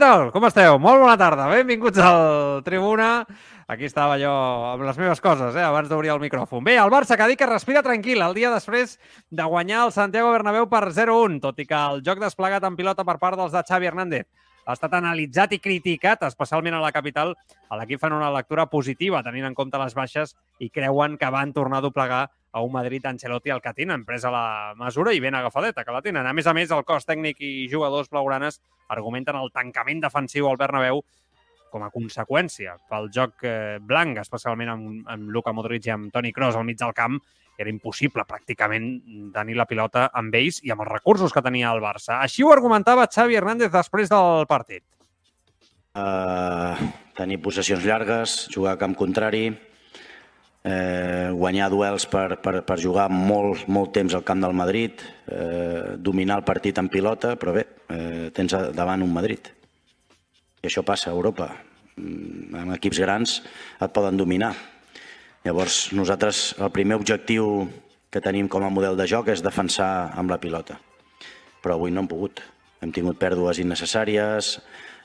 Tal? 0.00 0.30
Com 0.32 0.46
esteu? 0.48 0.78
Molt 0.80 1.02
bona 1.02 1.16
tarda. 1.20 1.46
Benvinguts 1.52 2.00
al 2.00 2.62
Tribuna. 2.64 3.10
Aquí 3.70 3.86
estava 3.86 4.16
jo 4.18 4.32
amb 4.72 4.82
les 4.82 4.98
meves 4.98 5.20
coses, 5.22 5.54
eh, 5.54 5.62
abans 5.62 5.88
d'obrir 5.88 6.10
el 6.10 6.18
micròfon. 6.18 6.64
Bé, 6.64 6.74
el 6.80 6.90
Barça 6.90 7.16
que 7.16 7.28
dit 7.28 7.38
que 7.38 7.46
respira 7.46 7.84
tranquil 7.86 8.22
el 8.24 8.34
dia 8.34 8.50
després 8.50 8.98
de 9.30 9.44
guanyar 9.44 9.84
el 9.84 9.92
Santiago 9.92 10.32
Bernabéu 10.32 10.66
per 10.68 10.90
0-1, 10.90 11.38
tot 11.40 11.60
i 11.60 11.68
que 11.68 11.76
el 11.76 12.02
joc 12.02 12.18
desplegat 12.18 12.64
en 12.64 12.76
pilota 12.76 13.04
per 13.04 13.18
part 13.22 13.38
dels 13.38 13.52
de 13.52 13.62
Xavi 13.62 13.86
Hernández 13.86 14.26
ha 14.66 14.74
estat 14.76 14.94
analitzat 14.94 15.54
i 15.56 15.60
criticat, 15.62 16.22
especialment 16.26 16.74
a 16.76 16.82
la 16.82 16.92
capital. 16.92 17.34
A 17.68 17.78
l'equip 17.78 18.00
fan 18.00 18.14
una 18.16 18.30
lectura 18.32 18.66
positiva, 18.70 19.22
tenint 19.26 19.48
en 19.48 19.54
compte 19.54 19.78
les 19.78 19.94
baixes, 19.94 20.36
i 20.58 20.70
creuen 20.70 21.16
que 21.18 21.30
van 21.30 21.52
tornar 21.52 21.78
a 21.80 21.86
doblegar 21.86 22.24
a 22.52 22.62
un 22.62 22.72
Madrid 22.72 23.06
Ancelotti 23.06 23.52
el 23.54 23.62
que 23.62 23.72
tenen, 23.76 24.04
presa 24.04 24.32
la 24.34 24.74
mesura 24.78 25.14
i 25.14 25.20
ben 25.22 25.36
agafadeta 25.38 25.84
que 25.84 25.94
la 25.94 26.02
tenen. 26.02 26.26
A 26.26 26.34
més 26.34 26.46
a 26.50 26.54
més, 26.56 26.70
el 26.74 26.84
cos 26.84 27.06
tècnic 27.06 27.40
i 27.40 27.68
jugadors 27.70 28.10
blaugranes 28.10 28.60
argumenten 28.90 29.38
el 29.38 29.52
tancament 29.54 30.02
defensiu 30.02 30.48
al 30.50 30.58
Bernabéu 30.58 31.04
com 31.70 31.84
a 31.86 31.92
conseqüència 31.94 32.74
pel 32.90 33.06
joc 33.14 33.44
eh, 33.46 33.78
blanc, 33.78 34.18
especialment 34.18 34.72
amb, 34.72 35.04
amb 35.06 35.30
Luka 35.30 35.54
Modric 35.54 35.86
i 35.86 35.94
amb 35.94 36.10
Toni 36.12 36.34
Kroos 36.34 36.58
al 36.58 36.66
mig 36.66 36.80
del 36.80 36.94
camp, 36.96 37.20
era 37.60 37.70
impossible 37.70 38.24
pràcticament 38.26 38.86
tenir 39.34 39.56
la 39.58 39.68
pilota 39.68 40.08
amb 40.16 40.34
ells 40.34 40.62
i 40.64 40.72
amb 40.72 40.82
els 40.82 40.90
recursos 40.90 41.32
que 41.32 41.42
tenia 41.44 41.70
el 41.70 41.82
Barça. 41.84 42.18
Així 42.24 42.42
ho 42.42 42.52
argumentava 42.54 43.06
Xavi 43.06 43.36
Hernández 43.36 43.70
després 43.74 44.10
del 44.10 44.46
partit. 44.50 44.82
Uh, 45.90 46.78
tenir 47.18 47.40
possessions 47.42 47.84
llargues, 47.84 48.46
jugar 48.54 48.76
a 48.76 48.80
camp 48.80 48.94
contrari, 48.96 49.50
eh, 50.64 51.30
guanyar 51.32 51.70
duels 51.72 52.06
per, 52.10 52.36
per, 52.42 52.60
per 52.66 52.78
jugar 52.80 53.08
molt, 53.12 53.66
molt 53.68 53.92
temps 53.96 54.14
al 54.14 54.24
camp 54.26 54.42
del 54.44 54.56
Madrid, 54.56 55.00
eh, 55.26 55.96
dominar 55.96 56.40
el 56.40 56.46
partit 56.48 56.78
en 56.78 56.90
pilota, 56.92 57.36
però 57.40 57.54
bé, 57.56 57.66
eh, 57.88 58.28
tens 58.34 58.56
davant 58.76 59.02
un 59.02 59.12
Madrid. 59.12 59.52
I 60.60 60.68
això 60.68 60.84
passa 60.84 61.10
a 61.10 61.16
Europa. 61.16 61.50
Mm, 61.96 62.54
Amb 62.62 62.74
equips 62.76 63.00
grans 63.00 63.40
et 63.80 63.92
poden 63.92 64.16
dominar. 64.16 64.54
Llavors, 65.44 65.90
nosaltres, 65.96 66.54
el 66.60 66.70
primer 66.70 66.98
objectiu 67.00 67.68
que 68.10 68.20
tenim 68.20 68.48
com 68.48 68.64
a 68.66 68.70
model 68.72 68.98
de 68.98 69.06
joc 69.08 69.30
és 69.32 69.42
defensar 69.42 70.12
amb 70.18 70.30
la 70.30 70.40
pilota. 70.42 70.76
Però 71.62 71.76
avui 71.76 71.90
no 71.90 72.02
hem 72.02 72.10
pogut. 72.10 72.42
Hem 72.80 72.92
tingut 72.92 73.18
pèrdues 73.20 73.60
innecessàries, 73.60 74.58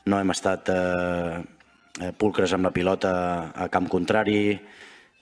no 0.06 0.20
hem 0.20 0.32
estat 0.32 0.70
eh, 0.72 1.40
eh, 2.02 2.12
pulcres 2.18 2.54
amb 2.56 2.68
la 2.68 2.74
pilota 2.76 3.12
a 3.56 3.68
camp 3.72 3.88
contrari, 3.92 4.60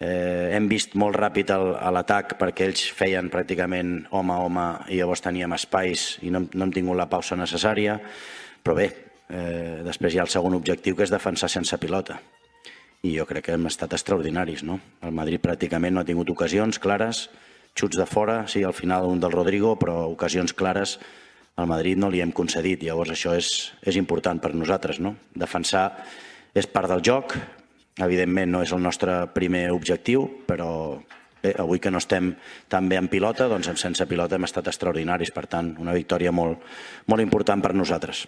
eh, 0.04 0.52
hem 0.56 0.68
vist 0.72 0.98
molt 1.00 1.16
ràpid 1.20 1.54
el, 1.56 1.70
l'atac 1.96 2.36
perquè 2.40 2.68
ells 2.68 2.84
feien 2.98 3.32
pràcticament 3.32 3.96
home 4.12 4.36
a 4.36 4.44
home 4.44 4.68
i 4.92 5.00
llavors 5.00 5.24
teníem 5.24 5.56
espais 5.56 6.18
i 6.22 6.34
no, 6.34 6.44
no 6.52 6.68
hem 6.68 6.76
tingut 6.76 7.00
la 7.00 7.10
pausa 7.12 7.40
necessària. 7.40 7.98
Però 8.64 8.76
bé, 8.78 8.90
eh, 9.30 9.82
després 9.88 10.14
hi 10.14 10.22
ha 10.22 10.28
el 10.28 10.34
segon 10.34 10.56
objectiu 10.60 10.98
que 10.98 11.08
és 11.08 11.14
defensar 11.14 11.52
sense 11.52 11.80
pilota 11.80 12.20
i 13.04 13.18
jo 13.18 13.26
crec 13.28 13.50
que 13.50 13.56
hem 13.58 13.66
estat 13.68 13.94
extraordinaris. 13.98 14.64
No? 14.64 14.78
El 15.04 15.12
Madrid 15.16 15.42
pràcticament 15.44 15.96
no 15.96 16.04
ha 16.04 16.08
tingut 16.08 16.30
ocasions 16.32 16.80
clares, 16.80 17.28
xuts 17.76 18.00
de 18.00 18.06
fora, 18.08 18.44
sí, 18.48 18.64
al 18.64 18.76
final 18.78 19.10
un 19.10 19.20
del 19.20 19.34
Rodrigo, 19.34 19.74
però 19.80 20.06
ocasions 20.12 20.54
clares 20.56 21.00
al 21.60 21.68
Madrid 21.68 22.00
no 22.00 22.10
li 22.10 22.22
hem 22.24 22.32
concedit. 22.32 22.86
Llavors 22.86 23.12
això 23.12 23.36
és, 23.36 23.74
és 23.84 24.00
important 24.00 24.40
per 24.40 24.54
nosaltres. 24.56 25.02
No? 25.04 25.18
Defensar 25.36 25.90
és 26.56 26.70
part 26.70 26.88
del 26.90 27.04
joc, 27.04 27.36
evidentment 28.02 28.52
no 28.52 28.64
és 28.66 28.72
el 28.74 28.82
nostre 28.82 29.24
primer 29.34 29.68
objectiu, 29.74 30.26
però 30.48 30.70
bé, 31.44 31.54
avui 31.60 31.82
que 31.84 31.92
no 31.92 32.02
estem 32.02 32.34
tan 32.72 32.88
bé 32.90 32.98
en 32.98 33.10
pilota, 33.12 33.50
doncs 33.52 33.70
en 33.70 33.78
sense 33.78 34.08
pilota 34.10 34.40
hem 34.40 34.48
estat 34.48 34.72
extraordinaris. 34.72 35.34
Per 35.36 35.46
tant, 35.52 35.76
una 35.84 35.94
victòria 35.94 36.32
molt, 36.32 36.64
molt 37.08 37.22
important 37.22 37.62
per 37.62 37.74
nosaltres. 37.76 38.26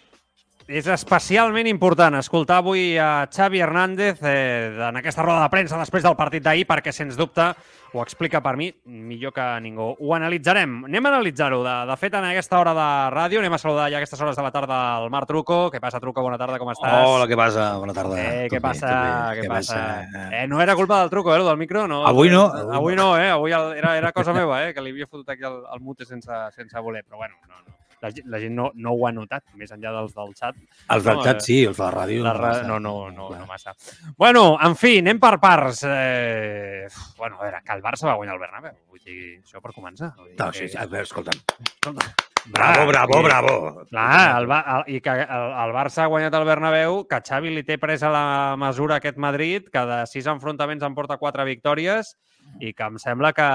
És 0.66 0.88
especialment 0.90 1.68
important 1.70 2.16
escoltar 2.18 2.56
avui 2.64 2.96
a 2.98 3.28
Xavi 3.30 3.60
Hernández 3.62 4.18
eh, 4.26 4.74
en 4.82 4.98
aquesta 4.98 5.22
roda 5.22 5.44
de 5.44 5.50
premsa 5.54 5.78
després 5.78 6.02
del 6.02 6.16
partit 6.18 6.42
d'ahir 6.42 6.64
perquè, 6.66 6.90
sens 6.90 7.14
dubte, 7.20 7.52
ho 7.94 8.02
explica 8.02 8.42
per 8.42 8.56
mi 8.58 8.72
millor 8.90 9.30
que 9.36 9.46
ningú. 9.62 9.92
Ho 9.94 10.16
analitzarem. 10.18 10.74
Anem 10.90 11.06
a 11.06 11.12
analitzar-ho. 11.14 11.62
De, 11.62 11.76
de 11.92 11.98
fet, 12.02 12.18
en 12.18 12.26
aquesta 12.32 12.58
hora 12.58 12.74
de 12.74 12.88
ràdio 13.14 13.44
anem 13.44 13.54
a 13.54 13.62
saludar 13.62 13.92
ja 13.94 14.00
a 14.00 14.02
aquestes 14.02 14.26
hores 14.26 14.42
de 14.42 14.48
la 14.48 14.52
tarda 14.56 14.82
el 15.04 15.14
Marc 15.14 15.30
Truco. 15.30 15.60
Què 15.70 15.84
passa, 15.84 16.02
Truco? 16.02 16.26
Bona 16.26 16.42
tarda, 16.42 16.58
com 16.58 16.74
estàs? 16.74 16.98
Hola, 17.14 17.30
què 17.30 17.38
passa? 17.38 17.70
Bona 17.86 17.94
tarda. 17.94 18.18
Eh, 18.18 18.50
què 18.50 18.58
bé, 18.58 18.66
passa? 18.66 18.90
bé. 18.90 19.46
Què 19.46 19.54
passa? 19.54 19.86
Eh, 20.32 20.44
no 20.50 20.66
era 20.66 20.74
culpa 20.74 21.04
del 21.04 21.14
truco, 21.14 21.36
eh, 21.36 21.46
del 21.46 21.62
micro, 21.62 21.86
no. 21.88 22.02
Avui 22.10 22.34
no. 22.34 22.48
Avui 22.82 22.98
no, 22.98 23.12
eh? 23.22 23.30
Avui 23.38 23.54
era, 23.54 23.96
era 24.02 24.12
cosa 24.18 24.34
meva, 24.42 24.64
eh? 24.66 24.74
Que 24.74 24.82
li 24.82 24.98
havia 24.98 25.06
fotut 25.06 25.30
aquí 25.30 25.46
el, 25.46 25.62
el 25.62 25.86
mute 25.86 26.10
sense, 26.10 26.46
sense 26.58 26.80
voler, 26.82 27.06
però 27.06 27.22
bueno, 27.22 27.38
no, 27.46 27.62
no. 27.62 27.85
La, 28.06 28.12
la 28.32 28.40
gent 28.44 28.54
no, 28.56 28.70
no 28.78 28.94
ho 28.94 29.08
ha 29.10 29.12
notat, 29.16 29.44
més 29.58 29.74
enllà 29.74 29.92
dels 29.98 30.14
del 30.16 30.34
xat. 30.38 30.60
Els 30.94 31.08
del 31.08 31.18
No, 31.18 31.24
xat 31.26 31.42
eh, 31.42 31.46
sí, 31.48 31.58
els 31.66 31.80
de 31.80 31.84
la 31.84 31.92
ràdio. 31.96 32.22
La 32.26 32.34
ra... 32.38 32.52
No, 32.70 32.78
no, 32.80 32.94
no, 33.10 33.32
Clar. 33.32 33.40
no 33.42 33.50
massa. 33.50 33.74
Bueno, 34.18 34.46
en 34.62 34.78
fi, 34.78 35.00
anem 35.02 35.20
per 35.24 35.34
parts. 35.42 35.82
Eh... 35.90 36.86
Bueno, 37.18 37.40
a 37.42 37.48
veure, 37.50 37.64
que 37.66 37.74
el 37.74 37.84
Barça 37.84 38.08
va 38.12 38.16
guanyar 38.20 38.38
el 38.38 38.44
Bernabéu. 38.46 38.78
Vull 38.94 39.02
dir, 39.02 39.18
això 39.42 39.64
per 39.64 39.74
començar. 39.74 40.14
Vull 40.20 40.30
dir 40.32 40.40
No, 40.40 40.52
sí, 40.54 40.70
sí, 40.70 40.78
a 40.78 40.86
veure, 40.86 41.04
escolta'm. 41.10 41.42
Escolta, 41.66 42.14
Bravo, 42.46 42.86
bravo, 42.86 43.24
bravo. 43.24 43.54
Clar, 43.90 44.38
el, 44.38 44.52
el, 44.54 44.84
i 44.94 45.00
que 45.02 45.10
el, 45.24 45.48
el 45.64 45.72
Barça 45.74 46.04
ha 46.04 46.12
guanyat 46.12 46.36
el 46.38 46.46
Bernabéu, 46.46 47.00
que 47.10 47.18
Xavi 47.26 47.50
li 47.56 47.64
té 47.66 47.80
presa 47.82 48.12
la 48.14 48.54
mesura 48.62 49.00
a 49.00 49.02
aquest 49.02 49.18
Madrid, 49.18 49.66
que 49.74 49.82
de 49.90 49.98
sis 50.12 50.28
enfrontaments 50.30 50.86
en 50.86 50.94
porta 50.94 51.18
quatre 51.18 51.42
victòries 51.50 52.14
i 52.62 52.70
que 52.78 52.86
em 52.86 53.00
sembla 53.02 53.32
que, 53.34 53.48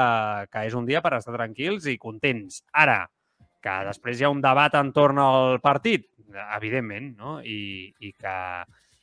que 0.51 0.65
és 0.67 0.75
un 0.75 0.89
dia 0.91 0.99
per 1.05 1.15
estar 1.21 1.37
tranquils 1.37 1.87
i 1.87 1.95
contents. 2.03 2.65
Ara, 2.75 3.05
que 3.63 3.77
després 3.89 4.21
hi 4.21 4.27
ha 4.27 4.33
un 4.33 4.43
debat 4.45 4.75
entorn 4.81 5.21
al 5.23 5.61
partit, 5.65 6.09
evidentment, 6.57 7.15
no? 7.19 7.39
I, 7.43 7.91
i 8.01 8.13
que, 8.13 8.37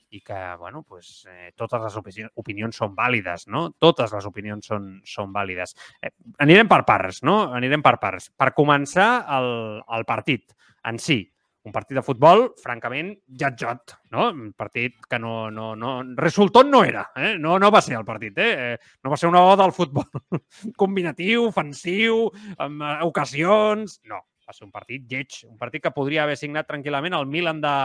i 0.09 0.21
que 0.21 0.41
bueno, 0.59 0.83
pues, 0.87 1.25
eh, 1.29 1.51
totes 1.55 1.81
les 1.83 1.95
opinions, 1.99 2.33
opinions 2.39 2.81
són 2.81 2.93
vàlides, 2.97 3.47
no? 3.51 3.67
Totes 3.79 4.13
les 4.15 4.27
opinions 4.29 4.67
són, 4.71 4.91
són 5.05 5.33
vàlides. 5.35 5.75
Eh, 6.01 6.13
anirem 6.43 6.69
per 6.71 6.83
parts, 6.87 7.23
no? 7.27 7.39
Anirem 7.57 7.83
per 7.85 7.97
parts. 8.01 8.31
Per 8.37 8.53
començar, 8.57 9.09
el, 9.37 9.81
el 9.97 10.07
partit 10.07 10.55
en 10.87 11.01
si. 11.01 11.25
Un 11.67 11.73
partit 11.75 11.97
de 11.97 12.03
futbol, 12.05 12.45
francament, 12.63 13.09
jat-jot, 13.41 13.97
no? 14.15 14.29
Un 14.31 14.53
partit 14.55 15.01
que 15.09 15.19
no... 15.19 15.49
no, 15.51 15.73
no 15.75 15.97
resultat 16.15 16.69
no 16.69 16.85
era, 16.87 17.09
eh? 17.19 17.33
No, 17.43 17.57
no 17.59 17.71
va 17.75 17.81
ser 17.83 17.97
el 17.97 18.05
partit, 18.07 18.39
eh? 18.39 18.53
Eh, 18.69 18.93
No 19.03 19.11
va 19.11 19.19
ser 19.19 19.27
una 19.27 19.43
oda 19.43 19.65
al 19.67 19.75
futbol 19.75 20.07
combinatiu, 20.81 21.49
ofensiu, 21.49 22.29
amb 22.63 22.87
eh, 22.87 22.95
ocasions... 23.09 23.99
No, 24.07 24.23
va 24.47 24.55
ser 24.55 24.65
un 24.65 24.71
partit 24.71 25.03
lleig, 25.11 25.41
un 25.49 25.57
partit 25.59 25.83
que 25.83 25.93
podria 25.95 26.23
haver 26.23 26.37
signat 26.39 26.69
tranquil·lament 26.69 27.17
el 27.17 27.27
Milan 27.27 27.59
de, 27.61 27.77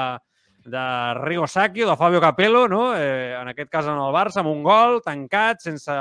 de 0.65 0.85
Rigo 1.19 1.49
Sacchi 1.51 1.83
o 1.83 1.91
de 1.91 1.97
Fabio 1.99 2.21
Capello, 2.23 2.69
no? 2.69 2.93
eh, 2.97 3.35
en 3.41 3.51
aquest 3.51 3.71
cas 3.71 3.89
en 3.91 3.99
el 3.99 4.15
Barça, 4.15 4.43
amb 4.43 4.53
un 4.53 4.63
gol 4.63 5.01
tancat, 5.03 5.65
sense 5.67 5.97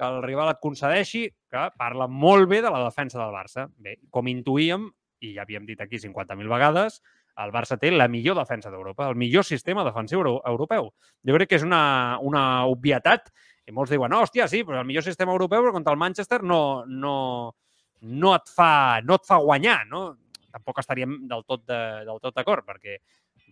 que 0.00 0.08
el 0.08 0.22
rival 0.24 0.50
et 0.50 0.60
concedeixi, 0.62 1.26
que 1.50 1.68
parla 1.78 2.08
molt 2.08 2.48
bé 2.48 2.62
de 2.64 2.72
la 2.72 2.82
defensa 2.86 3.20
del 3.20 3.34
Barça. 3.34 3.68
Bé, 3.78 3.98
com 4.10 4.28
intuïem, 4.32 4.88
i 5.20 5.34
ja 5.36 5.44
havíem 5.44 5.66
dit 5.68 5.80
aquí 5.80 6.00
50.000 6.00 6.48
vegades, 6.50 7.02
el 7.40 7.52
Barça 7.54 7.78
té 7.80 7.92
la 7.92 8.08
millor 8.08 8.38
defensa 8.40 8.72
d'Europa, 8.72 9.08
el 9.08 9.18
millor 9.20 9.44
sistema 9.46 9.84
defensiu 9.86 10.20
euro 10.20 10.40
europeu. 10.48 10.90
Jo 11.26 11.36
crec 11.36 11.52
que 11.52 11.60
és 11.60 11.66
una, 11.66 12.18
una 12.26 12.64
obvietat, 12.68 13.30
i 13.68 13.74
molts 13.76 13.92
diuen, 13.92 14.10
no, 14.10 14.24
hòstia, 14.24 14.48
sí, 14.50 14.64
però 14.66 14.80
el 14.80 14.88
millor 14.88 15.04
sistema 15.06 15.32
europeu, 15.36 15.62
però 15.62 15.76
contra 15.76 15.94
el 15.94 16.00
Manchester 16.00 16.42
no, 16.42 16.84
no, 16.86 17.14
no 18.02 18.34
et 18.36 18.48
fa, 18.48 19.00
no 19.04 19.16
et 19.20 19.26
fa 19.28 19.38
guanyar, 19.42 19.86
no? 19.88 20.16
Tampoc 20.50 20.80
estaríem 20.82 21.28
del 21.28 21.44
tot 21.46 21.66
de- 21.66 22.04
del 22.06 22.20
tot 22.20 22.34
d'acord, 22.34 22.64
perquè 22.66 22.96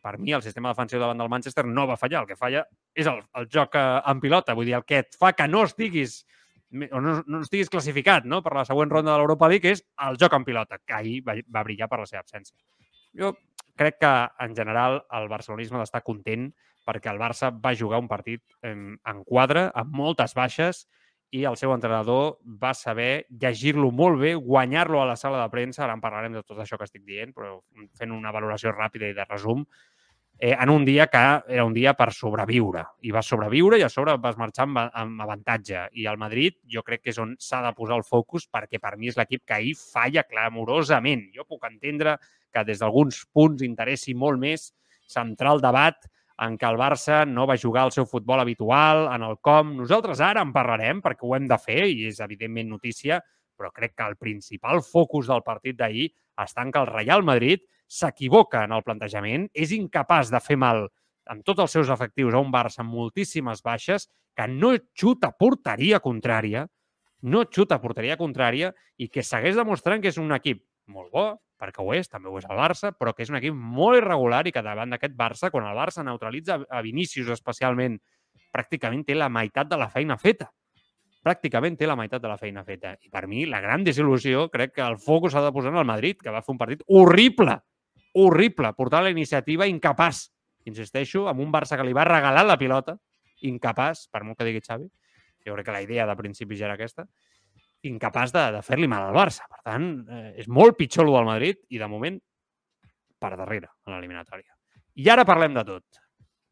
per 0.03 0.17
mi 0.19 0.33
el 0.33 0.43
sistema 0.43 0.71
defensiu 0.71 1.00
davant 1.00 1.19
del 1.19 1.29
Manchester 1.29 1.65
no 1.67 1.87
va 1.87 1.97
fallar. 1.97 2.23
El 2.23 2.27
que 2.29 2.37
falla 2.37 2.65
és 2.95 3.06
el, 3.06 3.23
el 3.35 3.49
joc 3.53 3.75
eh, 3.75 4.00
en 4.06 4.21
pilota. 4.21 4.55
Vull 4.55 4.67
dir, 4.67 4.75
el 4.79 4.85
que 4.85 4.99
et 5.05 5.17
fa 5.19 5.33
que 5.33 5.49
no 5.49 5.65
estiguis 5.65 6.25
o 6.93 7.00
no, 7.00 7.23
no 7.27 7.41
estiguis 7.41 7.71
classificat 7.73 8.27
no? 8.29 8.43
per 8.45 8.53
la 8.55 8.65
següent 8.69 8.91
ronda 8.91 9.12
de 9.15 9.19
l'Europa 9.19 9.49
League 9.49 9.71
és 9.71 9.83
el 10.05 10.19
joc 10.21 10.35
en 10.37 10.45
pilota, 10.45 10.79
que 10.85 10.93
ahir 10.94 11.23
va, 11.25 11.39
va 11.49 11.62
brillar 11.65 11.89
per 11.89 11.99
la 12.03 12.06
seva 12.06 12.21
absència. 12.21 12.56
Jo 13.17 13.33
crec 13.79 13.99
que, 14.03 14.12
en 14.44 14.56
general, 14.56 15.01
el 15.17 15.29
barcelonisme 15.31 15.79
d'estar 15.79 16.03
content 16.05 16.51
perquè 16.89 17.12
el 17.12 17.21
Barça 17.21 17.51
va 17.53 17.75
jugar 17.77 18.01
un 18.01 18.09
partit 18.09 18.43
en, 18.65 18.99
en 19.06 19.25
quadre, 19.25 19.69
amb 19.77 19.93
moltes 19.94 20.35
baixes, 20.35 20.87
i 21.31 21.45
el 21.45 21.59
seu 21.61 21.75
entrenador 21.75 22.39
va 22.63 22.73
saber 22.75 23.27
llegir-lo 23.29 23.91
molt 23.93 24.21
bé, 24.21 24.33
guanyar-lo 24.35 25.03
a 25.03 25.09
la 25.11 25.17
sala 25.17 25.43
de 25.43 25.53
premsa, 25.53 25.85
ara 25.85 25.97
en 25.97 26.01
parlarem 26.01 26.39
de 26.39 26.43
tot 26.43 26.59
això 26.63 26.79
que 26.79 26.89
estic 26.89 27.05
dient, 27.05 27.35
però 27.37 27.59
fent 27.99 28.15
una 28.15 28.33
valoració 28.33 28.73
ràpida 28.73 29.11
i 29.11 29.17
de 29.17 29.27
resum, 29.29 29.67
eh, 30.39 30.55
en 30.59 30.71
un 30.71 30.85
dia 30.87 31.09
que 31.09 31.19
era 31.49 31.65
un 31.65 31.75
dia 31.75 31.93
per 31.99 32.13
sobreviure. 32.15 32.85
I 33.03 33.13
vas 33.13 33.27
sobreviure 33.27 33.79
i 33.79 33.85
a 33.85 33.91
sobre 33.93 34.17
vas 34.23 34.39
marxar 34.39 34.65
amb, 34.69 34.81
amb 34.87 35.23
avantatge. 35.27 35.89
I 35.93 36.07
el 36.07 36.17
Madrid 36.17 36.57
jo 36.65 36.83
crec 36.87 37.03
que 37.03 37.13
és 37.13 37.19
on 37.19 37.35
s'ha 37.43 37.61
de 37.67 37.75
posar 37.77 37.99
el 37.99 38.07
focus 38.07 38.49
perquè 38.49 38.81
per 38.81 38.97
mi 38.97 39.11
és 39.13 39.19
l'equip 39.19 39.45
que 39.45 39.59
ahir 39.59 39.75
falla 39.77 40.25
clamorosament. 40.25 41.29
Jo 41.35 41.45
puc 41.45 41.67
entendre 41.69 42.17
que 42.55 42.65
des 42.65 42.81
d'alguns 42.81 43.27
punts 43.35 43.67
interessi 43.67 44.15
molt 44.15 44.41
més 44.41 44.71
centrar 45.09 45.57
el 45.57 45.65
debat 45.65 46.09
en 46.44 46.58
què 46.58 46.69
el 46.69 46.79
Barça 46.79 47.25
no 47.26 47.46
va 47.50 47.58
jugar 47.58 47.87
el 47.88 47.94
seu 47.94 48.06
futbol 48.06 48.40
habitual, 48.40 49.08
en 49.14 49.25
el 49.26 49.38
com. 49.43 49.75
Nosaltres 49.81 50.23
ara 50.25 50.44
en 50.44 50.52
parlarem 50.55 51.02
perquè 51.02 51.26
ho 51.26 51.35
hem 51.37 51.49
de 51.50 51.58
fer 51.58 51.81
i 51.90 52.06
és 52.11 52.20
evidentment 52.25 52.70
notícia, 52.70 53.19
però 53.58 53.73
crec 53.75 53.96
que 53.96 54.06
el 54.06 54.17
principal 54.17 54.82
focus 54.87 55.29
del 55.32 55.43
partit 55.46 55.79
d'ahir 55.79 56.06
està 56.38 56.62
en 56.62 56.70
que 56.73 56.79
el 56.79 56.90
Real 56.93 57.26
Madrid 57.26 57.64
s'equivoca 57.88 58.62
en 58.69 58.76
el 58.76 58.85
plantejament, 58.87 59.49
és 59.55 59.73
incapaç 59.75 60.31
de 60.31 60.40
fer 60.44 60.58
mal 60.61 60.87
amb 61.29 61.44
tots 61.44 61.61
els 61.61 61.75
seus 61.75 61.90
efectius 61.93 62.35
a 62.35 62.41
un 62.41 62.52
Barça 62.52 62.81
amb 62.84 62.94
moltíssimes 62.94 63.61
baixes, 63.64 64.08
que 64.37 64.46
no 64.49 64.73
xuta 64.94 65.32
porteria 65.37 65.99
contrària, 66.00 66.64
no 67.23 67.43
xuta 67.50 67.81
porteria 67.82 68.17
contrària 68.17 68.70
i 68.96 69.08
que 69.11 69.25
segueix 69.26 69.58
demostrant 69.58 70.00
que 70.00 70.12
és 70.12 70.20
un 70.23 70.31
equip 70.37 70.62
molt 70.93 71.12
bo, 71.12 71.26
perquè 71.58 71.82
ho 71.82 71.93
és, 71.96 72.08
també 72.08 72.31
ho 72.31 72.38
és 72.38 72.46
el 72.49 72.58
Barça, 72.58 72.93
però 72.94 73.12
que 73.14 73.25
és 73.25 73.32
un 73.32 73.38
equip 73.40 73.55
molt 73.55 73.99
irregular 73.99 74.44
i 74.46 74.52
que 74.55 74.62
davant 74.62 74.94
d'aquest 74.94 75.17
Barça, 75.19 75.50
quan 75.55 75.67
el 75.67 75.76
Barça 75.76 76.05
neutralitza 76.06 76.61
a 76.69 76.82
Vinícius 76.85 77.32
especialment, 77.35 77.99
pràcticament 78.55 79.05
té 79.06 79.17
la 79.19 79.29
meitat 79.32 79.69
de 79.70 79.79
la 79.81 79.90
feina 79.93 80.17
feta. 80.20 80.49
Pràcticament 81.25 81.76
té 81.76 81.88
la 81.88 81.96
meitat 81.99 82.23
de 82.23 82.31
la 82.31 82.38
feina 82.38 82.62
feta. 82.64 82.94
I 83.02 83.11
per 83.12 83.26
mi, 83.29 83.44
la 83.46 83.61
gran 83.61 83.85
desil·lusió, 83.85 84.46
crec 84.52 84.76
que 84.79 84.87
el 84.87 84.96
focus 85.02 85.35
s'ha 85.35 85.43
de 85.44 85.52
posar 85.52 85.75
en 85.75 85.81
el 85.82 85.88
Madrid, 85.88 86.20
que 86.23 86.32
va 86.32 86.44
fer 86.46 86.55
un 86.55 86.61
partit 86.61 86.85
horrible, 86.87 87.58
horrible, 88.14 88.73
portar 88.79 89.02
la 89.02 89.11
iniciativa 89.11 89.67
incapaç, 89.67 90.29
insisteixo, 90.70 91.26
amb 91.29 91.43
un 91.44 91.52
Barça 91.52 91.76
que 91.76 91.87
li 91.87 91.96
va 91.96 92.06
regalar 92.08 92.46
la 92.46 92.58
pilota, 92.61 92.96
incapaç, 93.46 94.06
per 94.12 94.23
molt 94.25 94.38
que 94.38 94.46
digui 94.46 94.62
Xavi, 94.64 94.88
jo 95.46 95.56
crec 95.56 95.69
que 95.69 95.75
la 95.75 95.82
idea 95.82 96.06
de 96.06 96.17
principi 96.17 96.56
ja 96.58 96.69
era 96.69 96.79
aquesta, 96.79 97.06
incapaç 97.87 98.33
de, 98.35 98.43
de 98.57 98.63
fer-li 98.67 98.89
mal 98.91 99.07
al 99.09 99.15
Barça. 99.17 99.47
Per 99.51 99.61
tant, 99.65 99.89
eh, 100.11 100.35
és 100.43 100.49
molt 100.49 100.77
pitjor 100.79 101.07
el 101.07 101.15
del 101.15 101.29
Madrid 101.29 101.61
i, 101.69 101.79
de 101.79 101.87
moment, 101.89 102.19
per 103.19 103.33
darrere 103.37 103.69
en 103.87 103.95
l'eliminatòria. 103.95 104.53
I 104.99 105.09
ara 105.11 105.25
parlem 105.27 105.55
de 105.55 105.65
tot. 105.67 105.85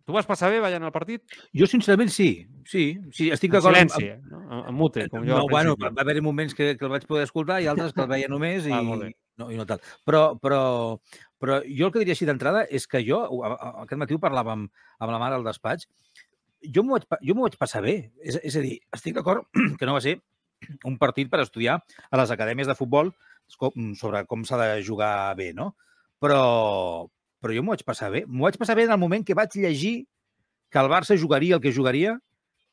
Tu 0.07 0.15
vas 0.15 0.27
passar 0.27 0.53
bé 0.53 0.61
veient 0.63 0.85
el 0.87 0.93
partit? 0.95 1.25
Jo, 1.51 1.67
sincerament, 1.67 2.13
sí. 2.15 2.29
Sí, 2.65 2.83
sí 3.11 3.27
estic 3.35 3.51
En 3.51 3.57
d'acord. 3.57 3.75
amb- 3.75 3.91
silenci, 3.91 4.07
eh? 4.13 4.21
no? 4.31 4.43
En, 4.47 4.61
en 4.71 4.75
mute, 4.79 5.09
com 5.11 5.25
jo 5.27 5.35
no, 5.35 5.49
bueno, 5.51 5.75
va, 5.83 5.91
va 5.91 6.05
haver-hi 6.05 6.23
moments 6.23 6.55
que, 6.55 6.77
que 6.79 6.85
el 6.87 6.93
vaig 6.93 7.07
poder 7.11 7.25
escoltar 7.27 7.57
i 7.63 7.67
altres 7.67 7.93
que 7.93 8.05
el 8.05 8.09
veia 8.13 8.29
només 8.31 8.69
i, 8.69 8.71
Ah, 8.77 8.83
molt 8.87 9.03
bé. 9.03 9.11
no, 9.43 9.49
i 9.51 9.59
no 9.59 9.67
tal. 9.67 9.83
Però, 10.07 10.21
però, 10.39 10.61
però 11.43 11.59
jo 11.67 11.89
el 11.89 11.93
que 11.93 12.05
diria 12.05 12.15
així 12.15 12.29
d'entrada 12.29 12.63
és 12.71 12.87
que 12.87 13.03
jo, 13.03 13.19
aquest 13.83 13.99
matí 13.99 14.15
ho 14.15 14.23
parlàvem 14.23 14.69
amb, 14.69 14.87
amb 15.03 15.11
la 15.17 15.19
mare 15.19 15.35
al 15.41 15.45
despatx, 15.47 15.89
jo 16.63 16.87
m'ho 16.87 17.01
vaig, 17.01 17.11
jo 17.27 17.35
vaig 17.43 17.59
passar 17.59 17.83
bé. 17.83 17.97
És, 18.23 18.39
és 18.47 18.57
a 18.59 18.63
dir, 18.63 18.77
estic 18.95 19.19
d'acord 19.19 19.43
que 19.79 19.87
no 19.91 19.99
va 19.99 20.05
ser 20.07 20.21
un 20.85 20.99
partit 20.99 21.29
per 21.31 21.41
estudiar 21.41 21.83
a 22.11 22.17
les 22.17 22.31
acadèmies 22.31 22.67
de 22.67 22.75
futbol 22.75 23.13
com- 23.59 23.95
sobre 23.95 24.25
com 24.27 24.45
s'ha 24.45 24.57
de 24.59 24.83
jugar 24.83 25.35
bé, 25.37 25.53
no? 25.55 25.77
Però, 26.19 27.09
però 27.41 27.55
jo 27.55 27.63
m'ho 27.63 27.75
vaig 27.75 27.85
passar 27.85 28.11
bé. 28.11 28.25
M'ho 28.27 28.45
vaig 28.49 28.57
passar 28.59 28.75
bé 28.77 28.85
en 28.85 28.93
el 28.95 28.99
moment 28.99 29.25
que 29.25 29.35
vaig 29.35 29.53
llegir 29.55 30.07
que 30.71 30.79
el 30.79 30.89
Barça 30.91 31.17
jugaria 31.21 31.55
el 31.57 31.61
que 31.61 31.73
jugaria 31.73 32.19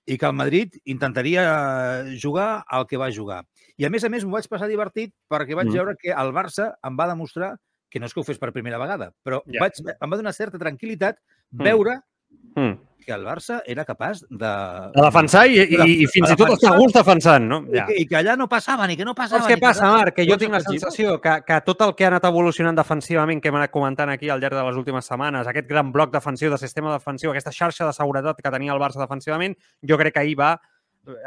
i 0.06 0.18
que 0.18 0.26
el 0.26 0.34
Madrid 0.34 0.74
intentaria 0.86 1.44
eh, 2.08 2.18
jugar 2.22 2.64
el 2.72 2.88
que 2.88 2.98
va 2.98 3.12
jugar. 3.12 3.44
I 3.78 3.86
a 3.86 3.90
més 3.90 4.04
a 4.04 4.10
més 4.10 4.26
m'ho 4.26 4.34
vaig 4.36 4.48
passar 4.50 4.68
divertit 4.68 5.14
perquè 5.30 5.56
vaig 5.56 5.68
Mm. 5.68 5.72
mm. 5.72 5.78
veure 5.78 5.96
que 6.00 6.10
el 6.12 6.34
Barça 6.34 6.74
em 6.84 6.98
va 7.00 7.08
demostrar 7.08 7.58
que 7.90 8.00
no 8.00 8.08
és 8.08 8.14
que 8.14 8.20
ho 8.20 8.24
fes 8.26 8.40
per 8.40 8.52
primera 8.52 8.80
vegada, 8.80 9.12
però 9.24 9.44
Ja. 9.46 9.54
ja. 9.54 9.60
vaig, 9.62 9.74
em 10.02 10.10
va 10.12 10.18
donar 10.18 10.34
certa 10.34 10.58
tranquil·litat 10.58 11.16
Mm. 11.52 11.64
veure 11.64 11.96
Mm. 11.98 12.02
Que 13.04 13.12
el 13.12 13.26
Barça 13.26 13.58
era 13.68 13.84
capaç 13.84 14.22
de... 14.30 14.50
De 14.96 15.02
defensar 15.04 15.42
i, 15.52 15.58
i, 15.60 16.04
i 16.04 16.08
fins 16.08 16.32
i 16.32 16.36
tot 16.40 16.54
està 16.54 16.70
a 16.72 16.78
gust 16.80 16.96
defensant, 16.96 17.44
no? 17.50 17.58
I, 17.68 17.82
que, 17.90 17.96
I 18.00 18.06
que 18.08 18.16
allà 18.16 18.38
no 18.40 18.48
passava, 18.48 18.86
ni 18.88 18.96
que 18.96 19.04
no 19.04 19.12
passava. 19.14 19.42
Saps 19.42 19.52
què 19.52 19.58
que 19.60 19.66
passa. 19.66 19.90
Marc? 19.92 20.16
Que 20.16 20.24
jo 20.30 20.38
tinc 20.40 20.54
la 20.56 20.62
sensació 20.64 21.18
que, 21.20 21.34
que 21.44 21.58
tot 21.66 21.82
el 21.84 21.92
que 22.00 22.06
ha 22.06 22.12
anat 22.14 22.24
evolucionant 22.30 22.78
defensivament, 22.80 23.42
que 23.44 23.52
hem 23.52 23.58
anat 23.60 23.72
comentant 23.74 24.10
aquí 24.14 24.30
al 24.32 24.40
llarg 24.40 24.56
de 24.56 24.64
les 24.70 24.80
últimes 24.80 25.06
setmanes, 25.06 25.48
aquest 25.52 25.68
gran 25.68 25.92
bloc 25.92 26.14
defensiu, 26.14 26.50
de 26.54 26.58
sistema 26.62 26.94
defensiu, 26.96 27.32
aquesta 27.34 27.52
xarxa 27.52 27.90
de 27.90 27.94
seguretat 27.98 28.40
que 28.40 28.52
tenia 28.56 28.72
el 28.72 28.80
Barça 28.80 29.04
defensivament, 29.04 29.58
jo 29.84 29.98
crec 30.00 30.14
que 30.16 30.24
ahir 30.24 30.38
va 30.40 30.54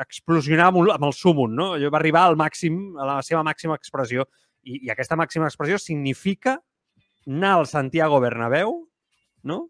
explosionar 0.01 0.71
amb, 0.71 0.79
un- 0.81 0.91
amb 0.91 1.05
el 1.05 1.13
súmum, 1.13 1.53
no? 1.53 1.75
Allò 1.77 1.91
va 1.93 1.99
arribar 2.01 2.23
al 2.31 2.37
màxim, 2.41 2.97
a 2.97 3.05
la 3.05 3.19
seva 3.23 3.43
màxima 3.45 3.77
expressió. 3.77 4.25
I, 4.65 4.87
I 4.87 4.91
aquesta 4.97 5.17
màxima 5.21 5.45
expressió 5.51 5.77
significa 5.79 6.57
anar 7.27 7.59
al 7.59 7.67
Santiago 7.69 8.19
Bernabéu, 8.25 8.89
no? 9.45 9.67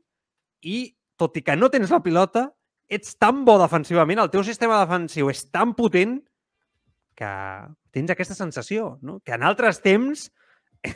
I, 0.62 0.95
tot 1.16 1.36
i 1.36 1.42
que 1.44 1.56
no 1.56 1.70
tens 1.72 1.90
la 1.92 2.02
pilota, 2.04 2.50
ets 2.88 3.16
tan 3.18 3.44
bo 3.44 3.56
defensivament, 3.58 4.20
el 4.22 4.30
teu 4.30 4.44
sistema 4.46 4.78
defensiu 4.82 5.30
és 5.32 5.46
tan 5.50 5.74
potent 5.74 6.20
que 7.16 7.30
tens 7.90 8.12
aquesta 8.12 8.36
sensació, 8.36 8.98
no? 9.02 9.18
Que 9.24 9.34
en 9.34 9.42
altres 9.42 9.80
temps 9.82 10.28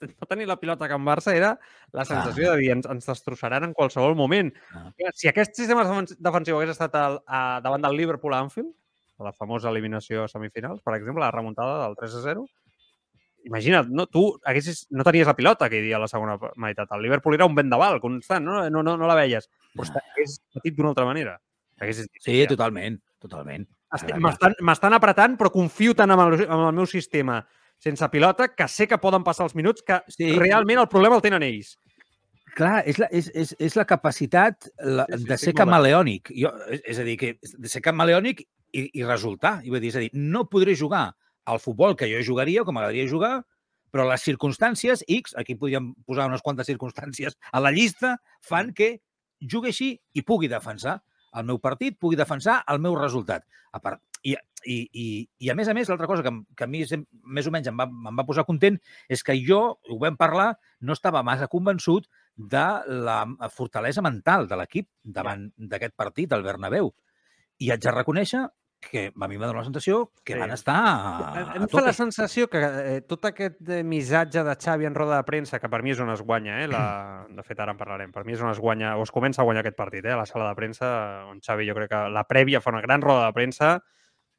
no 0.00 0.28
tenir 0.30 0.46
la 0.48 0.58
pilota 0.60 0.86
a 0.86 0.88
Can 0.88 1.04
Barça 1.06 1.34
era 1.34 1.56
la 1.92 2.04
sensació 2.06 2.52
de 2.52 2.62
dir 2.62 2.70
ens, 2.76 2.86
ens 2.90 3.06
destrossaran 3.10 3.66
en 3.66 3.74
qualsevol 3.74 4.16
moment. 4.18 4.52
Ah. 4.72 4.90
Si 5.14 5.28
aquest 5.28 5.58
sistema 5.58 5.84
defen- 5.86 6.16
defensiu 6.18 6.58
hagués 6.58 6.74
estat 6.76 6.94
al, 7.00 7.20
a, 7.26 7.60
davant 7.64 7.82
del 7.84 7.98
Liverpool 7.98 8.34
a 8.34 8.42
Anfield, 8.46 8.72
a 9.18 9.24
la 9.24 9.32
famosa 9.32 9.70
eliminació 9.72 10.24
a 10.24 10.28
semifinals, 10.28 10.82
per 10.84 10.94
exemple, 10.96 11.24
la 11.24 11.32
remuntada 11.32 11.82
del 11.84 11.96
3 11.96 12.16
a 12.18 12.24
0, 12.28 12.46
imagina't, 13.46 13.88
no, 13.88 14.06
tu 14.10 14.24
haguessis, 14.44 14.86
no 14.90 15.04
tenies 15.06 15.26
la 15.28 15.36
pilota 15.38 15.66
aquell 15.70 15.84
dia 15.86 15.96
a 15.96 16.02
la 16.02 16.08
segona 16.10 16.36
meitat. 16.56 16.90
El 16.92 17.02
Liverpool 17.06 17.34
era 17.38 17.46
un 17.46 17.54
vendaval 17.54 18.00
constant, 18.02 18.44
no, 18.44 18.68
no, 18.70 18.82
no, 18.82 18.96
no 18.98 19.06
la 19.06 19.14
veies. 19.14 19.48
Però 19.74 19.86
Ah. 19.88 20.02
hagués 20.12 20.40
patit 20.52 20.74
d'una 20.76 20.90
altra 20.90 21.04
manera. 21.06 21.40
Haguessis 21.78 22.08
Sí, 22.18 22.32
"Hòstia, 22.32 22.48
totalment, 22.48 23.00
totalment. 23.20 23.68
M'estan 24.60 24.94
apretant, 24.96 25.36
però 25.38 25.50
confio 25.52 25.94
tant 25.94 26.10
amb 26.10 26.22
el, 26.26 26.46
amb 26.50 26.68
el 26.68 26.72
meu 26.74 26.86
sistema 26.86 27.40
sense 27.78 28.08
pilota 28.08 28.48
que 28.56 28.66
sé 28.68 28.86
que 28.88 28.98
poden 28.98 29.22
passar 29.24 29.44
els 29.44 29.54
minuts 29.54 29.82
que 29.82 30.00
Sí. 30.08 30.32
realment 30.38 30.78
el 30.80 30.88
problema 30.88 31.16
el 31.16 31.22
tenen 31.22 31.42
ells. 31.42 31.78
Clar, 32.56 32.82
és 32.88 32.98
la, 32.98 33.06
és, 33.12 33.30
és, 33.34 33.54
és 33.58 33.76
la 33.76 33.84
capacitat 33.84 34.68
la, 34.78 35.04
Sí, 35.10 35.18
sí, 35.18 35.24
de 35.28 35.36
ser 35.36 35.54
camaleònic. 35.54 36.30
Jo, 36.34 36.52
és, 36.70 36.80
és 36.86 36.98
a 36.98 37.02
dir, 37.04 37.18
que 37.18 37.38
de 37.42 37.68
ser 37.68 37.82
camaleònic 37.82 38.40
i, 38.72 38.90
i 38.94 39.04
resultar. 39.04 39.60
I 39.62 39.68
vull 39.68 39.80
dir, 39.80 39.88
és 39.88 39.96
a 39.96 40.00
dir, 40.00 40.10
no 40.14 40.48
podré 40.48 40.74
jugar 40.74 41.14
al 41.46 41.60
futbol 41.62 41.96
que 41.96 42.08
jo 42.10 42.22
jugaria 42.26 42.62
o 42.62 42.66
que 42.66 42.74
m'agradaria 42.74 43.08
jugar, 43.10 43.34
però 43.94 44.06
les 44.10 44.24
circumstàncies 44.26 45.04
X, 45.06 45.36
aquí 45.38 45.54
podríem 45.56 45.92
posar 46.04 46.26
unes 46.28 46.42
quantes 46.44 46.68
circumstàncies 46.68 47.38
a 47.52 47.62
la 47.62 47.72
llista, 47.72 48.16
fan 48.44 48.74
que 48.76 48.96
jugui 49.40 49.72
així 49.72 49.90
i 50.12 50.24
pugui 50.26 50.50
defensar 50.52 50.98
el 51.36 51.46
meu 51.48 51.60
partit, 51.62 51.98
pugui 52.00 52.16
defensar 52.16 52.62
el 52.72 52.80
meu 52.82 52.96
resultat. 52.96 53.44
A 53.72 53.80
part, 53.80 54.00
i, 54.24 54.34
i, 54.64 54.76
i, 54.90 55.06
I 55.46 55.50
a 55.52 55.56
més 55.58 55.68
a 55.68 55.74
més, 55.76 55.88
l'altra 55.88 56.08
cosa 56.10 56.24
que, 56.24 56.32
que 56.56 56.66
a 56.66 56.70
mi 56.70 56.82
més 56.82 57.48
o 57.48 57.52
menys 57.54 57.70
em 57.70 57.78
va, 57.78 57.86
em 57.86 58.20
va 58.20 58.26
posar 58.26 58.46
content 58.48 58.78
és 59.12 59.22
que 59.22 59.36
jo, 59.46 59.60
ho 59.76 59.98
vam 60.02 60.16
parlar, 60.18 60.54
no 60.80 60.96
estava 60.96 61.24
massa 61.26 61.50
convençut 61.52 62.08
de 62.36 62.66
la 63.06 63.20
fortalesa 63.52 64.04
mental 64.04 64.48
de 64.48 64.58
l'equip 64.60 64.88
davant 65.02 65.48
d'aquest 65.56 65.96
partit, 65.96 66.32
al 66.32 66.44
Bernabéu. 66.46 66.92
I 67.60 67.72
haig 67.72 67.84
de 67.84 67.94
reconèixer 67.94 68.44
que 68.86 69.06
a 69.10 69.28
mi 69.28 69.36
m'ha 69.36 69.46
donat 69.48 69.60
la 69.60 69.64
sensació 69.66 70.10
que 70.24 70.34
Sí. 70.34 70.38
van 70.40 70.52
estar 70.54 70.76
a, 70.76 71.44
Em 71.56 71.64
a 71.64 71.68
fa 71.68 71.82
la 71.82 71.92
sensació 71.92 72.48
que 72.48 72.60
eh, 72.62 73.00
tot 73.02 73.24
aquest 73.28 73.60
eh, 73.68 73.82
missatge 73.82 74.44
de 74.46 74.54
Xavi 74.56 74.86
en 74.86 74.94
roda 74.94 75.16
de 75.18 75.24
premsa, 75.28 75.58
que 75.60 75.68
per 75.68 75.82
mi 75.82 75.90
és 75.92 76.00
on 76.00 76.10
es 76.10 76.22
guanya, 76.22 76.62
eh? 76.64 76.68
La... 76.68 76.84
de 77.36 77.42
fet 77.42 77.60
ara 77.60 77.72
en 77.74 77.78
parlarem, 77.78 78.12
per 78.12 78.24
mi 78.24 78.32
és 78.32 78.40
on 78.42 78.50
es 78.50 78.60
guanya, 78.62 78.96
o 78.96 79.02
es 79.02 79.10
comença 79.12 79.42
a 79.42 79.44
guanyar 79.44 79.64
aquest 79.64 79.76
partit, 79.76 80.04
eh? 80.06 80.14
a 80.14 80.22
la 80.22 80.26
sala 80.26 80.48
de 80.48 80.54
premsa, 80.58 80.88
on 81.30 81.40
Xavi 81.40 81.68
jo 81.68 81.74
crec 81.74 81.90
que 81.90 82.06
la 82.10 82.24
prèvia 82.28 82.60
fa 82.62 82.70
una 82.70 82.80
gran 82.84 83.02
roda 83.02 83.26
de 83.26 83.36
premsa, 83.36 83.76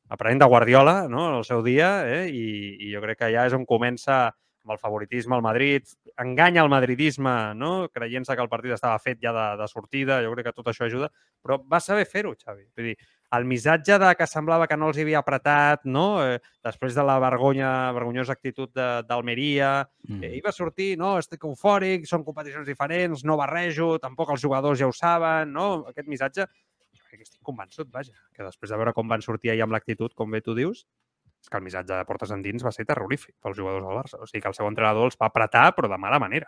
aprenent 0.10 0.40
de 0.40 0.48
Guardiola 0.48 1.08
no? 1.12 1.38
el 1.38 1.44
seu 1.46 1.62
dia, 1.64 2.08
eh? 2.08 2.28
I, 2.32 2.78
i 2.88 2.92
jo 2.94 3.02
crec 3.04 3.20
que 3.20 3.32
ja 3.34 3.46
és 3.46 3.54
on 3.54 3.66
comença 3.68 4.28
amb 4.68 4.74
el 4.76 4.80
favoritisme 4.80 5.36
al 5.36 5.42
Madrid, 5.42 5.86
enganya 6.20 6.60
el 6.64 6.70
madridisme, 6.70 7.54
no? 7.56 7.88
creient-se 7.88 8.36
que 8.36 8.44
el 8.44 8.50
partit 8.52 8.74
estava 8.76 9.00
fet 9.00 9.20
ja 9.24 9.32
de, 9.32 9.46
de 9.62 9.68
sortida, 9.72 10.18
jo 10.26 10.34
crec 10.34 10.50
que 10.50 10.56
tot 10.58 10.68
això 10.68 10.84
ajuda, 10.88 11.08
però 11.44 11.56
va 11.64 11.80
saber 11.80 12.04
fer-ho, 12.06 12.34
Xavi. 12.36 12.66
Vull 12.76 12.90
dir, 12.90 12.98
el 13.36 13.44
missatge 13.46 13.98
de 14.00 14.16
que 14.16 14.28
semblava 14.28 14.68
que 14.68 14.78
no 14.78 14.88
els 14.88 14.98
havia 14.98 15.20
apretat, 15.20 15.82
no? 15.86 16.24
Eh, 16.24 16.40
després 16.64 16.96
de 16.96 17.04
la 17.04 17.18
vergonya, 17.20 17.92
vergonyosa 17.92 18.32
actitud 18.34 18.72
de- 18.74 19.04
d'Almeria, 19.08 19.88
Mm. 20.08 20.24
eh, 20.24 20.34
ell 20.36 20.42
va 20.46 20.52
sortir, 20.52 20.98
no, 20.98 21.18
estic 21.18 21.44
eufòric, 21.44 22.06
són 22.06 22.24
competicions 22.24 22.66
diferents, 22.66 23.26
no 23.26 23.36
barrejo, 23.36 24.00
tampoc 24.00 24.30
els 24.32 24.42
jugadors 24.42 24.80
ja 24.80 24.88
ho 24.88 24.94
saben, 24.94 25.52
no? 25.52 25.86
Aquest 25.90 26.08
missatge, 26.08 26.46
que 27.10 27.24
estic 27.24 27.42
convençut, 27.42 27.90
vaja, 27.92 28.14
que 28.34 28.44
després 28.44 28.70
de 28.70 28.78
veure 28.78 28.94
com 28.94 29.08
van 29.08 29.22
sortir 29.22 29.50
ahir 29.52 29.64
amb 29.64 29.74
l'actitud, 29.74 30.14
com 30.14 30.30
bé 30.32 30.42
tu 30.42 30.54
dius, 30.56 30.86
és 31.42 31.50
que 31.50 31.58
el 31.58 31.64
missatge 31.64 31.94
de 31.94 32.06
portes 32.06 32.32
endins 32.32 32.64
va 32.64 32.72
ser 32.72 32.86
terrorífic 32.86 33.36
pels 33.42 33.56
jugadors 33.58 33.84
del 33.84 33.96
Barça. 33.96 34.22
O 34.22 34.26
sigui 34.28 34.42
que 34.42 34.48
el 34.50 34.54
seu 34.54 34.68
entrenador 34.68 35.06
els 35.06 35.18
va 35.18 35.28
apretar, 35.28 35.74
però 35.76 35.88
de 35.90 35.98
mala 35.98 36.20
manera. 36.20 36.48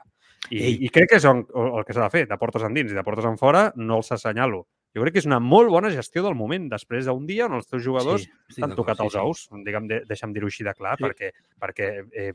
I, 0.50 0.58
Ei. 0.58 0.78
i 0.86 0.90
crec 0.90 1.10
que 1.10 1.16
és 1.18 1.26
on, 1.26 1.46
el 1.56 1.86
que 1.86 1.94
s'ha 1.94 2.04
de 2.04 2.10
fer, 2.10 2.28
de 2.28 2.38
portes 2.38 2.64
endins 2.64 2.92
i 2.92 2.96
de 2.96 3.04
portes 3.04 3.26
en 3.26 3.38
fora, 3.38 3.72
no 3.76 3.98
els 3.98 4.12
assenyalo. 4.12 4.66
Jo 5.00 5.06
crec 5.08 5.16
que 5.16 5.22
és 5.24 5.28
una 5.30 5.40
molt 5.40 5.72
bona 5.72 5.90
gestió 5.96 6.22
del 6.26 6.36
moment, 6.36 6.68
després 6.70 7.08
d'un 7.08 7.24
dia 7.26 7.46
on 7.48 7.56
els 7.56 7.68
teus 7.72 7.82
jugadors 7.86 8.26
Sí, 8.52 8.60
t'han 8.60 8.76
tocat 8.76 9.00
sí, 9.00 9.06
els 9.08 9.16
sí. 9.16 9.20
ous, 9.24 9.46
digue'm, 9.66 9.88
de, 9.88 10.02
deixa'm 10.10 10.34
dir-ho 10.36 10.52
així 10.52 10.66
de 10.68 10.74
clar, 10.76 10.98
Sí. 11.00 11.06
perquè, 11.08 11.32
perquè 11.60 11.90
eh, 12.12 12.34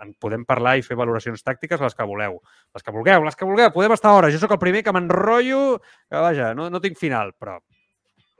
en 0.00 0.14
podem 0.18 0.46
parlar 0.48 0.78
i 0.78 0.82
fer 0.86 0.96
valoracions 0.96 1.44
tàctiques 1.44 1.80
les 1.84 1.94
que 1.94 2.04
voleu. 2.08 2.40
Les 2.74 2.82
que 2.82 2.90
vulgueu, 2.94 3.22
les 3.26 3.36
que 3.36 3.44
vulgueu, 3.44 3.70
podem 3.74 3.92
estar 3.92 4.14
hores. 4.16 4.32
Jo 4.32 4.40
sóc 4.40 4.52
el 4.56 4.58
primer 4.62 4.82
que 4.82 4.92
m'enrotllo, 4.96 5.78
que 6.08 6.16
vaja, 6.24 6.54
no, 6.54 6.70
no 6.70 6.80
tinc 6.80 6.96
final, 6.98 7.34
però 7.38 7.58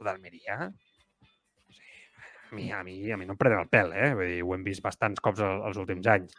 d'Almeria, 0.02 0.71
sí, 1.69 1.85
a 2.50 2.55
mi, 2.55 2.71
a 2.73 2.83
mi, 2.83 3.11
a 3.12 3.17
mi 3.21 3.26
no 3.26 3.35
em 3.37 3.38
prenen 3.38 3.61
el 3.61 3.69
pèl, 3.69 3.93
eh? 3.93 4.14
Vull 4.17 4.31
dir, 4.33 4.40
ho 4.43 4.55
hem 4.57 4.64
vist 4.64 4.83
bastants 4.83 5.21
cops 5.21 5.40
el- 5.45 5.67
els 5.69 5.76
últims 5.76 6.07
anys. 6.07 6.35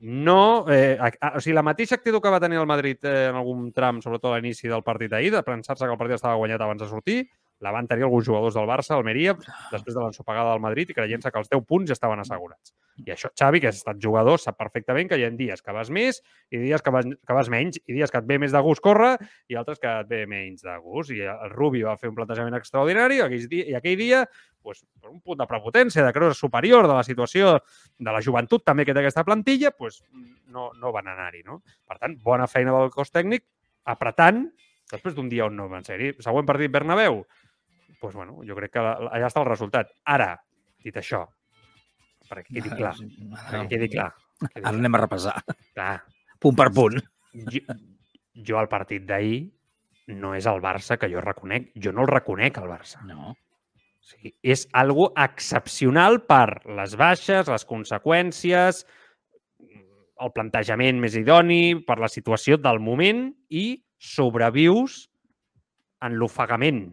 No... 0.00 0.66
Eh, 0.70 0.96
a, 1.00 1.10
a, 1.20 1.30
o 1.38 1.40
sigui, 1.42 1.56
la 1.56 1.64
mateixa 1.66 1.96
actitud 1.98 2.22
que 2.22 2.32
va 2.32 2.40
tenir 2.42 2.60
el 2.60 2.68
Madrid 2.68 3.02
eh, 3.08 3.28
en 3.30 3.38
algun 3.38 3.70
tram, 3.76 4.00
sobretot 4.04 4.32
a 4.32 4.38
l'inici 4.38 4.70
del 4.70 4.84
partit 4.86 5.12
ahir, 5.16 5.32
de 5.34 5.42
pensar-se 5.46 5.84
que 5.84 5.94
el 5.94 6.00
partit 6.00 6.18
estava 6.18 6.38
guanyat 6.40 6.62
abans 6.62 6.82
de 6.82 6.90
sortir, 6.90 7.18
la 7.62 7.70
van 7.70 7.86
tenir 7.86 8.04
alguns 8.04 8.26
jugadors 8.26 8.56
del 8.58 8.66
Barça, 8.66 8.96
Almeria, 8.96 9.36
després 9.70 9.94
de 9.94 10.00
l'ensopegada 10.02 10.50
del 10.50 10.62
Madrid 10.64 10.90
i 10.90 10.96
creient-se 10.96 11.30
que 11.30 11.38
els 11.38 11.50
10 11.52 11.62
punts 11.68 11.90
ja 11.90 11.96
estaven 11.96 12.20
assegurats. 12.20 12.74
I 13.06 13.12
això 13.14 13.30
Xavi, 13.38 13.60
que 13.62 13.70
has 13.70 13.78
estat 13.78 14.00
jugador, 14.02 14.40
sap 14.42 14.58
perfectament 14.58 15.08
que 15.08 15.18
hi 15.20 15.24
ha 15.24 15.30
dies 15.32 15.62
que 15.62 15.74
vas 15.74 15.90
més 15.94 16.20
i 16.50 16.60
dies 16.60 16.82
que 16.82 16.92
vas, 16.92 17.06
que 17.06 17.36
vas 17.38 17.50
menys, 17.52 17.78
i 17.86 17.94
dies 17.96 18.10
que 18.10 18.18
et 18.18 18.26
ve 18.28 18.40
més 18.42 18.52
de 18.52 18.62
gust 18.66 18.82
córrer 18.84 19.14
i 19.48 19.58
altres 19.58 19.80
que 19.82 19.92
et 20.02 20.10
ve 20.10 20.24
menys 20.26 20.66
de 20.66 20.74
gust. 20.82 21.14
I 21.14 21.22
el 21.30 21.54
Rubio 21.54 21.88
va 21.88 21.96
fer 22.00 22.10
un 22.10 22.18
plantejament 22.18 22.58
extraordinari 22.58 23.20
i 23.20 23.24
aquell 23.26 23.46
dia, 23.48 23.68
i 23.70 23.78
aquell 23.78 23.96
dia 24.00 24.24
pues, 24.62 24.82
per 25.00 25.10
un 25.10 25.20
punt 25.22 25.38
de 25.38 25.46
prepotència, 25.50 26.04
de 26.04 26.12
creure 26.14 26.34
superior 26.38 26.86
de 26.90 26.98
la 26.98 27.06
situació 27.06 27.56
de 27.98 28.12
la 28.14 28.22
joventut 28.22 28.66
també 28.66 28.86
que 28.86 28.94
té 28.94 29.02
aquesta 29.02 29.24
plantilla, 29.26 29.72
pues, 29.76 30.02
no, 30.50 30.70
no 30.78 30.92
van 30.94 31.10
anar-hi. 31.14 31.42
No? 31.46 31.62
Per 31.88 31.98
tant, 31.98 32.18
bona 32.22 32.50
feina 32.50 32.74
del 32.74 32.92
cos 32.94 33.10
tècnic, 33.14 33.46
apretant, 33.90 34.44
després 34.92 35.16
d'un 35.16 35.30
dia 35.32 35.46
on 35.48 35.56
no 35.56 35.68
van 35.72 35.86
ser-hi. 35.86 36.12
Següent 36.22 36.46
partit 36.48 36.72
Bernabéu, 36.72 37.22
pues, 38.02 38.16
bueno, 38.18 38.40
jo 38.42 38.58
crec 38.58 38.74
que 38.74 38.82
allà 38.82 39.28
està 39.28 39.40
el 39.44 39.48
resultat. 39.48 39.92
Ara, 40.10 40.32
dit 40.82 40.96
això, 40.98 41.22
perquè 42.26 42.56
quedi 42.58 42.72
clar, 42.74 42.92
perquè 42.98 43.68
quedi 43.70 43.88
clar. 43.92 44.10
Quedi 44.42 44.64
Ara 44.66 44.74
anem 44.74 44.98
a 44.98 45.00
repassar, 45.04 45.36
clar. 45.70 45.92
punt 46.42 46.56
per 46.58 46.66
punt. 46.74 46.98
Jo, 47.54 47.76
jo 48.48 48.58
el 48.58 48.68
partit 48.68 49.04
d'ahir 49.06 49.38
no 50.18 50.32
és 50.34 50.48
el 50.50 50.58
Barça 50.64 50.98
que 50.98 51.08
jo 51.12 51.22
reconec. 51.22 51.70
Jo 51.78 51.92
no 51.94 52.02
el 52.02 52.10
reconec, 52.10 52.58
el 52.58 52.66
Barça. 52.70 53.04
No. 53.06 53.30
O 54.02 54.08
sigui, 54.08 54.32
és 54.42 54.66
algo 54.74 55.12
excepcional 55.14 56.24
per 56.26 56.64
les 56.66 56.96
baixes, 56.98 57.46
les 57.46 57.66
conseqüències, 57.70 58.82
el 60.22 60.34
plantejament 60.34 60.98
més 61.02 61.14
idoni, 61.18 61.78
per 61.86 62.00
la 62.02 62.10
situació 62.10 62.58
del 62.58 62.82
moment 62.82 63.28
i 63.48 63.78
sobrevius 64.02 65.04
en 66.02 66.18
l'ofegament. 66.18 66.88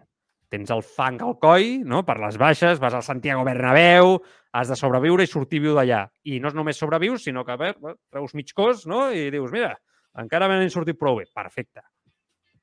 Tens 0.50 0.72
el 0.74 0.82
fang 0.82 1.20
al 1.22 1.36
coll, 1.38 1.84
no? 1.86 2.01
per 2.06 2.18
les 2.22 2.38
baixes, 2.41 2.79
vas 2.82 2.96
al 2.98 3.06
Santiago 3.06 3.44
Bernabéu, 3.46 4.15
has 4.58 4.72
de 4.72 4.77
sobreviure 4.79 5.25
i 5.25 5.29
sortir 5.29 5.62
viu 5.62 5.75
d'allà. 5.77 6.08
I 6.25 6.39
no 6.41 6.50
és 6.50 6.58
només 6.58 6.79
sobrevius, 6.82 7.27
sinó 7.27 7.44
que 7.46 7.58
veure, 7.60 7.94
treus 8.10 8.34
mig 8.34 8.50
cos 8.58 8.88
no? 8.89 9.08
i 9.13 9.29
dius, 9.29 9.53
mira, 9.53 9.75
encara 10.18 10.50
me 10.50 10.58
n'he 10.58 10.72
sortit 10.74 10.98
prou 10.98 11.20
bé. 11.22 11.27
Perfecte. 11.36 11.86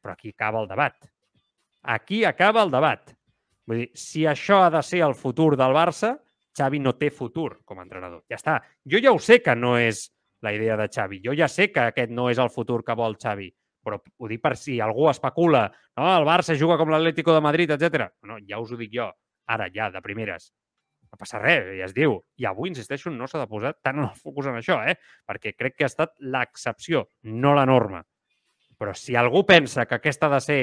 Però 0.02 0.16
aquí 0.16 0.35
acaba 0.35 0.64
el 0.64 0.69
debat. 0.71 0.99
Aquí 1.95 2.25
acaba 2.26 2.64
el 2.66 2.75
debat. 2.75 3.14
Vull 3.66 3.85
dir, 3.85 3.88
si 3.99 4.26
això 4.26 4.64
ha 4.64 4.71
de 4.75 4.83
ser 4.83 5.05
el 5.07 5.14
futur 5.14 5.55
del 5.59 5.75
Barça, 5.75 6.16
Xavi 6.57 6.81
no 6.81 6.95
té 6.99 7.11
futur 7.14 7.61
com 7.64 7.78
a 7.78 7.85
entrenador. 7.85 8.25
Ja 8.31 8.38
està. 8.38 8.57
Jo 8.88 8.99
ja 9.02 9.12
ho 9.12 9.19
sé 9.23 9.38
que 9.45 9.55
no 9.55 9.76
és 9.78 10.07
la 10.43 10.52
idea 10.55 10.76
de 10.78 10.88
Xavi. 10.88 11.21
Jo 11.25 11.35
ja 11.37 11.49
sé 11.52 11.69
que 11.73 11.88
aquest 11.90 12.11
no 12.14 12.31
és 12.31 12.38
el 12.43 12.50
futur 12.50 12.83
que 12.85 12.97
vol 12.99 13.19
Xavi. 13.21 13.50
Però 13.87 14.00
ho 14.02 14.28
dic 14.31 14.43
per 14.43 14.57
si 14.59 14.81
algú 14.83 15.07
especula, 15.11 15.69
no, 15.95 16.11
el 16.11 16.26
Barça 16.26 16.57
juga 16.59 16.78
com 16.81 16.90
l'Atlético 16.90 17.35
de 17.37 17.43
Madrid, 17.45 17.71
etc. 17.71 18.09
No, 18.26 18.40
ja 18.43 18.59
us 18.59 18.73
ho 18.75 18.78
dic 18.81 18.90
jo. 18.95 19.07
Ara, 19.47 19.69
ja, 19.71 19.93
de 19.95 20.02
primeres. 20.02 20.50
No 21.07 21.21
passa 21.21 21.38
res, 21.38 21.69
ja 21.78 21.87
es 21.87 21.95
diu. 21.95 22.19
I 22.43 22.49
avui, 22.50 22.73
insisteixo, 22.73 23.12
no 23.14 23.28
s'ha 23.31 23.45
de 23.45 23.49
posar 23.50 23.76
tant 23.78 24.00
en 24.00 24.09
el 24.09 24.19
focus 24.19 24.50
en 24.50 24.59
això, 24.59 24.81
eh? 24.83 24.97
perquè 25.26 25.55
crec 25.55 25.78
que 25.78 25.87
ha 25.87 25.93
estat 25.93 26.16
l'excepció, 26.19 27.07
no 27.31 27.55
la 27.55 27.66
norma. 27.69 28.02
Però 28.76 28.93
si 28.99 29.14
algú 29.16 29.45
pensa 29.47 29.87
que 29.87 30.00
aquest 30.00 30.26
ha 30.26 30.33
de 30.35 30.40
ser, 30.43 30.62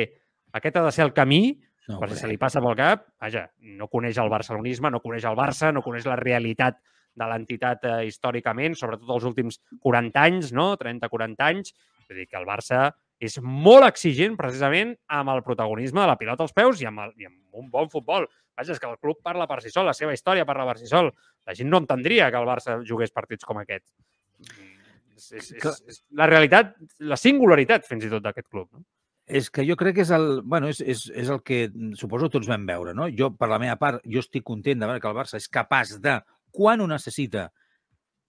aquest 0.59 0.77
ha 0.77 0.83
de 0.85 0.91
ser 0.91 1.07
el 1.07 1.13
camí, 1.15 1.45
no 1.87 1.99
per 1.99 2.09
si 2.11 2.19
se 2.21 2.29
li 2.29 2.37
passa 2.39 2.61
pel 2.63 2.75
cap, 2.79 3.07
vaja, 3.23 3.47
no 3.79 3.89
coneix 3.91 4.19
el 4.21 4.31
barcelonisme, 4.31 4.91
no 4.91 5.01
coneix 5.03 5.25
el 5.27 5.39
Barça, 5.39 5.71
no 5.73 5.83
coneix 5.83 6.05
la 6.07 6.19
realitat 6.19 6.77
de 7.13 7.25
l'entitat 7.29 7.83
eh, 7.85 7.97
històricament, 8.07 8.77
sobretot 8.77 9.09
els 9.15 9.25
últims 9.29 9.59
40 9.83 10.21
anys, 10.23 10.53
no? 10.55 10.73
30-40 10.79 11.49
anys. 11.49 11.73
Vull 12.07 12.21
dir 12.21 12.27
que 12.29 12.39
el 12.39 12.47
Barça 12.47 12.87
és 13.23 13.37
molt 13.41 13.85
exigent 13.87 14.37
precisament 14.39 14.93
amb 15.11 15.31
el 15.33 15.43
protagonisme 15.45 16.01
de 16.01 16.07
la 16.09 16.17
pilota 16.19 16.45
als 16.45 16.55
peus 16.55 16.81
i 16.81 16.87
amb, 16.89 17.03
el, 17.05 17.13
i 17.21 17.29
amb 17.29 17.59
un 17.59 17.69
bon 17.71 17.89
futbol. 17.91 18.27
Vaja, 18.57 18.75
és 18.75 18.81
que 18.81 18.89
el 18.89 18.99
club 19.01 19.21
parla 19.25 19.47
per 19.49 19.61
si 19.63 19.71
sol, 19.73 19.87
la 19.89 19.95
seva 19.97 20.13
història 20.13 20.45
parla 20.45 20.65
per 20.69 20.77
si 20.81 20.89
sol. 20.89 21.09
La 21.47 21.55
gent 21.57 21.71
no 21.71 21.81
entendria 21.81 22.29
que 22.31 22.41
el 22.41 22.49
Barça 22.49 22.79
jugués 22.85 23.13
partits 23.15 23.47
com 23.47 23.61
aquest. 23.61 23.85
És, 25.13 25.31
és, 25.31 25.51
és, 25.57 25.79
és 25.89 26.01
la 26.19 26.27
realitat, 26.29 26.75
la 26.99 27.17
singularitat 27.17 27.87
fins 27.87 28.05
i 28.05 28.11
tot 28.11 28.25
d'aquest 28.25 28.49
club. 28.49 28.67
No? 28.73 28.83
És 29.25 29.47
que 29.53 29.63
jo 29.63 29.77
crec 29.79 29.95
que 29.97 30.03
és 30.03 30.11
el, 30.11 30.41
bueno, 30.43 30.67
és, 30.69 30.81
és, 30.83 31.05
és 31.15 31.29
el 31.31 31.39
que 31.47 31.65
suposo 31.95 32.27
tots 32.29 32.49
vam 32.51 32.65
veure, 32.67 32.91
no? 32.97 33.07
Jo, 33.15 33.31
per 33.39 33.47
la 33.49 33.59
meva 33.61 33.77
part, 33.79 34.03
jo 34.03 34.19
estic 34.19 34.43
content 34.43 34.81
de 34.81 34.89
veure 34.89 34.99
que 34.99 35.09
el 35.09 35.15
Barça 35.15 35.39
és 35.39 35.47
capaç 35.47 35.95
de, 36.03 36.17
quan 36.53 36.83
ho 36.83 36.87
necessita, 36.91 37.47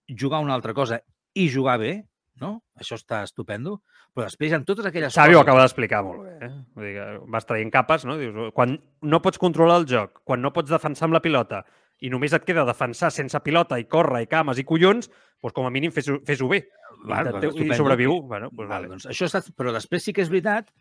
jugar 0.07 0.39
una 0.39 0.53
altra 0.55 0.73
cosa 0.77 1.01
i 1.35 1.49
jugar 1.51 1.79
bé, 1.81 1.93
no? 2.41 2.51
Això 2.79 2.97
està 2.99 3.21
estupendo. 3.25 3.79
Però 4.15 4.27
després, 4.27 4.53
en 4.55 4.65
totes 4.67 4.87
aquelles 4.89 5.13
Xavi 5.15 5.35
ho 5.35 5.39
coses... 5.39 5.45
acaba 5.45 5.63
d'explicar 5.63 6.01
molt 6.05 6.23
bé. 6.25 6.35
Eh? 6.47 6.51
Vull 6.75 6.87
dir 6.89 6.93
que 6.97 7.07
vas 7.35 7.47
traient 7.47 7.71
capes, 7.73 8.05
no? 8.07 8.17
Dius, 8.19 8.51
quan 8.55 8.77
no 9.01 9.21
pots 9.23 9.41
controlar 9.41 9.81
el 9.81 9.89
joc, 9.89 10.21
quan 10.27 10.43
no 10.43 10.53
pots 10.55 10.71
defensar 10.73 11.09
amb 11.09 11.17
la 11.17 11.23
pilota 11.23 11.63
i 12.03 12.11
només 12.11 12.33
et 12.35 12.43
queda 12.43 12.65
defensar 12.67 13.11
sense 13.13 13.39
pilota 13.43 13.79
i 13.79 13.87
córrer 13.87 14.25
i 14.25 14.31
cames 14.31 14.59
i 14.59 14.65
collons, 14.67 15.07
doncs 15.41 15.55
com 15.55 15.67
a 15.67 15.71
mínim 15.71 15.93
fes-ho 15.95 16.19
fes 16.27 16.43
bé. 16.49 16.65
Val, 17.05 17.29
I, 17.29 17.39
doncs, 17.39 17.61
I 17.61 17.77
sobreviu. 17.77 18.19
Bueno, 18.27 18.49
doncs 18.51 18.67
Val, 18.67 18.73
vale. 18.73 18.91
doncs 18.95 19.07
això 19.11 19.29
està... 19.29 19.43
Però 19.55 19.71
després 19.75 20.03
sí 20.03 20.13
que 20.15 20.23
és 20.25 20.31
veritat 20.31 20.71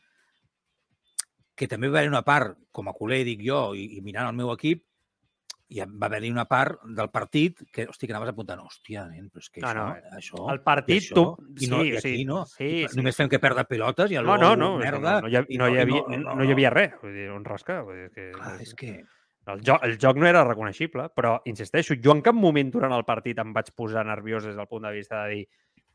que 1.55 1.69
també 1.71 1.87
va 1.87 2.01
haver 2.01 2.11
una 2.11 2.25
part, 2.27 2.57
com 2.75 2.89
a 2.91 2.95
culer, 2.97 3.23
dic 3.27 3.45
jo, 3.47 3.69
i, 3.79 3.99
i 3.99 4.03
mirant 4.03 4.33
el 4.33 4.39
meu 4.39 4.51
equip, 4.55 4.83
i 5.73 5.81
va 5.81 6.07
haver-hi 6.11 6.29
una 6.31 6.45
part 6.45 6.83
del 6.85 7.09
partit 7.11 7.63
que, 7.73 7.87
hosti, 7.89 8.07
que 8.07 8.13
anaves 8.13 8.35
apuntant, 8.35 8.61
hòstia, 8.61 9.07
nen, 9.09 9.31
però 9.33 9.41
és 9.41 9.49
que 9.51 9.63
No, 9.65 9.71
això, 9.71 9.87
no, 9.87 10.19
això... 10.19 10.43
El 10.53 10.61
partit, 10.67 11.09
i 11.09 11.15
tu... 11.17 11.25
això, 11.25 11.65
I, 11.65 11.71
no, 11.73 11.81
i 11.85 11.97
aquí 11.97 12.25
no. 12.29 12.43
Sí, 12.51 12.69
I 12.83 12.89
sí. 12.93 12.99
Només 13.01 13.17
fem 13.17 13.31
que 13.33 13.41
perdre 13.41 13.65
pilotes 13.71 14.13
i 14.13 14.21
No, 14.21 14.37
no, 14.37 14.53
no, 14.61 14.77
merda. 14.79 15.21
no, 15.21 15.27
no, 15.27 15.33
hi, 15.33 15.39
ha, 15.41 15.45
i 15.49 15.59
no, 15.59 15.71
hi 15.73 15.81
havia, 15.81 16.03
no, 16.09 16.21
no, 16.21 16.37
no, 16.37 16.45
hi 16.45 16.53
havia 16.53 16.71
res. 16.75 16.95
Vull 17.03 17.17
dir, 17.17 17.31
on 17.33 17.45
rasca. 17.49 17.81
Vull 17.87 18.05
dir 18.05 18.11
que, 18.13 18.31
Clar, 18.37 18.55
és 18.61 18.75
que... 18.79 18.93
el, 19.47 19.65
joc, 19.65 19.83
el 19.89 19.97
joc 20.01 20.21
no 20.21 20.29
era 20.29 20.45
reconeixible, 20.45 21.09
però, 21.17 21.39
insisteixo, 21.49 21.97
jo 21.97 22.13
en 22.13 22.23
cap 22.25 22.37
moment 22.37 22.71
durant 22.75 22.93
el 22.93 23.05
partit 23.09 23.41
em 23.41 23.53
vaig 23.57 23.73
posar 23.75 24.05
nerviós 24.05 24.45
des 24.45 24.57
del 24.61 24.69
punt 24.69 24.85
de 24.85 24.93
vista 24.93 25.25
de 25.25 25.35
dir 25.35 25.45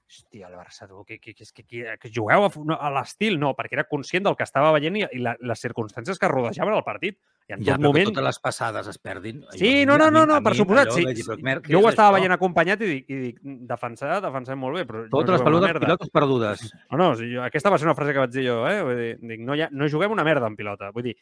hòstia, 0.10 0.48
el 0.48 0.56
Barça, 0.58 0.88
tu, 0.88 1.04
que, 1.06 1.20
que, 1.20 1.34
que, 1.34 1.46
que, 1.46 1.63
que, 1.63 1.98
que 2.01 2.12
jugueu 2.13 2.46
a, 2.48 2.50
no, 2.66 2.75
a 2.75 2.89
l'estil, 2.94 3.38
no, 3.39 3.51
perquè 3.58 3.78
era 3.78 3.86
conscient 3.88 4.25
del 4.25 4.36
que 4.38 4.46
estava 4.48 4.72
veient 4.74 4.98
i, 4.98 5.04
i 5.16 5.22
la, 5.22 5.36
les 5.46 5.62
circumstàncies 5.62 6.20
que 6.20 6.32
rodejaven 6.32 6.74
el 6.74 6.84
partit. 6.88 7.20
I 7.50 7.56
en 7.56 7.63
Ja, 7.66 7.78
tot 7.78 7.86
moment... 7.86 8.10
totes 8.10 8.25
les 8.25 8.39
passades 8.42 8.89
es 8.89 9.00
perdin. 9.01 9.44
Sí, 9.58 9.86
no, 9.86 9.98
no, 10.01 10.10
no, 10.13 10.25
no 10.30 10.39
per 10.46 10.56
suposat. 10.58 10.92
Sí, 10.96 11.06
dir, 11.13 11.25
jo 11.70 11.82
ho 11.82 11.89
estava 11.89 12.18
veient 12.18 12.34
acompanyat 12.36 12.84
i 12.86 12.92
dic, 12.96 13.08
i 13.10 13.22
dic 13.28 13.39
defensar, 13.70 14.20
defensem 14.25 14.60
molt 14.62 14.82
bé, 14.82 14.86
però 14.89 15.06
Totes 15.13 15.34
no 15.34 15.38
les 15.38 15.48
pelotes, 15.48 15.82
pilotes 15.86 16.13
perdudes. 16.13 16.68
No, 16.92 17.00
no, 17.01 17.10
aquesta 17.46 17.74
va 17.74 17.82
ser 17.82 17.89
una 17.89 17.98
frase 17.98 18.13
que 18.13 18.25
vaig 18.25 18.34
dir 18.34 18.50
jo, 18.50 18.62
eh? 18.70 18.80
Vull 18.86 19.01
dir, 19.04 19.12
dic, 19.34 19.46
no, 19.46 19.58
ja, 19.58 19.70
no 19.72 19.89
juguem 19.89 20.13
una 20.18 20.25
merda 20.25 20.50
en 20.50 20.58
pilota. 20.60 20.94
Vull 20.96 21.12
dir, 21.12 21.18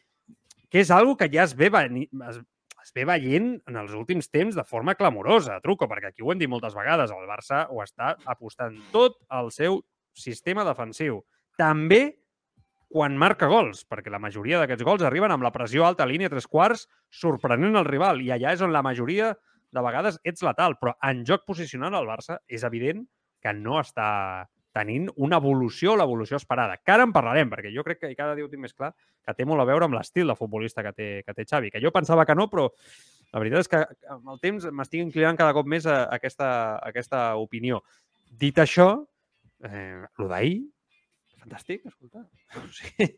que 0.68 0.80
és 0.84 0.92
algo 0.92 1.16
que 1.16 1.30
ja 1.32 1.44
es 1.44 1.56
ve, 1.56 1.68
veni, 1.72 2.08
es, 2.28 2.40
es 2.88 2.94
ve 2.96 3.04
veient 3.04 3.58
en 3.68 3.76
els 3.76 3.92
últims 3.92 4.30
temps 4.32 4.56
de 4.56 4.64
forma 4.64 4.94
clamorosa, 4.96 5.60
truco, 5.64 5.88
perquè 5.90 6.10
aquí 6.10 6.24
ho 6.24 6.32
hem 6.32 6.40
dit 6.40 6.48
moltes 6.48 6.76
vegades, 6.76 7.12
el 7.12 7.28
Barça 7.28 7.66
ho 7.68 7.82
està 7.84 8.14
apostant 8.24 8.78
tot 8.94 9.20
al 9.28 9.52
seu 9.52 9.82
sistema 10.16 10.64
defensiu. 10.64 11.20
També 11.60 12.16
quan 12.88 13.18
marca 13.20 13.50
gols, 13.50 13.84
perquè 13.84 14.08
la 14.10 14.22
majoria 14.22 14.62
d'aquests 14.62 14.86
gols 14.86 15.04
arriben 15.04 15.34
amb 15.34 15.44
la 15.44 15.52
pressió 15.52 15.84
alta 15.84 16.06
a 16.06 16.08
línia 16.08 16.30
tres 16.32 16.48
quarts, 16.48 16.86
sorprenent 17.12 17.76
el 17.76 17.84
rival, 17.84 18.22
i 18.24 18.32
allà 18.32 18.54
és 18.56 18.64
on 18.64 18.72
la 18.72 18.82
majoria 18.82 19.34
de 19.68 19.84
vegades 19.84 20.16
ets 20.24 20.40
letal, 20.46 20.78
però 20.80 20.94
en 21.04 21.26
joc 21.28 21.44
posicional 21.44 21.98
el 21.98 22.08
Barça 22.08 22.38
és 22.48 22.64
evident 22.64 23.04
que 23.44 23.52
no 23.52 23.76
està 23.82 24.48
tenint 24.78 25.10
una 25.16 25.40
evolució, 25.42 25.96
l'evolució 25.98 26.38
esperada. 26.38 26.78
Que 26.78 26.94
ara 26.94 27.06
en 27.08 27.12
parlarem, 27.14 27.50
perquè 27.50 27.72
jo 27.74 27.84
crec 27.86 28.02
que 28.04 28.14
cada 28.18 28.36
dia 28.38 28.46
ho 28.46 28.50
tinc 28.52 28.62
més 28.64 28.76
clar, 28.76 28.92
que 29.26 29.34
té 29.34 29.46
molt 29.48 29.64
a 29.64 29.68
veure 29.68 29.88
amb 29.88 29.98
l'estil 29.98 30.30
de 30.30 30.38
futbolista 30.38 30.84
que 30.86 30.94
té, 30.94 31.08
que 31.26 31.34
té 31.34 31.46
Xavi, 31.48 31.72
que 31.74 31.82
jo 31.82 31.94
pensava 31.94 32.26
que 32.28 32.36
no, 32.38 32.48
però 32.52 32.68
la 33.34 33.42
veritat 33.42 33.66
és 33.66 33.70
que 33.72 33.82
amb 34.14 34.32
el 34.32 34.40
temps 34.44 34.68
m'estic 34.72 35.04
inclinant 35.04 35.38
cada 35.40 35.54
cop 35.56 35.68
més 35.68 35.86
a 35.90 36.00
aquesta, 36.14 36.48
a 36.78 36.90
aquesta 36.92 37.22
opinió. 37.40 37.82
Dit 38.40 38.60
això, 38.62 38.90
eh, 39.66 40.04
el 40.06 40.30
d'ahir, 40.30 40.58
fantàstic, 41.42 41.84
escolta. 41.88 42.24
O 42.58 42.62
sigui, 42.72 43.10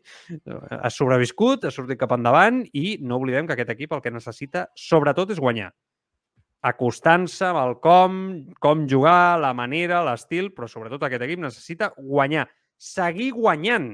has 0.81 0.97
sobreviscut, 0.97 1.63
has 1.67 1.77
sortit 1.77 1.99
cap 1.99 2.11
endavant 2.17 2.65
i 2.75 2.97
no 2.99 3.21
oblidem 3.21 3.47
que 3.47 3.55
aquest 3.55 3.71
equip 3.71 3.95
el 3.95 4.01
que 4.03 4.11
necessita 4.11 4.65
sobretot 4.75 5.31
és 5.31 5.39
guanyar. 5.39 5.69
Acostant-se 6.61 7.47
amb 7.47 7.61
el 7.63 7.75
com, 7.81 8.15
com 8.61 8.85
jugar, 8.89 9.39
la 9.41 9.53
manera, 9.57 10.03
l'estil, 10.05 10.51
però 10.53 10.69
sobretot 10.69 11.03
aquest 11.07 11.25
equip 11.25 11.41
necessita 11.41 11.91
guanyar. 11.97 12.45
Seguir 12.77 13.31
guanyant. 13.37 13.91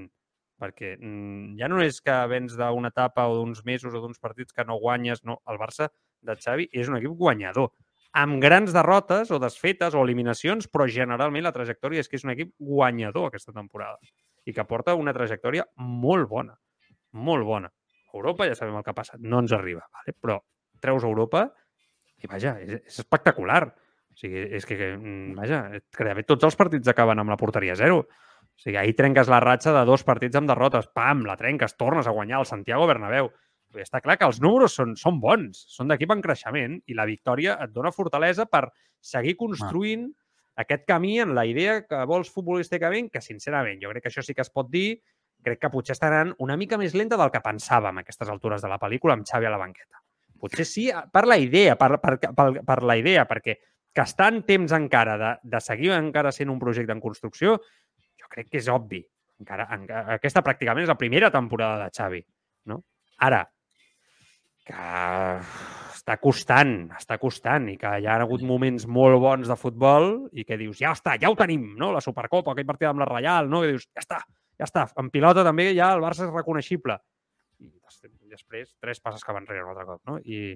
Perquè 0.57 0.95
mm, 0.97 1.55
ja 1.59 1.69
no 1.71 1.79
és 1.83 2.01
que 2.01 2.15
vens 2.31 2.57
d'una 2.57 2.91
etapa 2.91 3.27
o 3.29 3.37
d'uns 3.37 3.63
mesos 3.63 3.93
o 3.93 4.01
d'uns 4.01 4.19
partits 4.19 4.55
que 4.55 4.65
no 4.67 4.79
guanyes, 4.81 5.23
no. 5.23 5.39
El 5.47 5.61
Barça 5.61 5.91
de 6.25 6.35
Xavi 6.35 6.67
és 6.73 6.89
un 6.89 6.97
equip 6.97 7.13
guanyador 7.15 7.71
amb 8.17 8.39
grans 8.41 8.73
derrotes 8.73 9.29
o 9.31 9.37
desfetes 9.39 9.93
o 9.93 10.01
eliminacions, 10.01 10.67
però 10.71 10.87
generalment 10.89 11.45
la 11.45 11.53
trajectòria 11.53 12.01
és 12.01 12.09
que 12.09 12.17
és 12.17 12.25
un 12.25 12.33
equip 12.33 12.53
guanyador 12.57 13.27
aquesta 13.29 13.53
temporada 13.53 13.99
i 14.47 14.53
que 14.55 14.65
porta 14.65 14.95
una 14.95 15.13
trajectòria 15.13 15.67
molt 15.77 16.29
bona, 16.31 16.55
molt 17.13 17.45
bona. 17.45 17.69
Europa 18.15 18.47
ja 18.47 18.55
sabem 18.55 18.77
el 18.79 18.85
que 18.85 18.93
ha 18.93 18.97
passat, 18.97 19.19
no 19.21 19.41
ens 19.43 19.53
arriba, 19.53 19.83
vale? 19.93 20.15
però 20.17 20.39
treus 20.81 21.03
Europa 21.03 21.49
i 22.23 22.29
vaja, 22.29 22.55
és, 22.63 22.81
és 22.85 23.01
espectacular. 23.03 23.63
O 23.67 24.17
sigui, 24.17 24.47
és 24.57 24.65
que, 24.65 24.77
mm, 24.95 25.35
vaja, 25.37 25.61
fet 25.93 26.29
tots 26.29 26.47
els 26.47 26.57
partits 26.57 26.89
acaben 26.89 27.19
amb 27.21 27.29
la 27.29 27.37
porteria 27.37 27.75
zero. 27.77 28.05
O 28.57 28.61
sigui, 28.63 28.77
ahir 28.81 28.95
trenques 28.97 29.29
la 29.29 29.41
ratxa 29.43 29.73
de 29.75 29.83
dos 29.85 30.03
partits 30.03 30.39
amb 30.39 30.49
derrotes, 30.49 30.87
pam, 30.93 31.25
la 31.29 31.37
trenques, 31.37 31.77
tornes 31.77 32.07
a 32.07 32.15
guanyar 32.15 32.39
el 32.41 32.49
Santiago 32.49 32.87
Bernabéu. 32.89 33.29
Bé, 33.75 33.83
està 33.83 33.99
clar 34.01 34.15
que 34.17 34.25
els 34.25 34.39
números 34.41 34.73
són, 34.79 34.95
són 34.97 35.19
bons, 35.21 35.59
són 35.69 35.91
d'equip 35.91 36.13
en 36.15 36.23
creixement 36.23 36.79
i 36.87 36.95
la 36.97 37.05
victòria 37.05 37.57
et 37.61 37.73
dona 37.75 37.91
fortalesa 37.91 38.47
per 38.49 38.69
seguir 39.03 39.35
construint 39.37 40.07
ah. 40.07 40.63
aquest 40.63 40.87
camí 40.87 41.19
en 41.19 41.35
la 41.35 41.45
idea 41.45 41.81
que 41.85 41.99
vols 42.09 42.31
futbolísticament, 42.33 43.11
que 43.11 43.21
sincerament 43.21 43.83
jo 43.83 43.91
crec 43.91 44.07
que 44.07 44.13
això 44.13 44.23
sí 44.23 44.33
que 44.33 44.45
es 44.45 44.53
pot 44.53 44.71
dir, 44.71 45.01
crec 45.43 45.61
que 45.61 45.71
potser 45.73 45.97
estaran 45.97 46.33
una 46.43 46.57
mica 46.57 46.79
més 46.79 46.95
lenta 46.97 47.19
del 47.19 47.31
que 47.33 47.43
pensàvem 47.43 47.99
a 47.99 48.05
aquestes 48.07 48.31
altures 48.33 48.63
de 48.63 48.71
la 48.71 48.79
pel·lícula 48.81 49.17
amb 49.17 49.27
Xavi 49.27 49.45
a 49.45 49.53
la 49.53 49.61
banqueta. 49.61 50.01
Potser 50.39 50.65
sí 50.67 50.87
per 51.13 51.25
la 51.27 51.37
idea, 51.41 51.75
per, 51.79 51.97
per, 52.03 52.17
per, 52.21 52.47
per 52.65 52.77
la 52.85 52.97
idea, 52.99 53.25
perquè 53.29 53.57
que 53.97 54.05
està 54.05 54.27
en 54.29 54.43
temps 54.45 54.73
encara 54.77 55.17
de, 55.17 55.33
de 55.55 55.61
seguir 55.63 55.93
encara 55.95 56.31
sent 56.35 56.51
un 56.53 56.59
projecte 56.61 56.93
en 56.93 57.01
construcció, 57.01 57.57
jo 58.21 58.29
crec 58.29 58.51
que 58.51 58.61
és 58.61 58.69
obvi. 58.69 59.01
Encara, 59.41 59.67
encara, 59.73 60.17
aquesta 60.17 60.43
pràcticament 60.45 60.85
és 60.85 60.91
la 60.91 60.99
primera 60.99 61.31
temporada 61.33 61.85
de 61.85 61.93
Xavi. 61.93 62.21
No? 62.69 62.81
Ara, 63.25 63.43
que 64.67 64.85
està 66.07 66.17
costant, 66.21 66.73
està 66.97 67.17
costant 67.21 67.67
i 67.71 67.77
que 67.79 67.89
hi 67.99 68.07
ha 68.07 68.17
hagut 68.21 68.43
moments 68.45 68.85
molt 68.87 69.19
bons 69.23 69.49
de 69.49 69.57
futbol 69.59 70.27
i 70.31 70.45
que 70.47 70.59
dius, 70.59 70.77
ja 70.79 70.93
està, 70.95 71.15
ja 71.21 71.31
ho 71.31 71.37
tenim, 71.39 71.73
no? 71.79 71.91
La 71.95 72.03
Supercopa, 72.03 72.53
aquell 72.53 72.67
partit 72.69 72.89
amb 72.89 73.01
la 73.01 73.09
Reial, 73.09 73.49
no? 73.49 73.63
Que 73.63 73.73
dius, 73.73 73.87
ja 73.95 74.03
està, 74.05 74.21
ja 74.59 74.67
està. 74.67 74.85
En 75.01 75.09
pilota 75.13 75.45
també 75.47 75.71
ja 75.73 75.89
el 75.95 76.03
Barça 76.03 76.27
és 76.27 76.33
reconeixible. 76.33 76.99
I 77.63 78.29
després, 78.29 78.75
tres 78.81 79.01
passes 79.01 79.23
que 79.23 79.33
van 79.33 79.45
enrere 79.45 79.65
un 79.65 79.73
altre 79.73 79.87
cop, 79.87 80.03
no? 80.09 80.19
I, 80.23 80.53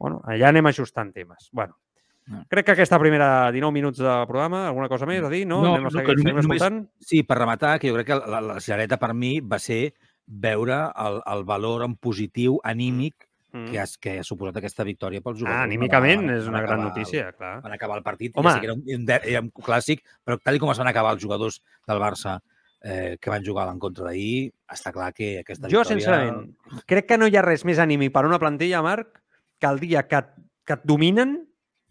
bueno, 0.00 0.20
allà 0.28 0.50
anem 0.52 0.68
ajustant 0.68 1.12
temes. 1.14 1.48
Bueno, 1.52 1.78
no. 2.26 2.44
Crec 2.48 2.66
que 2.66 2.74
aquesta 2.76 2.98
primera 3.02 3.50
19 3.50 3.74
minuts 3.74 3.98
de 3.98 4.14
programa, 4.30 4.66
alguna 4.68 4.88
cosa 4.88 5.08
més 5.10 5.24
a 5.24 5.30
dir, 5.32 5.42
no? 5.48 5.62
No, 5.64 5.74
Anem 5.74 5.88
no 5.88 6.04
que 6.06 6.14
només, 6.20 6.44
escoltant? 6.44 6.78
sí, 7.02 7.24
per 7.26 7.40
rematar, 7.40 7.78
que 7.82 7.90
jo 7.90 7.98
crec 7.98 8.12
que 8.12 8.18
la, 8.20 8.40
la 8.52 8.60
cirereta 8.62 8.98
per 9.02 9.10
mi 9.14 9.40
va 9.40 9.58
ser 9.58 9.82
veure 10.26 10.84
el, 11.02 11.18
el 11.34 11.44
valor 11.48 11.82
en 11.88 11.96
positiu, 11.98 12.60
anímic, 12.62 13.26
mm. 13.52 13.66
que, 13.72 13.80
has, 13.82 13.96
que 13.98 14.16
ha 14.20 14.26
suposat 14.26 14.60
aquesta 14.60 14.86
victòria 14.86 15.22
pels 15.24 15.40
jugadors. 15.40 15.58
Ah, 15.58 15.66
anímicament 15.66 16.26
van, 16.28 16.36
és 16.36 16.48
una 16.50 16.62
gran 16.62 16.84
notícia, 16.84 17.26
el, 17.32 17.36
clar. 17.40 17.56
Van 17.66 17.74
acabar 17.74 17.98
el 17.98 18.06
partit, 18.06 18.36
Home. 18.36 18.48
ja 18.48 18.54
sé 18.54 18.62
que 18.64 18.70
era 18.70 18.78
un, 18.78 18.86
un, 18.86 19.10
era 19.18 19.42
un 19.42 19.50
clàssic, 19.58 20.06
però 20.22 20.38
tal 20.38 20.62
com 20.62 20.70
es 20.70 20.82
van 20.82 20.92
acabar 20.92 21.16
els 21.16 21.24
jugadors 21.24 21.58
del 21.90 22.02
Barça 22.02 22.38
eh, 22.82 23.16
que 23.20 23.30
van 23.30 23.44
jugar 23.46 23.64
a 23.64 23.70
l'encontre 23.70 24.04
d'ahir, 24.04 24.50
està 24.70 24.92
clar 24.94 25.12
que 25.16 25.38
aquesta 25.40 25.68
jo, 25.68 25.82
victòria... 25.82 25.90
sincerament, 25.94 26.82
crec 26.90 27.08
que 27.08 27.18
no 27.20 27.28
hi 27.30 27.38
ha 27.38 27.44
res 27.46 27.64
més 27.68 27.80
anímic 27.82 28.12
per 28.14 28.26
una 28.28 28.40
plantilla, 28.42 28.82
Marc, 28.84 29.20
que 29.62 29.70
el 29.70 29.80
dia 29.82 30.06
que, 30.10 30.22
que 30.66 30.78
et 30.78 30.86
dominen 30.88 31.36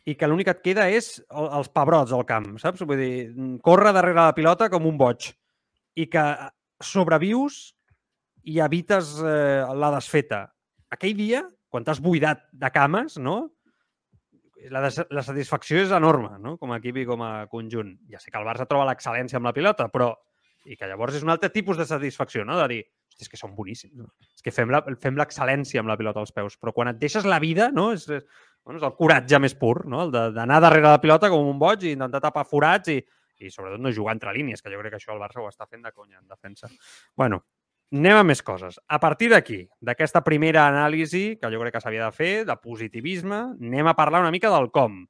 i 0.05 0.15
que 0.17 0.27
l'únic 0.27 0.49
que 0.49 0.55
et 0.57 0.63
queda 0.65 0.87
és 0.91 1.13
els 1.29 1.69
pebrots 1.71 2.11
al 2.15 2.25
camp, 2.27 2.55
saps? 2.61 2.83
Vull 2.87 2.99
dir, 2.99 3.13
córrer 3.63 3.93
darrere 3.95 4.19
la 4.19 4.35
pilota 4.37 4.67
com 4.73 4.89
un 4.89 4.97
boig 4.99 5.29
i 5.95 6.07
que 6.09 6.23
sobrevius 6.81 7.61
i 8.49 8.59
evites 8.63 9.17
eh, 9.21 9.63
la 9.77 9.91
desfeta. 9.93 10.47
Aquell 10.91 11.15
dia, 11.15 11.43
quan 11.71 11.85
t'has 11.85 12.01
buidat 12.03 12.47
de 12.51 12.71
cames, 12.73 13.19
no? 13.21 13.51
La, 14.69 14.81
des 14.83 14.99
la 15.09 15.23
satisfacció 15.25 15.79
és 15.81 15.93
enorme, 15.95 16.35
no? 16.41 16.53
com 16.61 16.69
a 16.69 16.77
equip 16.77 16.99
i 17.01 17.05
com 17.09 17.23
a 17.25 17.47
conjunt. 17.49 17.95
Ja 18.11 18.19
sé 18.21 18.29
que 18.29 18.37
el 18.37 18.45
Barça 18.45 18.67
troba 18.69 18.85
l'excel·lència 18.89 19.39
amb 19.39 19.49
la 19.49 19.55
pilota, 19.55 19.87
però 19.89 20.11
i 20.65 20.77
que 20.77 20.89
llavors 20.89 21.17
és 21.17 21.23
un 21.25 21.33
altre 21.33 21.49
tipus 21.53 21.79
de 21.79 21.87
satisfacció, 21.89 22.45
no? 22.45 22.57
De 22.59 22.67
dir, 22.71 22.81
és 23.21 23.29
que 23.29 23.37
són 23.37 23.53
boníssims. 23.55 23.95
No? 24.01 24.09
És 24.35 24.43
que 24.45 24.53
fem 24.53 25.17
l'excel·lència 25.19 25.81
amb 25.81 25.91
la 25.91 25.97
pilota 25.99 26.21
als 26.21 26.33
peus, 26.35 26.57
però 26.57 26.73
quan 26.75 26.91
et 26.91 26.99
deixes 27.01 27.27
la 27.27 27.39
vida, 27.43 27.69
no? 27.73 27.91
És, 27.95 28.07
és, 28.09 28.25
bueno, 28.65 28.79
és 28.81 28.85
el 28.87 28.95
coratge 28.97 29.39
més 29.41 29.55
pur, 29.57 29.85
no? 29.89 30.05
El 30.07 30.13
d'anar 30.35 30.61
darrere 30.63 30.89
la 30.89 31.01
pilota 31.03 31.29
com 31.33 31.47
un 31.47 31.59
boig 31.61 31.85
i 31.85 31.95
intentar 31.95 32.23
tapar 32.23 32.45
forats 32.49 32.93
i, 32.93 32.99
i 33.41 33.53
sobretot 33.53 33.81
no 33.81 33.93
jugar 33.93 34.15
entre 34.17 34.33
línies, 34.35 34.61
que 34.61 34.73
jo 34.73 34.81
crec 34.81 34.95
que 34.95 35.01
això 35.01 35.15
el 35.15 35.21
Barça 35.21 35.41
ho 35.41 35.49
està 35.49 35.67
fent 35.67 35.83
de 35.85 35.93
conya 35.93 36.19
en 36.19 36.27
defensa. 36.27 36.69
bueno, 37.17 37.43
anem 37.91 38.21
a 38.21 38.25
més 38.27 38.41
coses. 38.41 38.79
A 38.87 38.99
partir 39.03 39.31
d'aquí, 39.33 39.63
d'aquesta 39.81 40.23
primera 40.23 40.67
anàlisi, 40.69 41.37
que 41.41 41.51
jo 41.51 41.61
crec 41.61 41.75
que 41.75 41.83
s'havia 41.83 42.07
de 42.07 42.15
fer, 42.15 42.33
de 42.47 42.57
positivisme, 42.61 43.41
anem 43.59 43.89
a 43.91 43.97
parlar 43.97 44.23
una 44.23 44.31
mica 44.33 44.51
del 44.53 44.71
com. 44.71 45.03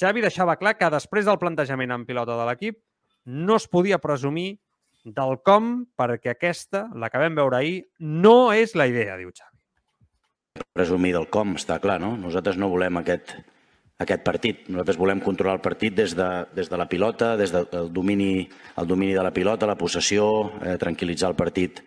Xavi 0.00 0.24
deixava 0.24 0.56
clar 0.58 0.74
que 0.78 0.90
després 0.90 1.26
del 1.26 1.38
plantejament 1.38 1.92
en 1.94 2.06
pilota 2.06 2.34
de 2.38 2.46
l'equip 2.48 2.80
no 3.24 3.56
es 3.56 3.68
podia 3.70 4.00
presumir 4.02 4.58
del 5.04 5.38
com 5.44 5.84
perquè 5.96 6.32
aquesta, 6.32 6.88
la 6.96 7.10
que 7.12 7.20
vam 7.20 7.36
veure 7.36 7.58
ahir, 7.58 7.82
no 8.00 8.52
és 8.56 8.74
la 8.74 8.88
idea, 8.88 9.18
diu 9.20 9.30
Xavi. 9.30 9.52
Presumir 10.72 11.12
del 11.14 11.28
com, 11.30 11.56
està 11.58 11.78
clar, 11.82 11.98
no? 12.00 12.14
Nosaltres 12.16 12.56
no 12.56 12.70
volem 12.72 13.00
aquest, 13.00 13.34
aquest 14.00 14.24
partit. 14.24 14.64
Nosaltres 14.70 14.98
volem 14.98 15.20
controlar 15.20 15.58
el 15.58 15.64
partit 15.64 15.96
des 15.98 16.14
de, 16.16 16.28
des 16.56 16.70
de 16.70 16.80
la 16.80 16.88
pilota, 16.88 17.34
des 17.36 17.52
del 17.52 17.92
domini, 17.92 18.48
el 18.80 18.88
domini 18.88 19.12
de 19.14 19.22
la 19.22 19.34
pilota, 19.34 19.68
la 19.68 19.78
possessió, 19.78 20.26
eh, 20.62 20.78
tranquil·litzar 20.80 21.30
el 21.32 21.38
partit 21.38 21.84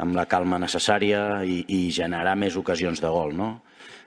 amb 0.00 0.16
la 0.16 0.26
calma 0.28 0.58
necessària 0.60 1.42
i, 1.44 1.62
i 1.68 1.80
generar 1.92 2.36
més 2.36 2.56
ocasions 2.56 3.00
de 3.00 3.08
gol. 3.08 3.34
No? 3.36 3.50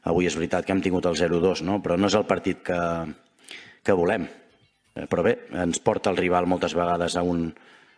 Avui 0.09 0.29
és 0.29 0.37
veritat 0.37 0.65
que 0.65 0.75
hem 0.75 0.81
tingut 0.83 1.07
el 1.09 1.17
0-2, 1.17 1.63
no? 1.65 1.81
però 1.81 1.97
no 1.97 2.09
és 2.11 2.17
el 2.19 2.27
partit 2.29 2.61
que, 2.65 2.79
que 3.81 3.97
volem. 3.97 4.27
Eh, 4.93 5.07
però 5.09 5.25
bé, 5.25 5.37
ens 5.63 5.79
porta 5.81 6.11
el 6.11 6.19
rival 6.19 6.49
moltes 6.49 6.75
vegades 6.77 7.17
a 7.17 7.23
un, 7.25 7.47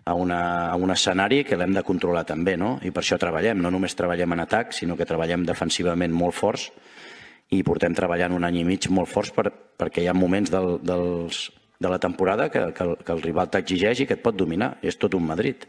a, 0.06 0.14
una, 0.14 0.70
a 0.70 0.76
un 0.78 0.94
escenari 0.94 1.44
que 1.44 1.58
l'hem 1.58 1.74
de 1.74 1.84
controlar 1.84 2.24
també, 2.30 2.54
no? 2.62 2.76
I 2.86 2.92
per 2.94 3.02
això 3.02 3.18
treballem. 3.22 3.60
No 3.62 3.72
només 3.74 3.98
treballem 3.98 4.38
en 4.38 4.44
atac, 4.46 4.74
sinó 4.78 4.96
que 4.98 5.08
treballem 5.10 5.46
defensivament 5.48 6.14
molt 6.14 6.38
forts 6.38 6.70
i 7.54 7.62
portem 7.66 7.94
treballant 7.98 8.34
un 8.34 8.46
any 8.46 8.62
i 8.62 8.66
mig 8.66 8.88
molt 8.94 9.10
forts 9.10 9.34
per, 9.34 9.50
perquè 9.78 10.04
hi 10.04 10.10
ha 10.10 10.18
moments 10.18 10.54
del, 10.54 10.78
dels, 10.86 11.48
de 11.82 11.90
la 11.90 12.00
temporada 12.02 12.50
que, 12.54 12.68
que, 12.74 12.86
el, 12.86 12.98
que 13.02 13.14
el 13.14 13.24
rival 13.26 13.50
t'exigeix 13.50 14.02
i 14.02 14.08
que 14.10 14.18
et 14.20 14.24
pot 14.24 14.38
dominar. 14.38 14.76
És 14.86 15.02
tot 15.02 15.18
un 15.18 15.26
Madrid. 15.26 15.66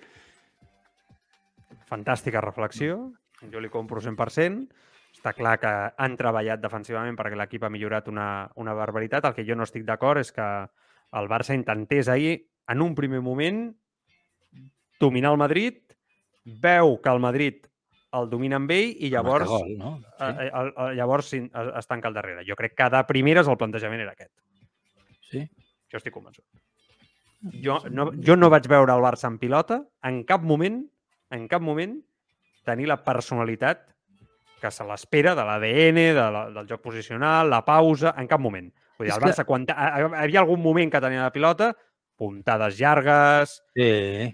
Fantàstica 1.89 2.43
reflexió, 2.45 2.99
jo 3.53 3.63
li 3.63 3.73
compro 3.73 4.05
100%. 4.05 4.85
Està 5.17 5.33
clar 5.33 5.57
que 5.63 5.73
han 5.97 6.17
treballat 6.21 6.61
defensivament 6.61 7.17
perquè 7.17 7.39
l'equip 7.41 7.65
ha 7.65 7.73
millorat 7.73 8.13
una, 8.13 8.51
una 8.61 8.77
barbaritat. 8.77 9.25
El 9.25 9.37
que 9.39 9.47
jo 9.49 9.57
no 9.57 9.65
estic 9.65 9.89
d'acord 9.89 10.21
és 10.21 10.29
que 10.35 10.47
el 11.17 11.29
Barça 11.31 11.57
intentés 11.57 12.13
ahir, 12.13 12.37
en 12.69 12.83
un 12.83 12.97
primer 12.99 13.23
moment, 13.25 13.71
dominar 15.01 15.33
el 15.33 15.41
Madrid, 15.41 15.81
veu 16.45 16.97
que 17.03 17.13
el 17.13 17.21
Madrid 17.21 17.67
el 18.17 18.29
domina 18.31 18.57
amb 18.61 18.71
ell 18.73 18.93
i 19.03 19.11
llavors, 19.13 19.49
gol, 19.51 19.73
no? 19.77 19.97
sí. 19.99 20.25
eh, 20.25 20.49
el, 20.49 20.71
el, 20.73 20.93
llavors 20.97 21.33
es, 21.37 21.49
es 21.51 21.89
tanca 21.91 22.09
al 22.09 22.15
darrere. 22.17 22.45
Jo 22.49 22.57
crec 22.57 22.77
que 22.79 22.89
de 22.93 23.03
primeres 23.09 23.49
el 23.51 23.59
plantejament 23.61 24.05
era 24.05 24.15
aquest. 24.15 24.33
Sí? 25.27 25.43
Jo 25.93 26.01
estic 26.01 26.15
convençut. 26.15 26.47
Jo 27.63 27.81
no, 27.93 28.09
jo 28.25 28.37
no 28.39 28.49
vaig 28.51 28.67
veure 28.71 28.95
el 28.95 29.05
Barça 29.05 29.29
en 29.29 29.37
pilota 29.39 29.83
en 30.09 30.23
cap 30.27 30.43
moment 30.43 30.81
en 31.35 31.45
cap 31.51 31.63
moment 31.63 31.99
tenir 32.67 32.89
la 32.89 32.99
personalitat 33.05 33.85
que 34.63 34.71
se 34.73 34.87
l'espera 34.89 35.35
de 35.37 35.45
l'ADN, 35.45 36.01
de 36.17 36.27
la, 36.33 36.43
del 36.55 36.69
joc 36.71 36.81
posicional, 36.83 37.51
la 37.51 37.61
pausa, 37.65 38.15
en 38.19 38.29
cap 38.31 38.41
moment. 38.41 38.71
Vull 38.97 39.09
dir, 39.09 39.15
el 39.15 39.23
Barça, 39.23 39.45
quan 39.47 39.67
hi 39.69 39.75
havia 39.77 40.41
algun 40.43 40.63
moment 40.63 40.91
que 40.91 41.03
tenia 41.05 41.27
la 41.27 41.35
pilota, 41.35 41.75
puntades 42.17 42.79
llargues, 42.81 43.59
sí. 43.77 44.31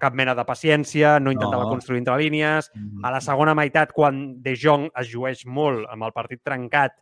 cap 0.00 0.14
mena 0.14 0.36
de 0.38 0.44
paciència, 0.46 1.16
no 1.20 1.32
intentava 1.34 1.66
no. 1.66 1.72
construir 1.72 2.02
entre 2.02 2.18
línies. 2.20 2.70
A 3.02 3.10
la 3.14 3.22
segona 3.24 3.56
meitat, 3.58 3.92
quan 3.92 4.40
De 4.42 4.54
Jong 4.54 4.90
es 5.02 5.10
llueix 5.10 5.44
molt 5.46 5.90
amb 5.90 6.06
el 6.06 6.14
partit 6.14 6.44
trencat, 6.46 6.94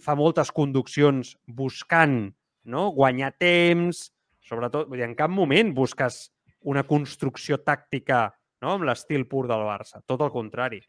fa 0.00 0.14
moltes 0.16 0.52
conduccions 0.54 1.34
buscant 1.46 2.32
no? 2.64 2.88
guanyar 2.96 3.34
temps, 3.36 4.08
Sobretot, 4.44 4.90
vull 4.90 5.00
dir, 5.00 5.08
en 5.08 5.16
cap 5.16 5.32
moment 5.32 5.72
busques 5.76 6.28
una 6.68 6.84
construcció 6.88 7.58
tàctica 7.64 8.26
no? 8.60 8.74
amb 8.74 8.84
l'estil 8.88 9.24
pur 9.28 9.46
del 9.48 9.64
Barça. 9.64 10.02
Tot 10.04 10.24
el 10.26 10.32
contrari. 10.34 10.82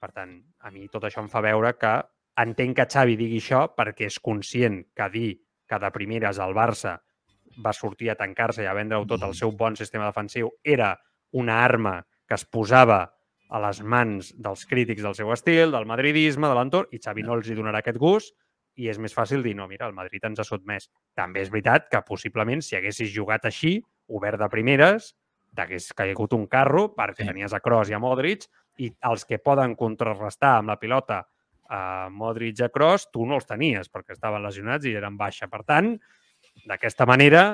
Per 0.00 0.10
tant, 0.12 0.34
a 0.64 0.72
mi 0.72 0.86
tot 0.92 1.06
això 1.08 1.22
em 1.24 1.28
fa 1.32 1.40
veure 1.44 1.72
que 1.80 1.94
entenc 2.40 2.76
que 2.76 2.88
Xavi 2.92 3.16
digui 3.20 3.40
això 3.40 3.66
perquè 3.76 4.08
és 4.08 4.18
conscient 4.20 4.82
que 4.96 5.08
dir 5.12 5.30
que 5.68 5.78
de 5.80 5.90
primeres 5.94 6.40
el 6.40 6.52
Barça 6.56 6.98
va 7.64 7.72
sortir 7.76 8.10
a 8.10 8.16
tancar-se 8.18 8.62
i 8.64 8.66
a 8.66 8.74
vendre-ho 8.74 9.06
tot 9.06 9.22
el 9.22 9.34
seu 9.34 9.52
bon 9.52 9.76
sistema 9.76 10.06
defensiu 10.08 10.50
era 10.64 10.94
una 11.32 11.62
arma 11.64 12.00
que 12.26 12.34
es 12.34 12.44
posava 12.44 13.02
a 13.50 13.58
les 13.66 13.80
mans 13.82 14.34
dels 14.38 14.64
crítics 14.66 15.02
del 15.02 15.14
seu 15.18 15.32
estil, 15.34 15.72
del 15.74 15.86
madridisme, 15.86 16.46
de 16.48 16.54
l'entorn, 16.54 16.88
i 16.94 17.00
Xavi 17.02 17.24
no 17.26 17.34
els 17.34 17.48
hi 17.50 17.56
donarà 17.58 17.80
aquest 17.82 17.98
gust 17.98 18.34
i 18.78 18.86
és 18.88 18.98
més 19.02 19.12
fàcil 19.12 19.42
dir, 19.42 19.56
no, 19.58 19.66
mira, 19.68 19.88
el 19.90 19.92
Madrid 19.92 20.22
ens 20.24 20.38
ha 20.38 20.44
sotmès. 20.46 20.86
També 21.18 21.42
és 21.42 21.50
veritat 21.50 21.88
que 21.90 22.00
possiblement 22.06 22.62
si 22.62 22.76
haguessis 22.78 23.10
jugat 23.12 23.44
així, 23.50 23.80
obert 24.08 24.38
de 24.38 24.48
primeres, 24.48 25.14
t'hagués 25.56 25.90
caigut 25.98 26.32
un 26.32 26.46
carro 26.46 26.94
perquè 26.94 27.24
Sí. 27.24 27.26
tenies 27.26 27.52
a 27.52 27.60
Kroos 27.60 27.90
i 27.90 27.94
a 27.94 27.98
Modric 27.98 28.46
i 28.78 28.92
els 29.02 29.24
que 29.26 29.38
poden 29.42 29.74
contrarrestar 29.74 30.58
amb 30.58 30.68
la 30.68 30.78
pilota 30.78 31.24
a 31.68 32.08
Modric 32.10 32.60
i 32.60 32.62
a 32.64 32.68
Kroos, 32.68 33.10
tu 33.10 33.26
no 33.26 33.34
els 33.34 33.46
tenies 33.46 33.90
perquè 33.90 34.12
estaven 34.14 34.42
lesionats 34.42 34.86
i 34.86 34.94
eren 34.94 35.16
baixa. 35.18 35.48
Per 35.48 35.64
tant, 35.64 35.98
d'aquesta 36.66 37.06
manera, 37.06 37.44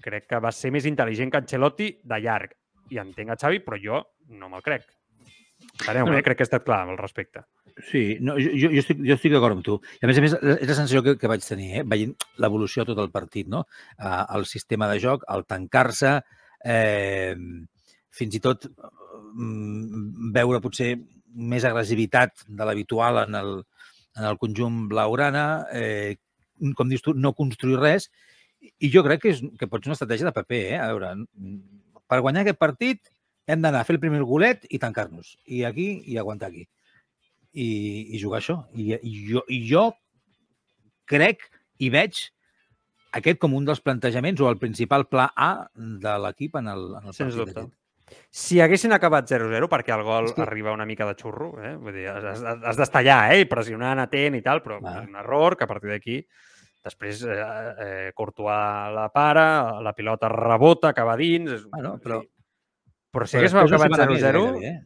crec 0.00 0.26
que 0.30 0.40
va 0.40 0.52
ser 0.52 0.70
més 0.72 0.86
intel·ligent 0.88 1.30
que 1.30 1.40
Ancelotti 1.42 1.90
de 2.04 2.18
llarg. 2.20 2.54
I 2.90 2.98
entenc 2.98 3.30
a 3.30 3.36
Xavi, 3.38 3.60
però 3.62 3.78
jo 3.78 4.00
no 4.34 4.48
me'l 4.50 4.62
crec. 4.66 4.86
Enteneu, 5.80 6.06
No. 6.08 6.16
eh? 6.16 6.22
Crec 6.24 6.38
que 6.38 6.42
he 6.42 6.48
estat 6.48 6.64
clar 6.64 6.80
al 6.88 6.96
respecte. 6.98 7.44
Sí, 7.90 8.16
no, 8.20 8.34
jo, 8.40 8.50
jo, 8.56 8.70
estic, 8.80 8.98
jo 9.06 9.14
estic 9.14 9.32
d'acord 9.32 9.54
amb 9.54 9.64
tu. 9.64 9.76
I 10.00 10.04
a 10.04 10.08
més 10.10 10.18
a 10.18 10.24
més, 10.24 10.34
és 10.34 10.68
la 10.68 10.74
sensació 10.76 11.02
que, 11.04 11.14
que 11.20 11.28
vaig 11.30 11.44
tenir, 11.46 11.68
eh? 11.80 11.84
veient 11.86 12.14
l'evolució 12.42 12.82
de 12.84 12.92
tot 12.94 13.02
el 13.04 13.12
partit, 13.12 13.48
no? 13.48 13.62
Uh, 13.98 14.24
el 14.36 14.44
sistema 14.48 14.88
de 14.90 14.98
joc, 15.00 15.22
el 15.32 15.44
tancar-se, 15.48 16.16
eh, 16.64 17.36
fins 18.10 18.34
i 18.36 18.40
tot 18.42 18.66
mm, 18.66 20.32
veure 20.34 20.60
potser 20.64 20.94
més 21.36 21.64
agressivitat 21.64 22.44
de 22.48 22.66
l'habitual 22.66 23.22
en, 23.22 23.38
el, 23.38 23.52
en 24.18 24.24
el 24.32 24.38
conjunt 24.40 24.88
blaugrana, 24.90 25.44
eh, 25.72 26.16
com 26.76 26.88
dius 26.90 27.02
tu, 27.04 27.14
no 27.14 27.32
construir 27.36 27.78
res, 27.80 28.10
i 28.60 28.90
jo 28.92 29.02
crec 29.06 29.22
que, 29.24 29.32
és, 29.34 29.40
que 29.58 29.68
pot 29.70 29.82
ser 29.82 29.90
una 29.90 29.96
estratègia 29.96 30.28
de 30.28 30.34
paper, 30.36 30.60
eh? 30.74 30.78
A 30.80 30.90
veure, 30.92 31.14
per 32.10 32.20
guanyar 32.20 32.44
aquest 32.44 32.60
partit 32.60 33.08
hem 33.50 33.62
d'anar 33.64 33.80
a 33.80 33.88
fer 33.88 33.96
el 33.96 34.02
primer 34.02 34.20
golet 34.28 34.66
i 34.68 34.78
tancar-nos. 34.78 35.36
I 35.48 35.64
aquí, 35.64 35.88
i 36.06 36.18
aguantar 36.20 36.50
aquí 36.52 36.66
i, 37.52 37.70
i 38.14 38.20
jugar 38.22 38.40
això. 38.42 38.60
I, 38.76 38.92
i, 39.00 39.14
jo, 39.32 39.42
I 39.48 39.62
jo 39.66 39.88
crec 41.10 41.48
i 41.82 41.90
veig 41.90 42.20
aquest 43.18 43.40
com 43.42 43.56
un 43.58 43.64
dels 43.66 43.80
plantejaments 43.82 44.40
o 44.40 44.48
el 44.50 44.60
principal 44.60 45.08
pla 45.10 45.30
A 45.34 45.50
de 45.74 46.16
l'equip 46.22 46.60
en 46.60 46.68
el, 46.70 46.84
en 47.00 47.08
el 47.10 47.16
Sens 47.16 47.34
partit 47.34 47.56
dubte. 47.56 47.76
Si 48.34 48.58
haguessin 48.62 48.92
acabat 48.94 49.28
0-0, 49.30 49.68
perquè 49.70 49.94
el 49.94 50.02
gol 50.06 50.32
que- 50.34 50.42
arriba 50.42 50.72
una 50.74 50.86
mica 50.86 51.06
de 51.06 51.14
xurro, 51.18 51.52
eh? 51.62 51.76
Vull 51.78 51.94
dir, 51.94 52.08
has, 52.10 52.42
has, 52.42 52.78
d'estar 52.78 53.02
allà, 53.02 53.18
eh? 53.34 53.46
Pressionant, 53.50 54.02
atent 54.02 54.38
i 54.38 54.42
tal, 54.42 54.62
però 54.62 54.80
Clar. 54.82 54.96
és 55.02 55.08
un 55.10 55.18
error 55.18 55.56
que 55.56 55.66
a 55.66 55.70
partir 55.70 55.90
d'aquí 55.90 56.16
després 56.84 57.22
eh, 57.28 57.34
eh, 57.36 58.12
Courtois 58.16 58.92
la 58.96 59.08
para, 59.12 59.80
la 59.84 59.92
pilota 59.96 60.28
rebota, 60.32 60.90
acaba 60.94 61.16
dins... 61.20 61.50
És... 61.58 61.66
Bueno, 61.72 61.96
però- 62.02 62.22
Però 63.10 63.26
si 63.26 63.36
hagués 63.40 63.50
acabat 63.58 63.90
va 63.90 63.96
anar 63.98 64.12
més, 64.12 64.22
0-0... 64.22 64.40
gairebé, 64.46 64.68
Eh? 64.68 64.76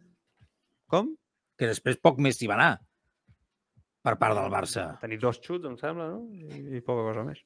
Com? 0.89 1.11
Que 1.61 1.67
després 1.69 1.99
poc 2.01 2.19
més 2.25 2.39
s'hi 2.39 2.49
va 2.49 2.55
anar 2.57 2.73
per 4.05 4.15
part 4.21 4.37
del 4.37 4.51
Barça. 4.53 4.87
Tenir 5.01 5.17
dos 5.21 5.39
xuts, 5.41 5.65
em 5.69 5.77
sembla, 5.81 6.07
no? 6.13 6.23
I, 6.33 6.77
i 6.77 6.81
poca 6.85 7.05
cosa 7.07 7.23
més. 7.25 7.39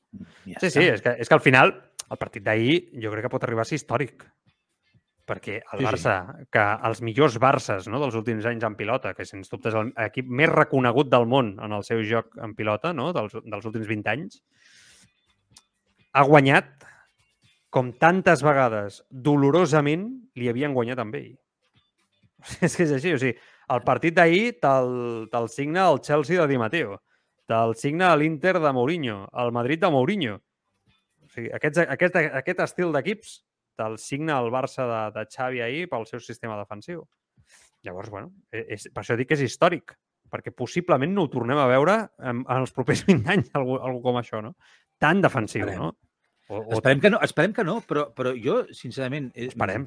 Ja 0.47 0.59
Sí, 0.63 0.71
sí, 0.75 0.85
és 0.91 1.03
que, 1.05 1.13
és 1.23 1.29
que 1.31 1.37
al 1.37 1.43
final 1.43 1.71
el 2.09 2.19
partit 2.19 2.43
d'ahir 2.47 2.79
jo 3.03 3.13
crec 3.13 3.27
que 3.27 3.31
pot 3.35 3.45
arribar 3.47 3.63
a 3.67 3.69
ser 3.69 3.79
històric. 3.79 4.25
Perquè 5.29 5.59
el 5.61 5.81
Sí, 5.81 5.83
sí. 5.83 5.87
Barça, 5.87 6.15
que 6.55 6.65
els 6.89 7.03
millors 7.05 7.37
Barces 7.43 7.89
no, 7.93 8.01
dels 8.01 8.17
últims 8.17 8.47
anys 8.49 8.65
en 8.65 8.77
pilota, 8.79 9.13
que 9.15 9.27
sens 9.29 9.51
dubte 9.53 9.69
és 9.69 9.77
l'equip 9.77 10.29
més 10.41 10.49
reconegut 10.49 11.11
del 11.13 11.29
món 11.29 11.59
en 11.61 11.75
el 11.77 11.85
seu 11.85 12.01
joc 12.09 12.33
en 12.41 12.55
pilota, 12.57 12.95
no, 12.97 13.11
dels, 13.13 13.37
dels 13.45 13.69
últims 13.69 13.91
20 13.91 14.15
anys, 14.15 14.41
ha 16.17 16.25
guanyat 16.25 16.89
com 17.69 17.93
tantes 18.01 18.41
vegades 18.43 19.03
dolorosament 19.11 20.09
li 20.41 20.49
havien 20.49 20.73
guanyat 20.73 21.03
amb 21.05 21.19
ell. 21.21 21.35
És 22.65 22.77
que 22.79 22.87
és 22.87 22.95
així, 22.97 23.13
o 23.13 23.21
sigui, 23.21 23.37
el 23.69 23.85
partit 23.85 24.17
d'ahir 24.17 24.57
te'l 24.63 25.29
te 25.29 25.43
signa 25.53 25.91
el 25.93 26.01
Chelsea 26.01 26.41
de 26.41 26.49
Di 26.49 26.61
Matteo, 26.61 26.97
te'l 27.49 27.75
signa 27.77 28.15
l'Inter 28.17 28.57
de 28.63 28.73
Mourinho, 28.73 29.27
el 29.43 29.53
Madrid 29.53 29.83
de 29.83 29.91
Mourinho. 29.93 30.39
O 31.27 31.29
sigui, 31.35 31.53
aquest, 31.53 31.83
aquest, 31.85 32.17
aquest 32.17 32.65
estil 32.65 32.95
d'equips 32.97 33.43
te'l 33.79 33.97
signa 34.03 34.41
el 34.43 34.51
Barça 34.55 34.85
de, 34.91 35.01
de 35.15 35.25
Xavi 35.31 35.63
ahir 35.65 35.87
pel 35.93 36.05
seu 36.11 36.21
sistema 36.21 36.59
defensiu. 36.59 37.05
Llavors, 37.87 38.11
bueno, 38.11 38.33
e, 38.51 38.65
és, 38.75 38.89
per 38.93 39.05
això 39.05 39.17
dic 39.17 39.29
que 39.31 39.37
és 39.39 39.45
històric, 39.47 39.95
perquè 40.29 40.51
possiblement 40.53 41.13
no 41.15 41.25
ho 41.29 41.31
tornem 41.33 41.57
a 41.63 41.69
veure 41.71 41.95
en, 42.19 42.43
en 42.43 42.59
els 42.65 42.75
propers 42.75 43.05
20 43.09 43.31
anys, 43.37 43.53
algú, 43.57 43.79
algú 43.79 44.03
com 44.11 44.19
això, 44.21 44.43
no? 44.45 44.57
Tan 44.99 45.23
defensiu, 45.23 45.63
Esperem. 45.65 45.79
no? 45.87 45.95
O, 46.49 46.59
o 46.65 46.75
Esperem 46.79 47.01
que 47.01 47.11
no, 47.13 47.19
esperem 47.23 47.53
que 47.55 47.65
no 47.65 47.79
però, 47.87 48.09
però 48.17 48.35
jo, 48.35 48.63
sincerament... 48.75 49.31
eh, 49.37 49.47
Esperem. 49.53 49.87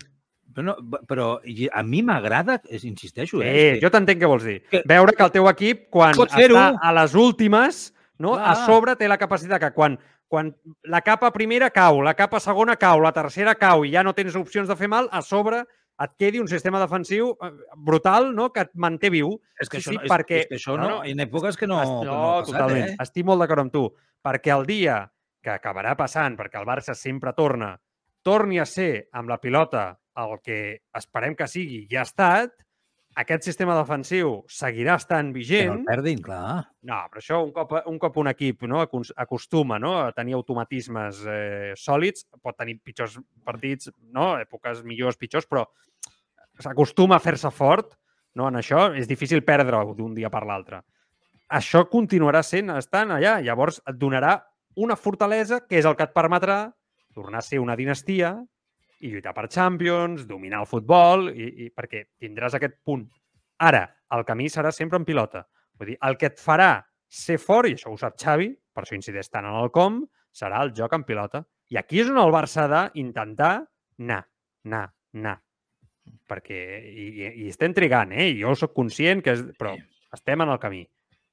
Però, 0.52 0.66
no, 0.68 0.74
però 1.08 1.26
a 1.40 1.82
mi 1.88 2.02
m'agrada, 2.04 2.58
insisteixo, 2.76 3.40
eh? 3.42 3.50
Eh, 3.52 3.68
que- 3.76 3.82
jo 3.86 3.92
t'entenc 3.94 4.20
què 4.22 4.28
vols 4.30 4.44
dir. 4.48 4.58
Que- 4.72 4.82
Veure 4.88 5.14
que 5.16 5.24
el 5.24 5.32
teu 5.32 5.48
equip, 5.52 5.86
quan 5.94 6.12
està 6.16 6.66
a 6.76 6.92
les 6.98 7.14
últimes, 7.16 7.86
no, 8.20 8.34
a 8.36 8.52
Clar. 8.54 8.66
sobre 8.68 8.96
té 9.00 9.08
la 9.08 9.18
capacitat 9.22 9.62
que 9.64 9.72
quan, 9.76 9.96
quan 10.32 10.54
la 10.88 11.02
capa 11.04 11.28
primera 11.36 11.67
cau, 11.76 12.00
la 12.02 12.13
capa 12.15 12.39
segona 12.39 12.78
cau, 12.80 13.02
la 13.04 13.12
tercera 13.12 13.56
cau 13.60 13.84
i 13.84 13.91
ja 13.91 14.04
no 14.08 14.13
tens 14.15 14.36
opcions 14.39 14.70
de 14.72 14.78
fer 14.80 14.88
mal, 14.88 15.10
a 15.12 15.20
sobre 15.22 15.65
et 16.02 16.13
quedi 16.17 16.39
un 16.39 16.48
sistema 16.48 16.80
defensiu 16.80 17.34
eh, 17.44 17.50
brutal 17.76 18.30
no, 18.34 18.48
que 18.56 18.63
et 18.63 18.72
manté 18.80 19.12
viu. 19.12 19.36
És 19.60 19.67
que 19.70 19.82
Sí, 19.82 19.84
això, 19.84 19.91
sí, 19.91 19.98
no, 20.00 20.06
és, 20.08 20.12
perquè- 20.13 20.39
és 20.46 20.48
que 20.48 20.56
això 20.58 20.78
no, 20.80 20.84
no, 20.88 20.96
no. 21.02 21.04
en 21.06 21.20
èpoques 21.28 21.58
que 21.60 21.67
no, 21.67 21.82
Est- 21.84 21.91
que 22.00 22.08
no 22.08 22.15
passat, 22.39 22.48
totalment. 22.54 22.88
eh? 22.89 22.96
Estic 23.04 23.26
molt 23.28 23.44
d'acord 23.44 23.65
amb 23.67 23.74
tu. 23.76 23.84
Perquè 24.24 24.56
el 24.58 24.65
dia 24.65 24.96
que 25.44 25.52
acabarà 25.52 25.98
passant, 26.00 26.38
perquè 26.39 26.58
el 26.62 26.65
Barça 26.65 26.96
sempre 26.96 27.34
torna, 27.38 27.76
torni 28.24 28.58
a 28.62 28.65
ser 28.65 29.10
amb 29.12 29.30
la 29.30 29.38
pilota 29.41 30.00
el 30.22 30.39
que 30.44 30.82
esperem 30.96 31.36
que 31.36 31.48
sigui 31.48 31.88
i 31.91 31.98
ha 31.98 32.04
estat, 32.08 32.56
aquest 33.15 33.43
sistema 33.43 33.76
defensiu 33.76 34.45
seguirà 34.47 34.95
estant 34.95 35.28
Que 35.28 35.34
no 35.34 35.38
vigent. 35.39 35.71
el 35.80 35.84
perdin, 35.86 36.21
clar. 36.21 36.67
No, 36.88 37.00
però 37.12 37.19
això 37.19 37.43
un 37.43 37.52
cop, 37.52 37.74
un 37.86 37.97
cop 38.00 38.17
un 38.17 38.28
equip 38.32 38.63
no, 38.63 38.80
acos- 38.82 39.12
acostuma 39.17 39.78
no, 39.80 39.97
a 40.06 40.12
tenir 40.13 40.34
automatismes 40.34 41.19
eh, 41.28 41.74
sòlids, 41.76 42.28
pot 42.41 42.56
tenir 42.58 42.80
pitjors 42.80 43.19
partits, 43.43 43.91
no, 44.12 44.38
èpoques 44.39 44.84
millors, 44.84 45.17
pitjors, 45.17 45.45
però 45.45 45.65
s'acostuma 46.60 47.15
a 47.17 47.19
fer-se 47.24 47.52
fort 47.52 47.97
no, 48.36 48.47
en 48.47 48.56
això, 48.62 48.93
és 48.95 49.08
difícil 49.10 49.43
perdre-ho 49.43 49.93
d'un 49.93 50.13
dia 50.15 50.30
per 50.32 50.45
l'altre. 50.47 50.80
Això 51.52 51.84
continuarà 51.91 52.39
sent, 52.47 52.69
estant 52.71 53.12
allà. 53.12 53.41
Llavors 53.43 53.82
et 53.86 53.97
donarà 54.00 54.38
una 54.80 54.95
fortalesa 54.95 55.65
que 55.67 55.82
és 55.82 55.86
el 55.86 55.97
que 56.00 56.06
et 56.08 56.13
permetrà 56.15 56.71
tornar 57.13 57.41
a 57.41 57.43
ser 57.43 57.60
una 57.60 57.76
dinastia 57.76 58.38
i 59.02 59.12
lluitar 59.12 59.34
per 59.36 59.48
Champions, 59.50 60.26
dominar 60.30 60.62
el 60.64 60.70
futbol, 60.70 61.30
i, 61.34 61.66
i 61.66 61.70
perquè 61.74 62.06
tindràs 62.22 62.56
aquest 62.58 62.80
punt. 62.86 63.08
Ara, 63.62 63.84
el 64.16 64.26
camí 64.28 64.50
serà 64.50 64.72
sempre 64.74 65.00
en 65.02 65.06
pilota. 65.08 65.44
Vull 65.80 65.94
dir, 65.94 66.00
el 66.08 66.18
que 66.22 66.32
et 66.32 66.42
farà 66.42 66.74
ser 67.12 67.38
fort, 67.42 67.70
i 67.70 67.78
això 67.78 67.92
ho 67.92 68.00
sap 68.00 68.18
Xavi, 68.22 68.50
per 68.74 68.86
això 68.86 68.96
incideix 68.98 69.30
tant 69.30 69.48
en 69.48 69.58
el 69.60 69.72
com, 69.76 70.02
serà 70.32 70.62
el 70.66 70.74
joc 70.78 70.94
en 70.96 71.06
pilota. 71.08 71.44
I 71.72 71.80
aquí 71.80 72.02
és 72.04 72.10
on 72.12 72.20
el 72.20 72.34
Barça 72.34 72.66
ha 72.66 72.86
d'intentar 72.92 73.54
anar, 74.00 74.22
anar, 74.66 74.86
anar. 75.16 75.38
Perquè, 76.32 76.60
i, 76.88 77.06
i, 77.22 77.30
i 77.44 77.52
estem 77.52 77.76
trigant, 77.76 78.12
eh? 78.16 78.32
Jo 78.40 78.56
sóc 78.58 78.74
conscient 78.76 79.24
que 79.24 79.36
és... 79.36 79.44
Però 79.60 79.76
estem 80.16 80.44
en 80.44 80.52
el 80.52 80.60
camí. 80.60 80.82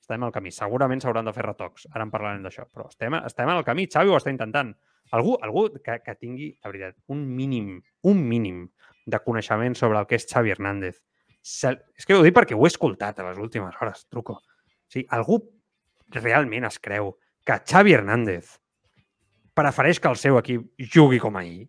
Estem 0.02 0.20
en 0.20 0.28
el 0.28 0.34
camí. 0.34 0.52
Segurament 0.54 1.02
s'hauran 1.02 1.26
de 1.26 1.34
fer 1.34 1.46
retocs. 1.46 1.88
Ara 1.92 2.06
en 2.06 2.12
parlarem 2.12 2.44
d'això. 2.44 2.66
Però 2.72 2.86
estem, 2.90 3.16
estem 3.26 3.50
en 3.50 3.58
el 3.58 3.66
camí. 3.66 3.88
Xavi 3.90 4.12
ho 4.12 4.18
està 4.18 4.34
intentant. 4.34 4.74
Algú, 5.16 5.36
algú 5.42 5.68
que, 5.84 5.98
que 6.04 6.14
tingui, 6.18 6.50
de 6.56 6.70
veritat, 6.70 6.96
un 7.08 7.24
mínim, 7.36 7.78
un 8.04 8.20
mínim 8.28 8.66
de 9.08 9.20
coneixement 9.24 9.76
sobre 9.78 10.00
el 10.00 10.08
que 10.08 10.18
és 10.18 10.26
Xavi 10.28 10.52
Hernández. 10.52 11.00
Se, 11.40 11.72
és 11.96 12.04
que 12.04 12.16
ho 12.16 12.24
dic 12.24 12.36
perquè 12.36 12.56
ho 12.56 12.66
he 12.66 12.70
escoltat 12.70 13.20
a 13.20 13.28
les 13.30 13.40
últimes 13.40 13.76
hores, 13.80 14.04
truco. 14.12 14.36
O 14.42 14.92
sigui, 14.92 15.06
algú 15.14 15.40
realment 16.12 16.68
es 16.68 16.78
creu 16.82 17.14
que 17.46 17.56
Xavi 17.64 17.94
Hernández 17.96 18.58
prefereix 19.56 20.00
que 20.00 20.10
el 20.12 20.20
seu 20.20 20.38
equip 20.38 20.68
jugui 20.94 21.18
com 21.22 21.38
ahir? 21.40 21.66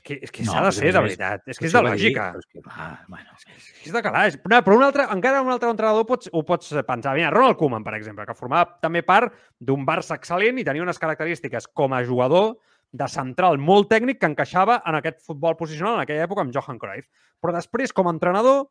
És 0.00 0.06
que, 0.06 0.16
és 0.24 0.32
que 0.32 0.44
s'ha 0.48 0.62
de 0.64 0.72
ser, 0.72 0.86
és 0.88 0.96
de 0.96 1.00
veritat. 1.04 1.42
És 1.44 1.58
que 1.60 1.66
és 1.68 1.74
de 1.74 1.80
dir, 1.82 1.90
lògica. 1.90 2.26
però 2.32 2.40
És 2.40 2.46
que, 2.48 2.62
ah, 2.72 3.04
bueno, 3.08 3.36
És 3.84 3.92
de 3.92 4.02
calaix. 4.02 4.38
No, 4.48 4.60
però 4.64 4.78
un 4.78 4.84
altre, 4.86 5.04
encara 5.12 5.42
un 5.44 5.52
altre 5.52 5.68
entrenador 5.68 6.06
pots, 6.08 6.30
ho 6.32 6.42
pots 6.46 6.72
pensar. 6.88 7.12
Mira, 7.18 7.30
Ronald 7.34 7.58
Koeman, 7.60 7.84
per 7.84 7.94
exemple, 7.98 8.24
que 8.24 8.36
formava 8.38 8.78
també 8.80 9.02
part 9.04 9.36
d'un 9.60 9.84
Barça 9.84 10.16
excel·lent 10.16 10.60
i 10.60 10.64
tenia 10.64 10.86
unes 10.86 11.00
característiques 11.02 11.68
com 11.76 11.92
a 11.92 12.00
jugador 12.06 12.54
de 12.90 13.06
central 13.12 13.60
molt 13.60 13.90
tècnic 13.92 14.18
que 14.18 14.30
encaixava 14.32 14.80
en 14.88 14.96
aquest 14.98 15.20
futbol 15.22 15.54
posicional 15.58 15.98
en 15.98 16.06
aquella 16.06 16.24
època 16.24 16.42
amb 16.46 16.54
Johan 16.56 16.80
Cruyff. 16.80 17.06
Però 17.40 17.52
després, 17.54 17.92
com 17.92 18.08
a 18.08 18.14
entrenador, 18.16 18.70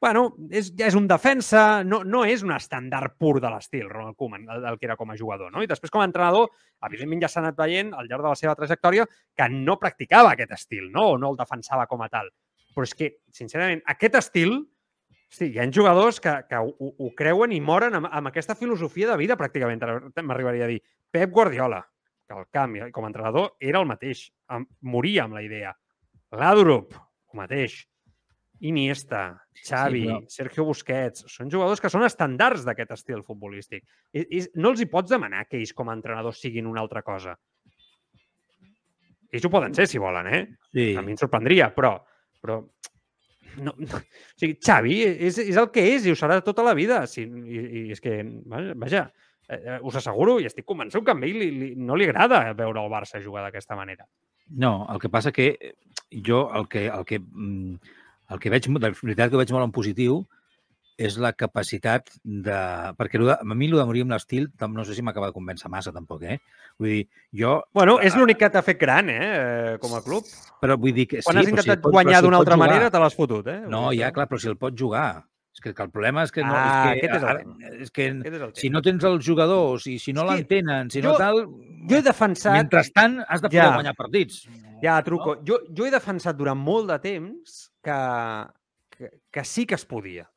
bueno, 0.00 0.24
és, 0.48 0.70
ja 0.78 0.88
és 0.88 0.96
un 0.96 1.06
defensa, 1.08 1.84
no, 1.84 2.00
no 2.08 2.22
és 2.24 2.42
un 2.42 2.54
estàndard 2.56 3.18
pur 3.20 3.34
de 3.42 3.50
l'estil, 3.52 3.84
Ronald 3.90 4.16
Koeman, 4.16 4.46
el, 4.48 4.64
el 4.72 4.78
que 4.80 4.88
era 4.88 4.96
com 4.96 5.12
a 5.12 5.16
jugador. 5.18 5.52
No? 5.52 5.62
I 5.62 5.68
després, 5.68 5.92
com 5.92 6.00
a 6.00 6.06
entrenador, 6.08 6.48
evidentment 6.88 7.26
ja 7.26 7.28
s'ha 7.28 7.42
anat 7.44 7.58
veient 7.58 7.92
al 7.92 8.08
llarg 8.08 8.24
de 8.24 8.32
la 8.32 8.38
seva 8.40 8.56
trajectòria 8.56 9.04
que 9.36 9.48
no 9.52 9.76
practicava 9.82 10.32
aquest 10.32 10.56
estil, 10.56 10.88
no? 10.94 11.10
o 11.12 11.18
no 11.20 11.34
el 11.34 11.38
defensava 11.38 11.84
com 11.90 12.00
a 12.00 12.08
tal. 12.08 12.32
Però 12.72 12.86
és 12.88 12.96
que, 12.96 13.10
sincerament, 13.36 13.84
aquest 13.92 14.16
estil, 14.22 14.56
sí, 15.28 15.50
hi 15.50 15.60
ha 15.60 15.68
jugadors 15.68 16.20
que, 16.24 16.32
que 16.48 16.58
ho, 16.64 16.72
ho 16.90 17.12
creuen 17.18 17.52
i 17.52 17.60
moren 17.60 18.00
amb, 18.00 18.08
amb 18.10 18.32
aquesta 18.32 18.56
filosofia 18.56 19.12
de 19.12 19.20
vida, 19.20 19.36
pràcticament, 19.36 19.84
m'arribaria 20.24 20.64
a 20.64 20.72
dir. 20.72 20.80
Pep 21.12 21.30
Guardiola, 21.34 21.82
que 22.30 22.38
el 22.38 22.48
canvi 22.54 22.88
com 22.94 23.04
a 23.04 23.12
entrenador 23.12 23.52
era 23.60 23.82
el 23.82 23.88
mateix, 23.90 24.30
moria 24.80 25.26
amb 25.26 25.36
la 25.36 25.44
idea. 25.44 25.76
L'Adrup, 26.40 26.94
el 26.94 27.40
mateix. 27.42 27.82
Iniesta, 28.60 29.22
Xavi, 29.56 30.02
sí, 30.02 30.08
però... 30.08 30.18
Sergio 30.28 30.64
Busquets, 30.68 31.24
són 31.32 31.48
jugadors 31.52 31.80
que 31.80 31.90
són 31.92 32.04
estàndards 32.04 32.66
d'aquest 32.66 32.92
estil 32.98 33.22
futbolístic. 33.24 33.86
I, 34.12 34.26
I 34.36 34.42
no 34.60 34.74
els 34.74 34.82
hi 34.82 34.88
pots 34.90 35.12
demanar 35.12 35.46
que 35.48 35.56
ells 35.60 35.72
com 35.76 35.88
a 35.88 35.96
entrenadors 35.96 36.42
siguin 36.44 36.68
una 36.68 36.82
altra 36.84 37.02
cosa. 37.06 37.36
Ells 39.30 39.46
ho 39.46 39.52
poden 39.52 39.72
ser, 39.76 39.86
si 39.88 40.00
volen, 40.02 40.28
eh? 40.28 40.42
Sí. 40.74 40.90
A 40.98 41.04
mi 41.06 41.16
em 41.16 41.20
sorprendria, 41.20 41.70
però... 41.74 41.96
però 42.42 42.60
no, 43.56 43.72
no. 43.78 43.98
O 43.98 44.38
sigui, 44.38 44.58
Xavi 44.62 45.00
és, 45.08 45.40
és 45.42 45.56
el 45.58 45.70
que 45.74 45.82
és 45.94 46.04
i 46.06 46.12
ho 46.12 46.18
serà 46.18 46.38
tota 46.44 46.64
la 46.66 46.74
vida. 46.76 47.02
Sí, 47.10 47.24
i, 47.24 47.62
I 47.80 47.84
és 47.96 48.02
que, 48.02 48.20
vaja, 48.78 49.06
eh, 49.48 49.58
eh, 49.58 49.78
us 49.86 49.96
asseguro 50.00 50.38
i 50.40 50.48
estic 50.50 50.68
convençut 50.68 51.06
que 51.06 51.14
a 51.14 51.18
ell 51.18 51.40
li, 51.42 51.50
li, 51.56 51.70
no 51.76 51.98
li 51.98 52.08
agrada 52.08 52.44
veure 52.58 52.84
el 52.84 52.92
Barça 52.92 53.22
jugar 53.24 53.46
d'aquesta 53.46 53.78
manera. 53.78 54.06
No, 54.50 54.86
el 54.90 55.00
que 55.02 55.10
passa 55.10 55.32
que 55.32 55.52
jo 56.10 56.48
el 56.54 56.66
que, 56.68 56.86
el 56.90 57.04
que 57.06 57.20
mm, 57.20 57.96
el 58.30 58.42
que 58.42 58.52
veig, 58.52 58.68
de 58.70 58.92
veritat 59.02 59.32
que 59.32 59.40
veig 59.40 59.52
molt 59.54 59.66
en 59.66 59.74
positiu, 59.74 60.20
és 61.00 61.16
la 61.16 61.32
capacitat 61.32 62.10
de... 62.22 62.58
Perquè 62.98 63.20
de, 63.22 63.32
a 63.32 63.56
mi 63.56 63.70
el 63.70 63.78
de 63.78 63.86
morir 63.88 64.04
amb 64.04 64.12
l'estil 64.12 64.50
no 64.60 64.84
sé 64.84 64.96
si 64.96 65.04
m'acaba 65.06 65.30
de 65.30 65.36
convèncer 65.36 65.70
massa, 65.72 65.94
tampoc, 65.96 66.26
eh? 66.28 66.36
Vull 66.80 66.92
dir, 66.92 67.00
jo... 67.40 67.54
Bueno, 67.76 67.96
és 68.04 68.16
l'únic 68.18 68.42
que 68.42 68.50
t'ha 68.52 68.62
fet 68.66 68.78
gran, 68.80 69.08
eh? 69.12 69.78
Com 69.80 69.96
a 69.96 70.02
club. 70.04 70.28
Però 70.60 70.76
vull 70.80 70.92
dir 70.96 71.08
que... 71.08 71.22
Quan 71.24 71.38
sí, 71.38 71.42
has 71.42 71.52
intentat 71.54 71.80
si 71.80 71.94
guanyar 71.96 72.20
d'una 72.26 72.42
altra 72.42 72.58
jugar. 72.58 72.68
manera, 72.68 72.92
te 72.92 73.00
l'has 73.00 73.16
fotut, 73.16 73.48
eh? 73.48 73.62
No, 73.72 73.86
ja, 73.96 74.12
clar, 74.16 74.28
però 74.28 74.42
si 74.42 74.52
el 74.52 74.58
pot 74.60 74.76
jugar. 74.76 75.08
És 75.56 75.64
que, 75.64 75.72
que 75.74 75.82
el 75.82 75.90
problema 75.90 76.26
és 76.28 76.34
que... 76.36 76.44
No, 76.44 76.52
ah, 76.52 76.92
és 76.92 77.00
que, 77.00 77.08
és 77.08 77.24
el 77.24 77.40
tema. 77.40 77.72
És 77.86 77.96
que 77.96 78.10
és 78.12 78.36
el 78.36 78.52
si 78.60 78.70
no 78.70 78.84
tens 78.84 79.08
els 79.08 79.24
jugadors 79.26 79.88
i 79.90 79.96
si 80.02 80.14
no 80.16 80.28
l'entenen, 80.28 80.92
si 80.92 81.00
no 81.02 81.14
jo, 81.14 81.24
tal... 81.24 81.42
Jo 81.88 81.98
he 81.98 82.04
defensat... 82.04 82.60
Mentrestant, 82.60 83.18
has 83.24 83.40
de 83.40 83.48
poder 83.48 83.64
ja. 83.64 83.72
guanyar 83.80 83.96
partits. 83.96 84.44
Ja, 84.84 85.00
truco. 85.06 85.38
No? 85.40 85.48
Jo, 85.48 85.62
jo 85.72 85.88
he 85.88 85.96
defensat 85.96 86.36
durant 86.38 86.60
molt 86.60 86.92
de 86.92 87.00
temps 87.08 87.69
que, 87.84 87.98
que, 88.96 89.10
que 89.30 89.44
sí 89.44 89.66
que 89.66 89.78
es 89.78 89.86
podia 89.88 90.28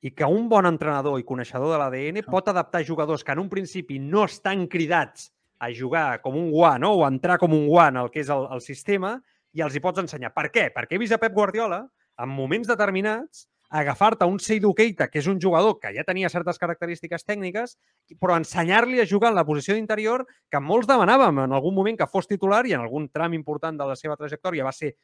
i 0.00 0.12
que 0.14 0.24
un 0.24 0.46
bon 0.48 0.66
entrenador 0.68 1.18
i 1.18 1.26
coneixedor 1.26 1.72
de 1.74 1.78
l'ADN 1.80 2.22
pot 2.30 2.48
adaptar 2.50 2.84
jugadors 2.86 3.24
que 3.26 3.34
en 3.34 3.42
un 3.42 3.50
principi 3.50 3.98
no 3.98 4.24
estan 4.28 4.68
cridats 4.70 5.32
a 5.58 5.72
jugar 5.74 6.20
com 6.22 6.36
un 6.38 6.52
guà, 6.54 6.76
no? 6.78 6.92
o 6.94 7.04
a 7.04 7.10
entrar 7.10 7.38
com 7.38 7.52
un 7.52 7.66
en 7.82 7.96
el 7.96 8.10
que 8.10 8.20
és 8.22 8.28
el, 8.30 8.46
el 8.54 8.60
sistema, 8.62 9.16
i 9.52 9.62
els 9.64 9.74
hi 9.74 9.82
pots 9.82 9.98
ensenyar. 9.98 10.30
Per 10.34 10.48
què? 10.54 10.68
Perquè 10.74 10.94
he 10.94 11.02
vist 11.02 11.16
a 11.16 11.18
Pep 11.18 11.34
Guardiola, 11.34 11.80
en 12.18 12.30
moments 12.30 12.68
determinats, 12.68 13.48
agafar-te 13.68 14.24
un 14.24 14.38
Seydou 14.40 14.72
Keita, 14.74 15.08
que 15.12 15.20
és 15.20 15.26
un 15.28 15.40
jugador 15.40 15.76
que 15.80 15.90
ja 15.92 16.04
tenia 16.08 16.30
certes 16.32 16.56
característiques 16.60 17.24
tècniques, 17.28 17.76
però 18.20 18.38
ensenyar-li 18.40 19.02
a 19.02 19.06
jugar 19.08 19.30
en 19.32 19.36
la 19.36 19.44
posició 19.44 19.76
d'interior 19.76 20.24
que 20.50 20.60
molts 20.64 20.88
demanàvem 20.88 21.42
en 21.44 21.52
algun 21.52 21.76
moment 21.76 21.98
que 21.98 22.08
fos 22.08 22.26
titular 22.30 22.64
i 22.66 22.72
en 22.72 22.80
algun 22.80 23.10
tram 23.12 23.36
important 23.36 23.76
de 23.76 23.88
la 23.90 23.96
seva 24.00 24.16
trajectòria 24.16 24.64
va 24.64 24.72
ser 24.72 24.94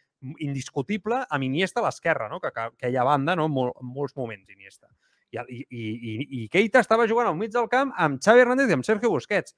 indiscutible 0.41 1.21
amb 1.29 1.45
Iniesta 1.45 1.83
a 1.83 1.87
l'esquerra, 1.89 2.31
no? 2.33 2.41
que, 2.41 2.53
que, 2.57 2.69
que 2.81 2.91
hi 2.91 2.97
ha 2.97 3.05
banda 3.05 3.37
no? 3.37 3.51
mol, 3.53 3.75
en 3.81 3.93
molts 3.93 4.17
moments 4.17 4.49
Iniesta. 4.49 4.89
I, 5.35 5.41
i, 5.45 5.65
i, 5.69 6.17
I 6.45 6.49
Keita 6.49 6.81
estava 6.81 7.09
jugant 7.11 7.29
al 7.29 7.37
mig 7.37 7.53
del 7.53 7.69
camp 7.69 7.93
amb 8.01 8.23
Xavi 8.23 8.45
Hernández 8.45 8.71
i 8.71 8.79
amb 8.79 8.87
Sergio 8.87 9.11
Busquets, 9.13 9.57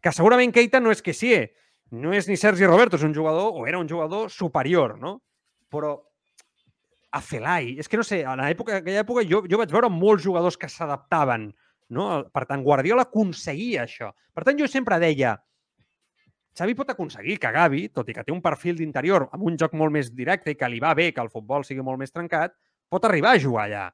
que 0.00 0.12
segurament 0.16 0.54
Keita 0.54 0.80
no 0.80 0.94
és 0.94 1.02
que 1.04 1.12
sí, 1.12 1.34
no 1.90 2.14
és 2.14 2.28
ni 2.30 2.38
Sergi 2.38 2.64
Roberto, 2.64 2.96
és 2.96 3.04
un 3.04 3.12
jugador, 3.12 3.52
o 3.52 3.66
era 3.66 3.80
un 3.82 3.88
jugador 3.90 4.30
superior, 4.30 4.96
no? 5.02 5.18
Però 5.70 5.98
a 7.10 7.20
Felai. 7.24 7.74
És 7.80 7.88
que 7.90 7.98
no 8.00 8.06
sé, 8.06 8.22
en 8.26 8.42
època, 8.46 8.76
en 8.76 8.82
aquella 8.82 9.04
època 9.04 9.24
jo, 9.26 9.42
jo 9.50 9.60
vaig 9.60 9.72
veure 9.74 9.90
molts 9.92 10.24
jugadors 10.24 10.58
que 10.60 10.70
s'adaptaven. 10.70 11.50
No? 11.90 12.08
Per 12.30 12.44
tant, 12.46 12.62
Guardiola 12.62 13.08
aconseguia 13.08 13.84
això. 13.86 14.12
Per 14.34 14.46
tant, 14.46 14.58
jo 14.60 14.68
sempre 14.70 15.00
deia, 15.02 15.34
Xavi 16.58 16.74
pot 16.74 16.90
aconseguir 16.90 17.38
que 17.40 17.50
Gavi, 17.54 17.84
tot 17.94 18.08
i 18.10 18.14
que 18.14 18.24
té 18.26 18.32
un 18.34 18.42
perfil 18.42 18.78
d'interior 18.78 19.28
amb 19.30 19.46
un 19.46 19.56
joc 19.58 19.76
molt 19.78 19.94
més 19.94 20.10
directe 20.14 20.50
i 20.50 20.58
que 20.58 20.68
li 20.68 20.80
va 20.82 20.94
bé 20.98 21.10
que 21.14 21.22
el 21.22 21.30
futbol 21.30 21.64
sigui 21.66 21.84
molt 21.86 22.00
més 22.02 22.12
trencat, 22.12 22.56
pot 22.90 23.06
arribar 23.06 23.36
a 23.36 23.42
jugar 23.42 23.68
allà. 23.68 23.84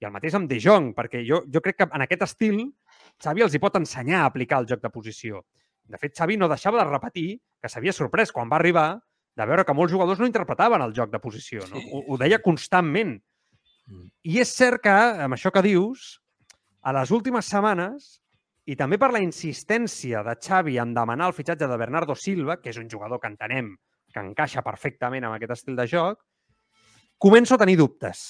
I 0.00 0.08
el 0.08 0.12
mateix 0.12 0.34
amb 0.36 0.48
De 0.48 0.58
Jong, 0.60 0.90
perquè 0.96 1.22
jo, 1.28 1.42
jo 1.52 1.60
crec 1.64 1.78
que 1.80 1.88
en 1.88 2.04
aquest 2.04 2.24
estil 2.26 2.58
Xavi 3.22 3.44
els 3.44 3.54
hi 3.54 3.60
pot 3.60 3.76
ensenyar 3.78 4.24
a 4.24 4.30
aplicar 4.30 4.62
el 4.62 4.68
joc 4.68 4.82
de 4.82 4.92
posició. 4.92 5.44
De 5.86 6.00
fet, 6.00 6.16
Xavi 6.16 6.36
no 6.40 6.48
deixava 6.50 6.80
de 6.82 6.88
repetir 6.88 7.28
que 7.62 7.70
s'havia 7.70 7.94
sorprès 7.96 8.32
quan 8.34 8.50
va 8.50 8.58
arribar 8.58 8.88
de 9.36 9.46
veure 9.48 9.64
que 9.68 9.74
molts 9.76 9.92
jugadors 9.92 10.20
no 10.20 10.28
interpretaven 10.28 10.82
el 10.82 10.94
joc 10.96 11.10
de 11.12 11.20
posició. 11.20 11.64
No? 11.70 11.80
Sí. 11.80 11.90
Ho, 11.92 12.04
ho 12.08 12.20
deia 12.20 12.40
constantment. 12.44 13.16
Mm. 13.86 14.06
I 14.32 14.40
és 14.42 14.54
cert 14.56 14.82
que, 14.84 14.94
amb 15.26 15.36
això 15.36 15.52
que 15.52 15.64
dius, 15.66 16.14
a 16.82 16.94
les 16.96 17.12
últimes 17.12 17.48
setmanes, 17.50 18.16
i 18.66 18.74
també 18.78 18.98
per 18.98 19.12
la 19.14 19.22
insistència 19.22 20.24
de 20.26 20.34
Xavi 20.42 20.80
en 20.82 20.94
demanar 20.96 21.28
el 21.30 21.36
fitxatge 21.36 21.68
de 21.70 21.76
Bernardo 21.78 22.16
Silva, 22.18 22.56
que 22.62 22.72
és 22.72 22.80
un 22.80 22.88
jugador 22.90 23.20
que 23.22 23.30
entenem 23.30 23.76
que 24.16 24.24
encaixa 24.24 24.64
perfectament 24.64 25.26
amb 25.28 25.36
aquest 25.36 25.54
estil 25.58 25.76
de 25.76 25.86
joc, 25.90 26.22
començo 27.20 27.54
a 27.54 27.60
tenir 27.60 27.76
dubtes, 27.78 28.24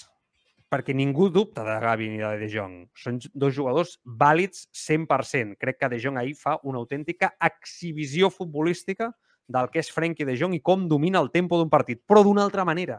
perquè 0.72 0.94
ningú 0.96 1.28
dubta 1.30 1.62
de 1.64 1.76
Gavi 1.82 2.08
ni 2.10 2.18
de 2.18 2.32
De 2.40 2.48
Jong. 2.50 2.88
Són 2.98 3.20
dos 3.32 3.54
jugadors 3.54 3.96
vàlids 4.04 4.66
100%. 4.74 5.54
Crec 5.62 5.78
que 5.78 5.90
De 5.92 6.00
Jong 6.02 6.18
ahir 6.18 6.34
fa 6.34 6.56
una 6.64 6.82
autèntica 6.82 7.32
exhibició 7.38 8.32
futbolística 8.34 9.12
del 9.46 9.70
que 9.70 9.80
és 9.82 9.90
Frenkie 9.92 10.26
de 10.26 10.36
Jong 10.38 10.56
i 10.56 10.62
com 10.64 10.86
domina 10.90 11.20
el 11.22 11.30
tempo 11.34 11.58
d'un 11.60 11.70
partit, 11.70 12.02
però 12.06 12.22
d'una 12.26 12.44
altra 12.44 12.64
manera. 12.66 12.98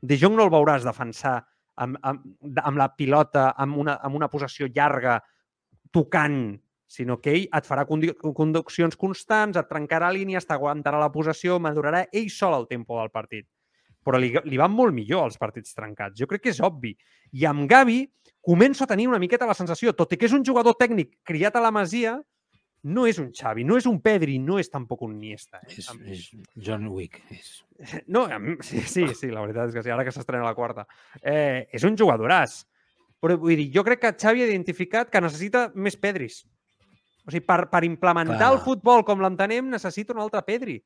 De 0.00 0.18
Jong 0.20 0.36
no 0.36 0.44
el 0.46 0.52
veuràs 0.52 0.86
defensar 0.86 1.40
amb, 1.78 1.98
amb, 2.02 2.24
amb 2.62 2.78
la 2.80 2.88
pilota, 2.94 3.50
amb 3.56 3.78
una, 3.80 3.98
amb 4.04 4.18
una 4.18 4.28
possessió 4.30 4.68
llarga, 4.68 5.18
tocant, 5.94 6.58
sinó 6.88 7.18
que 7.20 7.34
ell 7.34 7.46
et 7.54 7.68
farà 7.68 7.84
conduccions 7.88 8.96
constants, 8.96 9.58
et 9.60 9.68
trencarà 9.68 10.10
línies, 10.12 10.46
t'aguantarà 10.48 11.00
la 11.00 11.12
possessió, 11.12 11.58
madurarà 11.60 12.06
ell 12.12 12.30
sol 12.32 12.56
el 12.56 12.68
tempo 12.68 12.98
del 13.00 13.12
partit. 13.12 13.46
Però 14.04 14.20
li, 14.20 14.30
li 14.48 14.60
van 14.60 14.72
molt 14.72 14.94
millor 14.96 15.26
els 15.28 15.36
partits 15.36 15.74
trencats. 15.76 16.16
Jo 16.16 16.28
crec 16.30 16.46
que 16.46 16.52
és 16.54 16.62
obvi. 16.64 16.94
I 17.36 17.44
amb 17.50 17.68
Gavi 17.68 18.06
començo 18.44 18.86
a 18.86 18.88
tenir 18.88 19.08
una 19.10 19.20
miqueta 19.20 19.48
la 19.48 19.56
sensació, 19.58 19.92
tot 19.92 20.14
i 20.14 20.18
que 20.20 20.28
és 20.28 20.36
un 20.36 20.46
jugador 20.46 20.78
tècnic 20.80 21.18
criat 21.28 21.58
a 21.58 21.64
la 21.64 21.72
Masia, 21.74 22.16
no 22.86 23.06
és 23.10 23.18
un 23.18 23.30
Xavi, 23.34 23.64
no 23.66 23.76
és 23.78 23.86
un 23.90 23.98
Pedri, 24.02 24.38
no 24.38 24.58
és 24.60 24.70
tampoc 24.70 25.02
un 25.06 25.16
Niesta. 25.18 25.60
Eh? 25.64 25.78
És, 25.80 25.88
és 26.06 26.26
John 26.54 26.88
Wick. 26.92 27.20
És... 27.34 27.62
No, 28.14 28.26
sí, 28.66 28.82
sí, 28.82 29.06
sí, 29.14 29.30
la 29.30 29.42
veritat 29.44 29.70
és 29.70 29.76
que 29.76 29.84
sí, 29.86 29.90
ara 29.94 30.04
que 30.06 30.14
s'estrena 30.14 30.46
la 30.46 30.56
quarta. 30.56 30.86
Eh, 31.22 31.68
és 31.74 31.86
un 31.86 31.98
jugadoràs. 31.98 32.60
Però 33.22 33.34
vull 33.38 33.58
dir, 33.58 33.68
jo 33.74 33.82
crec 33.86 34.02
que 34.02 34.14
Xavi 34.14 34.44
ha 34.44 34.50
identificat 34.50 35.10
que 35.10 35.22
necessita 35.22 35.68
més 35.74 35.98
Pedris. 35.98 36.44
O 37.26 37.32
sigui, 37.32 37.44
per, 37.46 37.64
per 37.70 37.82
implementar 37.86 38.38
Clar. 38.38 38.52
el 38.54 38.62
futbol 38.64 39.02
com 39.06 39.22
l'entenem, 39.22 39.66
necessita 39.70 40.14
un 40.14 40.22
altre 40.22 40.42
Pedri. 40.46 40.78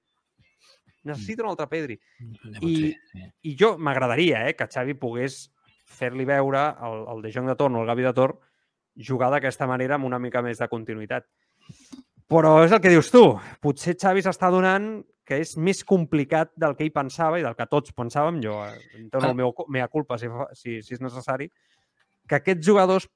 Necessita 1.08 1.44
un 1.44 1.50
altre 1.52 1.68
Pedri. 1.70 1.98
I, 2.60 2.92
sí. 3.10 3.26
I 3.50 3.56
jo 3.58 3.74
m'agradaria 3.78 4.46
eh, 4.48 4.56
que 4.56 4.68
Xavi 4.70 4.96
pogués 4.98 5.44
fer-li 5.92 6.24
veure 6.28 6.64
el, 6.88 7.04
el 7.12 7.22
De 7.24 7.32
Jong 7.34 7.50
de 7.50 7.56
Torn 7.58 7.76
o 7.76 7.82
el 7.82 7.90
Gavi 7.90 8.06
de 8.06 8.14
Tor 8.16 8.38
jugar 9.08 9.30
d'aquesta 9.32 9.66
manera 9.68 9.96
amb 9.96 10.08
una 10.08 10.20
mica 10.22 10.42
més 10.44 10.60
de 10.60 10.68
continuïtat. 10.68 11.26
Però 12.32 12.62
és 12.64 12.72
el 12.72 12.80
que 12.80 12.92
dius 12.92 13.10
tu. 13.12 13.24
Potser 13.60 13.96
Xavi 14.00 14.22
s'està 14.24 14.48
donant 14.52 15.02
que 15.28 15.38
és 15.42 15.54
més 15.56 15.82
complicat 15.86 16.50
del 16.58 16.74
que 16.76 16.84
ell 16.86 16.94
pensava 16.94 17.38
i 17.38 17.44
del 17.44 17.56
que 17.58 17.68
tots 17.70 17.94
pensàvem, 17.96 18.40
jo 18.42 18.58
eh, 18.66 19.04
dono 19.12 19.30
el 19.30 19.38
meu, 19.38 19.52
mea 19.70 19.88
culpa 19.92 20.18
si, 20.18 20.30
si, 20.58 20.80
si 20.82 20.96
és 20.96 21.02
necessari, 21.04 21.48
que 22.28 22.40
aquests 22.40 22.66
jugadors 22.66 23.08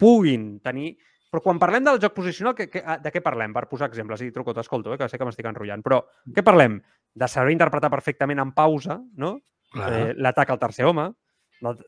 puguin 0.00 0.56
tenir... 0.64 0.94
Però 1.32 1.42
quan 1.42 1.58
parlem 1.60 1.84
del 1.84 1.98
joc 2.00 2.14
posicional, 2.14 2.54
que, 2.56 2.68
que, 2.70 2.82
de 3.02 3.10
què 3.12 3.20
parlem? 3.24 3.54
Per 3.56 3.64
posar 3.70 3.88
exemples, 3.90 4.22
i 4.22 4.30
truco, 4.32 4.54
t'escolto, 4.54 4.92
eh, 4.94 5.00
que 5.00 5.08
sé 5.10 5.18
que 5.18 5.26
m'estic 5.26 5.48
enrotllant, 5.48 5.82
però 5.84 6.02
què 6.32 6.44
parlem? 6.46 6.78
De 7.16 7.28
saber 7.28 7.54
interpretar 7.54 7.90
perfectament 7.92 8.40
en 8.42 8.52
pausa, 8.56 9.00
no? 9.18 9.38
Eh, 9.74 10.12
L'atac 10.22 10.52
al 10.52 10.60
tercer 10.62 10.86
home, 10.86 11.10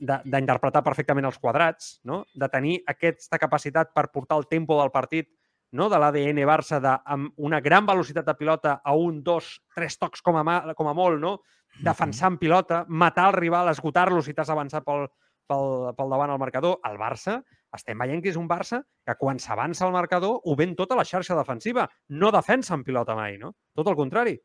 d'interpretar 0.00 0.82
perfectament 0.84 1.28
els 1.28 1.38
quadrats, 1.38 1.98
no? 2.08 2.22
de 2.34 2.48
tenir 2.48 2.78
aquesta 2.88 3.38
capacitat 3.38 3.92
per 3.94 4.08
portar 4.12 4.38
el 4.40 4.46
tempo 4.48 4.78
del 4.80 4.90
partit 4.90 5.28
no? 5.72 5.88
de 5.88 5.98
l'ADN 6.00 6.40
Barça 6.48 6.80
de, 6.80 6.94
amb 7.04 7.32
una 7.36 7.60
gran 7.60 7.86
velocitat 7.86 8.26
de 8.26 8.34
pilota 8.38 8.78
a 8.84 8.94
un, 8.96 9.22
dos, 9.24 9.56
tres 9.74 9.98
tocs 9.98 10.22
com 10.24 10.38
a, 10.38 10.44
mà, 10.46 10.60
com 10.78 10.88
a 10.88 10.94
molt, 10.96 11.20
no? 11.20 11.38
defensar 11.84 12.32
en 12.32 12.38
pilota, 12.40 12.84
matar 12.88 13.28
el 13.30 13.38
rival, 13.38 13.68
esgotar-lo 13.70 14.22
si 14.24 14.34
t'has 14.34 14.50
avançat 14.50 14.86
pel, 14.86 15.06
pel, 15.46 15.92
pel 15.94 16.14
davant 16.14 16.32
al 16.32 16.40
marcador. 16.40 16.78
El 16.88 16.96
Barça, 16.98 17.38
estem 17.76 17.98
veient 18.00 18.24
que 18.24 18.32
és 18.32 18.40
un 18.40 18.48
Barça 18.50 18.80
que 19.06 19.14
quan 19.20 19.38
s'avança 19.38 19.84
al 19.86 19.94
marcador 19.94 20.40
ho 20.42 20.56
ven 20.56 20.74
tota 20.78 20.96
la 20.98 21.06
xarxa 21.06 21.36
defensiva. 21.38 21.86
No 22.08 22.32
defensa 22.34 22.74
en 22.74 22.82
pilota 22.84 23.14
mai, 23.18 23.36
no? 23.38 23.54
Tot 23.76 23.92
el 23.92 23.98
contrari. 23.98 24.38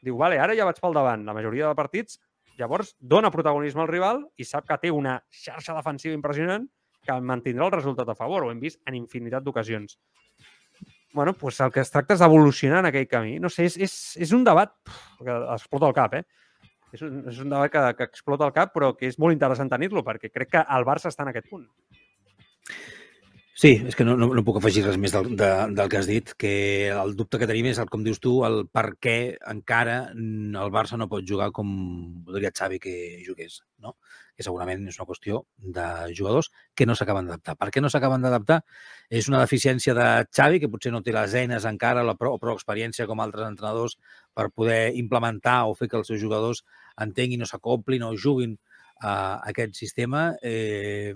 Diu, 0.00 0.16
vale, 0.16 0.40
ara 0.40 0.56
ja 0.56 0.64
vaig 0.64 0.80
pel 0.80 0.96
davant. 0.96 1.26
La 1.28 1.36
majoria 1.36 1.68
de 1.68 1.76
partits 1.76 2.18
Llavors, 2.60 2.94
dona 3.00 3.30
protagonisme 3.32 3.80
al 3.80 3.88
rival 3.88 4.18
i 4.36 4.44
sap 4.44 4.66
que 4.68 4.76
té 4.82 4.90
una 4.92 5.14
xarxa 5.32 5.72
defensiva 5.72 6.16
impressionant 6.16 6.66
que 7.08 7.14
mantindrà 7.24 7.64
el 7.70 7.72
resultat 7.72 8.10
a 8.12 8.16
favor. 8.18 8.44
Ho 8.44 8.50
hem 8.52 8.60
vist 8.60 8.80
en 8.90 8.98
infinitat 8.98 9.46
d'ocasions. 9.46 9.96
Bueno, 11.12 11.34
pues 11.34 11.60
el 11.60 11.72
que 11.72 11.80
es 11.80 11.90
tracta 11.90 12.14
és 12.14 12.22
d'evolucionar 12.22 12.80
en 12.84 12.90
aquell 12.90 13.08
camí. 13.10 13.38
No 13.42 13.50
sé, 13.52 13.66
és, 13.70 13.76
és, 13.80 13.96
és 14.26 14.34
un 14.36 14.44
debat 14.46 14.72
que 15.18 15.36
explota 15.56 15.90
el 15.90 15.96
cap, 15.96 16.14
eh? 16.20 16.24
És 16.94 17.02
un, 17.06 17.20
és 17.30 17.38
un 17.42 17.52
debat 17.52 17.70
que, 17.70 17.82
que 17.98 18.08
explota 18.10 18.46
el 18.48 18.54
cap, 18.54 18.72
però 18.74 18.92
que 18.98 19.10
és 19.10 19.18
molt 19.22 19.34
interessant 19.34 19.70
tenir-lo, 19.70 20.02
perquè 20.06 20.30
crec 20.32 20.54
que 20.56 20.64
el 20.78 20.86
Barça 20.86 21.10
està 21.12 21.26
en 21.26 21.32
aquest 21.32 21.50
punt. 21.50 21.66
Sí, 23.60 23.74
és 23.84 23.92
que 23.92 24.06
no, 24.06 24.14
no, 24.16 24.30
no 24.32 24.42
puc 24.46 24.56
afegir 24.56 24.86
res 24.86 24.96
més 24.96 25.12
del, 25.12 25.34
de, 25.36 25.48
del 25.76 25.88
que 25.92 25.98
has 25.98 26.06
dit, 26.08 26.30
que 26.40 26.52
el 26.88 27.10
dubte 27.18 27.36
que 27.36 27.48
tenim 27.50 27.66
és, 27.68 27.80
el, 27.82 27.90
com 27.92 28.00
dius 28.06 28.22
tu, 28.22 28.38
el 28.46 28.62
per 28.72 28.86
què 29.04 29.16
encara 29.52 29.98
el 30.14 30.72
Barça 30.72 30.96
no 30.96 31.10
pot 31.12 31.26
jugar 31.28 31.50
com 31.52 31.68
voldria 32.24 32.54
Xavi 32.56 32.80
que 32.80 32.94
jugués, 33.26 33.60
no? 33.84 33.98
Que 34.40 34.46
segurament 34.46 34.86
és 34.88 34.96
una 34.96 35.06
qüestió 35.10 35.42
de 35.76 35.86
jugadors 36.16 36.48
que 36.74 36.86
no 36.88 36.96
s'acaben 36.96 37.28
d'adaptar. 37.28 37.58
Per 37.60 37.68
què 37.74 37.82
no 37.84 37.90
s'acaben 37.92 38.24
d'adaptar? 38.24 38.62
És 39.12 39.28
una 39.28 39.42
deficiència 39.42 39.92
de 39.96 40.06
Xavi, 40.32 40.62
que 40.62 40.70
potser 40.72 40.94
no 40.94 41.02
té 41.04 41.12
les 41.12 41.36
eines 41.36 41.66
encara 41.68 42.06
la 42.06 42.16
prou, 42.16 42.38
prou 42.40 42.56
experiència 42.56 43.06
com 43.10 43.20
altres 43.20 43.50
entrenadors 43.52 43.98
per 44.32 44.48
poder 44.48 44.96
implementar 44.96 45.58
o 45.68 45.76
fer 45.76 45.90
que 45.92 46.00
els 46.00 46.08
seus 46.08 46.22
jugadors 46.22 46.64
entenguin 47.04 47.44
o 47.44 47.50
s'acoplin 47.50 48.06
o 48.08 48.14
juguin 48.16 48.56
a 49.00 49.12
aquest 49.52 49.76
sistema. 49.76 50.30
Eh, 50.42 51.12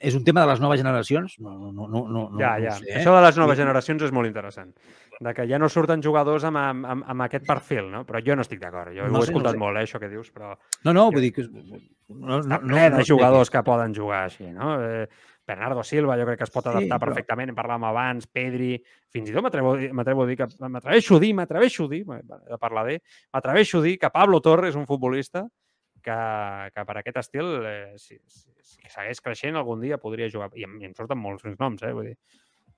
és 0.00 0.14
un 0.16 0.24
tema 0.24 0.40
de 0.42 0.48
les 0.50 0.60
noves 0.62 0.80
generacions? 0.80 1.36
No, 1.44 1.52
no, 1.72 1.86
no, 1.86 2.02
no, 2.08 2.22
ja, 2.40 2.54
no 2.58 2.64
ja. 2.64 2.72
Sé, 2.78 2.86
eh? 2.88 2.96
Això 3.02 3.12
de 3.14 3.22
les 3.26 3.36
noves 3.38 3.58
generacions 3.60 4.02
és 4.08 4.12
molt 4.16 4.26
interessant. 4.30 4.72
De 5.20 5.34
que 5.36 5.44
ja 5.46 5.58
no 5.60 5.68
surten 5.68 6.00
jugadors 6.02 6.44
amb, 6.48 6.56
amb, 6.56 7.04
amb 7.04 7.22
aquest 7.26 7.44
perfil, 7.46 7.90
no? 7.92 8.06
Però 8.08 8.22
jo 8.24 8.34
no 8.34 8.42
estic 8.46 8.60
d'acord. 8.62 8.94
Jo 8.96 9.04
No 9.06 9.18
ho 9.20 9.22
he 9.22 9.26
sé, 9.26 9.32
no 9.32 9.38
escoltat 9.38 9.52
sé. 9.58 9.58
molt, 9.60 9.76
eh, 9.76 9.82
això 9.84 10.00
que 10.00 10.08
dius, 10.08 10.30
però 10.32 10.54
No, 10.84 10.94
no, 10.96 11.10
vull 11.12 11.20
dir 11.26 11.32
que... 11.36 11.44
No, 12.08 12.40
està 12.40 12.58
ple 12.64 12.86
de 12.96 13.04
jugadors 13.06 13.50
que 13.52 13.62
poden 13.62 13.94
jugar 13.94 14.24
així, 14.30 14.48
no? 14.50 14.78
Eh, 14.82 15.04
Bernardo 15.46 15.82
Silva 15.84 16.16
jo 16.16 16.24
crec 16.26 16.38
que 16.38 16.44
es 16.46 16.50
pot 16.54 16.64
Sí, 16.64 16.70
adaptar 16.70 16.96
però- 16.98 17.08
perfectament, 17.10 17.50
en 17.50 17.56
parlàvem 17.56 17.84
abans, 17.90 18.26
Pedri, 18.26 18.76
fins 19.12 19.28
i 19.30 19.32
tot 19.34 19.42
m'atrevo 19.42 19.74
a 19.74 20.26
dir- 20.26 20.36
que 20.38 20.48
m'atreveixo 20.68 21.16
a 21.16 21.20
dir, 21.20 21.34
m'atreveixo 21.34 21.84
a 21.84 21.88
dir, 21.90 22.04
de 22.06 22.58
parlar 22.58 22.86
d'ell, 22.86 23.00
m'atreveixo 23.34 23.78
a 23.78 23.82
dir 23.82 23.98
que 23.98 24.10
Pablo 24.10 24.40
Torres 24.40 24.70
és 24.70 24.76
un 24.76 24.86
futbolista 24.86 25.44
que, 26.04 26.18
que 26.74 26.84
per 26.88 26.96
aquest 27.00 27.20
estil, 27.22 27.50
eh, 27.66 27.96
si, 28.00 28.18
si, 28.26 28.46
si 28.66 28.92
segueix 28.92 29.20
creixent, 29.24 29.58
algun 29.58 29.82
dia 29.84 30.00
podria 30.02 30.30
jugar. 30.32 30.50
I 30.58 30.66
em, 30.68 30.78
i 30.82 30.88
em 30.90 30.94
surten 30.96 31.20
molts 31.20 31.46
noms, 31.58 31.82
eh? 31.86 31.92
Vull 31.96 32.10
dir, 32.10 32.16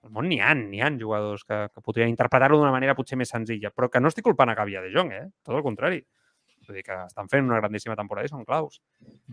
al 0.02 0.10
món 0.14 0.26
n'hi 0.30 0.40
ha, 0.42 0.54
n'hi 0.58 0.82
ha 0.82 0.90
jugadors 0.98 1.44
que, 1.46 1.58
que 1.72 1.84
podrien 1.84 2.10
interpretar-ho 2.10 2.58
d'una 2.58 2.74
manera 2.74 2.96
potser 2.98 3.18
més 3.20 3.30
senzilla, 3.30 3.70
però 3.70 3.88
que 3.90 4.02
no 4.02 4.10
estic 4.10 4.26
culpant 4.26 4.50
a 4.50 4.58
Gavia 4.58 4.82
de 4.82 4.90
Jong, 4.94 5.12
eh? 5.14 5.24
Tot 5.46 5.56
el 5.58 5.64
contrari. 5.66 6.02
Vull 6.66 6.78
dir 6.78 6.84
que 6.86 6.96
estan 7.06 7.30
fent 7.30 7.46
una 7.46 7.58
grandíssima 7.58 7.96
temporada 7.98 8.26
i 8.26 8.30
són 8.30 8.46
claus. 8.46 8.80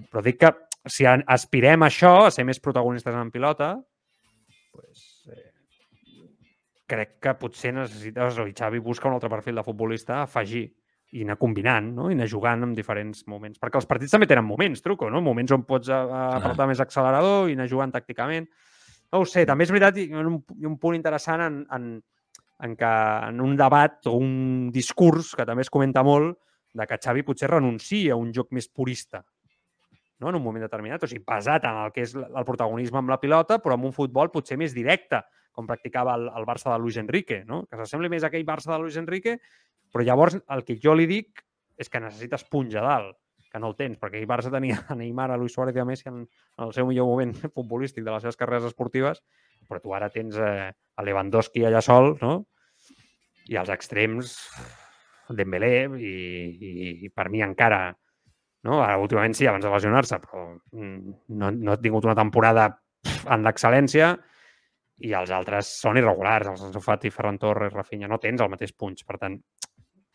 Però 0.10 0.24
dic 0.26 0.40
que 0.42 0.54
si 0.90 1.06
aspirem 1.10 1.86
a 1.86 1.90
això, 1.90 2.14
a 2.26 2.34
ser 2.34 2.46
més 2.46 2.62
protagonistes 2.62 3.16
en 3.16 3.32
pilota, 3.34 3.76
pues, 4.74 5.06
eh, 5.30 5.50
crec 6.90 7.18
que 7.22 7.36
potser 7.38 7.74
necessites, 7.76 8.40
o 8.42 8.48
Xavi 8.50 8.82
busca 8.82 9.10
un 9.10 9.18
altre 9.18 9.30
perfil 9.30 9.62
de 9.62 9.66
futbolista 9.66 10.20
a 10.20 10.28
afegir 10.30 10.68
i 11.12 11.24
anar 11.26 11.38
combinant, 11.42 11.88
no? 11.96 12.10
i 12.12 12.14
anar 12.14 12.28
jugant 12.30 12.62
en 12.68 12.74
diferents 12.78 13.24
moments. 13.28 13.58
Perquè 13.60 13.80
els 13.82 13.88
partits 13.90 14.12
també 14.14 14.28
tenen 14.30 14.46
moments, 14.46 14.82
truco, 14.86 15.10
no? 15.10 15.22
Moments 15.26 15.52
on 15.56 15.64
pots 15.66 15.90
a- 15.90 16.04
a- 16.06 16.36
apretar 16.38 16.68
més 16.70 16.80
accelerador 16.84 17.50
i 17.50 17.56
anar 17.58 17.66
jugant 17.72 17.92
tàcticament. 17.96 18.46
No 19.12 19.24
ho 19.24 19.26
sé, 19.26 19.46
també 19.50 19.64
és 19.66 19.72
veritat, 19.74 19.98
i 19.98 20.14
un, 20.14 20.36
i 20.60 20.66
un 20.70 20.78
punt 20.78 20.96
interessant 20.96 21.42
en, 21.42 21.66
en, 21.74 21.88
en 22.62 22.76
que 22.78 22.92
en 23.32 23.42
un 23.42 23.56
debat 23.58 24.06
o 24.06 24.14
un 24.22 24.70
discurs 24.72 25.34
que 25.36 25.46
també 25.50 25.66
es 25.66 25.70
comenta 25.74 26.04
molt 26.06 26.38
de 26.78 26.86
que 26.86 27.00
Xavi 27.02 27.24
potser 27.26 27.50
renuncia 27.50 28.14
a 28.14 28.20
un 28.22 28.30
joc 28.32 28.52
més 28.54 28.68
purista 28.70 29.24
no? 30.20 30.30
en 30.30 30.36
un 30.36 30.44
moment 30.44 30.62
determinat, 30.62 31.02
o 31.02 31.08
sigui, 31.08 31.24
basat 31.26 31.64
en 31.66 31.78
el 31.86 31.92
que 31.96 32.04
és 32.06 32.14
el 32.14 32.46
protagonisme 32.46 33.00
amb 33.00 33.10
la 33.10 33.18
pilota, 33.18 33.58
però 33.64 33.74
amb 33.80 33.86
un 33.90 33.94
futbol 33.96 34.30
potser 34.30 34.58
més 34.60 34.76
directe, 34.76 35.24
com 35.56 35.66
practicava 35.66 36.14
el, 36.20 36.28
el 36.36 36.46
Barça 36.46 36.70
de 36.74 36.78
Luis 36.84 36.98
Enrique, 37.02 37.42
no? 37.48 37.64
que 37.66 37.80
s'assembli 37.80 38.10
més 38.12 38.24
a 38.24 38.28
aquell 38.30 38.46
Barça 38.46 38.70
de 38.74 38.78
Luis 38.84 38.98
Enrique, 39.00 39.40
però 39.94 40.06
llavors 40.06 40.38
el 40.40 40.66
que 40.68 40.78
jo 40.82 40.96
li 40.98 41.08
dic 41.10 41.44
és 41.80 41.90
que 41.90 42.02
necessites 42.04 42.46
punts 42.52 42.76
a 42.76 42.84
dalt, 42.86 43.18
que 43.50 43.62
no 43.62 43.72
el 43.72 43.78
tens, 43.80 43.98
perquè 43.98 44.20
aquell 44.20 44.30
Barça 44.30 44.52
tenia 44.54 44.84
a 44.88 44.96
Neymar, 45.00 45.30
a 45.32 45.38
Luis 45.40 45.56
Suárez 45.56 45.78
i 45.78 45.82
a 45.82 45.88
Messi 45.88 46.10
en, 46.12 46.26
en 46.26 46.66
el 46.68 46.74
seu 46.76 46.88
millor 46.90 47.10
moment 47.10 47.34
futbolístic 47.56 48.06
de 48.06 48.14
les 48.14 48.26
seves 48.26 48.38
carreres 48.40 48.70
esportives, 48.70 49.24
però 49.70 49.82
tu 49.82 49.96
ara 49.96 50.12
tens 50.14 50.38
eh, 50.38 50.70
a 50.70 51.06
Lewandowski 51.06 51.66
allà 51.66 51.82
sol, 51.86 52.16
no? 52.22 52.36
I 53.50 53.58
als 53.58 53.72
extrems, 53.74 54.36
Dembélé, 55.30 55.88
i, 56.02 56.14
i, 56.50 56.92
i 57.06 57.10
per 57.14 57.28
mi 57.30 57.42
encara 57.46 57.90
no? 58.64 58.80
Ara, 58.84 58.98
últimament 59.00 59.36
sí, 59.38 59.48
abans 59.48 59.66
de 59.66 59.72
lesionar-se, 59.72 60.20
però 60.24 60.46
mm, 60.76 61.14
no, 61.40 61.52
no 61.52 61.74
ha 61.74 61.82
tingut 61.82 62.08
una 62.08 62.18
temporada 62.18 62.68
en 63.32 63.46
l'excel·lència 63.46 64.14
i 65.08 65.14
els 65.16 65.32
altres 65.32 65.70
són 65.80 66.00
irregulars, 66.00 66.50
els 66.52 66.66
Ansu 66.68 66.82
Fati, 66.84 67.12
Ferran 67.14 67.40
Torres, 67.40 67.74
Rafinha, 67.74 68.10
no 68.12 68.20
tens 68.20 68.42
el 68.44 68.52
mateix 68.52 68.74
punts, 68.76 69.06
per 69.08 69.20
tant, 69.22 69.38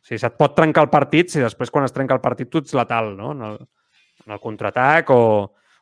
si 0.04 0.18
se't 0.20 0.36
pot 0.40 0.54
trencar 0.56 0.84
el 0.84 0.92
partit, 0.92 1.32
si 1.32 1.42
després 1.42 1.72
quan 1.72 1.86
es 1.86 1.94
trenca 1.94 2.16
el 2.16 2.22
partit 2.24 2.50
tu 2.50 2.60
ets 2.60 2.76
letal, 2.76 3.14
no? 3.16 3.32
En 3.32 3.42
el, 3.48 3.58
en 4.26 4.36
el 4.36 4.40
contraatac 4.42 5.10
o, 5.14 5.24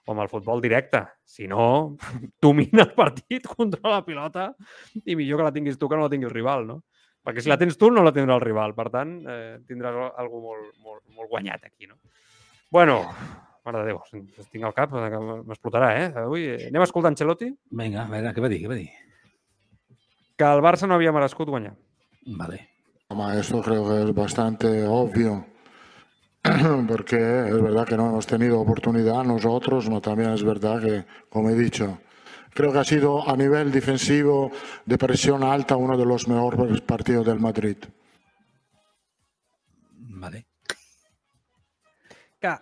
o 0.07 0.15
amb 0.15 0.25
el 0.25 0.31
futbol 0.31 0.63
directe. 0.63 1.03
Si 1.27 1.49
no, 1.51 1.97
domina 2.43 2.87
el 2.87 2.95
partit, 2.97 3.47
controla 3.51 3.99
la 3.99 4.07
pilota 4.07 4.49
i 5.05 5.19
millor 5.19 5.43
que 5.43 5.51
la 5.51 5.55
tinguis 5.59 5.79
tu 5.79 5.91
que 5.91 5.99
no 5.99 6.07
la 6.07 6.13
tingui 6.13 6.31
el 6.31 6.35
rival, 6.35 6.67
no? 6.71 6.81
Perquè 7.23 7.43
si 7.45 7.51
la 7.51 7.59
tens 7.59 7.79
tu 7.79 7.91
no 7.91 8.03
la 8.03 8.11
tindrà 8.15 8.35
el 8.35 8.43
rival, 8.43 8.75
per 8.75 8.89
tant, 8.91 9.15
eh, 9.31 9.61
tindràs 9.69 9.95
algú 10.19 10.41
molt, 10.43 10.73
molt, 10.83 11.05
molt 11.15 11.31
guanyat 11.31 11.69
aquí, 11.69 11.87
no? 11.87 12.01
Bueno, 12.73 12.99
mare 13.63 13.85
de 13.85 13.93
Déu, 13.93 14.01
tinc 14.51 14.67
al 14.67 14.75
cap, 14.75 14.97
m'explotarà, 15.47 15.93
eh? 16.01 16.11
Avui 16.25 16.49
anem 16.57 16.83
a 16.83 16.89
escoltar 16.89 17.13
Ancelotti, 17.13 17.53
Vinga, 17.79 18.09
a 18.09 18.11
veure, 18.11 18.35
què 18.35 18.43
va 18.43 18.51
dir? 18.51 18.59
Què 18.65 18.75
va 18.75 18.81
dir? 18.81 18.91
que 20.43 20.51
el 20.51 20.63
Barça 20.65 20.89
no 20.89 20.97
havia 20.99 21.13
merescut 21.15 21.51
guanyar. 21.51 21.77
Vale. 22.39 22.59
Esto 23.13 23.61
creo 23.61 23.87
que 23.89 24.03
es 24.05 24.15
bastante 24.15 24.87
obvio, 24.87 25.45
porque 26.89 27.17
es 27.17 27.63
verdad 27.63 27.87
que 27.87 27.97
no 27.97 28.09
hemos 28.09 28.27
tenido 28.27 28.59
oportunidad 28.59 29.23
nosotros, 29.23 29.89
no 29.91 30.01
también 30.01 30.31
es 30.31 30.43
verdad 30.43 30.81
que, 30.81 31.05
como 31.29 31.51
he 31.51 31.55
dicho, 31.55 31.99
creo 32.55 32.73
que 32.73 32.79
ha 32.79 32.85
sido 32.85 33.29
a 33.29 33.37
nivel 33.37 33.71
defensivo 33.71 34.51
de 34.87 34.97
presión 34.97 35.45
alta 35.45 35.77
uno 35.77 35.99
de 35.99 36.07
los 36.07 36.27
mejores 36.27 36.81
partidos 36.81 37.27
del 37.27 37.39
Madrid. 37.39 37.77
Vale. 39.91 40.47
Que, 42.41 42.57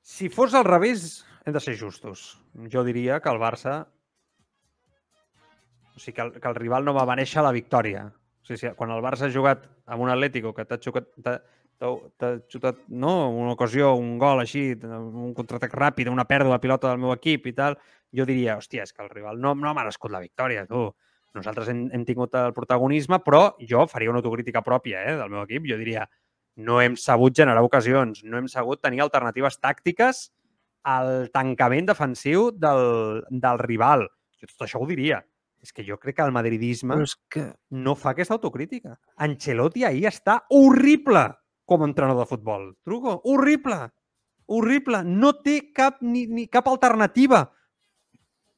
si 0.00 0.30
fos 0.30 0.54
al 0.54 0.64
revés, 0.64 1.26
hem 1.44 1.52
de 1.52 1.60
ser 1.60 1.78
justos. 1.78 2.40
Jo 2.72 2.82
diria 2.82 3.20
que 3.20 3.28
el 3.28 3.38
Barça... 3.38 3.86
O 5.94 6.00
sigui, 6.00 6.14
que 6.14 6.22
el, 6.22 6.40
que 6.40 6.48
el 6.48 6.54
rival 6.54 6.84
no 6.84 6.94
va 6.96 7.04
mereixer 7.04 7.42
la 7.44 7.52
victòria. 7.52 8.08
O 8.42 8.46
sigui, 8.46 8.58
si- 8.58 8.74
quan 8.76 8.90
el 8.90 9.02
Barça 9.04 9.26
ha 9.28 9.32
jugat 9.32 9.66
amb 9.86 10.02
un 10.02 10.10
Atlético 10.10 10.52
que 10.54 10.64
t'ha 10.64 10.78
xutat, 10.80 11.08
t'ha- 11.22 11.40
t'ha 11.80 11.90
t'ha 12.18 12.30
xutat 12.48 12.76
no, 12.88 13.30
una 13.30 13.52
ocasió, 13.52 13.94
un 13.94 14.18
gol 14.18 14.40
així, 14.40 14.72
un 14.84 15.34
contraatac 15.34 15.72
ràpid, 15.74 16.08
una 16.12 16.24
pèrdua 16.28 16.56
de 16.58 16.60
pilota 16.60 16.88
del 16.90 16.98
meu 16.98 17.12
equip 17.12 17.46
i 17.46 17.52
tal, 17.56 17.76
jo 18.12 18.24
diria, 18.26 18.56
hòstia, 18.58 18.82
és 18.84 18.92
que 18.92 19.02
el 19.02 19.10
rival 19.10 19.40
no, 19.40 19.54
no 19.54 19.68
ha 19.70 19.74
merescut 19.74 20.10
la 20.12 20.20
victòria, 20.20 20.66
tu. 20.66 20.90
Nosaltres 21.34 21.68
hem, 21.70 21.84
hem 21.94 22.04
tingut 22.04 22.34
el 22.34 22.52
protagonisme, 22.52 23.20
però 23.22 23.54
jo 23.60 23.84
faria 23.86 24.10
una 24.10 24.18
autocrítica 24.18 24.62
pròpia 24.66 25.04
eh, 25.06 25.16
del 25.16 25.30
meu 25.30 25.44
equip. 25.44 25.68
Jo 25.70 25.76
diria, 25.78 26.08
no 26.56 26.80
hem 26.82 26.96
sabut 26.98 27.36
generar 27.36 27.62
ocasions, 27.62 28.24
no 28.24 28.36
hem 28.40 28.48
sabut 28.50 28.82
tenir 28.82 29.00
alternatives 29.04 29.60
tàctiques 29.62 30.24
al 30.82 31.28
tancament 31.30 31.86
defensiu 31.86 32.50
del, 32.50 33.22
del 33.30 33.58
rival. 33.62 34.08
Jo 34.40 34.48
tot 34.50 34.66
això 34.66 34.80
ho 34.82 34.88
diria. 34.90 35.20
És 35.60 35.74
que 35.76 35.84
jo 35.84 35.98
crec 36.00 36.16
que 36.16 36.24
el 36.24 36.32
madridisme 36.32 36.96
Però 36.96 37.04
és 37.04 37.14
que... 37.28 37.44
no 37.76 37.94
fa 37.98 38.14
aquesta 38.14 38.36
autocrítica. 38.38 38.96
Ancelotti 39.20 39.84
ahir 39.84 40.06
està 40.08 40.38
horrible 40.56 41.26
com 41.68 41.84
a 41.84 41.88
entrenador 41.90 42.24
de 42.24 42.30
futbol. 42.30 42.70
Truco, 42.84 43.20
horrible. 43.28 43.82
Horrible. 44.50 45.04
No 45.04 45.34
té 45.44 45.60
cap, 45.76 46.00
ni, 46.02 46.24
ni 46.26 46.48
cap 46.50 46.68
alternativa 46.72 47.44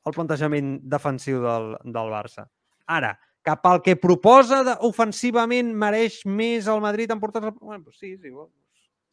al 0.03 0.15
plantejament 0.17 0.79
defensiu 0.91 1.43
del, 1.43 1.75
del 1.85 2.15
Barça. 2.15 2.47
Ara, 2.91 3.13
cap 3.47 3.67
al 3.67 3.83
que 3.83 3.99
proposa 3.99 4.63
de, 4.67 4.79
ofensivament 4.87 5.75
mereix 5.79 6.23
més 6.27 6.71
el 6.71 6.83
Madrid 6.83 7.11
en 7.13 7.21
portar... 7.23 7.45
Bueno, 7.51 7.85
pues 7.85 7.99
sí, 7.99 8.17
sí, 8.17 8.31
bueno, 8.31 8.51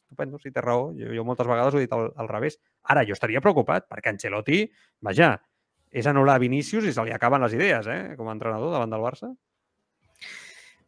estupendo, 0.05 0.39
si 0.39 0.51
té 0.51 0.61
raó. 0.61 0.89
Jo, 0.97 1.11
jo 1.13 1.25
moltes 1.25 1.49
vegades 1.49 1.75
ho 1.75 1.81
he 1.81 1.85
dit 1.85 1.93
al, 1.93 2.09
al 2.17 2.29
revés. 2.31 2.57
Ara, 2.89 3.05
jo 3.05 3.17
estaria 3.17 3.41
preocupat, 3.43 3.89
perquè 3.89 4.13
Ancelotti, 4.13 4.63
vaja, 5.05 5.35
és 5.91 6.05
anul·lar 6.07 6.39
Vinícius 6.39 6.85
i 6.85 6.93
se 6.93 7.03
li 7.05 7.11
acaben 7.15 7.41
les 7.41 7.53
idees, 7.57 7.87
eh? 7.87 8.15
Com 8.17 8.29
a 8.29 8.35
entrenador 8.37 8.71
davant 8.75 8.89
del 8.93 9.01
Barça. 9.01 9.31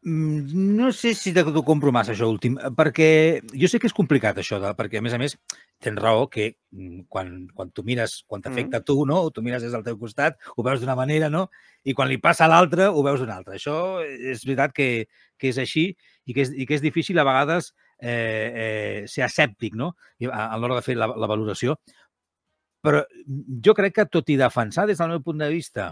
Mm, 0.03 0.75
No 0.77 0.91
sé 0.91 1.13
si 1.13 1.31
te- 1.33 1.43
t'ho 1.43 1.61
compro 1.63 1.91
massa, 1.91 2.13
això 2.13 2.25
últim, 2.27 2.55
eh, 2.57 2.71
perquè 2.73 3.41
jo 3.53 3.67
sé 3.69 3.77
que 3.79 3.85
és 3.85 3.93
complicat, 3.93 4.35
això, 4.41 4.57
de, 4.59 4.71
perquè, 4.73 4.97
a 4.97 5.01
més 5.05 5.13
a 5.13 5.19
més, 5.21 5.35
tens 5.79 5.99
raó 6.01 6.27
que 6.27 6.55
mm, 6.71 7.03
quan, 7.07 7.47
quan 7.53 7.69
tu 7.69 7.83
mires, 7.83 8.23
quan 8.27 8.41
t'afecta 8.41 8.77
a 8.77 8.81
tu, 8.81 9.05
no? 9.05 9.29
tu 9.29 9.43
mires 9.43 9.61
des 9.61 9.71
del 9.71 9.83
teu 9.83 9.99
costat, 9.99 10.37
ho 10.57 10.63
veus 10.63 10.81
d'una 10.81 10.95
manera, 10.95 11.29
no? 11.29 11.49
I 11.85 11.93
quan 11.93 12.09
li 12.09 12.17
passa 12.17 12.45
a 12.45 12.47
l'altre, 12.49 12.87
ho 12.89 13.03
veus 13.03 13.19
d'una 13.21 13.35
altra. 13.37 13.53
Això 13.55 14.01
és 14.03 14.41
veritat 14.45 14.73
que, 14.73 15.05
que 15.37 15.49
és 15.49 15.57
així 15.61 15.95
i 16.25 16.33
que 16.33 16.41
és, 16.41 16.51
i 16.57 16.65
que 16.65 16.73
és 16.79 16.81
difícil 16.81 17.19
a 17.19 17.23
vegades 17.23 17.73
eh, 17.99 18.49
eh, 18.55 19.07
ser 19.07 19.23
escèptic 19.25 19.75
no? 19.77 19.95
A, 20.31 20.47
a 20.55 20.57
l'hora 20.57 20.75
de 20.79 20.81
fer 20.81 20.95
la, 20.97 21.07
la 21.13 21.27
valoració. 21.29 21.77
Però 22.81 23.03
jo 23.65 23.75
crec 23.77 23.99
que, 23.99 24.07
tot 24.09 24.29
i 24.33 24.39
defensar 24.39 24.87
des 24.89 25.01
del 25.01 25.13
meu 25.13 25.21
punt 25.25 25.41
de 25.41 25.49
vista 25.51 25.91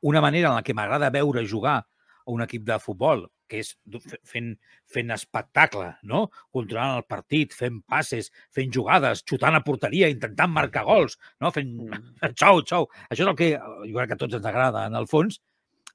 una 0.00 0.20
manera 0.20 0.52
en 0.52 0.54
la 0.54 0.62
que 0.62 0.74
m'agrada 0.74 1.10
veure 1.10 1.46
jugar 1.46 1.78
a 1.80 2.30
un 2.30 2.42
equip 2.42 2.64
de 2.64 2.78
futbol, 2.78 3.24
que 3.48 3.62
és 3.64 3.72
fent, 4.28 4.52
fent 4.86 5.10
espectacle, 5.14 5.88
no? 6.06 6.26
controlant 6.54 6.98
el 6.98 7.06
partit, 7.08 7.56
fent 7.56 7.80
passes, 7.88 8.28
fent 8.54 8.70
jugades, 8.74 9.24
xutant 9.28 9.56
a 9.56 9.62
porteria, 9.64 10.10
intentant 10.12 10.52
marcar 10.52 10.84
gols, 10.86 11.18
no? 11.40 11.50
fent 11.54 11.72
xou, 12.40 12.62
xou. 12.68 12.88
Això 13.08 13.24
és 13.24 13.26
el 13.26 13.38
que 13.40 13.50
jo 13.56 13.96
crec 13.96 14.12
que 14.12 14.18
a 14.18 14.22
tots 14.22 14.38
ens 14.38 14.50
agrada, 14.52 14.86
en 14.86 14.98
el 15.00 15.08
fons. 15.10 15.40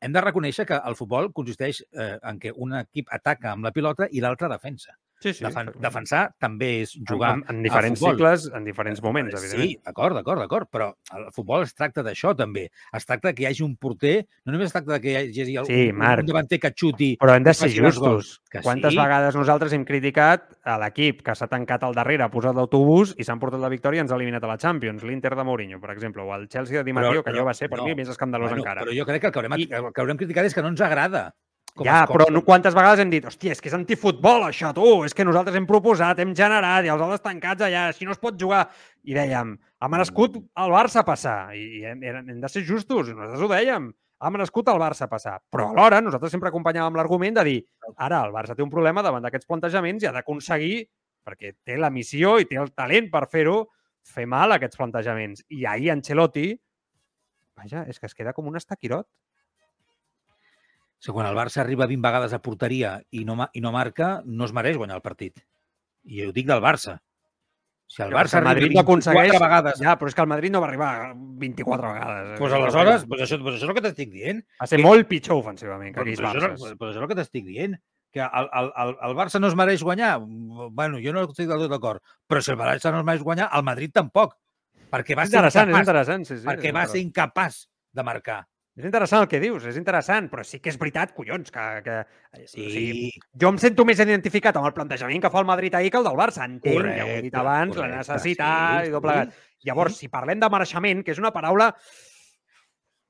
Hem 0.03 0.11
de 0.11 0.25
reconèixer 0.25 0.65
que 0.67 0.81
el 0.89 0.97
futbol 0.99 1.31
consisteix 1.31 1.79
eh, 1.93 2.17
en 2.27 2.41
què 2.41 2.51
un 2.65 2.75
equip 2.81 3.13
ataca 3.15 3.53
amb 3.53 3.69
la 3.69 3.71
pilota 3.71 4.09
i 4.11 4.25
l'altre 4.25 4.49
defensa. 4.51 4.97
Sí, 5.23 5.31
sí. 5.37 5.45
Defen 5.45 5.71
defensar 5.79 6.23
també 6.41 6.69
és 6.83 6.93
jugar 7.07 7.33
en, 7.37 7.43
en, 7.47 7.57
en 7.57 7.63
diferents 7.63 8.01
cicles, 8.01 8.49
en 8.53 8.65
diferents 8.67 8.99
moments, 9.03 9.33
Eh, 9.33 9.39
evidentment. 9.39 9.69
Sí, 9.69 9.79
d'acord, 9.85 10.17
d'acord, 10.17 10.41
d'acord, 10.43 10.69
però 10.69 10.89
el 11.15 11.29
futbol 11.31 11.63
es 11.63 11.73
tracta 11.73 12.03
d'això 12.03 12.33
també. 12.35 12.67
Es 12.93 13.07
tracta 13.07 13.31
que 13.33 13.45
hi 13.45 13.47
hagi 13.47 13.63
un 13.63 13.77
porter, 13.77 14.25
no 14.45 14.51
només 14.53 14.67
es 14.67 14.75
tracta 14.75 14.99
que 14.99 15.13
hi 15.13 15.41
hagi 15.41 15.57
un, 15.61 15.65
Sí, 15.69 15.91
Marc. 15.93 16.25
un 16.25 16.31
davanter 16.33 16.59
que 16.59 16.73
xuti 16.75 17.13
Però 17.21 17.35
hem 17.37 17.43
de 17.47 17.53
ser 17.53 17.71
justos. 17.71 18.41
Quantes 18.61 18.91
sí. 18.93 18.99
vegades 18.99 19.35
nosaltres 19.39 19.73
hem 19.73 19.85
criticat 19.85 20.49
a 20.63 20.77
l'equip 20.81 21.23
que 21.23 21.35
s'ha 21.35 21.47
tancat 21.47 21.83
al 21.83 21.95
darrere, 21.95 22.23
ha 22.23 22.29
posat 22.33 22.55
l'autobús 22.55 23.15
i 23.17 23.23
s'han 23.23 23.39
portat 23.39 23.63
la 23.63 23.71
victòria 23.71 24.01
i 24.01 24.03
ens 24.03 24.11
ha 24.11 24.19
eliminat 24.19 24.43
a 24.43 24.51
la 24.51 24.57
Champions. 24.57 25.03
L'Inter 25.07 25.35
de 25.35 25.43
Mourinho, 25.47 25.79
per 25.79 25.91
exemple, 25.95 26.21
o 26.23 26.35
el 26.35 26.47
Chelsea 26.49 26.77
de 26.77 26.83
Di 26.83 26.93
Matteo, 26.93 27.23
que 27.23 27.31
allò 27.31 27.45
va 27.47 27.53
ser 27.53 27.69
per 27.69 27.79
no. 27.79 27.85
mi 27.87 27.95
més 27.95 28.09
escandalós 28.09 28.49
bueno, 28.51 28.63
encara. 28.63 28.83
Però 28.83 28.93
jo 28.95 29.05
crec 29.07 29.21
que 29.21 29.27
el 29.27 29.33
que 29.33 29.39
haurem, 29.39 29.57
I... 29.57 29.67
el 29.71 29.89
que 29.93 30.01
haurem 30.03 30.17
criticat 30.17 30.45
és 30.45 30.53
que 30.53 30.61
no 30.61 30.73
ens 30.73 30.81
agrada. 30.81 31.31
Com 31.73 31.87
ja, 31.87 32.03
però 32.05 32.27
no, 32.29 32.43
quantes 32.45 32.75
vegades 32.77 33.01
hem 33.01 33.09
dit, 33.09 33.23
hòstia, 33.25 33.55
és 33.55 33.61
que 33.61 33.71
és 33.71 33.73
antifutbol 33.73 34.43
això, 34.45 34.69
tu, 34.77 34.85
és 35.07 35.15
que 35.17 35.25
nosaltres 35.25 35.55
hem 35.57 35.65
proposat, 35.65 36.19
hem 36.21 36.35
generat, 36.37 36.85
i 36.85 36.91
els 36.93 37.01
altres 37.01 37.23
tancats 37.23 37.65
allà, 37.65 37.87
així 37.89 38.05
no 38.05 38.13
es 38.13 38.21
pot 38.21 38.37
jugar. 38.37 38.67
I 39.09 39.17
dèiem, 39.17 39.55
ha 39.81 39.89
merescut 39.89 40.37
el 40.37 40.73
Barça 40.75 41.01
passar, 41.07 41.55
i 41.57 41.81
hem, 41.89 42.03
hem 42.05 42.37
de 42.43 42.51
ser 42.51 42.61
justos, 42.67 43.09
i 43.09 43.15
nosaltres 43.17 43.41
ho 43.41 43.49
dèiem, 43.49 43.89
ha 44.21 44.31
merescut 44.31 44.69
el 44.69 44.81
Barça 44.83 45.09
passar. 45.09 45.39
Però 45.49 45.71
alhora 45.71 46.03
nosaltres 46.05 46.35
sempre 46.35 46.51
acompanyàvem 46.53 46.99
l'argument 46.99 47.41
de 47.41 47.47
dir, 47.49 47.57
ara 47.97 48.21
el 48.27 48.35
Barça 48.35 48.53
té 48.53 48.61
un 48.61 48.71
problema 48.71 49.01
davant 49.01 49.25
d'aquests 49.25 49.49
plantejaments 49.49 50.05
i 50.05 50.11
ha 50.11 50.13
d'aconseguir, 50.13 50.77
perquè 51.25 51.55
té 51.65 51.79
la 51.79 51.89
missió 51.89 52.37
i 52.37 52.45
té 52.45 52.61
el 52.61 52.69
talent 52.77 53.09
per 53.09 53.25
fer-ho, 53.33 53.63
fer 54.13 54.27
mal 54.29 54.53
aquests 54.53 54.77
plantejaments. 54.77 55.41
I 55.49 55.65
ahir 55.73 55.89
Ancelotti, 55.95 56.51
vaja, 57.57 57.87
és 57.89 57.97
que 57.97 58.11
es 58.11 58.13
queda 58.13 58.35
com 58.37 58.47
un 58.51 58.59
estaquirot. 58.59 59.07
O 61.03 61.05
sigui, 61.05 61.15
quan 61.17 61.27
el 61.27 61.35
Barça 61.35 61.59
arriba 61.59 61.83
20 61.85 61.99
vegades 62.05 62.31
a 62.31 62.39
porteria 62.39 62.93
i 63.11 63.25
no, 63.27 63.35
i 63.51 63.59
no 63.59 63.71
marca, 63.75 64.21
no 64.23 64.45
es 64.47 64.53
mereix 64.55 64.77
guanyar 64.79 64.95
el 65.01 65.03
partit. 65.03 65.41
I 66.07 66.23
ho 66.23 66.31
dic 66.31 66.47
del 66.47 66.61
Barça. 66.63 67.01
Si 67.91 68.01
el 68.01 68.13
Barça 68.15 68.39
el 68.39 68.45
Madrid 68.47 68.71
no 68.73 68.79
aconsegueix... 68.81 69.33
24 69.35 69.43
vegades... 69.45 69.81
Ja, 69.83 69.97
però 69.99 70.07
és 70.09 70.15
que 70.15 70.23
el 70.23 70.29
Madrid 70.31 70.53
no 70.53 70.61
va 70.63 70.69
arribar 70.69 70.91
24 71.43 71.91
vegades. 71.93 72.29
Doncs 72.39 72.55
aleshores, 72.57 73.03
doncs 73.05 73.25
això, 73.25 73.37
doncs 73.41 73.57
això 73.57 73.67
és 73.67 73.73
el 73.73 73.75
que 73.75 73.83
t'estic 73.85 74.13
dient. 74.13 74.39
Va 74.61 74.67
ser 74.71 74.79
que- 74.79 74.85
molt 74.87 75.09
pitjor 75.11 75.41
ofensivament 75.43 75.93
que 75.93 76.01
aquells 76.05 76.23
Barces. 76.23 76.55
és- 76.71 76.77
però 76.79 76.89
això 76.89 76.95
és 76.95 77.03
el 77.03 77.11
que 77.11 77.19
t'estic 77.19 77.45
dient. 77.51 77.75
Que 78.13 78.21
el, 78.23 78.47
el, 78.61 78.71
el, 78.85 78.95
el 79.09 79.13
Barça 79.19 79.41
no 79.43 79.51
es 79.51 79.55
mereix 79.59 79.83
guanyar. 79.83 80.15
Bueno, 80.23 81.03
jo 81.03 81.11
no 81.13 81.25
estic 81.27 81.51
del 81.51 81.65
tot 81.65 81.75
d'acord. 81.75 81.99
Però 82.29 82.41
si 82.41 82.55
el 82.55 82.57
Barça 82.63 82.95
no 82.95 83.03
es 83.03 83.05
mereix 83.11 83.27
guanyar, 83.27 83.49
el 83.59 83.67
Madrid 83.67 83.91
tampoc. 83.93 84.37
Perquè 84.93 85.17
va 85.19 85.27
ser 85.27 85.35
interessant, 85.35 85.67
és 85.67 85.73
incapaç, 85.75 85.83
interessant. 85.83 86.25
Sí, 86.29 86.37
sí, 86.39 86.47
perquè 86.47 86.71
va 86.73 86.87
ser 86.87 87.01
incapaç 87.03 87.63
de 87.91 88.03
marcar. 88.07 88.39
És 88.73 88.85
interessant 88.87 89.21
el 89.21 89.27
que 89.29 89.37
dius, 89.41 89.67
és 89.69 89.75
interessant, 89.77 90.31
però 90.31 90.41
sí 90.47 90.57
que 90.59 90.71
és 90.73 90.79
veritat, 90.81 91.11
collons, 91.13 91.51
que... 91.53 91.65
que 91.85 91.97
Sí, 92.49 92.63
o 92.65 92.69
sigui, 92.73 93.09
jo 93.37 93.51
em 93.53 93.59
sento 93.61 93.83
més 93.85 93.99
identificat 94.01 94.57
amb 94.57 94.65
el 94.65 94.73
plantejament 94.73 95.21
que 95.21 95.29
fa 95.29 95.43
el 95.43 95.45
Madrid 95.45 95.75
ahir 95.77 95.91
que 95.93 95.99
el 96.01 96.07
del 96.07 96.17
Barça. 96.17 96.47
Entenc, 96.49 96.87
ja 96.87 97.05
ho 97.05 97.11
he 97.11 97.19
dit 97.21 97.29
Correcte, 97.29 97.41
abans, 97.43 97.75
la 97.75 97.83
correcte, 97.83 97.99
necessitat 98.01 98.79
sí, 98.79 98.89
i 98.89 98.95
tot 98.95 99.05
plegat. 99.05 99.35
Llavors, 99.69 99.99
si 100.01 100.09
parlem 100.09 100.41
de 100.41 100.49
mereixement, 100.49 101.03
que 101.05 101.13
és 101.13 101.21
una 101.21 101.29
paraula 101.35 101.69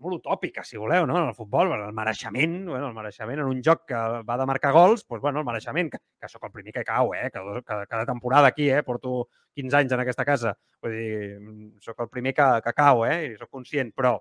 molt 0.03 0.20
utòpica, 0.20 0.66
si 0.68 0.76
voleu, 0.76 1.05
no? 1.07 1.16
en 1.22 1.30
el 1.30 1.38
futbol, 1.38 1.72
el 1.78 1.95
mereixement, 1.95 2.57
bueno, 2.68 2.89
el 2.89 2.97
mereixement 2.97 3.39
en 3.39 3.47
un 3.47 3.64
joc 3.64 3.86
que 3.88 4.01
va 4.28 4.38
de 4.41 4.47
marcar 4.49 4.74
gols, 4.76 5.05
doncs, 5.07 5.22
bueno, 5.24 5.39
el 5.39 5.47
mereixement, 5.47 5.93
que, 5.93 6.01
que 6.20 6.30
sóc 6.30 6.43
el 6.43 6.51
primer 6.51 6.76
que 6.76 6.84
cau, 6.84 7.14
eh? 7.16 7.30
que, 7.32 7.43
que 7.64 7.80
cada 7.88 8.05
temporada 8.05 8.51
aquí, 8.51 8.68
eh? 8.70 8.84
porto 8.84 9.30
15 9.55 9.80
anys 9.80 9.95
en 9.95 10.03
aquesta 10.03 10.28
casa, 10.28 10.57
vull 10.84 10.97
dir, 10.97 11.39
sóc 11.88 12.03
el 12.03 12.11
primer 12.11 12.36
que, 12.36 12.49
que 12.66 12.76
cau, 12.76 13.05
eh? 13.07 13.30
i 13.30 13.38
sóc 13.39 13.53
conscient, 13.55 13.95
però 13.95 14.18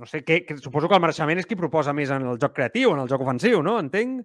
no 0.00 0.08
sé, 0.08 0.22
què, 0.24 0.42
que, 0.48 0.56
suposo 0.58 0.88
que 0.88 0.96
el 0.96 1.02
mereixement 1.04 1.40
és 1.42 1.48
qui 1.48 1.58
proposa 1.60 1.92
més 1.96 2.12
en 2.14 2.24
el 2.32 2.38
joc 2.40 2.54
creatiu, 2.56 2.94
en 2.96 3.02
el 3.04 3.10
joc 3.10 3.26
ofensiu, 3.26 3.60
no? 3.66 3.76
Entenc? 3.82 4.22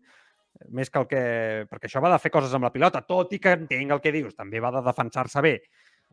Més 0.71 0.89
que 0.89 1.01
el 1.01 1.07
que... 1.11 1.23
Perquè 1.67 1.89
això 1.89 1.99
va 2.03 2.13
de 2.13 2.19
fer 2.23 2.31
coses 2.31 2.53
amb 2.55 2.63
la 2.63 2.71
pilota, 2.71 3.03
tot 3.03 3.33
i 3.35 3.41
que 3.43 3.57
entenc 3.59 3.91
el 3.91 4.01
que 4.03 4.13
dius, 4.15 4.37
també 4.39 4.63
va 4.63 4.71
de 4.71 4.83
defensar-se 4.85 5.43
bé. 5.43 5.57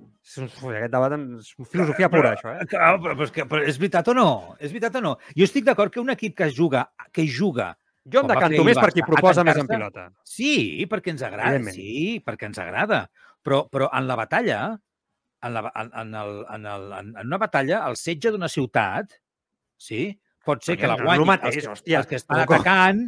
Ui, 0.02 0.74
aquest 0.74 0.90
debat 0.90 1.14
és 1.14 1.52
filosofia 1.70 2.08
pura, 2.10 2.32
això, 2.34 2.56
eh? 2.58 2.66
Clar, 2.66 2.96
però, 2.98 3.14
però, 3.14 3.28
és 3.28 3.34
que, 3.36 3.46
però 3.46 3.62
és 3.70 3.78
veritat 3.78 4.10
o 4.10 4.16
no? 4.18 4.28
És 4.58 4.74
veritat 4.74 4.98
o 4.98 5.04
no? 5.04 5.14
Jo 5.38 5.46
estic 5.46 5.68
d'acord 5.68 5.94
que 5.94 6.02
un 6.02 6.10
equip 6.10 6.34
que 6.40 6.50
juga, 6.50 6.88
que 7.14 7.28
juga 7.28 7.70
Jo 8.10 8.22
em 8.24 8.30
decanto 8.32 8.64
més 8.66 8.78
per 8.80 8.90
qui 8.90 9.04
proposa 9.06 9.44
més 9.46 9.58
en 9.60 9.68
pilota. 9.68 10.08
Sí, 10.26 10.86
perquè 10.90 11.12
ens 11.14 11.22
agrada, 11.22 11.60
sí, 11.74 12.18
perquè 12.26 12.48
ens 12.50 12.58
agrada. 12.58 13.04
Però, 13.46 13.62
però 13.70 13.88
en 13.94 14.08
la 14.08 14.16
batalla, 14.18 14.58
en, 15.42 15.54
la, 15.54 15.62
en, 15.70 15.92
en, 16.02 16.16
el, 16.18 16.32
en, 16.56 16.66
el, 16.72 16.88
en, 16.98 17.12
en 17.22 17.30
una 17.30 17.38
batalla, 17.42 17.82
el 17.86 17.98
setge 18.00 18.32
d'una 18.34 18.50
ciutat, 18.50 19.14
sí, 19.82 20.04
pot 20.46 20.62
ser 20.64 20.76
que 20.78 20.86
la 20.90 20.96
no 20.96 21.04
guanyi 21.08 21.18
lo 21.24 21.26
mateix, 21.32 21.56
els, 21.56 21.64
que, 21.66 21.72
hòstia. 21.72 21.98
els 22.02 22.06
que 22.10 22.16
estan 22.20 22.40
atacant 22.44 23.02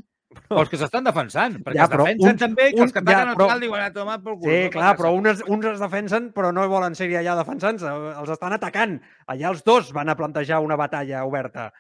o 0.50 0.58
els 0.60 0.68
que 0.70 0.78
s'estan 0.80 1.04
defensant, 1.06 1.60
perquè 1.62 1.76
Ja, 1.78 1.84
es 1.86 1.90
defensen 1.94 2.30
un- 2.32 2.38
també 2.42 2.64
que 2.74 2.82
els 2.82 2.92
que 2.92 2.98
ataquen 3.04 3.28
ja, 3.28 3.34
però- 3.36 3.46
final 3.46 3.60
diuen 3.62 3.82
a 3.84 3.92
tomar 3.94 4.16
pel 4.22 4.34
cul. 4.40 4.50
Sí, 4.50 4.64
no 4.64 4.70
clar, 4.74 4.96
però 4.98 5.12
uns, 5.14 5.42
uns 5.46 5.66
es 5.70 5.78
defensen 5.82 6.32
però 6.34 6.52
no 6.52 6.66
volen 6.68 6.94
ser 6.98 7.06
allà 7.14 7.36
defensant-se, 7.38 7.86
els 8.18 8.30
estan 8.34 8.52
atacant. 8.56 8.96
Allà 9.28 9.50
els 9.54 9.62
dos 9.64 9.92
van 9.92 10.08
a 10.10 10.16
plantejar 10.18 10.58
una 10.60 10.74
batalla 10.76 11.24
oberta. 11.24 11.72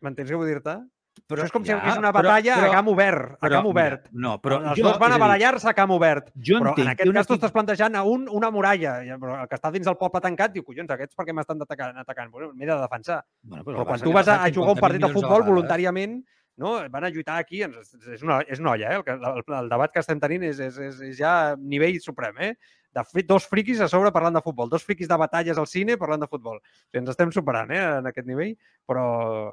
M'entens 0.00 0.30
què 0.30 0.36
vull 0.36 0.48
dir-te? 0.48 0.78
Però, 1.24 1.40
Això 1.40 1.46
és 1.46 1.52
com 1.54 1.64
si 1.64 1.70
hi 1.70 1.74
hagués 1.76 1.98
una 2.00 2.10
batalla 2.12 2.56
a 2.66 2.70
camp 2.72 2.88
obert. 2.90 3.36
A 3.40 3.48
camp 3.52 3.68
obert. 3.70 4.08
Mira, 4.10 4.22
no, 4.26 4.32
però 4.42 4.58
els 4.60 4.80
jo, 4.80 4.84
dos 4.88 4.98
van 5.00 5.14
a 5.14 5.18
barallar-se 5.22 5.68
a 5.70 5.74
camp 5.76 5.94
obert. 5.94 6.28
Jo 6.34 6.58
Però 6.60 6.74
entenc 6.74 6.90
en 6.90 6.98
que 6.98 7.06
aquest 7.06 7.16
cas 7.16 7.30
tu 7.30 7.36
estàs 7.38 7.54
plantejant 7.54 7.96
a 7.96 8.02
un, 8.04 8.26
una 8.28 8.50
muralla. 8.54 8.98
Ja, 9.06 9.16
Però 9.22 9.38
el 9.40 9.48
que 9.48 9.56
està 9.56 9.70
dins 9.72 9.86
del 9.88 9.96
poble 10.00 10.20
tancat 10.24 10.52
diu, 10.52 10.66
collons, 10.66 10.90
aquests 10.90 11.16
per 11.16 11.24
què 11.28 11.36
m'estan 11.36 11.62
atacant? 11.62 11.96
atacant? 12.02 12.30
Bueno, 12.34 12.52
M'he 12.52 12.66
de 12.68 12.76
defensar. 12.82 13.22
Bueno, 13.42 13.64
Però 13.64 13.80
el 13.80 13.88
quan 13.88 14.04
tu 14.04 14.12
vas 14.12 14.28
a, 14.28 14.42
a 14.44 14.52
jugar 14.52 14.74
un 14.74 14.80
50.000 14.82 14.86
partit 14.88 15.06
de 15.06 15.12
futbol 15.14 15.38
vegades. 15.38 15.50
voluntàriament, 15.54 16.20
no? 16.56 16.76
van 16.90 17.04
a 17.04 17.10
lluitar 17.10 17.38
aquí, 17.38 17.62
és 17.62 18.22
una, 18.22 18.40
és 18.42 18.60
una 18.60 18.74
olla, 18.74 18.92
eh? 18.92 19.02
el, 19.06 19.24
el, 19.32 19.42
el 19.58 19.68
debat 19.72 19.92
que 19.92 20.02
estem 20.04 20.20
tenint 20.20 20.44
és, 20.50 20.60
és, 20.60 20.78
és, 20.78 21.00
és 21.10 21.18
ja 21.18 21.54
nivell 21.58 21.98
suprem. 22.02 22.36
Eh? 22.38 22.54
De 22.94 23.02
fet, 23.08 23.26
dos 23.26 23.48
friquis 23.50 23.80
a 23.82 23.88
sobre 23.90 24.12
parlant 24.14 24.36
de 24.36 24.42
futbol, 24.44 24.68
dos 24.70 24.84
friquis 24.86 25.08
de 25.10 25.16
batalles 25.18 25.58
al 25.58 25.66
cine 25.66 25.96
parlant 25.98 26.22
de 26.22 26.30
futbol. 26.30 26.60
O 26.60 26.62
sigui, 26.62 27.00
ens 27.02 27.10
estem 27.10 27.32
superant 27.34 27.72
eh? 27.74 27.82
en 27.98 28.06
aquest 28.12 28.28
nivell, 28.28 28.54
però, 28.86 29.04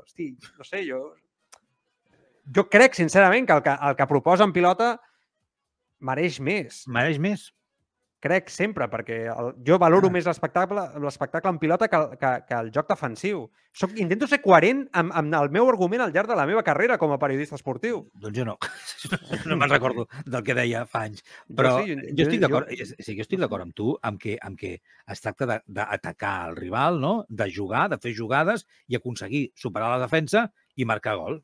hosti, 0.04 0.34
no 0.60 0.68
sé, 0.68 0.84
jo... 0.86 1.08
Jo 2.56 2.68
crec, 2.70 2.96
sincerament, 2.98 3.46
que 3.48 3.54
el 3.60 3.64
que, 3.64 3.78
el 3.90 3.96
que 3.96 4.08
proposa 4.10 4.44
en 4.48 4.54
pilota 4.54 4.96
mereix 6.02 6.40
més 6.42 6.86
Mereix 6.90 7.20
més. 7.22 7.52
crec 8.22 8.52
sempre, 8.54 8.86
perquè 8.86 9.16
el, 9.34 9.48
jo 9.66 9.80
valoro 9.82 10.06
Ah. 10.08 10.12
més 10.14 10.26
l'espectacle 10.28 10.82
l'espectacle 11.02 11.50
en 11.50 11.58
pilota 11.58 11.88
que, 11.90 11.98
que, 12.22 12.32
que 12.48 12.54
el 12.54 12.70
joc 12.72 12.88
defensiu. 12.90 13.48
Soc, 13.74 13.96
intento 13.98 14.28
ser 14.30 14.42
coherent 14.44 14.84
amb, 14.94 15.10
amb 15.16 15.34
el 15.34 15.50
meu 15.50 15.66
argument 15.68 16.02
al 16.04 16.12
llarg 16.14 16.30
de 16.30 16.36
la 16.38 16.46
meva 16.46 16.62
carrera 16.62 17.00
com 17.02 17.12
a 17.12 17.18
periodista 17.18 17.56
esportiu. 17.58 18.04
Doncs 18.14 18.38
jo 18.38 18.46
no. 18.46 18.58
no 19.50 19.58
me'n 19.58 19.70
recordo 19.74 20.06
del 20.26 20.44
que 20.46 20.54
deia 20.54 20.84
fa 20.86 21.02
anys. 21.08 21.24
Però 21.50 21.80
sí, 21.82 21.96
jo, 21.96 22.14
jo 22.20 22.28
estic 22.28 22.42
d'acord 22.46 22.70
jo... 22.70 22.86
sí, 22.92 23.16
jo 23.18 23.26
estic 23.26 23.40
d'acord 23.42 23.66
amb 23.66 23.74
tu 23.74 23.98
amb 24.04 24.22
que, 24.22 24.38
amb 24.42 24.60
que 24.60 24.76
es 25.10 25.22
tracta 25.26 25.48
de- 25.56 25.62
d'atacar 25.66 26.36
el 26.52 26.56
rival, 26.62 27.02
no? 27.02 27.26
de 27.28 27.50
jugar, 27.50 27.88
de 27.90 27.98
fer 27.98 28.14
jugades 28.14 28.68
i 28.88 28.96
aconseguir 29.02 29.48
superar 29.56 29.96
la 29.98 30.04
defensa 30.06 30.52
i 30.78 30.86
marcar 30.86 31.16
gol. 31.18 31.42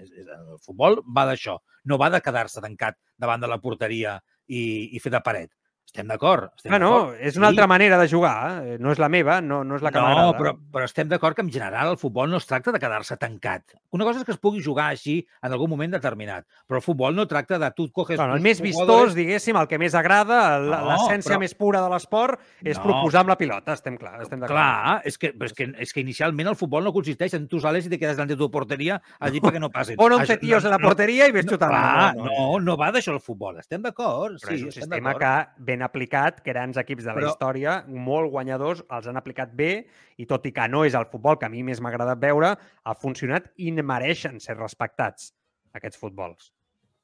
És- 0.00 0.10
és- 0.12 0.28
El 0.36 0.58
futbol 0.64 1.00
va 1.18 1.26
d'això. 1.28 1.58
No 1.84 1.98
va 1.98 2.10
de 2.10 2.20
quedar-se 2.20 2.60
tancat 2.64 2.98
davant 3.18 3.40
de 3.40 3.50
la 3.52 3.58
porteria 3.58 4.18
i, 4.46 4.90
i 4.96 4.98
fer 5.02 5.10
de 5.14 5.20
paret. 5.20 5.50
Estem 5.86 6.08
d'acord. 6.10 6.50
Ah, 6.68 6.78
no, 6.78 7.14
és 7.14 7.36
una 7.38 7.46
Sí. 7.46 7.52
altra 7.54 7.66
manera 7.66 7.96
de 7.96 8.08
jugar. 8.08 8.62
eh? 8.66 8.76
No 8.78 8.90
és 8.92 8.98
la 8.98 9.08
meva, 9.08 9.40
no, 9.40 9.62
no 9.64 9.76
és 9.76 9.82
la 9.82 9.90
que 9.90 9.98
no, 9.98 10.04
m'agrada. 10.04 10.32
però, 10.36 10.52
però 10.70 10.84
estem 10.84 11.08
d'acord 11.08 11.34
que 11.34 11.40
en 11.40 11.50
general 11.50 11.88
el 11.88 11.96
futbol 11.96 12.28
no 12.30 12.36
es 12.36 12.44
tracta 12.46 12.70
de 12.72 12.78
quedar-se 12.78 13.16
tancat. 13.16 13.62
Una 13.92 14.04
cosa 14.04 14.18
és 14.18 14.24
que 14.26 14.32
es 14.32 14.36
pugui 14.38 14.62
jugar 14.62 14.90
així 14.90 15.26
en 15.42 15.52
algun 15.52 15.70
moment 15.70 15.90
determinat, 15.92 16.44
però 16.68 16.76
el 16.76 16.82
futbol 16.82 17.14
no 17.16 17.26
tracta 17.26 17.58
de 17.58 17.70
tu 17.70 17.90
coges... 17.92 18.18
Bueno, 18.18 18.34
el 18.34 18.42
més 18.42 18.60
vistós, 18.60 19.14
diguéssim, 19.14 19.56
el 19.56 19.66
que 19.68 19.78
més 19.78 19.94
agrada, 19.94 20.56
el- 20.58 20.68
No, 20.68 20.90
l'essència 20.90 21.36
però- 21.36 21.40
més 21.40 21.54
pura 21.54 21.80
de 21.80 21.88
l'esport, 21.88 22.40
és 22.62 22.76
No. 22.76 22.82
proposar 22.82 23.20
amb 23.20 23.30
la 23.30 23.38
pilota, 23.38 23.72
estem 23.72 23.96
clar. 23.96 24.20
Estem 24.20 24.40
d'acord. 24.40 24.56
Clar, 24.58 25.00
és 25.04 25.16
que, 25.16 25.32
és, 25.40 25.52
que, 25.54 25.72
és 25.78 25.92
que 25.94 26.00
inicialment 26.00 26.48
el 26.48 26.56
futbol 26.56 26.84
no 26.84 26.92
consisteix 26.92 27.32
en 27.34 27.48
tu 27.48 27.58
sales 27.58 27.86
i 27.86 27.88
te 27.88 27.98
quedes 27.98 28.16
delante 28.16 28.34
de 28.34 28.38
tu 28.38 28.50
porteria 28.50 29.00
allí 29.20 29.40
perquè 29.40 29.58
no 29.60 29.70
passen. 29.70 29.96
Pon 30.02 30.12
11 30.12 30.34
Això- 30.34 30.40
tios 30.40 30.64
en 30.64 30.70
la 30.72 30.78
porteria 30.78 31.26
i 31.26 31.32
ves 31.32 31.46
no, 31.46 31.52
xutant. 31.52 31.70
clar, 31.70 32.16
no, 32.16 32.58
no 32.60 32.76
va 32.76 32.92
d'això 32.92 33.14
el 33.14 33.20
futbol. 33.20 33.58
Estem 33.60 33.80
d'acord. 33.80 34.36
Sí, 34.44 34.54
és 34.56 34.62
un 34.64 34.72
sistema 34.72 35.14
que, 35.16 35.46
ben 35.76 35.84
aplicat, 35.86 36.40
grans 36.44 36.80
equips 36.80 37.04
de 37.04 37.12
la 37.12 37.20
Però- 37.20 37.30
història, 37.34 37.76
molt 37.86 38.30
guanyadors, 38.32 38.82
els 38.90 39.06
han 39.12 39.20
aplicat 39.20 39.52
bé 39.54 39.86
i 40.16 40.26
tot 40.26 40.46
i 40.48 40.52
que 40.56 40.66
no 40.72 40.84
és 40.88 40.96
el 40.96 41.06
futbol 41.12 41.38
que 41.38 41.46
a 41.46 41.52
mi 41.52 41.62
més 41.62 41.80
m'ha 41.84 41.92
agradat 41.92 42.18
veure, 42.18 42.54
ha 42.84 42.94
funcionat 42.96 43.52
i 43.60 43.70
mereixen 43.76 44.40
ser 44.40 44.56
respectats 44.56 45.34
aquests 45.76 46.00
futbols 46.00 46.50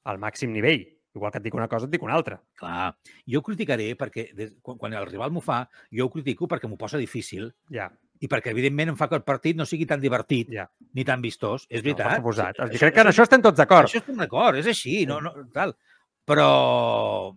al 0.05 0.19
màxim 0.19 0.51
nivell. 0.53 0.89
Igual 1.15 1.31
que 1.31 1.39
et 1.43 1.45
dic 1.45 1.55
una 1.55 1.69
cosa, 1.69 1.85
et 1.85 1.93
dic 1.93 2.03
una 2.03 2.15
altra. 2.17 2.39
Clar, 2.57 2.95
jo 3.29 3.39
ho 3.43 3.43
criticaré 3.45 3.91
perquè 4.01 4.31
des, 4.35 4.55
quan, 4.65 4.79
quan 4.81 4.95
el 4.97 5.05
rival 5.07 5.31
m'ho 5.31 5.43
fa, 5.45 5.69
jo 5.93 6.07
ho 6.07 6.11
critico 6.11 6.49
perquè 6.49 6.67
m'ho 6.71 6.79
posa 6.81 6.97
difícil 6.97 7.51
Ja, 7.69 7.91
i 8.19 8.29
perquè, 8.33 8.49
evidentment, 8.55 8.89
em 8.95 8.97
fa 8.97 9.11
que 9.11 9.19
el 9.19 9.23
partit 9.27 9.55
no 9.59 9.67
sigui 9.69 9.85
tan 9.85 10.01
divertit 10.01 10.49
ja. 10.57 10.65
ni 10.95 11.05
tan 11.05 11.21
vistós. 11.21 11.67
És 11.69 11.83
No, 11.83 11.91
veritat. 11.91 12.17
suposat. 12.17 12.57
Això- 12.65 12.79
Crec 12.79 12.95
que 12.95 13.01
en 13.05 13.11
això 13.13 13.23
estem 13.29 13.43
tots 13.43 13.59
d'acord. 13.59 13.91
Això 13.91 14.01
estem 14.01 14.17
d'acord, 14.17 14.57
és 14.57 14.67
així, 14.73 15.05
no, 15.05 15.21
no, 15.21 15.35
tal. 15.53 15.77
Però, 16.25 17.37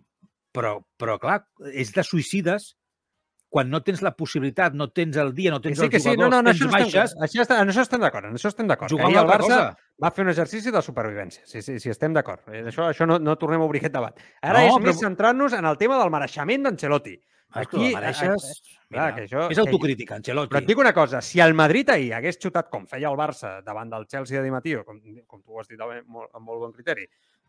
però, 0.56 0.72
però, 0.98 1.18
clar, 1.22 1.42
és 1.72 1.92
de 1.94 2.02
suïcides 2.06 2.72
quan 3.48 3.68
no 3.70 3.78
tens 3.86 4.02
la 4.02 4.10
possibilitat, 4.18 4.74
no 4.74 4.88
tens 4.90 5.16
el 5.22 5.30
dia, 5.32 5.52
no 5.54 5.60
tens 5.62 5.78
sí, 5.78 5.84
els 5.86 5.92
que 5.92 6.00
sí, 6.02 6.08
no, 6.10 6.14
jugadors, 6.26 6.32
no, 6.34 6.42
no, 6.42 6.50
tens 6.50 6.58
això, 6.60 6.66
no 6.66 6.76
estem, 6.80 6.82
baixes, 6.90 7.14
això, 7.28 7.44
està, 7.44 7.60
en 7.62 7.70
això 7.72 7.84
estem 7.86 8.02
d'acord, 8.02 8.26
en 8.28 8.34
això 8.40 8.50
estem 8.50 8.66
d'acord. 8.72 8.90
jugar 8.90 9.06
Ahir 9.06 9.18
amb 9.20 9.30
el 9.30 9.32
Barça 9.36 9.46
cosa. 9.46 9.76
va 10.02 10.10
fer 10.16 10.24
un 10.26 10.32
exercici 10.32 10.72
de 10.74 10.82
supervivència. 10.82 11.44
Sí, 11.46 11.62
sí, 11.62 11.78
sí 11.80 11.88
estem 11.94 12.12
d'acord. 12.12 12.42
Eh, 12.52 12.64
Això, 12.72 12.88
això 12.90 13.06
no, 13.06 13.20
no 13.22 13.36
tornem 13.38 13.62
a 13.62 13.68
obrir 13.70 13.80
aquest 13.84 13.94
debat. 13.94 14.18
Ara 14.42 14.58
No, 14.60 14.66
és 14.66 14.74
però- 14.74 14.82
més 14.90 14.98
centrant-nos 15.00 15.52
en 15.56 15.64
el 15.64 15.78
tema 15.78 15.96
del 16.02 16.10
mereixement 16.10 16.66
d'Ancelotti. 16.66 17.14
Aquí, 17.56 17.92
la 17.94 18.00
mereixes... 18.00 18.48
clar, 18.90 18.90
Mira, 18.90 19.14
que 19.14 19.22
això- 19.30 19.46
és 19.54 19.58
autocrítica, 19.62 20.16
Ancelotti. 20.18 20.50
Però 20.52 20.60
et 20.60 20.66
dic 20.66 20.78
una 20.82 20.92
cosa, 20.92 21.22
si 21.22 21.40
el 21.40 21.54
Madrid 21.54 21.88
ahir 21.94 22.12
hagués 22.18 22.36
xutat 22.42 22.68
com 22.68 22.84
feia 22.90 23.08
el 23.08 23.16
Barça 23.16 23.62
davant 23.64 23.88
del 23.94 24.04
Chelsea 24.10 24.36
de 24.36 24.44
Di 24.44 24.50
Matteo, 24.50 24.84
com, 24.84 24.98
com 25.26 25.40
tu 25.40 25.54
ho 25.54 25.60
has 25.62 25.68
dit 25.70 25.80
amb 25.80 26.02
molt, 26.04 26.28
amb 26.34 26.44
molt 26.44 26.60
bon 26.66 26.72
criteri, 26.74 27.06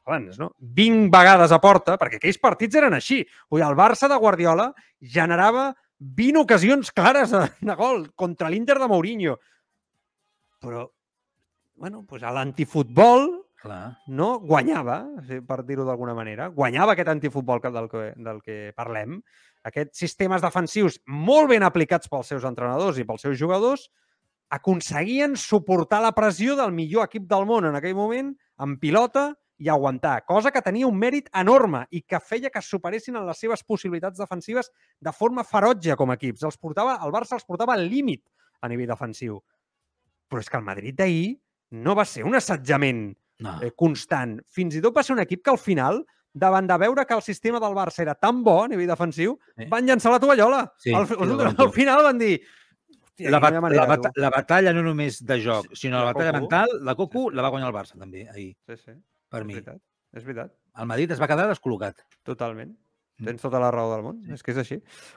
abans, 0.07 0.37
no? 0.39 0.51
20 0.59 1.11
vegades 1.13 1.51
a 1.51 1.59
porta, 1.63 1.97
perquè 1.99 2.21
aquells 2.21 2.39
partits 2.41 2.79
eren 2.79 2.95
així. 2.97 3.21
Vull 3.51 3.61
dir, 3.61 3.67
el 3.67 3.77
Barça 3.77 4.09
de 4.09 4.17
Guardiola 4.21 4.71
generava 5.01 5.69
20 5.99 6.43
ocasions 6.43 6.93
clares 6.95 7.33
de, 7.33 7.43
de 7.61 7.75
gol 7.75 8.07
contra 8.15 8.49
l'Inter 8.49 8.77
de 8.79 8.87
Mourinho. 8.89 9.35
Però, 10.63 10.87
bueno, 11.77 12.05
doncs 12.07 12.23
a 12.25 12.33
l'antifutbol 12.33 13.29
no 14.07 14.27
guanyava, 14.39 15.01
per 15.47 15.63
dir-ho 15.65 15.85
d'alguna 15.85 16.13
manera, 16.15 16.47
guanyava 16.53 16.93
aquest 16.93 17.09
antifutbol 17.11 17.61
del 17.65 17.89
que, 17.89 18.11
del 18.15 18.41
que 18.45 18.57
parlem, 18.77 19.17
aquests 19.67 19.99
sistemes 20.05 20.43
defensius 20.43 20.99
molt 21.07 21.49
ben 21.51 21.65
aplicats 21.65 22.07
pels 22.07 22.29
seus 22.31 22.45
entrenadors 22.47 22.99
i 23.01 23.05
pels 23.07 23.25
seus 23.25 23.37
jugadors, 23.39 23.89
aconseguien 24.53 25.35
suportar 25.35 25.99
la 26.01 26.13
pressió 26.15 26.55
del 26.55 26.71
millor 26.71 27.09
equip 27.09 27.25
del 27.27 27.45
món 27.49 27.67
en 27.67 27.75
aquell 27.75 27.97
moment, 27.97 28.31
en 28.63 28.77
pilota 28.79 29.33
i 29.59 29.69
aguantar, 29.69 30.23
cosa 30.25 30.51
que 30.51 30.61
tenia 30.61 30.85
un 30.87 30.97
mèrit 30.99 31.29
enorme 31.33 31.85
i 31.91 32.01
que 32.03 32.19
feia 32.19 32.49
que 32.53 32.59
es 32.59 32.65
superessin 32.69 33.15
en 33.17 33.25
les 33.25 33.39
seves 33.41 33.63
possibilitats 33.63 34.19
defensives 34.19 34.71
de 35.01 35.11
forma 35.11 35.43
ferotge 35.43 35.95
com 35.97 36.11
a 36.11 36.17
equips. 36.19 36.43
Els 36.43 36.57
portava, 36.57 36.99
el 37.03 37.11
Barça 37.11 37.33
els 37.39 37.45
portava 37.45 37.73
al 37.73 37.87
límit 37.89 38.23
a 38.61 38.67
nivell 38.69 38.87
defensiu. 38.87 39.39
Però 40.29 40.39
és 40.43 40.49
que 40.49 40.57
el 40.57 40.63
Madrid 40.67 40.95
d'ahir 40.97 41.39
no 41.71 41.95
va 41.95 42.05
ser 42.05 42.23
un 42.25 42.35
assetjament 42.35 43.15
No. 43.39 43.59
eh, 43.61 43.71
constant. 43.77 44.39
Fins 44.49 44.75
i 44.75 44.81
tot 44.81 44.95
va 44.97 45.03
ser 45.03 45.13
un 45.13 45.19
equip 45.21 45.43
que 45.45 45.51
al 45.51 45.59
final, 45.61 45.99
davant 46.33 46.65
de 46.67 46.77
veure 46.77 47.05
que 47.05 47.13
el 47.13 47.21
sistema 47.21 47.59
del 47.59 47.73
Barça 47.77 48.01
era 48.01 48.15
tan 48.15 48.43
bo 48.43 48.63
a 48.63 48.67
nivell 48.67 48.87
defensiu, 48.89 49.39
Sí. 49.57 49.65
van 49.69 49.85
llançar 49.85 50.11
la 50.11 50.19
tovallola. 50.19 50.73
Sí, 50.77 50.93
al, 50.93 51.05
al, 51.05 51.41
al 51.47 51.55
tu. 51.55 51.69
final 51.71 52.03
van 52.03 52.17
dir... 52.17 52.41
Hòstia, 53.17 53.31
La, 53.31 53.39
bat 53.39 53.53
manera, 53.61 53.81
la, 53.81 53.87
bata 53.87 54.09
tu." 54.13 54.21
la 54.21 54.29
batalla 54.29 54.73
no 54.73 54.81
només 54.83 55.23
de 55.25 55.39
joc, 55.41 55.71
sinó 55.73 55.97
la 55.97 56.05
la 56.05 56.13
batalla 56.13 56.31
Coco. 56.33 56.41
mental, 56.41 56.69
la 56.85 56.93
Coco 56.95 57.29
la 57.31 57.41
va 57.41 57.49
guanyar 57.49 57.69
el 57.69 57.75
Barça 57.75 57.97
també 57.97 58.27
ahir, 58.29 58.55
Sí, 58.67 58.77
sí, 58.77 58.91
per 59.29 59.41
és 59.43 59.47
mi. 59.47 59.53
veritat. 59.59 59.81
És 60.15 60.23
veritat, 60.23 60.53
El 60.77 60.87
Madrid 60.89 61.11
es 61.11 61.21
va 61.21 61.27
quedar 61.27 61.47
descol·locat. 61.49 62.05
totalment. 62.23 62.75
Mm. 63.17 63.25
Tens 63.25 63.41
tota 63.41 63.57
la 63.57 63.71
raó 63.73 63.89
del 63.89 64.03
món, 64.05 64.17
és 64.29 64.43
que 64.45 64.51
és 64.51 64.57
així. 64.61 64.75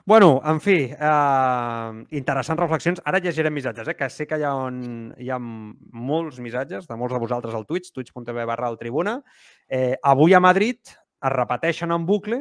Bueno, 0.08 0.40
en 0.48 0.60
fi, 0.64 0.88
eh, 0.88 2.04
interessants 2.16 2.60
reflexions. 2.60 3.02
Ara 3.04 3.20
llegirem 3.20 3.52
missatges, 3.52 3.88
eh, 3.88 3.94
que 3.94 4.08
sé 4.08 4.26
que 4.26 4.38
hi 4.40 4.42
ha, 4.42 4.54
un, 4.54 5.12
hi 5.18 5.28
ha 5.28 5.36
molts 5.38 6.38
missatges 6.40 6.88
de 6.88 6.96
molts 6.96 7.12
de 7.12 7.20
vosaltres 7.20 7.54
al 7.54 7.66
Twitch, 7.66 7.92
twitch.tv 7.92 8.46
barra 8.46 8.70
el 8.72 8.78
Tribuna. 8.78 9.22
Eh, 9.68 9.98
avui 10.02 10.32
a 10.32 10.40
Madrid 10.40 10.80
es 10.88 11.32
repeteixen 11.34 11.92
en 11.92 12.06
bucle 12.06 12.40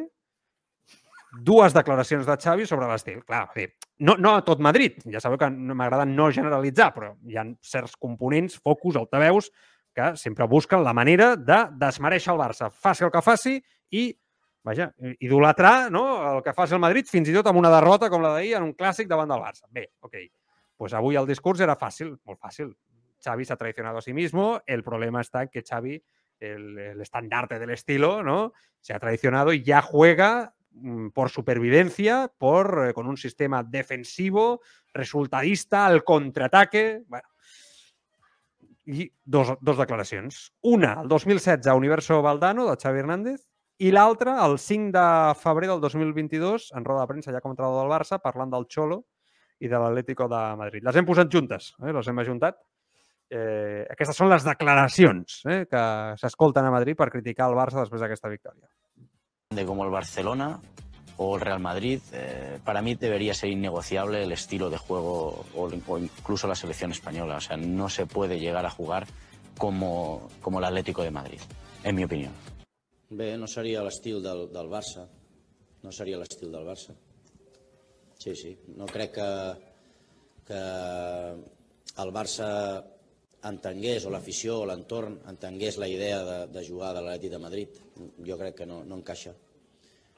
dues 1.43 1.73
declaracions 1.75 2.25
de 2.25 2.37
Xavi 2.39 2.65
sobre 2.65 2.87
l'estil. 2.87 3.19
Clar, 3.25 3.49
sigui, 3.53 3.67
no, 3.99 4.15
no 4.17 4.37
a 4.37 4.45
tot 4.45 4.63
Madrid, 4.63 4.97
ja 5.11 5.19
sabeu 5.19 5.37
que 5.37 5.49
m'agrada 5.51 6.07
no 6.07 6.31
generalitzar, 6.31 6.93
però 6.95 7.11
hi 7.27 7.37
ha 7.37 7.45
certs 7.61 7.97
components, 7.99 8.57
focus, 8.63 8.95
altaveus, 8.95 9.51
que 9.99 10.15
sempre 10.17 10.47
busquen 10.47 10.83
la 10.83 10.95
manera 10.95 11.35
de 11.35 11.59
desmereixer 11.81 12.33
el 12.33 12.39
Barça, 12.39 12.71
faci 12.71 13.05
el 13.05 13.11
que 13.11 13.21
faci 13.25 13.55
i, 13.91 14.09
vaja, 14.63 14.89
idolatrar 15.19 15.91
no, 15.91 16.03
el 16.35 16.43
que 16.45 16.55
faci 16.55 16.77
el 16.77 16.83
Madrid, 16.83 17.09
fins 17.11 17.29
i 17.29 17.35
tot 17.35 17.49
amb 17.51 17.59
una 17.59 17.71
derrota 17.73 18.09
com 18.11 18.23
la 18.23 18.35
d'ahir 18.37 18.55
en 18.59 18.69
un 18.69 18.75
clàssic 18.77 19.09
davant 19.11 19.31
del 19.31 19.43
Barça. 19.43 19.67
Bé, 19.71 19.89
ok. 20.05 20.15
Pues 20.79 20.95
avui 20.95 21.19
el 21.19 21.27
discurs 21.27 21.59
era 21.59 21.75
fàcil, 21.75 22.13
molt 22.25 22.39
fàcil. 22.39 22.71
Xavi 23.19 23.45
s'ha 23.45 23.57
traicionado 23.59 23.99
a 23.99 24.01
sí 24.01 24.13
mismo, 24.13 24.61
el 24.65 24.83
problema 24.83 25.21
está 25.21 25.43
en 25.43 25.49
que 25.49 25.63
Xavi, 25.67 26.01
el, 26.39 26.77
el 26.79 27.01
estandarte 27.01 27.59
del 27.59 27.71
estilo, 27.71 28.23
¿no? 28.23 28.53
Se 28.79 28.93
ha 28.93 28.99
traicionado 28.99 29.51
y 29.51 29.61
ya 29.61 29.81
juega 29.81 30.55
mm, 30.71 31.09
por 31.09 31.29
supervivencia, 31.29 32.31
por, 32.37 32.87
eh, 32.87 32.93
con 32.93 33.07
un 33.07 33.17
sistema 33.17 33.61
defensivo, 33.61 34.61
resultadista, 34.93 35.85
al 35.85 36.05
contraataque. 36.05 37.03
Bueno, 37.07 37.27
i 38.89 39.05
dos, 39.23 39.53
dos 39.61 39.77
declaracions. 39.77 40.49
Una, 40.65 40.95
el 41.03 41.07
2016, 41.07 41.67
a 41.67 41.75
Universo 41.77 42.21
Valdano, 42.25 42.65
de 42.69 42.77
Xavi 42.81 43.03
Hernández, 43.03 43.45
i 43.79 43.93
l'altra, 43.93 44.39
el 44.45 44.57
5 44.59 44.91
de 44.95 45.05
febrer 45.39 45.69
del 45.69 45.79
2022, 45.83 46.71
en 46.75 46.87
roda 46.87 47.05
de 47.05 47.11
premsa 47.13 47.31
ja 47.31 47.39
com 47.43 47.53
a 47.53 47.55
entrenador 47.55 47.85
del 47.85 47.93
Barça, 47.93 48.19
parlant 48.23 48.51
del 48.51 48.67
Xolo 48.67 49.03
i 49.59 49.69
de 49.71 49.79
l'Atlético 49.79 50.27
de 50.31 50.41
Madrid. 50.59 50.83
Les 50.87 50.99
hem 50.99 51.07
posat 51.07 51.31
juntes, 51.31 51.71
eh? 51.79 51.93
les 51.95 52.09
hem 52.09 52.19
ajuntat. 52.25 52.59
Eh, 53.29 53.85
aquestes 53.93 54.17
són 54.17 54.31
les 54.31 54.43
declaracions 54.43 55.43
eh? 55.45 55.61
que 55.69 55.81
s'escolten 56.17 56.65
a 56.65 56.73
Madrid 56.73 56.97
per 56.97 57.11
criticar 57.13 57.51
el 57.51 57.57
Barça 57.59 57.83
després 57.83 58.01
d'aquesta 58.01 58.31
victòria. 58.31 58.67
de 59.49 59.65
como 59.65 59.83
el 59.83 59.89
Barcelona 59.89 60.59
o 61.21 61.35
el 61.35 61.41
Real 61.41 61.59
Madrid, 61.59 61.99
eh, 62.13 62.59
para 62.63 62.81
mí 62.81 62.95
debería 62.95 63.33
ser 63.33 63.49
innegociable 63.49 64.23
el 64.23 64.31
estilo 64.31 64.69
de 64.69 64.77
juego 64.77 65.45
o, 65.53 65.69
o 65.87 65.97
incluso 65.99 66.47
la 66.47 66.55
selección 66.55 66.91
española. 66.91 67.35
O 67.35 67.41
sea, 67.41 67.57
no 67.57 67.89
se 67.89 68.05
puede 68.05 68.39
llegar 68.39 68.65
a 68.65 68.69
jugar 68.69 69.05
como, 69.57 70.29
como 70.41 70.59
el 70.59 70.65
Atlético 70.65 71.03
de 71.03 71.11
Madrid, 71.11 71.41
en 71.83 71.95
mi 71.95 72.05
opinión. 72.05 72.31
Bé, 73.09 73.35
no 73.37 73.47
seria 73.47 73.83
l'estil 73.83 74.23
del, 74.23 74.47
del 74.53 74.71
Barça. 74.71 75.03
No 75.83 75.91
seria 75.91 76.17
l'estil 76.21 76.53
del 76.53 76.63
Barça. 76.63 76.95
Sí, 78.15 78.35
sí. 78.35 78.55
No 78.77 78.85
crec 78.85 79.17
que, 79.19 79.29
que 80.47 80.63
el 81.99 82.15
Barça 82.15 82.79
entengués, 83.43 84.05
o 84.05 84.11
l'afició 84.13 84.61
o 84.61 84.67
l'entorn 84.69 85.19
entengués 85.27 85.77
la 85.81 85.87
idea 85.91 86.23
de, 86.23 86.43
de 86.47 86.63
jugar 86.63 86.93
de 86.95 87.03
l'Atlètic 87.03 87.35
de 87.35 87.43
Madrid. 87.43 87.81
Jo 88.23 88.39
crec 88.39 88.61
que 88.61 88.69
no, 88.69 88.85
no 88.85 89.03
encaixa. 89.03 89.35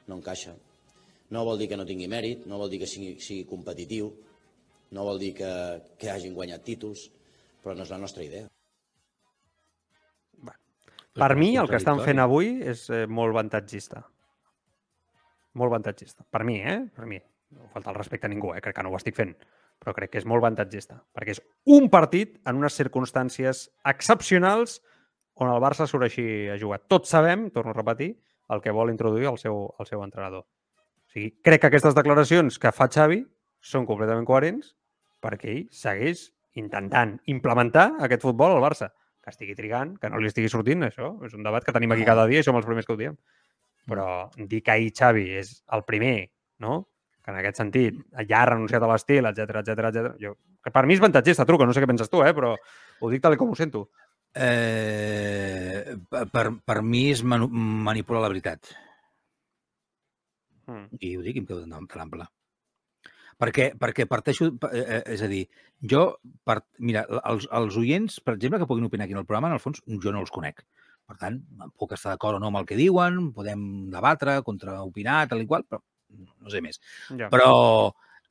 No 0.05 0.21
encaixa. 0.21 0.53
No 1.31 1.45
vol 1.47 1.61
dir 1.61 1.69
que 1.71 1.79
no 1.79 1.87
tingui 1.87 2.09
mèrit, 2.11 2.45
no 2.49 2.59
vol 2.59 2.71
dir 2.71 2.81
que 2.81 2.89
sigui, 2.89 3.15
sigui 3.23 3.45
competitiu, 3.47 4.11
no 4.91 5.05
vol 5.07 5.19
dir 5.21 5.31
que, 5.37 5.51
que 5.99 6.11
hagin 6.11 6.35
guanyat 6.35 6.65
títols, 6.67 7.05
però 7.63 7.75
no 7.77 7.85
és 7.85 7.93
la 7.93 8.01
nostra 8.01 8.25
idea. 8.25 8.49
Per 11.11 11.35
mi, 11.35 11.53
el 11.59 11.67
que 11.67 11.75
estan 11.75 11.99
fent 12.03 12.21
avui 12.23 12.53
és 12.71 12.85
eh, 12.89 13.03
molt 13.07 13.33
avantatgista. 13.33 14.05
Molt 15.59 15.73
avantatgista. 15.73 16.23
Per 16.23 16.45
mi, 16.47 16.61
eh? 16.63 16.77
Per 16.95 17.07
mi. 17.07 17.19
No 17.51 17.67
falta 17.73 17.91
el 17.91 17.97
respecte 17.97 18.29
a 18.29 18.31
ningú, 18.31 18.53
eh? 18.55 18.61
Crec 18.63 18.77
que 18.77 18.85
no 18.85 18.93
ho 18.93 18.99
estic 18.99 19.17
fent. 19.17 19.33
Però 19.81 19.91
crec 19.97 20.13
que 20.13 20.21
és 20.21 20.27
molt 20.29 20.39
avantatgista. 20.39 21.01
Perquè 21.11 21.35
és 21.35 21.41
un 21.75 21.89
partit 21.91 22.37
en 22.47 22.61
unes 22.61 22.77
circumstàncies 22.79 23.65
excepcionals 23.91 24.79
on 25.41 25.51
el 25.51 25.59
Barça 25.63 25.87
surt 25.89 26.07
així 26.07 26.23
a 26.53 26.55
jugar. 26.61 26.79
Tots 26.87 27.11
sabem, 27.11 27.49
torno 27.51 27.73
a 27.73 27.77
repetir, 27.77 28.13
el 28.51 28.63
que 28.63 28.71
vol 28.75 28.93
introduir 28.93 29.27
el 29.31 29.39
seu, 29.41 29.65
el 29.79 29.89
seu 29.89 30.03
entrenador. 30.05 30.45
O 31.11 31.13
sigui, 31.13 31.33
crec 31.43 31.59
que 31.59 31.67
aquestes 31.67 31.95
declaracions 31.97 32.55
que 32.55 32.71
fa 32.71 32.85
Xavi 32.87 33.17
són 33.59 33.83
completament 33.83 34.23
coherents 34.23 34.69
perquè 35.19 35.49
ell 35.51 35.65
segueix 35.75 36.29
intentant 36.55 37.17
implementar 37.33 37.89
aquest 38.07 38.23
futbol 38.23 38.55
al 38.55 38.63
Barça 38.63 38.87
que 39.21 39.33
estigui 39.33 39.57
trigant, 39.57 39.97
que 39.99 40.07
no 40.09 40.21
li 40.23 40.29
estigui 40.31 40.47
sortint, 40.49 40.85
això 40.87 41.11
és 41.27 41.33
un 41.35 41.43
debat 41.43 41.65
que 41.67 41.73
tenim 41.75 41.91
aquí 41.91 42.05
cada 42.07 42.23
dia 42.31 42.39
i 42.39 42.45
som 42.47 42.55
els 42.55 42.65
primers 42.65 42.87
que 42.87 42.95
ho 42.95 42.99
diem. 43.01 43.17
Però 43.91 44.05
dir 44.37 44.61
que 44.63 44.71
ahir 44.71 44.93
Xavi 44.95 45.25
és 45.41 45.51
el 45.75 45.83
primer, 45.83 46.31
no? 46.63 46.77
que 47.21 47.29
en 47.29 47.41
aquest 47.41 47.59
sentit 47.59 47.99
ja 48.29 48.39
ha 48.39 48.47
renunciat 48.49 48.81
a 48.81 48.89
l'estil, 48.89 49.27
etc 49.29 49.59
etc 49.61 49.89
etc. 49.91 50.13
Jo, 50.21 50.31
que 50.63 50.71
per 50.73 50.85
mi 50.87 50.95
és 50.95 51.03
avantatgista, 51.03 51.45
truco, 51.45 51.67
no 51.67 51.75
sé 51.75 51.83
què 51.83 51.91
penses 51.91 52.09
tu, 52.09 52.23
eh? 52.23 52.31
però 52.33 52.55
ho 52.55 53.11
dic 53.11 53.21
tal 53.21 53.35
com 53.37 53.51
ho 53.51 53.59
sento. 53.59 53.89
Eh, 54.31 55.99
per, 56.07 56.47
per 56.63 56.79
mi 56.87 57.09
és 57.11 57.21
manipular 57.27 58.23
la 58.23 58.31
veritat. 58.31 58.71
Mm. 60.71 61.01
I 61.01 61.15
ho 61.17 61.25
dic 61.25 61.41
quedo 61.41 61.63
de 61.63 61.69
l'ample. 61.71 62.27
Perquè, 63.41 63.71
perquè 63.79 64.05
parteixo... 64.09 64.51
eh, 64.69 64.83
eh, 64.83 65.01
És 65.15 65.23
a 65.25 65.29
dir, 65.31 65.45
jo... 65.93 66.03
Per, 66.45 66.59
mira, 66.79 67.05
els, 67.31 67.47
els 67.59 67.77
oients, 67.81 68.19
per 68.21 68.35
exemple, 68.37 68.61
que 68.61 68.69
puguin 68.69 68.85
opinar 68.87 69.07
aquí 69.07 69.17
en 69.17 69.23
el 69.23 69.27
programa, 69.29 69.49
en 69.49 69.57
el 69.57 69.63
fons, 69.63 69.81
jo 70.03 70.13
no 70.13 70.21
els 70.21 70.33
conec. 70.33 70.61
Per 71.09 71.17
tant, 71.19 71.41
puc 71.79 71.95
estar 71.97 72.13
d'acord 72.13 72.37
o 72.37 72.41
no 72.41 72.51
amb 72.51 72.61
el 72.61 72.67
que 72.69 72.77
diuen, 72.79 73.31
podem 73.35 73.63
debatre, 73.91 74.37
contraopinar, 74.47 75.25
tal 75.31 75.41
i 75.43 75.49
qual, 75.49 75.65
però 75.67 75.81
no 76.11 76.53
sé 76.53 76.61
més. 76.63 76.79
Ja. 77.17 77.31
Però 77.33 77.49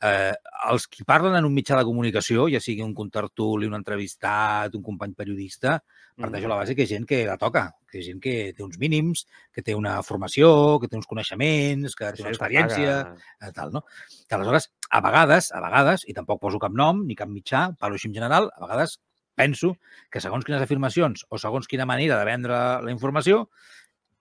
eh, 0.03 0.35
els 0.71 0.87
qui 0.89 1.05
parlen 1.05 1.37
en 1.37 1.47
un 1.47 1.55
mitjà 1.55 1.77
de 1.79 1.85
comunicació, 1.89 2.47
ja 2.53 2.61
sigui 2.63 2.85
un 2.85 2.95
contertuli, 2.97 3.69
un 3.69 3.77
entrevistat, 3.77 4.75
un 4.77 4.85
company 4.85 5.13
periodista, 5.17 5.79
parteix 6.21 6.45
a 6.45 6.51
la 6.53 6.59
base 6.61 6.77
que 6.77 6.85
és 6.85 6.91
gent 6.91 7.07
que 7.09 7.23
la 7.29 7.37
toca, 7.41 7.67
que 7.91 8.01
és 8.01 8.07
gent 8.09 8.21
que 8.23 8.35
té 8.57 8.65
uns 8.65 8.79
mínims, 8.81 9.27
que 9.53 9.65
té 9.67 9.77
una 9.77 9.99
formació, 10.07 10.79
que 10.81 10.89
té 10.89 10.99
uns 10.99 11.09
coneixements, 11.11 11.97
que 11.97 12.13
té 12.17 12.25
una 12.25 12.33
experiència, 12.33 12.97
eh, 13.41 13.53
tal, 13.57 13.73
no? 13.77 13.85
Que 14.29 14.37
aleshores, 14.37 14.71
a 14.91 15.03
vegades, 15.05 15.53
a 15.53 15.63
vegades, 15.65 16.07
i 16.09 16.17
tampoc 16.17 16.43
poso 16.43 16.61
cap 16.63 16.75
nom 16.77 17.05
ni 17.07 17.19
cap 17.19 17.31
mitjà, 17.33 17.69
parlo 17.81 18.01
així 18.01 18.11
en 18.11 18.17
general, 18.17 18.51
a 18.57 18.67
vegades 18.67 18.99
penso 19.41 19.77
que 20.13 20.21
segons 20.21 20.45
quines 20.45 20.61
afirmacions 20.61 21.25
o 21.29 21.39
segons 21.41 21.69
quina 21.71 21.89
manera 21.89 22.19
de 22.19 22.29
vendre 22.29 22.57
la 22.85 22.93
informació, 22.93 23.49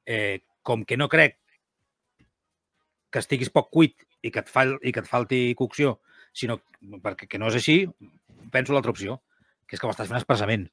eh, 0.06 0.44
com 0.64 0.86
que 0.86 0.98
no 0.98 1.10
crec 1.12 1.40
que 3.10 3.20
estiguis 3.24 3.50
poc 3.50 3.72
cuit 3.74 4.09
i 4.22 4.32
que 4.32 4.44
et, 4.44 4.50
fal, 4.52 4.76
i 4.84 4.94
que 4.96 5.04
et 5.04 5.10
falti 5.10 5.42
cocció, 5.60 6.00
sinó 6.36 6.60
perquè 7.04 7.28
que 7.30 7.40
no 7.42 7.50
és 7.52 7.60
així, 7.60 7.80
penso 8.54 8.76
l'altra 8.76 8.94
opció, 8.96 9.20
que 9.68 9.78
és 9.78 9.82
que 9.82 9.88
ho 9.88 9.94
estàs 9.94 10.10
fent 10.10 10.20
expressament. 10.20 10.68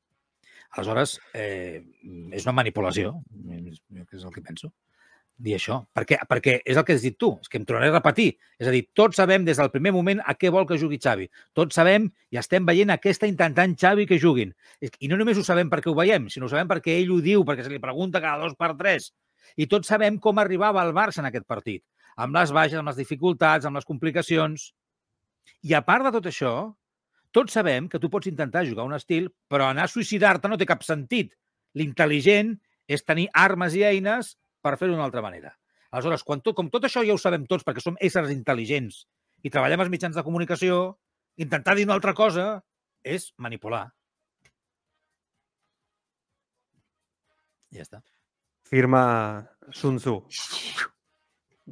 Aleshores, 0.76 1.18
eh, 1.34 1.84
és 2.34 2.44
una 2.44 2.56
manipulació, 2.56 3.14
que 3.30 4.18
és 4.18 4.24
el 4.24 4.34
que 4.34 4.42
penso, 4.44 4.72
dir 5.36 5.54
això. 5.56 5.78
Perquè, 5.94 6.18
perquè 6.28 6.56
és 6.64 6.76
el 6.76 6.84
que 6.84 6.96
has 6.96 7.04
dit 7.04 7.16
tu, 7.20 7.34
és 7.42 7.50
que 7.52 7.60
em 7.60 7.66
tornaré 7.68 7.90
a 7.90 7.96
repetir. 7.98 8.30
És 8.58 8.68
a 8.68 8.72
dir, 8.74 8.86
tots 8.96 9.20
sabem 9.20 9.44
des 9.44 9.60
del 9.60 9.70
primer 9.70 9.92
moment 9.92 10.22
a 10.24 10.34
què 10.34 10.50
vol 10.52 10.66
que 10.68 10.78
jugui 10.80 10.98
Xavi. 11.02 11.28
Tots 11.56 11.76
sabem 11.76 12.08
i 12.32 12.40
estem 12.40 12.66
veient 12.66 12.92
a 12.92 12.98
què 12.98 13.12
està 13.12 13.28
intentant 13.28 13.76
Xavi 13.76 14.08
que 14.08 14.20
juguin. 14.22 14.54
I 14.80 15.12
no 15.12 15.20
només 15.20 15.38
ho 15.38 15.44
sabem 15.44 15.70
perquè 15.72 15.92
ho 15.92 15.96
veiem, 15.98 16.30
sinó 16.32 16.48
ho 16.48 16.52
sabem 16.52 16.68
perquè 16.72 16.96
ell 16.96 17.12
ho 17.12 17.20
diu, 17.24 17.44
perquè 17.44 17.66
se 17.66 17.72
li 17.72 17.82
pregunta 17.82 18.22
cada 18.24 18.42
dos 18.44 18.56
per 18.56 18.74
tres. 18.80 19.12
I 19.56 19.68
tots 19.70 19.88
sabem 19.88 20.18
com 20.18 20.40
arribava 20.40 20.82
el 20.82 20.96
Barça 20.96 21.22
en 21.22 21.28
aquest 21.28 21.46
partit 21.46 21.84
amb 22.16 22.36
les 22.36 22.52
baixes, 22.52 22.78
amb 22.80 22.90
les 22.90 22.98
dificultats, 22.98 23.66
amb 23.68 23.78
les 23.78 23.86
complicacions. 23.88 24.70
I 25.68 25.76
a 25.76 25.82
part 25.84 26.06
de 26.06 26.12
tot 26.16 26.28
això, 26.30 26.52
tots 27.36 27.52
sabem 27.58 27.90
que 27.92 28.00
tu 28.00 28.10
pots 28.12 28.30
intentar 28.30 28.64
jugar 28.68 28.86
un 28.88 28.96
estil, 28.96 29.28
però 29.50 29.68
anar 29.68 29.86
a 29.86 29.92
suïcidar-te 29.92 30.48
no 30.48 30.56
té 30.56 30.68
cap 30.68 30.84
sentit. 30.86 31.34
L'intel·ligent 31.76 32.54
és 32.88 33.04
tenir 33.04 33.28
armes 33.34 33.76
i 33.76 33.84
eines 33.84 34.36
per 34.64 34.76
fer-ho 34.80 34.94
d'una 34.94 35.04
altra 35.04 35.24
manera. 35.24 35.52
Aleshores, 35.90 36.24
quan 36.24 36.40
tot, 36.40 36.56
com 36.56 36.70
tot 36.72 36.86
això 36.88 37.04
ja 37.06 37.14
ho 37.14 37.20
sabem 37.20 37.44
tots 37.48 37.64
perquè 37.66 37.84
som 37.84 37.98
éssers 38.00 38.32
intel·ligents 38.32 39.04
i 39.44 39.52
treballem 39.52 39.84
als 39.84 39.92
mitjans 39.92 40.16
de 40.16 40.24
comunicació, 40.26 40.96
intentar 41.36 41.76
dir 41.76 41.86
una 41.86 41.94
altra 41.98 42.16
cosa 42.16 42.48
és 43.04 43.30
manipular. 43.36 43.84
Ja 47.76 47.84
està. 47.84 48.02
Firma 48.66 49.04
Sun 49.70 50.00
Tzu. 50.02 50.20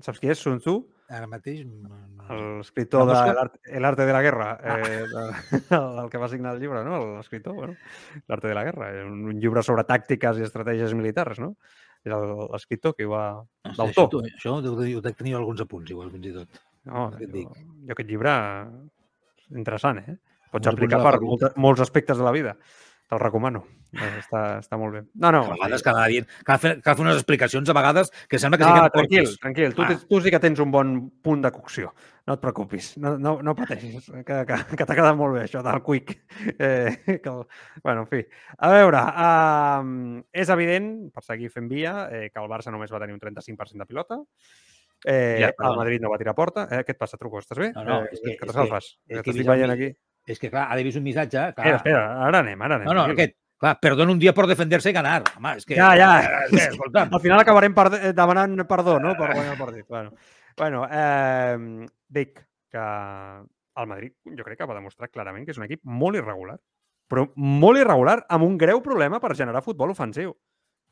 Saps 0.02 0.18
qui 0.18 0.30
és 0.32 0.40
Sun 0.42 0.58
Tzu? 0.58 0.74
Ara 1.14 1.28
mateix... 1.30 1.62
No, 1.68 1.94
no. 1.94 2.36
L'escriptor 2.58 3.04
de 3.06 3.14
l'art, 3.14 3.58
Arte 3.68 4.06
de 4.08 4.14
la 4.16 4.22
Guerra, 4.24 4.48
ah. 4.56 4.76
eh, 4.80 5.04
de, 5.10 5.24
el 6.02 6.08
que 6.10 6.18
va 6.18 6.28
signar 6.32 6.54
el 6.56 6.62
llibre, 6.62 6.82
no? 6.86 6.98
L'escriptor, 7.18 7.54
bueno, 7.54 7.76
L'Arte 8.26 8.48
de 8.50 8.56
la 8.56 8.64
Guerra, 8.66 8.90
un, 9.04 9.20
un 9.30 9.40
llibre 9.42 9.62
sobre 9.66 9.84
tàctiques 9.86 10.40
i 10.40 10.46
estratègies 10.46 10.96
militars, 10.98 11.38
no? 11.44 11.52
És 12.04 12.12
l'escriptor 12.12 12.96
que 12.96 13.06
hi 13.06 13.10
va... 13.10 13.24
No 13.68 13.74
sé, 13.74 13.78
L'autor. 13.82 14.26
Això, 14.32 14.56
això 14.58 14.96
ho 14.98 15.04
dec 15.04 15.20
tenir 15.20 15.36
alguns 15.38 15.62
apunts, 15.64 15.92
igual, 15.94 16.10
fins 16.16 16.30
i 16.32 16.34
tot. 16.40 16.62
No, 16.88 17.06
jo, 17.14 17.28
dic. 17.36 17.52
jo 17.84 17.94
aquest 17.94 18.10
llibre 18.10 18.34
interessant, 19.54 20.02
eh? 20.02 20.16
Pots 20.54 20.70
aplicar 20.70 21.00
per 21.02 21.18
molts 21.58 21.82
aspectes 21.82 22.18
de 22.18 22.26
la 22.26 22.34
vida 22.34 22.58
te'l 23.10 23.20
recomano. 23.20 23.64
Està, 23.94 24.40
està 24.58 24.78
molt 24.80 24.96
bé. 24.96 25.02
No, 25.20 25.30
no. 25.34 25.44
A 25.46 25.54
vegades 25.54 25.84
cal, 25.86 26.00
dir, 26.10 26.24
cal, 26.46 26.58
fer, 26.62 26.72
cal 26.82 26.96
fer 26.96 27.04
unes 27.04 27.20
explicacions 27.20 27.70
a 27.70 27.76
vegades 27.76 28.10
que 28.30 28.40
sembla 28.42 28.58
que 28.58 28.66
no, 28.66 28.88
tranquil, 28.94 29.30
tranquil. 29.42 29.76
Tu, 29.76 29.84
ah. 29.84 29.94
tu 30.10 30.20
sí 30.24 30.32
que 30.34 30.40
tens 30.42 30.62
un 30.64 30.72
bon 30.74 30.96
punt 31.22 31.44
de 31.44 31.52
cocció. 31.54 31.92
No 32.24 32.38
et 32.38 32.42
preocupis. 32.42 32.94
No, 33.04 33.14
no, 33.20 33.36
no 33.44 33.54
pateixis. 33.58 34.08
Que, 34.26 34.40
que, 34.48 34.58
que 34.80 34.86
t'ha 34.88 34.96
quedat 34.96 35.16
molt 35.18 35.36
bé, 35.36 35.44
això 35.44 35.62
del 35.64 35.82
quick. 35.84 36.16
Eh, 36.56 37.18
que, 37.22 37.34
bueno, 37.84 38.04
en 38.04 38.10
fi. 38.10 38.22
A 38.58 38.72
veure, 38.72 39.02
uh, 39.28 40.22
és 40.32 40.52
evident, 40.54 40.94
per 41.14 41.24
seguir 41.26 41.52
fent 41.52 41.68
via, 41.70 42.08
eh, 42.10 42.30
que 42.32 42.40
el 42.42 42.50
Barça 42.50 42.72
només 42.72 42.92
va 42.92 43.02
tenir 43.04 43.16
un 43.16 43.22
35% 43.22 43.84
de 43.84 43.90
pilota. 43.90 44.22
Eh, 45.04 45.44
ja, 45.44 45.52
el 45.52 45.76
Madrid 45.76 46.00
no 46.00 46.10
va 46.10 46.18
tirar 46.18 46.34
porta. 46.34 46.64
Eh, 46.72 46.80
què 46.86 46.96
et 46.96 47.00
passa, 47.00 47.20
Truco? 47.20 47.42
Estàs 47.42 47.60
bé? 47.60 47.70
No, 47.76 47.84
no, 47.84 48.00
eh, 48.08 48.16
és 48.16 48.24
que, 48.24 48.36
que 48.40 48.48
t'escalfes. 48.48 48.94
Que, 49.04 49.20
que, 49.20 49.36
que 49.36 49.48
veient 49.52 49.76
aquí. 49.76 49.92
És 50.26 50.40
que, 50.40 50.50
clar, 50.50 50.68
ha 50.70 50.76
de 50.76 50.84
vist 50.86 51.00
un 51.00 51.04
missatge... 51.04 51.40
Clar. 51.56 51.74
Espera, 51.74 51.80
espera, 51.80 52.04
ara 52.26 52.40
anem, 52.40 52.62
ara 52.64 52.78
anem. 52.78 52.88
No, 52.88 52.94
no, 52.96 53.04
aquest, 53.12 53.34
clar, 53.60 53.74
perdona 53.82 54.14
un 54.14 54.20
dia 54.22 54.32
per 54.36 54.46
defender-se 54.48 54.92
i 54.92 54.96
ganar. 54.96 55.18
Home, 55.36 55.56
és 55.60 55.68
que... 55.68 55.76
Ja, 55.76 55.90
ja. 55.98 56.12
És 56.46 56.54
que, 56.54 56.68
escolta'm. 56.72 57.12
Al 57.12 57.22
final 57.24 57.42
acabarem 57.42 57.76
per, 57.76 57.88
demanant 58.16 58.64
perdó, 58.70 58.96
no?, 59.02 59.12
per 59.18 59.34
guanyar 59.34 59.52
el 59.52 59.60
partit. 59.60 59.84
Bueno, 59.88 60.14
bueno 60.56 60.86
eh, 60.88 61.88
dic 62.08 62.40
que 62.72 62.86
el 63.76 63.90
Madrid 63.90 64.14
jo 64.24 64.46
crec 64.46 64.62
que 64.62 64.70
va 64.70 64.78
demostrar 64.78 65.10
clarament 65.12 65.44
que 65.44 65.52
és 65.52 65.60
un 65.60 65.66
equip 65.66 65.82
molt 65.84 66.16
irregular, 66.18 66.56
però 67.10 67.26
molt 67.36 67.78
irregular, 67.78 68.22
amb 68.32 68.46
un 68.46 68.56
greu 68.58 68.80
problema 68.82 69.20
per 69.20 69.34
generar 69.36 69.64
futbol 69.66 69.92
ofensiu. 69.92 70.32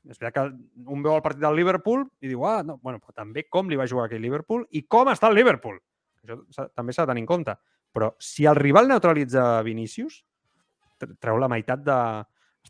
És 0.03 0.19
veritat 0.19 0.35
que 0.35 0.93
un 0.93 1.03
veu 1.03 1.15
el 1.15 1.23
partit 1.23 1.41
del 1.45 1.57
Liverpool 1.57 2.05
i 2.21 2.29
diu, 2.29 2.43
ah, 2.47 2.61
no, 2.67 2.77
bueno, 2.83 2.99
però 2.99 3.15
també 3.23 3.47
com 3.49 3.71
li 3.71 3.79
va 3.79 3.87
jugar 3.89 4.09
aquell 4.09 4.23
Liverpool 4.25 4.67
i 4.75 4.83
com 4.91 5.11
està 5.13 5.31
el 5.31 5.39
Liverpool. 5.39 5.79
Això 6.23 6.67
també 6.75 6.95
s'ha 6.95 7.07
de 7.07 7.13
tenir 7.13 7.23
en 7.23 7.31
compte. 7.31 7.55
Però 7.93 8.15
si 8.21 8.47
el 8.49 8.57
rival 8.57 8.89
neutralitza 8.89 9.63
Vinícius, 9.67 10.23
treu 11.21 11.39
la 11.41 11.51
meitat 11.53 11.85
de... 11.85 11.99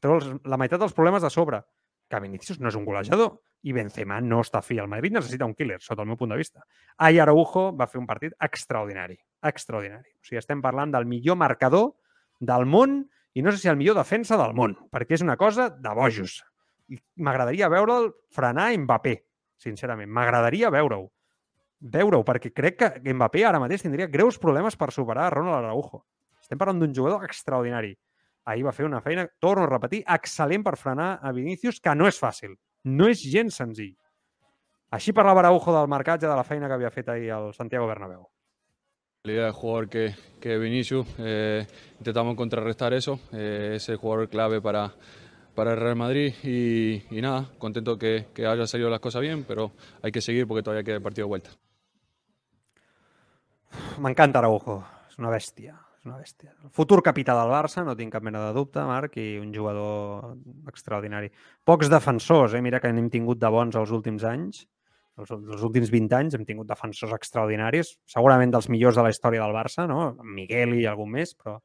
treu 0.03 0.19
la 0.49 0.59
meitat 0.59 0.83
dels 0.83 0.95
problemes 0.97 1.23
de 1.23 1.31
sobre. 1.31 1.63
Que 2.11 2.21
Vinícius 2.21 2.61
no 2.61 2.69
és 2.69 2.77
un 2.77 2.85
golejador 2.85 3.39
i 3.63 3.73
Benzema 3.73 4.19
no 4.21 4.43
està 4.43 4.61
fi. 4.65 4.79
El 4.83 4.91
Madrid 4.91 5.15
necessita 5.15 5.47
un 5.47 5.55
killer, 5.55 5.79
sota 5.81 6.03
el 6.03 6.11
meu 6.11 6.19
punt 6.21 6.35
de 6.35 6.41
vista. 6.41 6.65
Ai 6.99 7.21
Araujo 7.23 7.71
va 7.79 7.87
fer 7.89 8.01
un 8.03 8.09
partit 8.09 8.35
extraordinari. 8.43 9.17
Extraordinari. 9.49 10.11
O 10.19 10.27
sigui, 10.27 10.41
estem 10.43 10.63
parlant 10.65 10.93
del 10.93 11.07
millor 11.09 11.39
marcador 11.41 11.93
del 12.41 12.67
món 12.67 13.05
i 13.33 13.43
no 13.45 13.53
sé 13.53 13.63
si 13.63 13.71
el 13.71 13.79
millor 13.81 13.97
defensa 13.97 14.37
del 14.37 14.53
món, 14.53 14.75
perquè 14.93 15.17
és 15.17 15.25
una 15.25 15.39
cosa 15.41 15.71
de 15.71 15.95
bojos. 15.97 16.43
I 16.93 16.99
m'agradaria 17.25 17.71
veure'l 17.73 18.11
frenar 18.35 18.73
Mbappé, 18.83 19.15
sincerament. 19.63 20.11
M'agradaria 20.13 20.73
veure-ho 20.75 21.07
veure-ho, 21.83 22.23
perquè 22.25 22.53
crec 22.55 22.79
que 22.79 23.15
Mbappé 23.15 23.45
ara 23.45 23.61
mateix 23.61 23.83
tindria 23.83 24.07
greus 24.11 24.39
problemes 24.39 24.77
per 24.79 24.93
superar 24.95 25.27
a 25.27 25.35
Ronald 25.35 25.65
Araujo. 25.65 26.05
Estem 26.41 26.59
parlant 26.59 26.81
d'un 26.83 26.95
jugador 26.95 27.25
extraordinari. 27.27 27.93
Ahir 28.47 28.65
va 28.67 28.75
fer 28.75 28.87
una 28.87 29.01
feina, 29.01 29.27
torno 29.41 29.67
a 29.67 29.71
repetir, 29.71 30.03
excel·lent 30.07 30.65
per 30.67 30.77
frenar 30.79 31.19
a 31.23 31.33
Vinícius, 31.33 31.81
que 31.81 31.95
no 31.95 32.09
és 32.11 32.19
fàcil. 32.19 32.57
No 32.85 33.09
és 33.11 33.23
gens 33.23 33.59
senzill. 33.59 33.95
Així 34.93 35.15
parlava 35.15 35.41
Araujo 35.41 35.73
del 35.73 35.89
marcatge 35.89 36.27
de 36.27 36.37
la 36.37 36.45
feina 36.45 36.69
que 36.69 36.77
havia 36.77 36.91
fet 36.91 37.09
ahir 37.09 37.31
al 37.33 37.53
Santiago 37.55 37.87
Bernabéu. 37.87 38.27
La 39.25 39.33
idea 39.33 39.47
de 39.47 39.53
jugador 39.53 39.89
que, 39.89 40.15
que 40.41 40.59
Vinicius, 40.59 41.07
eh, 41.19 41.65
intentamos 41.99 42.35
contrarrestar 42.35 42.93
eso, 42.93 43.21
eh, 43.33 43.75
es 43.77 43.89
el 43.89 43.97
jugador 43.97 44.29
clave 44.29 44.61
para, 44.61 44.93
para 45.55 45.73
el 45.73 45.81
Real 45.81 45.95
Madrid 45.95 46.35
y, 46.43 47.21
nada, 47.21 47.49
contento 47.59 47.97
que, 47.97 48.27
que 48.35 48.47
haya 48.47 48.67
salido 48.67 48.91
las 48.91 48.99
cosas 48.99 49.23
bien, 49.23 49.45
pero 49.45 49.71
hay 50.03 50.11
que 50.11 50.21
seguir 50.21 50.49
porque 50.49 50.65
todavía 50.65 50.83
queda 50.83 50.97
el 50.97 51.03
partido 51.03 51.27
de 51.27 51.29
vuelta. 51.29 51.51
M'encanta 54.03 54.41
Araujo, 54.41 54.81
és 55.11 55.19
una 55.21 55.31
bèstia, 55.33 55.75
és 55.99 56.09
una 56.09 56.19
bèstia. 56.19 56.53
El 56.65 56.73
futur 56.75 57.01
capità 57.05 57.37
del 57.39 57.53
Barça, 57.53 57.85
no 57.87 57.97
tinc 57.99 58.13
cap 58.15 58.25
mena 58.27 58.47
de 58.49 58.53
dubte, 58.57 58.83
Marc, 58.89 59.17
i 59.21 59.39
un 59.41 59.53
jugador 59.55 60.35
extraordinari. 60.71 61.33
Pocs 61.65 61.91
defensors, 61.93 62.57
eh? 62.57 62.63
mira 62.65 62.81
que 62.81 62.93
n'hem 62.93 63.11
tingut 63.13 63.41
de 63.43 63.51
bons 63.53 63.79
els 63.79 63.93
últims 63.95 64.25
anys, 64.29 64.65
els, 65.21 65.33
els 65.33 65.65
últims 65.67 65.91
20 65.93 66.17
anys 66.17 66.37
hem 66.37 66.47
tingut 66.49 66.69
defensors 66.69 67.13
extraordinaris, 67.17 67.97
segurament 68.09 68.53
dels 68.55 68.71
millors 68.73 68.97
de 68.97 69.05
la 69.05 69.13
història 69.13 69.45
del 69.45 69.57
Barça, 69.57 69.87
no? 69.89 70.13
Miguel 70.25 70.77
i 70.79 70.87
algun 70.89 71.13
més, 71.17 71.35
però, 71.37 71.59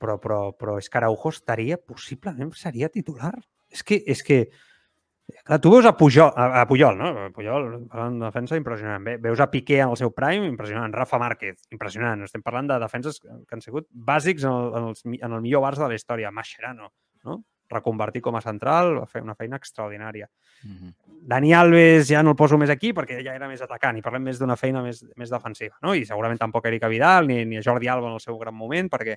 però, 0.00 0.18
però, 0.20 0.40
però 0.56 0.76
és 0.80 0.88
que 0.88 1.00
Araujo 1.00 1.32
estaria, 1.32 1.78
possiblement 1.80 2.52
seria 2.56 2.92
titular. 2.92 3.32
És 3.70 3.84
que, 3.86 4.00
és 4.06 4.22
que 4.26 4.42
Clar, 5.44 5.60
tu 5.60 5.72
veus 5.72 5.86
a 5.86 5.94
Pujol, 5.96 6.32
a, 6.34 6.62
a 6.62 6.66
Pujol, 6.68 6.98
no? 6.98 7.28
Pujol, 7.36 7.68
parlant 7.90 8.18
de 8.18 8.26
defensa, 8.26 8.58
impressionant. 8.60 9.04
Bé, 9.04 9.16
veus 9.22 9.40
a 9.40 9.50
Piqué 9.50 9.80
en 9.80 9.94
el 9.94 9.96
seu 10.00 10.12
prime, 10.16 10.46
impressionant. 10.46 10.92
Rafa 10.94 11.18
Márquez, 11.22 11.60
impressionant. 11.70 12.26
Estem 12.26 12.42
parlant 12.42 12.68
de 12.70 12.80
defenses 12.82 13.20
que 13.20 13.56
han 13.56 13.64
sigut 13.64 13.88
bàsics 13.90 14.44
en 14.44 14.52
el, 14.52 14.74
en, 14.74 14.90
els, 14.90 15.06
en 15.06 15.32
el 15.32 15.40
millor 15.40 15.64
Barça 15.66 15.86
de 15.86 15.94
la 15.94 16.00
història. 16.00 16.34
Mascherano, 16.34 16.92
no? 17.24 17.42
reconvertir 17.70 18.20
com 18.20 18.34
a 18.34 18.42
central, 18.42 18.96
va 18.98 19.06
fer 19.06 19.22
una 19.22 19.36
feina 19.38 19.56
extraordinària. 19.60 20.26
Mm 20.64 20.76
-hmm. 20.76 20.94
Dani 21.22 21.54
Alves 21.54 22.08
ja 22.08 22.22
no 22.22 22.30
el 22.30 22.36
poso 22.36 22.58
més 22.58 22.70
aquí 22.70 22.92
perquè 22.92 23.22
ja 23.24 23.34
era 23.34 23.48
més 23.48 23.62
atacant 23.62 23.96
i 23.96 24.02
parlem 24.02 24.22
més 24.22 24.38
d'una 24.38 24.56
feina 24.56 24.82
més, 24.82 25.04
més 25.16 25.30
defensiva. 25.30 25.76
No? 25.82 25.94
I 25.94 26.04
segurament 26.04 26.38
tampoc 26.38 26.66
Erika 26.66 26.88
Vidal 26.88 27.26
ni, 27.26 27.44
ni 27.44 27.62
Jordi 27.62 27.88
Alba 27.88 28.08
en 28.08 28.14
el 28.14 28.20
seu 28.20 28.38
gran 28.38 28.54
moment 28.54 28.88
perquè 28.90 29.16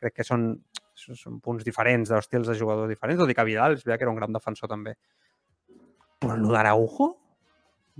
crec 0.00 0.14
que 0.14 0.24
són, 0.24 0.62
són 0.94 1.40
punts 1.40 1.64
diferents, 1.64 2.08
d'estils 2.08 2.48
de 2.48 2.54
jugadors 2.54 2.88
diferents, 2.88 3.20
tot 3.20 3.30
i 3.30 3.34
que 3.34 3.44
Vidal 3.44 3.72
és 3.72 3.84
veritat 3.84 3.98
que 3.98 4.04
era 4.04 4.10
un 4.10 4.16
gran 4.16 4.32
defensor 4.32 4.68
també. 4.68 4.96
Però 6.22 6.36
el 6.36 6.46
d'Araujo, 6.48 7.10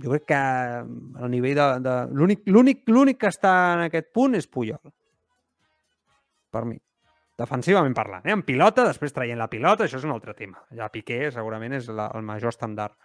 jo 0.03 0.13
crec 0.13 0.25
que 0.29 0.41
el 0.41 1.31
nivell 1.33 1.57
de... 1.57 1.67
de 1.85 1.95
L'únic 2.17 2.43
l'únic 2.89 3.19
que 3.21 3.31
està 3.33 3.53
en 3.75 3.85
aquest 3.87 4.11
punt 4.13 4.37
és 4.37 4.49
Puyol. 4.49 4.81
Per 6.53 6.63
mi. 6.65 6.77
Defensivament 7.37 7.93
parlant. 7.93 8.25
Eh? 8.25 8.33
En 8.33 8.41
pilota, 8.41 8.85
després 8.87 9.13
traient 9.13 9.37
la 9.37 9.49
pilota, 9.49 9.85
això 9.85 9.99
és 9.99 10.05
un 10.07 10.15
altre 10.15 10.33
tema. 10.33 10.63
Ja 10.73 10.89
Piqué 10.89 11.27
segurament 11.33 11.75
és 11.77 11.89
la, 11.93 12.07
el 12.17 12.25
major 12.25 12.49
estàndard. 12.53 12.97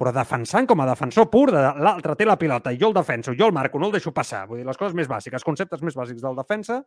però 0.00 0.12
defensant 0.16 0.64
com 0.64 0.80
a 0.80 0.86
defensor 0.88 1.26
pur, 1.28 1.50
de 1.52 1.60
l'altre 1.60 2.14
té 2.16 2.24
la 2.24 2.38
pilota 2.40 2.72
i 2.72 2.78
jo 2.80 2.88
el 2.88 2.94
defenso, 2.96 3.34
jo 3.36 3.46
el 3.50 3.52
marco, 3.52 3.78
no 3.78 3.90
el 3.90 3.92
deixo 3.92 4.12
passar. 4.16 4.46
Vull 4.48 4.62
dir, 4.62 4.66
les 4.66 4.78
coses 4.80 4.94
més 4.96 5.08
bàsiques, 5.08 5.44
conceptes 5.44 5.82
més 5.84 5.96
bàsics 5.96 6.22
del 6.24 6.38
defensa, 6.38 6.78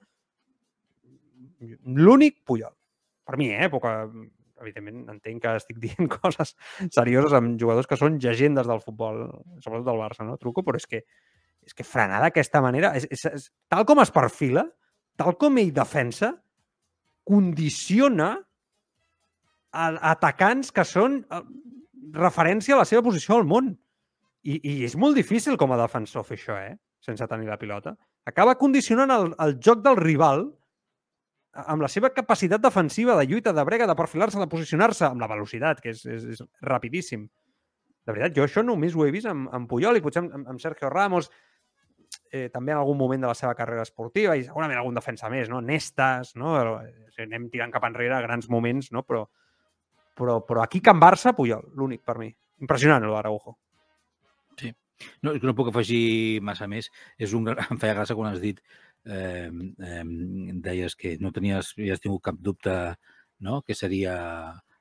l'únic 1.85 2.39
Puyol. 2.43 2.73
Per 3.23 3.37
mi, 3.37 3.51
eh? 3.53 3.69
Poca, 3.69 4.09
evidentment, 4.61 5.03
entenc 5.13 5.43
que 5.43 5.55
estic 5.59 5.79
dient 5.85 6.09
coses 6.11 6.55
serioses 6.93 7.35
amb 7.37 7.57
jugadors 7.59 7.89
que 7.89 7.99
són 7.99 8.19
llegendes 8.21 8.69
del 8.69 8.81
futbol, 8.83 9.25
sobretot 9.63 9.87
del 9.89 10.01
Barça, 10.01 10.27
no? 10.27 10.37
Truco, 10.41 10.65
però 10.65 10.79
és 10.81 10.87
que, 10.89 11.03
és 11.63 11.77
que 11.77 11.87
frenar 11.87 12.21
d'aquesta 12.23 12.61
manera, 12.63 12.93
és, 12.99 13.07
és, 13.11 13.25
és, 13.31 13.49
tal 13.71 13.87
com 13.89 14.03
es 14.03 14.13
perfila, 14.13 14.65
tal 15.19 15.37
com 15.41 15.59
ell 15.61 15.73
defensa, 15.75 16.33
condiciona 17.23 18.33
a, 19.73 19.85
a 19.87 20.11
atacants 20.13 20.73
que 20.75 20.85
són 20.85 21.21
eh, 21.23 21.43
referència 22.13 22.75
a 22.75 22.81
la 22.83 22.87
seva 22.89 23.03
posició 23.05 23.39
al 23.39 23.47
món. 23.49 23.71
I, 24.43 24.57
I 24.59 24.73
és 24.89 24.97
molt 24.99 25.15
difícil 25.15 25.55
com 25.59 25.71
a 25.71 25.79
defensor 25.79 26.25
fer 26.27 26.35
això, 26.35 26.57
eh? 26.59 26.75
sense 27.03 27.27
tenir 27.27 27.49
la 27.49 27.59
pilota. 27.59 27.95
Acaba 28.27 28.57
condicionant 28.59 29.11
el, 29.11 29.31
el 29.43 29.57
joc 29.63 29.81
del 29.83 29.97
rival 29.99 30.45
amb 31.53 31.85
la 31.85 31.89
seva 31.91 32.09
capacitat 32.13 32.61
defensiva, 32.61 33.15
de 33.19 33.27
lluita, 33.29 33.53
de 33.53 33.63
brega, 33.67 33.87
de 33.87 33.95
perfilar-se, 33.95 34.39
de 34.41 34.49
posicionar-se, 34.49 35.05
amb 35.05 35.21
la 35.21 35.29
velocitat, 35.29 35.81
que 35.83 35.93
és, 35.93 36.03
és, 36.09 36.25
és 36.33 36.43
rapidíssim. 36.65 37.27
De 38.03 38.11
veritat, 38.11 38.35
jo 38.35 38.45
això 38.47 38.63
només 38.65 38.95
ho 38.97 39.05
he 39.05 39.13
vist 39.13 39.29
amb, 39.29 39.47
amb 39.53 39.69
Puyol 39.69 39.99
i 39.99 40.03
potser 40.03 40.23
amb, 40.25 40.47
amb 40.49 40.61
Sergio 40.61 40.89
Ramos, 40.91 41.29
eh, 42.31 42.49
també 42.51 42.73
en 42.73 42.81
algun 42.81 42.97
moment 42.97 43.21
de 43.21 43.29
la 43.29 43.37
seva 43.37 43.53
carrera 43.55 43.85
esportiva 43.85 44.35
i 44.35 44.43
segurament 44.47 44.79
algun 44.79 44.97
defensa 44.97 45.29
més, 45.31 45.49
no? 45.49 45.61
Nestas, 45.61 46.33
no? 46.39 46.55
Anem 47.21 47.49
tirant 47.53 47.71
cap 47.73 47.85
enrere 47.87 48.21
grans 48.25 48.49
moments, 48.49 48.91
no? 48.91 49.05
Però, 49.07 49.27
però, 50.17 50.39
però 50.47 50.63
aquí 50.65 50.81
Can 50.81 50.99
Barça, 51.01 51.35
Puyol, 51.37 51.69
l'únic 51.77 52.03
per 52.03 52.17
mi. 52.19 52.31
Impressionant, 52.63 53.05
l'Araujo. 53.09 53.57
Sí. 54.59 54.73
No, 55.25 55.33
no 55.41 55.55
puc 55.57 55.69
afegir 55.71 56.41
massa 56.45 56.67
més. 56.69 56.89
És 57.17 57.33
un, 57.37 57.47
em 57.69 57.79
feia 57.81 57.95
gràcia 57.97 58.17
quan 58.17 58.33
has 58.33 58.41
dit 58.41 58.61
eh, 59.05 59.49
eh, 59.49 60.03
deies 60.67 60.95
que 60.95 61.17
no 61.19 61.31
tenies, 61.35 61.73
havies 61.77 62.03
tingut 62.03 62.23
cap 62.29 62.37
dubte 62.39 62.75
no? 63.39 63.61
que 63.61 63.75
seria 63.75 64.15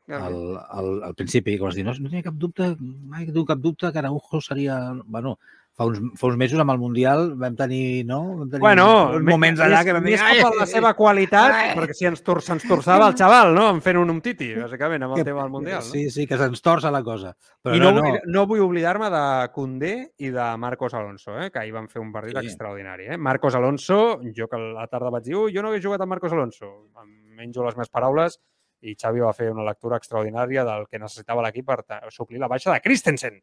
al, 0.08 0.36
al, 0.58 0.90
al 1.08 1.14
principi, 1.14 1.56
com 1.58 1.70
has 1.70 1.78
dit, 1.78 1.86
no, 1.86 1.94
no 1.94 2.10
tenia 2.10 2.26
cap 2.26 2.38
dubte, 2.38 2.72
mai 2.80 3.26
tingut 3.26 3.48
cap 3.54 3.62
dubte 3.62 3.92
que 3.92 4.00
Araujo 4.02 4.40
seria... 4.44 4.78
Bueno, 5.06 5.38
fa 5.76 5.86
uns, 5.88 6.00
fa 6.20 6.28
uns 6.28 6.36
mesos 6.40 6.60
amb 6.60 6.72
el 6.74 6.80
Mundial 6.80 7.32
vam 7.40 7.54
tenir, 7.56 8.04
no? 8.08 8.20
Vam 8.42 8.50
tenir 8.50 8.62
bueno, 8.62 8.86
uns 9.16 9.24
moments 9.26 9.62
allà 9.64 9.80
que 9.86 9.94
vam 9.96 10.04
dir... 10.04 10.18
Més 10.20 10.42
per 10.44 10.52
la 10.58 10.66
seva 10.68 10.92
qualitat, 10.98 11.54
ai, 11.56 11.70
perquè 11.78 11.96
si 11.96 12.08
ens, 12.10 12.20
tor 12.26 12.42
se'ns 12.44 12.66
torçava 12.68 13.08
el 13.08 13.16
xaval, 13.18 13.54
no? 13.56 13.68
En 13.72 13.80
fent 13.84 14.00
un 14.00 14.12
umtiti, 14.12 14.50
bàsicament, 14.58 15.06
amb 15.06 15.16
el 15.16 15.22
que, 15.22 15.26
tema 15.30 15.44
del 15.44 15.54
Mundial. 15.54 15.80
No? 15.80 15.88
Sí, 15.88 16.04
sí, 16.12 16.26
que 16.28 16.38
se'ns 16.40 16.64
torça 16.64 16.92
la 16.92 17.02
cosa. 17.06 17.32
Però 17.64 17.76
I 17.76 17.82
no, 17.82 17.94
no, 17.96 18.04
no. 18.04 18.20
no 18.36 18.46
vull 18.50 18.64
oblidar-me 18.66 19.08
de 19.12 19.24
Condé 19.56 19.94
i 20.20 20.32
de 20.34 20.48
Marcos 20.60 20.96
Alonso, 20.98 21.38
eh? 21.40 21.48
que 21.50 21.62
ahir 21.62 21.74
van 21.78 21.88
fer 21.88 22.04
un 22.04 22.12
partit 22.12 22.36
sí. 22.38 22.52
extraordinari. 22.52 23.08
Eh? 23.14 23.18
Marcos 23.18 23.56
Alonso, 23.56 24.20
jo 24.36 24.50
que 24.52 24.60
a 24.60 24.64
la 24.82 24.88
tarda 24.92 25.12
vaig 25.14 25.30
dir, 25.30 25.38
jo 25.54 25.64
no 25.64 25.72
hagués 25.72 25.84
jugat 25.84 26.04
amb 26.04 26.12
Marcos 26.12 26.36
Alonso, 26.36 26.72
em 27.00 27.12
menjo 27.40 27.64
les 27.64 27.78
meves 27.80 27.92
paraules, 27.92 28.36
i 28.82 28.96
Xavi 28.98 29.22
va 29.22 29.32
fer 29.32 29.48
una 29.52 29.64
lectura 29.64 29.96
extraordinària 30.00 30.66
del 30.66 30.88
que 30.90 31.00
necessitava 31.00 31.44
l'equip 31.46 31.68
per 31.68 31.80
suplir 32.10 32.42
la 32.42 32.50
baixa 32.50 32.72
de 32.74 32.82
Christensen. 32.82 33.38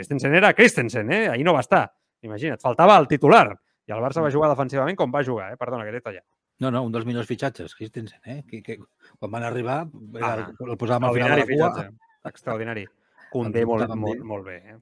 Christensen 0.00 0.34
era 0.34 0.52
Christensen, 0.56 1.12
eh? 1.12 1.24
Ahir 1.28 1.44
no 1.44 1.54
va 1.56 1.64
estar. 1.64 1.84
Imagina't, 2.24 2.60
faltava 2.60 2.96
el 3.00 3.08
titular. 3.08 3.48
I 3.88 3.92
el 3.96 4.00
Barça 4.02 4.22
va 4.24 4.32
jugar 4.32 4.50
defensivament 4.52 4.96
com 4.96 5.12
va 5.12 5.24
jugar, 5.26 5.52
eh? 5.52 5.58
Perdona, 5.60 5.84
que 5.84 5.92
t'he 5.96 6.04
tallat. 6.04 6.24
No, 6.60 6.70
no, 6.70 6.82
un 6.84 6.92
dels 6.92 7.06
millors 7.08 7.28
fitxatges, 7.28 7.74
Christensen, 7.76 8.20
eh? 8.28 8.42
Que, 8.48 8.60
que 8.62 8.76
quan 9.18 9.32
van 9.32 9.46
arribar 9.48 9.82
era, 10.18 10.32
ah, 10.44 10.48
el 10.66 10.76
posàvem 10.80 11.08
al 11.08 11.16
final 11.16 11.32
de 11.32 11.38
la 11.40 11.46
cua. 11.48 11.70
Fitxatge. 11.70 12.10
Extraordinari. 12.30 12.84
Condé 13.32 13.62
molt, 13.64 13.94
molt, 13.96 14.24
molt 14.26 14.44
bé. 14.44 14.58
Eh? 14.74 14.76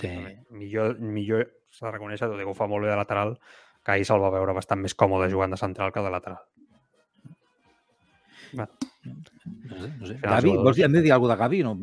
Sí. 0.00 0.10
Millor, 0.56 0.96
millor 0.98 1.46
s'ha 1.70 1.88
de 1.88 1.92
reconèixer, 1.94 2.26
tot 2.26 2.40
i 2.40 2.46
que 2.46 2.50
ho 2.50 2.56
fa 2.56 2.66
molt 2.70 2.86
bé 2.86 2.90
de 2.90 2.98
lateral, 2.98 3.36
que 3.84 3.94
ahir 3.94 4.08
se'l 4.08 4.22
va 4.22 4.32
veure 4.34 4.54
bastant 4.56 4.82
més 4.82 4.96
còmode 4.98 5.30
jugant 5.30 5.54
de 5.54 5.60
central 5.60 5.92
que 5.94 6.02
de 6.02 6.12
lateral. 6.12 6.42
Va. 8.58 8.66
No 9.04 9.78
sé, 9.78 9.88
no 9.98 10.08
sé. 10.08 10.16
Gavi, 10.22 10.56
vols 10.58 10.76
dir, 10.76 10.84
hem 10.86 10.96
de 10.98 11.02
dir 11.06 11.12
alguna 11.14 11.36
cosa 11.36 11.38
de 11.38 11.42
Gavi? 11.44 11.62
No? 11.64 11.74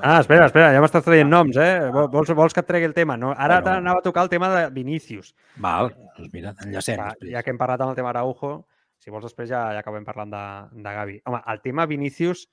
Ah, 0.00 0.18
espera, 0.20 0.48
espera, 0.48 0.70
ja 0.74 0.80
m'estàs 0.82 1.04
traient 1.04 1.28
noms, 1.28 1.56
eh? 1.60 1.90
Vols, 1.92 2.30
vols 2.36 2.54
que 2.56 2.62
et 2.64 2.68
tregui 2.68 2.88
el 2.88 2.94
tema? 2.96 3.16
No? 3.20 3.32
Ara 3.32 3.60
bueno. 3.60 3.66
t'anava 3.66 4.02
a 4.02 4.04
tocar 4.04 4.24
el 4.26 4.30
tema 4.32 4.50
de 4.54 4.62
Vinícius. 4.74 5.34
Val, 5.62 5.92
doncs 6.16 6.32
mira, 6.32 6.54
enllacem. 6.64 7.00
Va, 7.00 7.12
ja 7.30 7.42
que 7.44 7.52
hem 7.52 7.60
parlat 7.60 7.84
amb 7.84 7.94
el 7.94 7.98
tema 7.98 8.10
Araujo, 8.12 8.54
si 8.98 9.12
vols 9.12 9.26
després 9.28 9.50
ja, 9.50 9.66
ja 9.76 9.82
acabem 9.84 10.04
parlant 10.06 10.32
de, 10.32 10.44
de 10.80 10.94
Gavi. 10.98 11.18
Home, 11.28 11.40
el 11.52 11.60
tema 11.64 11.86
Vinícius, 11.90 12.46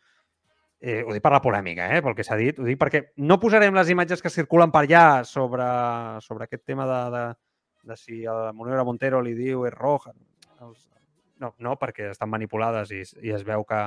eh, 0.82 1.02
ho 1.06 1.14
dic 1.14 1.24
per 1.24 1.32
la 1.34 1.42
polèmica, 1.44 1.88
eh, 1.96 2.02
pel 2.04 2.18
que 2.18 2.26
s'ha 2.28 2.38
dit, 2.39 2.60
ho 2.60 2.68
dic 2.68 2.80
perquè 2.82 3.04
no 3.24 3.39
posarem 3.39 3.78
les 3.78 3.94
imatges 3.94 4.22
que 4.22 4.34
circulen 4.34 4.74
per 4.74 4.84
allà 4.84 5.06
sobre, 5.28 5.68
sobre 6.26 6.50
aquest 6.50 6.66
tema 6.68 6.88
de, 6.89 7.02
de, 7.16 7.26
de 7.92 7.98
si 7.98 8.26
a 8.26 8.52
Monero 8.54 8.86
Montero 8.86 9.22
li 9.24 9.34
diu 9.38 9.66
és 9.70 9.76
roja. 9.78 10.14
No, 11.42 11.56
no, 11.58 11.76
perquè 11.82 12.12
estan 12.12 12.30
manipulades 12.30 12.92
i, 12.94 13.02
i 13.26 13.32
es 13.34 13.46
veu 13.48 13.64
que 13.66 13.82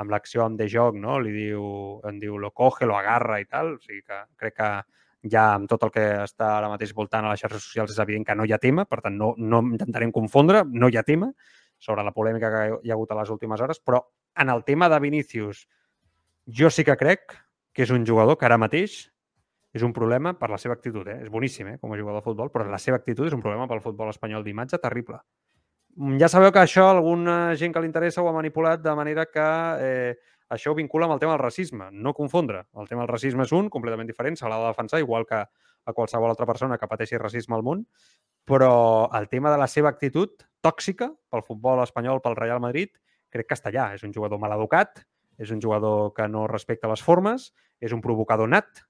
amb 0.00 0.14
l'acció 0.14 0.46
amb 0.46 0.58
de 0.58 0.66
joc, 0.70 0.96
no? 0.96 1.18
Li 1.20 1.32
diu, 1.34 1.64
en 2.08 2.18
diu 2.22 2.38
lo 2.40 2.50
coge, 2.56 2.88
lo 2.88 2.96
agarra 2.96 3.40
i 3.40 3.46
tal. 3.46 3.74
O 3.76 3.84
sigui 3.84 4.02
que 4.06 4.22
crec 4.40 4.56
que 4.56 4.70
ja 5.30 5.50
amb 5.54 5.68
tot 5.68 5.84
el 5.84 5.92
que 5.92 6.04
està 6.24 6.54
ara 6.56 6.70
mateix 6.72 6.94
voltant 6.96 7.26
a 7.26 7.34
les 7.34 7.42
xarxes 7.42 7.66
socials 7.66 7.92
és 7.92 8.00
evident 8.00 8.24
que 8.24 8.36
no 8.38 8.46
hi 8.48 8.54
ha 8.56 8.60
tema, 8.62 8.86
per 8.88 9.02
tant 9.04 9.18
no, 9.20 9.34
no 9.36 9.60
intentarem 9.68 10.12
confondre, 10.16 10.64
no 10.64 10.88
hi 10.88 10.96
ha 10.96 11.04
tema 11.04 11.28
sobre 11.80 12.04
la 12.04 12.14
polèmica 12.16 12.50
que 12.52 12.64
hi 12.84 12.92
ha 12.92 12.96
hagut 12.96 13.12
a 13.12 13.20
les 13.20 13.32
últimes 13.32 13.60
hores, 13.60 13.80
però 13.84 14.00
en 14.40 14.48
el 14.48 14.64
tema 14.64 14.88
de 14.88 15.00
Vinícius 15.00 15.66
jo 16.46 16.70
sí 16.70 16.84
que 16.84 16.96
crec 16.96 17.36
que 17.72 17.84
és 17.84 17.92
un 17.92 18.06
jugador 18.06 18.38
que 18.38 18.48
ara 18.48 18.58
mateix 18.60 19.10
és 19.72 19.84
un 19.86 19.92
problema 19.94 20.32
per 20.38 20.50
la 20.50 20.58
seva 20.58 20.74
actitud. 20.74 21.06
Eh? 21.06 21.20
És 21.22 21.30
boníssim 21.30 21.68
eh? 21.74 21.76
com 21.78 21.92
a 21.92 21.98
jugador 21.98 22.20
de 22.20 22.26
futbol, 22.26 22.50
però 22.50 22.66
la 22.66 22.80
seva 22.82 22.98
actitud 22.98 23.28
és 23.28 23.36
un 23.36 23.42
problema 23.44 23.68
pel 23.70 23.82
futbol 23.84 24.10
espanyol 24.10 24.44
d'imatge 24.44 24.80
terrible. 24.82 25.20
Mm, 25.96 26.18
ja 26.20 26.28
sabeu 26.30 26.52
que 26.54 26.62
això 26.62 26.86
alguna 26.90 27.54
gent 27.58 27.74
que 27.74 27.80
li 27.82 27.88
interessa 27.90 28.22
ho 28.22 28.28
ha 28.30 28.36
manipulat 28.36 28.82
de 28.82 28.94
manera 28.94 29.26
que 29.26 29.46
eh, 29.86 30.12
això 30.50 30.72
ho 30.72 30.78
vincula 30.78 31.06
amb 31.06 31.16
el 31.16 31.20
tema 31.22 31.34
del 31.34 31.42
racisme. 31.42 31.90
No 31.92 32.14
confondre. 32.14 32.64
El 32.78 32.88
tema 32.88 33.02
del 33.02 33.12
racisme 33.12 33.46
és 33.46 33.52
un, 33.56 33.70
completament 33.70 34.08
diferent, 34.08 34.38
se 34.38 34.48
l'ha 34.48 34.58
de 34.58 34.70
defensar, 34.70 35.00
igual 35.02 35.26
que 35.26 35.40
a 35.40 35.94
qualsevol 35.94 36.30
altra 36.30 36.46
persona 36.46 36.78
que 36.78 36.88
pateixi 36.90 37.18
racisme 37.18 37.56
al 37.56 37.64
món, 37.66 37.86
però 38.46 39.08
el 39.16 39.28
tema 39.28 39.50
de 39.50 39.58
la 39.60 39.68
seva 39.70 39.90
actitud 39.90 40.42
tòxica 40.60 41.10
pel 41.30 41.44
futbol 41.46 41.82
espanyol, 41.84 42.20
pel 42.20 42.36
Real 42.36 42.60
Madrid, 42.60 42.92
crec 43.30 43.48
que 43.48 43.56
està 43.56 43.70
allà. 43.70 43.94
És 43.94 44.04
un 44.06 44.12
jugador 44.14 44.40
mal 44.42 44.54
educat, 44.58 45.02
és 45.38 45.50
un 45.50 45.62
jugador 45.62 46.12
que 46.14 46.28
no 46.28 46.46
respecta 46.50 46.90
les 46.90 47.02
formes, 47.02 47.50
és 47.80 47.94
un 47.96 48.02
provocador 48.04 48.50
nat, 48.50 48.84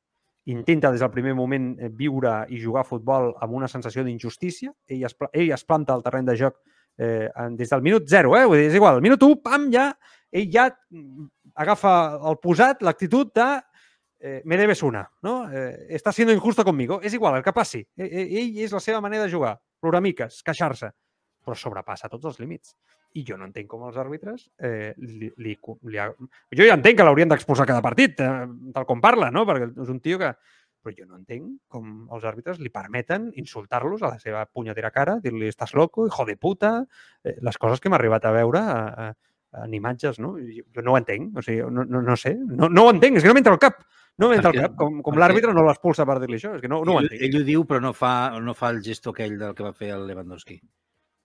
intenta 0.50 0.90
des 0.90 1.04
del 1.04 1.12
primer 1.12 1.34
moment 1.36 1.74
eh, 1.78 1.90
viure 1.92 2.32
i 2.48 2.58
jugar 2.62 2.82
a 2.82 2.88
futbol 2.88 3.34
amb 3.38 3.54
una 3.54 3.68
sensació 3.68 4.02
d'injustícia. 4.04 4.72
Ell, 4.88 5.04
es, 5.06 5.16
ell 5.32 5.52
es 5.54 5.64
planta 5.64 5.94
al 5.94 6.02
terreny 6.02 6.26
de 6.26 6.36
joc 6.40 6.56
eh, 6.98 7.28
des 7.58 7.70
del 7.70 7.82
minut 7.82 8.08
zero, 8.08 8.36
eh? 8.38 8.44
Vull 8.46 8.62
dir, 8.62 8.68
és 8.70 8.78
igual, 8.78 8.98
el 8.98 9.04
minut 9.04 9.22
1, 9.22 9.40
pam, 9.44 9.68
ja, 9.72 9.90
ell 10.30 10.48
ja 10.52 10.68
agafa 11.60 11.94
el 12.30 12.38
posat, 12.42 12.82
l'actitud 12.86 13.32
de 13.36 13.48
eh, 14.20 14.42
me 14.44 14.56
debes 14.56 14.82
una, 14.82 15.02
no? 15.22 15.48
Eh, 15.50 15.88
està 15.96 16.12
siendo 16.12 16.32
injusto 16.32 16.64
conmigo. 16.64 17.00
És 17.02 17.14
igual, 17.16 17.38
el 17.38 17.42
que 17.42 17.56
passi. 17.56 17.80
Eh, 17.96 18.06
eh, 18.06 18.26
ell 18.42 18.58
és 18.66 18.72
la 18.76 18.82
seva 18.84 19.00
manera 19.00 19.24
de 19.24 19.32
jugar. 19.32 19.56
Ploramiques, 19.80 20.42
queixar-se. 20.44 20.92
Però 21.40 21.56
sobrepassa 21.56 22.10
tots 22.12 22.28
els 22.28 22.38
límits. 22.38 22.76
I 23.16 23.24
jo 23.26 23.34
no 23.40 23.48
entenc 23.48 23.66
com 23.66 23.82
els 23.88 23.96
àrbitres 23.98 24.44
eh, 24.62 24.92
li, 25.00 25.32
li, 25.42 25.56
li. 25.56 25.96
Jo 26.54 26.66
ja 26.68 26.76
entenc 26.76 27.00
que 27.00 27.06
l'haurien 27.06 27.32
d'expulsar 27.32 27.66
cada 27.66 27.82
partit, 27.82 28.20
eh, 28.22 28.44
tal 28.76 28.86
com 28.86 29.00
parla, 29.02 29.32
no? 29.34 29.42
Perquè 29.48 29.72
és 29.72 29.90
un 29.90 29.98
tio 30.04 30.20
que 30.20 30.30
però 30.80 30.94
jo 30.96 31.06
no 31.06 31.18
entenc 31.18 31.58
com 31.68 31.90
els 32.14 32.26
àrbitres 32.28 32.60
li 32.60 32.72
permeten 32.72 33.30
insultar-los 33.40 34.02
a 34.02 34.14
la 34.14 34.20
seva 34.22 34.44
punyetera 34.46 34.90
cara, 34.94 35.18
dir-li 35.22 35.50
estàs 35.52 35.74
loco, 35.78 36.06
hijo 36.08 36.26
de 36.28 36.36
puta, 36.36 36.72
eh, 37.24 37.36
les 37.40 37.58
coses 37.60 37.80
que 37.80 37.90
hem 37.90 37.98
arribat 37.98 38.26
a 38.26 38.34
veure 38.34 38.60
a, 38.60 38.80
a, 39.06 39.64
en 39.64 39.74
imatges, 39.74 40.20
no? 40.22 40.34
Jo, 40.40 40.66
jo 40.76 40.84
no 40.86 40.94
ho 40.94 41.00
entenc, 41.00 41.36
o 41.36 41.44
sigui, 41.44 41.64
no, 41.70 41.84
no, 41.84 42.02
no 42.06 42.16
sé, 42.16 42.36
no, 42.36 42.68
no 42.68 42.86
ho 42.86 42.92
entenc, 42.94 43.18
és 43.18 43.26
que 43.26 43.32
no 43.32 43.36
m'entra 43.38 43.56
al 43.56 43.62
cap. 43.62 43.82
No 44.20 44.28
m'entra 44.28 44.50
al 44.52 44.58
cap, 44.58 44.76
com, 44.76 45.00
com 45.04 45.16
l'àrbitre 45.16 45.54
no 45.56 45.64
l'expulsa 45.64 46.04
per 46.08 46.18
dir-li 46.20 46.36
això, 46.40 46.52
és 46.56 46.64
que 46.64 46.68
no, 46.68 46.82
no 46.84 46.96
ho 46.96 47.02
entenc. 47.04 47.20
Ell, 47.20 47.30
ell 47.30 47.40
ho 47.40 47.46
diu, 47.46 47.64
però 47.68 47.80
no 47.82 47.94
fa, 47.96 48.12
no 48.42 48.54
fa 48.56 48.72
el 48.74 48.82
gesto 48.84 49.14
aquell 49.14 49.38
del 49.40 49.56
que 49.56 49.64
va 49.66 49.72
fer 49.76 49.94
el 49.96 50.06
Lewandowski. 50.10 50.58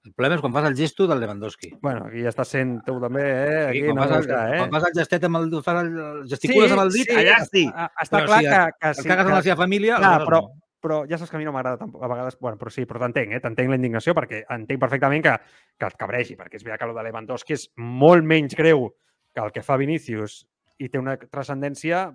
El 0.05 0.13
problema 0.13 0.37
és 0.37 0.41
quan 0.43 0.53
fas 0.53 0.67
el 0.69 0.75
gesto 0.77 1.07
del 1.09 1.19
Lewandowski. 1.23 1.71
Bueno, 1.81 2.05
aquí 2.09 2.21
ja 2.21 2.29
estàs 2.29 2.51
sent 2.53 2.75
tu 2.85 2.97
també, 3.01 3.23
eh? 3.25 3.63
Aquí, 3.71 3.81
quan, 3.87 3.97
no 3.97 4.03
fas 4.05 4.19
el, 4.19 4.27
eh? 4.35 4.59
quan 4.59 4.75
fas 4.75 4.85
el 4.89 4.99
gestet 4.99 5.25
amb 5.25 5.39
el, 5.39 5.47
fas 5.65 5.79
el, 5.81 5.89
gesticules 6.29 6.69
sí, 6.69 6.75
amb 6.75 6.83
el 6.83 6.91
dit, 6.93 7.09
sí, 7.09 7.15
allà 7.21 7.39
sí. 7.47 7.63
Està 8.03 8.19
però 8.19 8.29
clar 8.29 8.39
si 8.43 8.51
que, 8.51 8.59
que, 8.77 8.91
sí, 8.99 9.07
cagues 9.07 9.23
que, 9.23 9.25
amb 9.25 9.37
la 9.37 9.41
seva 9.47 9.57
família... 9.63 9.97
Clar, 10.03 10.13
però, 10.27 10.41
però 10.85 10.99
ja 11.09 11.17
saps 11.17 11.31
que 11.33 11.39
a 11.39 11.41
mi 11.41 11.47
no 11.47 11.55
m'agrada 11.55 11.81
tampoc, 11.81 12.03
a 12.05 12.11
vegades, 12.11 12.37
bueno, 12.37 12.59
però 12.61 12.73
sí, 12.75 12.85
però 12.85 13.01
t'entenc, 13.01 13.33
eh? 13.33 13.41
t'entenc 13.41 13.73
la 13.73 13.79
indignació 13.79 14.13
perquè 14.17 14.43
entenc 14.53 14.83
perfectament 14.83 15.25
que, 15.25 15.33
que 15.81 15.89
et 15.89 15.97
cabregi, 16.03 16.37
perquè 16.37 16.59
és 16.59 16.67
veritat 16.67 16.83
que 16.83 16.91
el 16.91 16.99
de 16.99 17.07
Lewandowski 17.07 17.57
és 17.57 17.65
molt 17.81 18.29
menys 18.29 18.53
greu 18.59 18.91
que 19.33 19.41
el 19.41 19.55
que 19.55 19.65
fa 19.65 19.79
Vinícius 19.81 20.43
i 20.77 20.91
té 20.91 21.01
una 21.01 21.17
transcendència 21.17 22.05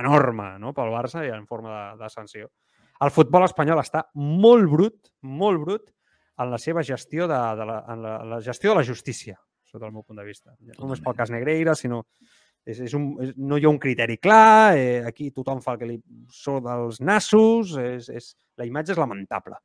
enorme 0.00 0.56
no? 0.58 0.74
pel 0.74 0.90
Barça 0.90 1.22
i 1.26 1.30
en 1.30 1.46
forma 1.46 1.70
de, 1.76 2.02
de 2.02 2.10
sanció. 2.10 2.50
El 3.00 3.14
futbol 3.14 3.46
espanyol 3.46 3.80
està 3.80 4.04
molt 4.18 4.66
brut, 4.68 4.98
molt 5.22 5.62
brut, 5.62 5.86
en 6.40 6.50
la 6.52 6.58
seva 6.58 6.84
gestió 6.86 7.28
de, 7.28 7.38
de 7.58 7.66
la, 7.68 7.78
en 7.92 8.04
la, 8.04 8.18
la 8.34 8.42
gestió 8.44 8.72
de 8.72 8.80
la 8.80 8.86
justícia, 8.86 9.38
sota 9.68 9.88
el 9.88 9.94
meu 9.94 10.04
punt 10.04 10.20
de 10.20 10.26
vista. 10.26 10.54
No 10.60 10.86
només 10.86 11.02
pel 11.04 11.16
cas 11.18 11.32
Negreira, 11.32 11.76
sinó 11.78 12.04
És, 12.68 12.76
és 12.84 12.92
un, 12.92 13.14
és, 13.24 13.32
no 13.40 13.56
hi 13.56 13.64
ha 13.64 13.70
un 13.72 13.78
criteri 13.80 14.18
clar, 14.20 14.76
eh, 14.76 15.00
aquí 15.08 15.30
tothom 15.32 15.62
fa 15.64 15.74
el 15.74 15.80
que 15.80 15.88
li 15.88 15.96
surt 16.28 16.66
dels 16.66 17.00
nassos, 17.00 17.72
és, 17.80 18.10
és, 18.12 18.26
la 18.60 18.66
imatge 18.68 18.92
és 18.92 19.00
lamentable. 19.00 19.56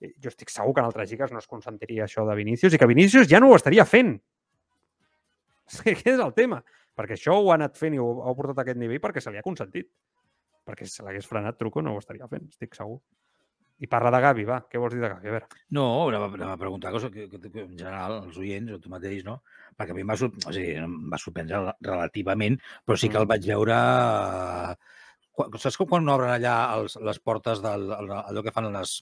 Eh, 0.00 0.12
Jo 0.22 0.30
estic 0.30 0.52
segur 0.54 0.76
que 0.76 0.84
en 0.84 0.86
altres 0.86 1.10
lligues 1.10 1.34
no 1.34 1.42
es 1.42 1.50
consentiria 1.50 2.04
això 2.06 2.26
de 2.28 2.36
Vinícius 2.38 2.74
i 2.74 2.78
que 2.78 2.88
Vinícius 2.88 3.26
ja 3.32 3.40
no 3.42 3.50
ho 3.50 3.58
estaria 3.58 3.84
fent. 3.84 4.14
Aquest 5.82 6.12
és 6.14 6.22
el 6.22 6.34
tema. 6.36 6.62
Perquè 6.96 7.18
això 7.18 7.34
ho 7.36 7.50
ha 7.50 7.58
anat 7.58 7.76
fent 7.76 7.96
i 7.96 8.00
ho 8.00 8.08
ha 8.24 8.32
portat 8.38 8.62
a 8.62 8.64
aquest 8.64 8.78
nivell 8.80 9.02
perquè 9.04 9.20
se 9.20 9.32
li 9.32 9.40
ha 9.40 9.44
consentit. 9.44 9.90
Perquè 10.66 10.86
si 10.86 10.96
se 10.96 11.04
l'hagués 11.04 11.26
frenat 11.28 11.58
Truco 11.58 11.82
no 11.84 11.92
ho 11.92 12.00
estaria 12.00 12.28
fent, 12.30 12.46
estic 12.48 12.78
segur. 12.78 13.00
I 13.78 13.86
parla 13.92 14.10
de 14.14 14.20
Gavi, 14.24 14.44
va. 14.48 14.62
Què 14.70 14.80
vols 14.80 14.94
dir 14.94 15.02
de 15.02 15.08
Gavi? 15.12 15.28
A 15.28 15.32
veure. 15.34 15.46
No, 15.76 15.82
anem 16.08 16.22
a, 16.22 16.28
anem 16.32 16.52
a 16.54 16.56
preguntar 16.56 16.92
cosa 16.94 17.10
que, 17.12 17.26
que, 17.28 17.40
que, 17.44 17.60
en 17.66 17.74
general, 17.76 18.22
els 18.24 18.38
oients, 18.40 18.72
o 18.72 18.78
tu 18.80 18.88
mateix, 18.92 19.22
no? 19.26 19.42
Perquè 19.76 19.92
a 19.92 19.96
mi 19.98 20.00
em 20.00 20.08
va, 20.08 20.16
o 20.16 20.52
sigui, 20.54 20.70
em 20.80 20.94
va 21.12 21.18
sorprendre 21.20 21.58
rel- 21.60 21.76
relativament, 21.90 22.56
però 22.86 22.96
sí 22.96 23.10
que 23.12 23.18
el 23.20 23.26
Mm. 23.26 23.32
vaig 23.34 23.46
veure... 23.52 23.76
eh, 24.72 24.76
Quan, 25.36 25.52
saps 25.60 25.76
com 25.76 25.84
quan 25.90 26.08
obren 26.08 26.30
allà 26.32 26.52
els, 26.78 26.94
les 27.04 27.18
portes 27.20 27.60
del, 27.60 27.82
el- 27.92 28.12
allò 28.16 28.42
que 28.42 28.52
fan 28.54 28.70
les, 28.72 28.94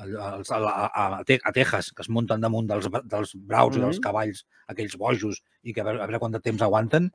el- 0.00 0.14
els, 0.16 0.50
a, 0.56 0.60
a, 0.64 0.86
a, 1.18 1.24
Te- 1.28 1.36
a 1.44 1.52
Texas, 1.52 1.90
que 1.92 2.00
es 2.00 2.08
munten 2.08 2.40
damunt 2.40 2.70
dels, 2.70 2.88
dels 3.04 3.34
braus 3.36 3.76
i 3.76 3.80
dels 3.82 3.98
Mhm. 3.98 4.02
cavalls, 4.06 4.46
aquells 4.72 4.96
bojos, 4.96 5.42
i 5.62 5.74
que 5.76 5.82
a 5.82 5.84
veure, 5.84 6.00
a 6.00 6.06
veure 6.08 6.18
quant 6.22 6.32
de 6.32 6.40
temps 6.40 6.62
aguanten. 6.64 7.10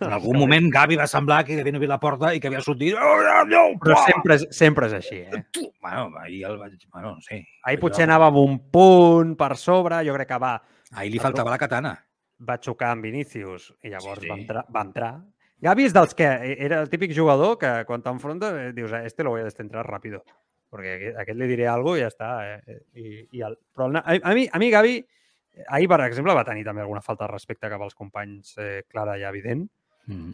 En 0.00 0.12
algun 0.16 0.38
moment 0.40 0.68
Gavi 0.72 0.96
va 0.98 1.06
semblar 1.10 1.42
que 1.46 1.60
havia 1.60 1.76
obert 1.78 1.90
la 1.92 1.98
porta 2.02 2.32
i 2.34 2.40
que 2.40 2.48
havia 2.50 2.60
sortit... 2.64 2.94
Oh, 2.98 3.18
no, 3.22 3.34
no, 3.50 3.62
Però 3.82 3.94
uah!" 3.96 4.06
sempre, 4.10 4.38
sempre 4.50 4.88
és 4.90 4.96
així, 4.98 5.20
eh? 5.22 5.42
Bueno, 5.82 6.08
ahir 6.22 6.44
el 6.50 6.58
vaig... 6.58 6.78
Bueno, 6.92 7.16
no 7.16 7.20
sé. 7.22 7.42
Ahir 7.64 7.78
potser 7.82 8.04
anava 8.08 8.26
amb 8.32 8.40
un 8.42 8.58
punt 8.72 9.36
per 9.38 9.56
sobre, 9.56 10.00
jo 10.06 10.14
crec 10.18 10.28
que 10.34 10.38
va, 10.42 10.56
Ahir 10.96 11.12
li 11.14 11.18
faltava 11.22 11.50
la 11.54 11.58
katana. 11.58 11.94
va 12.42 12.56
xocar 12.58 12.90
amb 12.92 13.04
Vinícius 13.06 13.68
i 13.86 13.88
llavors 13.92 14.18
Sí, 14.20 14.28
va, 14.28 14.34
sí. 14.34 14.40
entrar, 14.42 14.64
va 14.74 14.80
entrar. 14.82 15.12
Gavi 15.62 15.84
és 15.86 15.92
dels 15.94 16.12
que 16.18 16.26
eh, 16.26 16.56
era 16.58 16.80
el 16.82 16.88
típic 16.90 17.12
jugador 17.14 17.56
que 17.56 17.84
quan 17.86 18.02
t'enfronta 18.02 18.48
eh, 18.64 18.72
dius, 18.74 18.92
"A 18.92 19.04
este 19.06 19.22
lo 19.22 19.30
voy 19.30 19.42
a 19.42 19.44
descentrar 19.44 19.86
rápido, 19.86 20.24
perquè 20.72 20.96
aquest, 20.96 21.18
aquest 21.22 21.38
li 21.38 21.46
diré 21.46 21.68
alguna 21.70 21.94
cosa 21.94 21.98
i 21.98 22.02
ja 22.02 22.08
està. 22.10 22.30
Eh? 22.66 22.78
I, 22.98 23.28
i 23.38 23.42
el, 23.46 23.54
però 23.72 23.86
a, 23.94 24.02
a, 24.18 24.34
mi, 24.34 24.48
a 24.50 24.58
mi 24.58 24.70
Gavi, 24.74 24.96
eh, 24.98 25.06
ahir, 25.68 25.88
per 25.88 26.00
exemple, 26.06 26.34
va 26.34 26.44
tenir 26.44 26.64
també 26.64 26.82
alguna 26.82 27.02
falta 27.04 27.26
de 27.26 27.32
respecte 27.32 27.68
cap 27.70 27.82
als 27.84 27.94
companys 27.94 28.54
eh, 28.58 28.82
clara 28.88 29.18
i 29.18 29.26
evident, 29.28 29.68
Mm. 30.08 30.32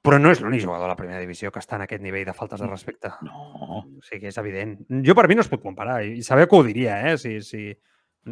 però 0.00 0.16
no 0.18 0.30
és 0.32 0.40
l'únic 0.40 0.62
jugador 0.62 0.86
de 0.86 0.88
la 0.88 0.96
primera 0.96 1.18
divisió 1.20 1.50
que 1.52 1.60
està 1.60 1.76
en 1.76 1.82
aquest 1.84 2.00
nivell 2.00 2.24
de 2.24 2.32
faltes 2.32 2.60
de 2.62 2.66
respecte. 2.70 3.10
No. 3.26 3.42
O 3.60 3.80
sigui, 4.06 4.30
és 4.30 4.38
evident. 4.40 4.78
Jo 5.04 5.14
per 5.14 5.26
mi 5.28 5.36
no 5.36 5.44
es 5.44 5.50
pot 5.52 5.60
comparar 5.60 5.98
i 6.06 6.22
sabeu 6.24 6.48
que 6.48 6.56
ho 6.56 6.64
diria, 6.64 6.96
eh? 7.10 7.18
Si, 7.20 7.34
si... 7.44 7.66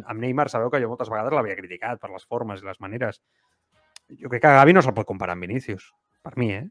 Amb 0.01 0.19
Neymar 0.21 0.49
sabeu 0.49 0.71
que 0.73 0.81
jo 0.81 0.89
moltes 0.89 1.09
vegades 1.13 1.33
l'havia 1.33 1.55
criticat 1.57 2.01
per 2.01 2.09
les 2.09 2.25
formes 2.25 2.61
i 2.61 2.65
les 2.65 2.79
maneres. 2.81 3.21
Jo 4.17 4.29
crec 4.33 4.41
que 4.41 4.55
Gavi 4.57 4.73
no 4.73 4.81
se'l 4.81 4.95
pot 4.97 5.05
comparar 5.05 5.35
amb 5.37 5.45
Vinícius. 5.45 5.91
Per 6.25 6.33
mi, 6.41 6.49
eh? 6.57 6.65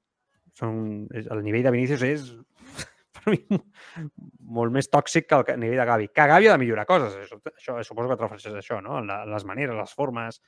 Són... 0.59 1.07
El 1.15 1.45
nivell 1.47 1.63
de 1.63 1.75
Vinícius 1.77 2.03
és 2.03 2.29
per 3.25 3.35
mi 3.35 3.61
molt 4.59 4.73
més 4.73 4.89
tòxic 4.91 5.27
que 5.29 5.35
el 5.39 5.45
que- 5.45 5.57
nivell 5.61 5.79
de 5.83 5.87
Gavi. 5.91 6.09
Que 6.09 6.27
Gavi 6.31 6.49
ha 6.49 6.53
de 6.57 6.63
millorar 6.63 6.87
coses. 6.87 7.15
Això, 7.25 7.39
això 7.53 7.77
suposo 7.85 8.09
que 8.09 8.15
et 8.15 8.21
refereixes 8.25 8.55
a 8.55 8.59
això, 8.63 8.81
no? 8.83 9.01
Les 9.05 9.45
maneres, 9.45 9.77
les 9.77 9.95
formes, 9.95 10.41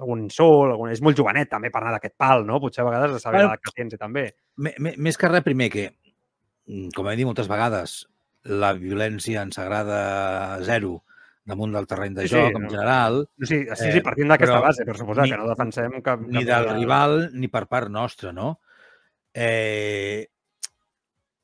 algun 0.00 0.24
insult, 0.26 0.72
algun... 0.72 0.90
és 0.92 1.00
molt 1.02 1.16
jovenet 1.16 1.48
també 1.50 1.70
per 1.70 1.82
anar 1.82 1.94
d'aquest 1.96 2.16
pal, 2.18 2.44
no? 2.46 2.60
Potser 2.60 2.82
a 2.84 2.88
vegades 2.90 3.12
de 3.16 3.20
saber 3.22 3.44
Bueno, 3.46 3.58
que 3.62 3.72
tens 3.76 3.96
també. 3.98 4.26
Més 4.58 5.16
que 5.20 5.28
res, 5.30 5.44
primer 5.46 5.70
que, 5.70 5.86
mm, 6.66 6.88
com 6.96 7.08
hem 7.08 7.16
dit 7.22 7.26
moltes 7.28 7.48
vegades, 7.48 8.00
la 8.48 8.72
violència 8.74 9.42
ens 9.46 9.58
agrada 9.58 10.58
zero 10.64 11.02
damunt 11.48 11.72
del 11.72 11.86
terreny 11.88 12.12
de 12.14 12.26
Sí, 12.26 12.28
sí, 12.28 12.36
joc, 12.36 12.56
en 12.58 12.62
no. 12.66 12.68
general, 12.70 13.14
No, 13.38 13.46
sí, 13.46 13.62
sí, 13.64 13.86
Eh, 13.88 13.92
sí, 13.94 14.00
partint 14.04 14.28
d'aquesta 14.28 14.60
base, 14.60 14.84
per 14.84 14.96
suposar, 14.98 15.24
ni- 15.24 15.30
que 15.32 15.38
no 15.40 15.48
defensem 15.48 15.94
cap... 16.02 16.20
ni 16.20 16.42
cap 16.44 16.50
del 16.50 16.66
de- 16.68 16.74
rival 16.76 17.14
ni 17.32 17.48
per 17.48 17.66
part 17.66 17.88
nostra, 17.88 18.32
no? 18.36 18.60
Eh, 19.32 20.26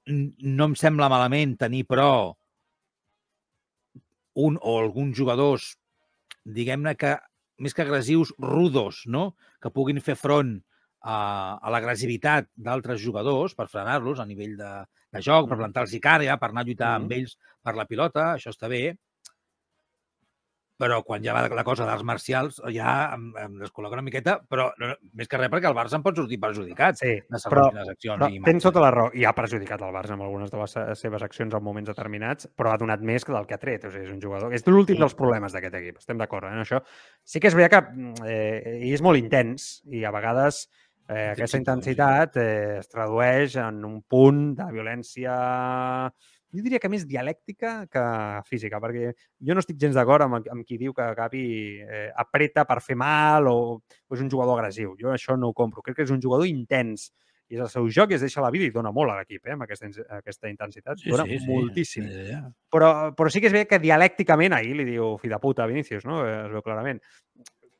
no 0.08 0.70
em 0.70 0.74
sembla 0.78 1.10
malament 1.12 1.56
tenir, 1.60 1.84
però, 1.88 2.34
un 4.34 4.58
o 4.60 4.78
alguns 4.80 5.16
jugadors, 5.16 5.70
diguem-ne 6.44 6.94
que 6.98 7.14
més 7.62 7.74
que 7.74 7.84
agressius, 7.84 8.32
rudos, 8.38 9.04
no? 9.06 9.34
Que 9.62 9.70
puguin 9.70 10.00
fer 10.02 10.16
front 10.18 10.56
a, 11.04 11.16
a 11.60 11.72
l'agressivitat 11.72 12.48
d'altres 12.56 13.00
jugadors 13.00 13.54
per 13.54 13.68
frenar-los 13.70 14.20
a 14.20 14.26
nivell 14.26 14.56
de, 14.58 14.72
de 15.14 15.22
joc, 15.22 15.48
per 15.48 15.58
plantar-los 15.60 15.94
cara, 16.02 16.38
per 16.40 16.50
anar 16.50 16.64
a 16.64 16.68
lluitar 16.68 16.94
amb 16.98 17.12
ells 17.14 17.36
per 17.62 17.76
la 17.78 17.86
pilota, 17.86 18.32
això 18.34 18.50
està 18.54 18.70
bé. 18.72 18.96
Però 20.84 20.98
quan 21.06 21.22
ja 21.24 21.32
va 21.32 21.46
la 21.48 21.64
cosa 21.64 21.86
d'arts 21.88 22.04
marcials, 22.04 22.58
ja 22.74 23.14
em, 23.14 23.30
em 23.40 23.54
descol·loca 23.62 23.96
una 23.96 24.04
miqueta, 24.04 24.34
però 24.44 24.66
no, 24.82 24.90
més 25.16 25.30
que 25.32 25.38
res 25.40 25.48
perquè 25.48 25.70
el 25.70 25.76
Barça 25.78 25.96
en 25.96 26.04
pot 26.04 26.18
sortir 26.20 26.36
perjudicat 26.42 26.98
Sí, 27.00 27.14
de 27.24 27.40
però, 27.48 27.70
accions. 27.72 28.18
però 28.20 28.28
i 28.28 28.42
tens 28.44 28.66
tota 28.68 28.82
la 28.84 28.90
raó. 28.92 29.08
I 29.16 29.24
ha 29.24 29.32
perjudicat 29.32 29.80
el 29.86 29.94
Barça 29.96 30.12
amb 30.18 30.26
algunes 30.26 30.52
de 30.52 30.60
les 30.60 30.76
se- 30.76 30.86
seves 31.00 31.24
accions 31.24 31.54
en 31.56 31.64
moments 31.64 31.88
determinats, 31.88 32.50
però 32.54 32.74
ha 32.74 32.78
donat 32.78 33.00
més 33.00 33.24
que 33.24 33.32
del 33.32 33.46
que 33.48 33.56
ha 33.56 33.62
tret. 33.62 33.86
O 33.88 33.90
sigui, 33.94 34.04
és 34.04 34.12
un 34.12 34.20
jugador... 34.20 34.52
És 34.52 34.66
l'últim 34.68 34.96
Sí. 34.98 35.00
dels 35.00 35.14
problemes 35.16 35.52
d'aquest 35.56 35.74
equip. 35.80 35.98
Estem 36.04 36.18
d'acord 36.20 36.44
eh, 36.50 36.52
en 36.52 36.60
això. 36.66 36.82
Sí 37.24 37.40
que 37.40 37.48
és 37.48 37.54
veritat 37.56 37.88
que 37.88 37.94
mm, 37.96 38.28
eh, 38.28 38.92
és 38.92 39.00
molt 39.02 39.16
intens 39.18 39.80
i 39.88 40.04
a 40.04 40.12
vegades 40.12 40.66
eh, 41.08 41.30
aquesta 41.32 41.58
intensitat 41.58 42.36
eh, 42.36 42.78
es 42.82 42.88
tradueix 42.92 43.56
en 43.60 43.82
un 43.84 44.02
punt 44.02 44.54
de 44.58 44.68
violència 44.72 45.34
jo 46.54 46.62
diria 46.62 46.80
que 46.80 46.90
més 46.92 47.04
dialèctica 47.10 47.74
que 47.90 48.04
física, 48.48 48.78
perquè 48.82 49.10
jo 49.14 49.56
no 49.56 49.62
estic 49.62 49.80
gens 49.80 49.98
d'acord 49.98 50.26
amb, 50.26 50.38
amb 50.52 50.66
qui 50.66 50.78
diu 50.78 50.94
que 50.94 51.10
Gavi 51.18 51.44
eh, 51.82 52.08
apreta 52.24 52.64
per 52.68 52.80
fer 52.84 52.96
mal 53.00 53.50
o, 53.50 53.58
o 53.82 54.16
és 54.16 54.22
un 54.22 54.30
jugador 54.30 54.58
agressiu. 54.58 54.94
Jo 55.00 55.12
això 55.14 55.36
no 55.36 55.50
ho 55.50 55.56
compro. 55.56 55.82
Crec 55.82 56.00
que 56.00 56.06
és 56.06 56.14
un 56.14 56.22
jugador 56.22 56.46
intens 56.46 57.10
i 57.50 57.58
és 57.58 57.60
el 57.60 57.70
seu 57.72 57.88
joc 57.92 58.12
i 58.12 58.16
es 58.16 58.22
deixa 58.24 58.42
la 58.42 58.50
vida 58.54 58.66
i 58.66 58.72
dona 58.72 58.92
molt 58.94 59.12
a 59.12 59.18
l'equip, 59.18 59.42
eh, 59.46 59.56
amb 59.56 59.66
aquesta, 59.66 59.90
aquesta 60.16 60.48
intensitat. 60.50 61.00
Sí, 61.02 61.10
dona 61.12 61.26
sí, 61.28 61.40
sí. 61.42 61.50
moltíssim. 61.50 62.06
Ja, 62.08 62.24
ja. 62.30 62.40
Però, 62.72 62.92
però 63.16 63.32
sí 63.32 63.42
que 63.42 63.50
és 63.50 63.56
bé 63.56 63.66
que 63.68 63.82
dialècticament, 63.82 64.56
ahir 64.56 64.78
li 64.78 64.88
diu 64.88 65.14
fi 65.20 65.32
de 65.32 65.40
puta 65.42 65.64
a 65.64 65.70
Vinícius, 65.70 66.06
no? 66.08 66.22
Eh, 66.24 66.40
Es 66.44 66.54
veu 66.54 66.64
clarament. 66.64 67.02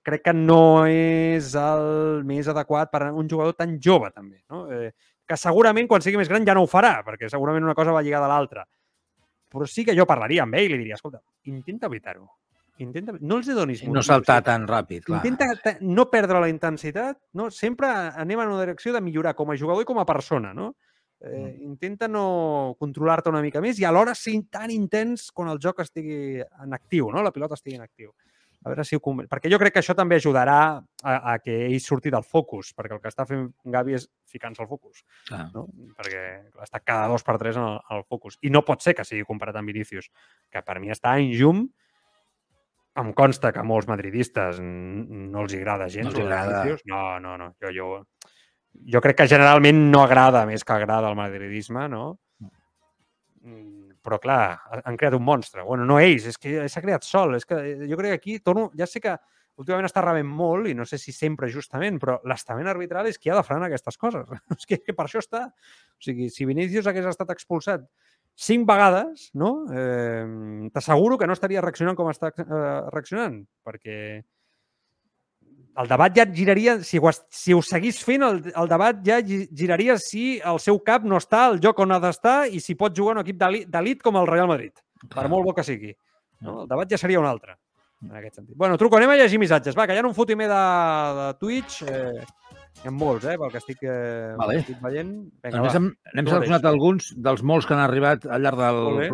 Crec 0.05 0.21
que 0.27 0.35
no 0.37 0.85
és 0.85 1.55
el 1.57 2.25
més 2.29 2.49
adequat 2.53 2.91
per 2.93 3.07
a 3.07 3.13
un 3.17 3.29
jugador 3.31 3.57
tan 3.57 3.79
jove, 3.81 4.11
també. 4.13 4.43
No? 4.53 4.67
Eh, 4.73 4.91
que 5.27 5.37
segurament, 5.41 5.89
quan 5.89 6.03
sigui 6.05 6.19
més 6.21 6.29
gran, 6.29 6.45
ja 6.47 6.55
no 6.57 6.65
ho 6.65 6.71
farà, 6.71 6.99
perquè 7.07 7.31
segurament 7.33 7.65
una 7.65 7.75
cosa 7.77 7.93
va 7.93 8.03
lligada 8.05 8.29
a 8.29 8.33
l'altra. 8.33 8.65
Però 9.55 9.67
sí 9.71 9.85
que 9.87 9.95
jo 9.97 10.07
parlaria 10.07 10.43
amb 10.43 10.57
ell 10.59 10.67
i 10.67 10.75
li 10.75 10.83
diria, 10.83 10.97
escolta, 10.99 11.23
intenta 11.51 11.87
evitar-ho. 11.87 12.27
Intenta... 12.83 13.13
No 13.21 13.37
els 13.39 13.47
donis 13.47 13.85
No 13.85 13.93
motius, 13.93 14.09
saltar 14.09 14.41
tan 14.43 14.65
ràpid, 14.67 15.05
clar. 15.07 15.21
Intenta 15.23 15.47
te- 15.63 15.77
no 15.87 16.09
perdre 16.11 16.41
la 16.43 16.49
intensitat, 16.51 17.21
no? 17.39 17.47
sempre 17.55 17.87
anem 17.87 18.43
en 18.43 18.51
una 18.51 18.65
direcció 18.65 18.93
de 18.93 19.01
millorar 19.05 19.37
com 19.39 19.53
a 19.53 19.57
jugador 19.57 19.85
i 19.85 19.87
com 19.87 20.01
a 20.03 20.07
persona. 20.09 20.51
No? 20.53 20.73
Eh, 21.25 21.55
intenta 21.63 22.09
no 22.11 22.75
controlar-te 22.79 23.31
una 23.31 23.41
mica 23.45 23.63
més 23.63 23.79
i 23.79 23.87
alhora 23.87 24.17
ser 24.19 24.35
tan 24.51 24.73
intens 24.75 25.31
quan 25.33 25.49
el 25.53 25.61
joc 25.63 25.85
estigui 25.87 26.43
en 26.43 26.75
actiu, 26.75 27.13
no? 27.15 27.23
la 27.23 27.33
pilota 27.33 27.55
estigui 27.55 27.79
en 27.79 27.87
actiu. 27.87 28.11
A 28.65 28.73
veure 28.73 28.85
si 28.89 28.97
ho 28.97 29.03
conven... 29.05 29.29
Perquè 29.29 29.51
jo 29.53 29.59
crec 29.61 29.75
que 29.77 29.83
això 29.83 29.95
també 29.97 30.17
ajudarà 30.17 30.59
a, 30.81 31.15
a 31.15 31.37
que 31.45 31.55
ell 31.67 31.79
surti 31.85 32.13
del 32.13 32.25
focus, 32.25 32.73
perquè 32.77 32.97
el 32.97 33.03
que 33.03 33.13
està 33.13 33.27
fent 33.29 33.47
Gavi 33.77 33.99
és 33.99 34.09
ficar-se 34.31 34.65
al 34.65 34.71
focus, 34.71 35.05
clar. 35.29 35.47
no? 35.53 35.67
perquè 35.99 36.23
clar, 36.49 36.65
està 36.65 36.81
cada 36.81 37.11
dos 37.13 37.27
per 37.27 37.37
tres 37.43 37.61
en 37.61 37.67
el, 37.69 37.79
al 37.93 38.05
focus. 38.09 38.39
I 38.43 38.53
no 38.55 38.65
pot 38.65 38.85
ser 38.85 38.97
que 38.97 39.05
sigui 39.05 39.27
comparat 39.29 39.61
amb 39.61 39.69
Vinícius, 39.69 40.09
que 40.51 40.65
per 40.65 40.81
mi 40.81 40.93
està 40.95 41.17
en 41.21 41.33
llum 41.37 41.67
em 42.97 43.13
consta 43.13 43.51
que 43.53 43.61
a 43.61 43.67
molts 43.67 43.89
madridistes 43.91 44.61
no 44.63 45.43
els 45.43 45.55
agrada 45.59 45.89
gens. 45.91 46.09
No 46.09 46.15
els 46.15 46.25
agrada. 46.25 46.65
No, 46.87 47.05
no, 47.21 47.37
no. 47.41 47.49
Jo, 47.63 47.73
jo, 47.75 47.89
jo 48.95 49.03
crec 49.03 49.19
que 49.23 49.31
generalment 49.31 49.89
no 49.91 50.05
agrada 50.07 50.45
més 50.47 50.65
que 50.65 50.77
agrada 50.77 51.11
el 51.11 51.19
madridisme, 51.19 51.89
no? 51.91 52.05
Mm, 53.43 53.84
Però, 54.05 54.19
clar, 54.21 54.41
ha- 54.69 54.83
han 54.85 54.99
creat 55.01 55.15
un 55.17 55.25
monstre. 55.25 55.63
Bueno, 55.65 55.87
no 55.89 55.97
ells, 55.99 56.27
és 56.29 56.37
que 56.39 56.67
s'ha 56.69 56.83
creat 56.85 57.07
sol. 57.09 57.35
És 57.39 57.47
que 57.49 57.57
eh, 57.57 57.77
jo 57.89 57.97
crec 57.97 58.13
que 58.13 58.21
aquí, 58.21 58.39
torno, 58.45 58.69
ja 58.77 58.87
sé 58.91 59.01
que 59.01 59.15
últimament 59.57 59.87
està 59.87 60.03
rebent 60.03 60.27
molt, 60.29 60.67
i 60.69 60.75
no 60.75 60.85
sé 60.85 60.99
si 60.99 61.13
sempre 61.15 61.49
justament, 61.49 62.01
però 62.03 62.19
l'estament 62.29 62.67
arbitral 62.69 63.07
és 63.07 63.17
qui 63.23 63.31
ha 63.31 63.37
de 63.39 63.45
frenar 63.47 63.69
aquestes 63.71 63.97
coses. 63.97 64.27
és 64.59 64.67
que, 64.69 64.81
que 64.83 64.93
per 64.97 65.07
això 65.07 65.23
està. 65.23 65.47
O 65.49 66.03
sigui, 66.05 66.29
si 66.35 66.45
Vinícius 66.49 66.89
hagués 66.91 67.07
estat 67.09 67.31
expulsat 67.33 67.87
cinc 68.35 68.67
vegades, 68.67 69.29
no? 69.39 69.53
Eh, 69.71 70.69
T'asseguro 70.75 71.17
que 71.17 71.29
no 71.31 71.37
estaria 71.39 71.63
reaccionant 71.63 71.95
com 71.97 72.11
està 72.11 72.33
eh, 72.35 72.45
reaccionant, 72.91 73.41
perquè 73.65 73.97
el 75.77 75.89
debat 75.91 76.15
ja 76.17 76.25
giraria, 76.31 76.77
si 76.87 76.99
ho, 77.03 77.11
si 77.31 77.53
ho 77.53 77.61
seguís 77.63 77.99
fent, 78.05 78.23
el, 78.23 78.37
el 78.55 78.69
debat 78.71 79.01
ja 79.07 79.21
gi- 79.27 79.49
giraria 79.51 79.97
si 79.99 80.39
el 80.45 80.61
seu 80.63 80.79
cap 80.87 81.03
no 81.05 81.17
està 81.19 81.47
al 81.49 81.59
lloc 81.61 81.79
on 81.83 81.93
ha 81.93 81.99
d'estar 82.03 82.47
i 82.47 82.61
si 82.61 82.77
pot 82.79 82.95
jugar 82.97 83.17
en 83.17 83.19
un 83.19 83.25
equip 83.25 83.41
d'eli- 83.41 83.65
d'elit 83.67 84.03
com 84.03 84.17
el 84.21 84.27
Real 84.31 84.47
Madrid, 84.49 84.73
per 85.11 85.29
molt 85.29 85.45
bo 85.49 85.55
que 85.55 85.65
sigui. 85.67 85.91
No? 86.41 86.63
El 86.63 86.69
debat 86.69 86.91
ja 86.91 86.99
seria 86.99 87.19
un 87.21 87.27
altre, 87.27 87.57
en 88.05 88.15
aquest 88.21 88.37
sentit. 88.37 88.57
Bueno, 88.57 88.79
truco, 88.79 88.97
anem 88.99 89.11
a 89.11 89.17
llegir 89.17 89.39
missatges. 89.41 89.75
Va, 89.77 89.87
que 89.87 89.95
hi 89.97 89.99
ha 89.99 90.07
un 90.07 90.15
fotimer 90.15 90.47
de, 90.51 90.63
de 91.19 91.29
Twitch. 91.41 91.83
Eh, 91.89 92.25
hi 92.83 92.89
ha 92.89 92.93
molts, 92.93 93.25
eh, 93.31 93.37
pel 93.41 93.51
que 93.53 93.59
estic, 93.63 93.83
eh, 93.83 94.35
Vale. 94.37 94.59
estic 94.61 94.81
veient. 94.83 95.13
Vinga, 95.43 95.57
Només 95.57 95.73
va. 95.73 95.79
hem, 95.79 95.87
n'hem 96.15 96.27
seleccionat 96.29 96.65
alguns 96.69 97.13
dels 97.17 97.43
molts 97.43 97.67
que 97.67 97.75
han 97.75 97.81
arribat 97.87 98.27
al 98.27 98.43
llarg 98.45 98.59
del 98.61 98.81
Molt 98.83 98.99
bé. 99.01 99.09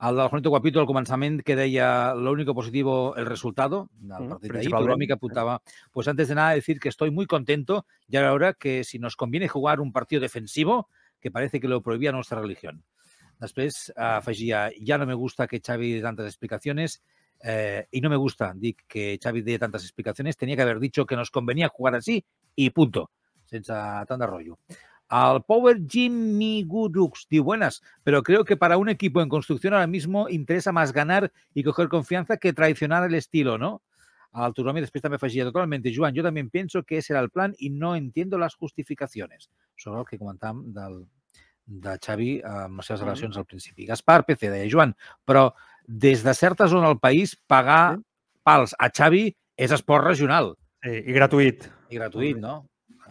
El 0.00 0.16
del 0.16 0.28
Juanito 0.28 0.50
Guapito 0.50 0.80
al 0.80 0.86
començament 0.86 1.40
que 1.42 1.56
deia 1.56 2.14
lo 2.14 2.32
único 2.32 2.54
positivo 2.54 3.16
el 3.16 3.26
resultado 3.26 3.88
del 3.96 4.28
partit 4.28 4.52
d'ahir, 4.52 5.06
que 5.06 5.14
apuntava, 5.14 5.62
pues 5.90 6.08
antes 6.08 6.28
de 6.28 6.34
nada 6.34 6.50
decir 6.50 6.78
que 6.78 6.90
estoy 6.90 7.10
muy 7.10 7.26
contento 7.26 7.86
y 8.06 8.16
ahora 8.16 8.52
que 8.52 8.84
si 8.84 8.98
nos 8.98 9.16
conviene 9.16 9.48
jugar 9.48 9.80
un 9.80 9.92
partido 9.92 10.20
defensivo, 10.20 10.88
que 11.20 11.30
parece 11.30 11.60
que 11.60 11.68
lo 11.68 11.82
prohibía 11.82 12.12
nuestra 12.12 12.40
religión. 12.40 12.84
Després 13.40 13.92
afegia, 13.96 14.70
ya 14.80 14.96
no 14.96 15.06
me 15.06 15.14
gusta 15.14 15.46
que 15.46 15.60
Xavi 15.60 15.92
dé 15.94 16.00
tantas 16.00 16.26
explicaciones 16.26 17.02
eh, 17.42 17.86
y 17.90 18.00
no 18.00 18.08
me 18.08 18.16
gusta 18.16 18.54
que 18.88 19.18
Xavi 19.22 19.42
dé 19.42 19.58
tantas 19.58 19.82
explicaciones, 19.82 20.36
tenía 20.36 20.56
que 20.56 20.62
haber 20.62 20.80
dicho 20.80 21.04
que 21.04 21.16
nos 21.16 21.30
convenía 21.30 21.68
jugar 21.68 21.94
así 21.96 22.24
y 22.54 22.70
punto, 22.70 23.10
sense 23.44 23.72
tant 24.08 24.20
de 24.20 24.26
rotllo. 24.26 24.58
Al 25.08 25.44
Power 25.44 25.78
Jimmy 25.88 26.64
Gudux 26.66 27.26
diu, 27.30 27.44
buenas, 27.44 27.82
pero 28.02 28.22
creo 28.22 28.44
que 28.44 28.56
para 28.56 28.76
un 28.76 28.88
equipo 28.88 29.20
en 29.22 29.28
construcción 29.28 29.74
ahora 29.74 29.86
mismo 29.86 30.28
interesa 30.28 30.72
más 30.72 30.92
ganar 30.92 31.32
y 31.54 31.62
coger 31.62 31.88
confianza 31.88 32.36
que 32.38 32.52
traicionar 32.52 33.04
el 33.04 33.14
estilo, 33.14 33.58
¿no? 33.58 33.82
Al 34.36 34.52
Turomi 34.52 34.82
després 34.84 35.00
també 35.00 35.16
afegia 35.16 35.46
totalmente, 35.46 35.88
Joan, 35.94 36.12
yo 36.12 36.22
también 36.22 36.50
pienso 36.50 36.82
que 36.82 36.98
ese 36.98 37.14
era 37.14 37.20
el 37.20 37.30
plan 37.30 37.54
y 37.56 37.70
no 37.70 37.96
entiendo 37.96 38.36
las 38.36 38.54
justificaciones. 38.54 39.48
Sobre 39.76 40.00
el 40.00 40.06
que 40.06 40.18
comentàvem 40.18 40.74
del, 40.76 40.98
de 41.64 41.96
Xavi 42.04 42.42
amb 42.44 42.82
les 42.82 42.90
seves 42.90 43.00
relacions 43.00 43.38
al 43.40 43.46
principi. 43.48 43.86
Gaspar 43.88 44.26
PC 44.26 44.50
deia, 44.52 44.68
Joan, 44.68 44.92
però 45.24 45.48
des 45.86 46.22
de 46.26 46.34
certa 46.34 46.68
zona 46.68 46.90
del 46.90 47.00
país 47.00 47.32
pagar 47.48 47.96
pals 48.44 48.76
a 48.78 48.90
Xavi 48.90 49.30
és 49.56 49.72
esport 49.72 50.04
regional 50.04 50.52
Sí, 50.84 50.92
I 51.00 51.14
gratuït. 51.16 51.64
i 51.90 51.96
gratuït, 51.96 52.36
no? 52.38 52.60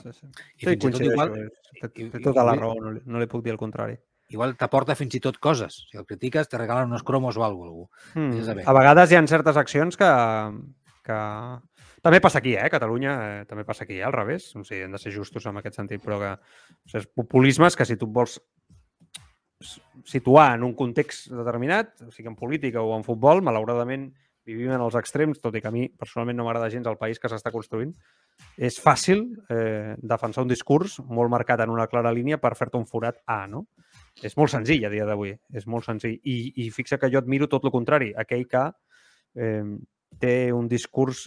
Sí, 0.05 0.11
sí. 0.13 0.27
I 0.27 0.65
Sí, 0.65 0.65
fins 0.69 0.85
i 0.85 0.91
tot 0.91 1.01
igual, 1.07 1.31
eh, 1.39 1.47
Té, 1.81 1.89
té 1.89 2.05
i- 2.19 2.23
tota 2.23 2.43
la 2.45 2.53
raó, 2.55 2.75
no 2.79 2.91
li, 2.93 3.01
no 3.05 3.19
li 3.19 3.27
puc 3.27 3.43
dir 3.43 3.51
el 3.55 3.57
contrari. 3.57 3.97
igual 4.29 4.55
t'aporta 4.57 4.95
fins 4.97 5.13
i 5.15 5.19
tot 5.21 5.37
coses. 5.37 5.85
Si 5.89 5.97
el 5.97 6.05
critiques, 6.05 6.47
te 6.49 6.57
regalen 6.57 6.87
unos 6.89 7.03
cromos 7.03 7.37
o 7.37 7.43
alguna 7.45 7.71
cosa. 7.71 8.19
Mm. 8.19 8.59
A. 8.65 8.69
A 8.71 8.73
vegades 8.73 9.11
hi 9.11 9.15
ha 9.15 9.27
certes 9.27 9.57
accions 9.57 9.97
que, 9.97 10.09
que... 11.05 11.17
També 12.05 12.19
passa 12.21 12.37
aquí, 12.39 12.55
eh? 12.55 12.69
Catalunya 12.69 13.13
eh, 13.41 13.45
també 13.49 13.63
passa 13.65 13.83
aquí, 13.85 13.99
eh? 13.99 14.03
al 14.05 14.13
revés. 14.13 14.51
O 14.55 14.63
sigui, 14.63 14.81
hem 14.85 14.91
de 14.91 14.97
ser 15.01 15.11
justos 15.13 15.45
en 15.49 15.57
aquest 15.57 15.75
sentit, 15.77 16.01
però 16.03 16.19
que 16.21 16.31
o 16.35 16.89
sigui, 16.89 17.01
és 17.03 17.07
populismes 17.15 17.75
que 17.75 17.85
si 17.85 17.97
tu 17.97 18.05
vols 18.07 18.39
situar 20.05 20.55
en 20.55 20.63
un 20.63 20.73
context 20.77 21.31
determinat, 21.31 21.95
o 22.05 22.11
sigui, 22.11 22.27
en 22.29 22.35
política 22.35 22.81
o 22.81 22.93
en 22.97 23.03
futbol, 23.07 23.41
malauradament 23.41 24.11
vivim 24.45 24.71
en 24.71 24.83
els 24.85 24.95
extrems, 24.99 25.41
tot 25.41 25.55
i 25.57 25.61
que 25.61 25.69
a 25.69 25.73
mi 25.73 25.87
personalment 25.89 26.37
no 26.37 26.45
m'agrada 26.45 26.69
gens 26.73 26.87
el 26.87 26.99
país 27.01 27.19
que 27.19 27.29
s'està 27.31 27.51
construint, 27.53 27.91
és 28.57 28.77
fàcil 28.81 29.23
eh, 29.49 29.95
defensar 29.97 30.45
un 30.45 30.51
discurs 30.51 30.99
molt 31.05 31.31
marcat 31.33 31.63
en 31.65 31.73
una 31.73 31.87
clara 31.91 32.13
línia 32.13 32.39
per 32.41 32.53
fer-te 32.59 32.77
un 32.77 32.87
forat 32.89 33.21
A, 33.25 33.45
no? 33.51 33.65
És 34.23 34.37
molt 34.37 34.53
senzill 34.53 34.85
a 34.85 34.91
dia 34.93 35.07
d'avui, 35.07 35.33
és 35.53 35.65
molt 35.67 35.87
senzill. 35.87 36.19
I, 36.23 36.37
I 36.63 36.69
fixa 36.75 36.99
que 37.01 37.09
jo 37.11 37.19
admiro 37.19 37.49
tot 37.51 37.65
el 37.65 37.73
contrari, 37.73 38.13
aquell 38.15 38.45
que 38.51 38.67
eh, 39.35 39.63
té 40.21 40.35
un 40.55 40.69
discurs 40.71 41.25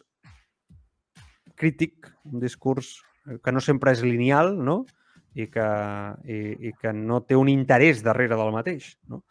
crític, 1.58 2.08
un 2.30 2.40
discurs 2.40 2.94
eh, 3.26 3.40
que 3.42 3.52
no 3.52 3.60
sempre 3.64 3.92
és 3.96 4.04
lineal, 4.06 4.54
no? 4.56 4.84
I 5.38 5.46
que, 5.52 5.68
i, 6.24 6.38
i 6.70 6.72
que 6.80 6.94
no 6.96 7.20
té 7.26 7.36
un 7.36 7.50
interès 7.52 8.00
darrere 8.02 8.38
del 8.38 8.54
mateix, 8.54 8.94
no? 9.10 9.22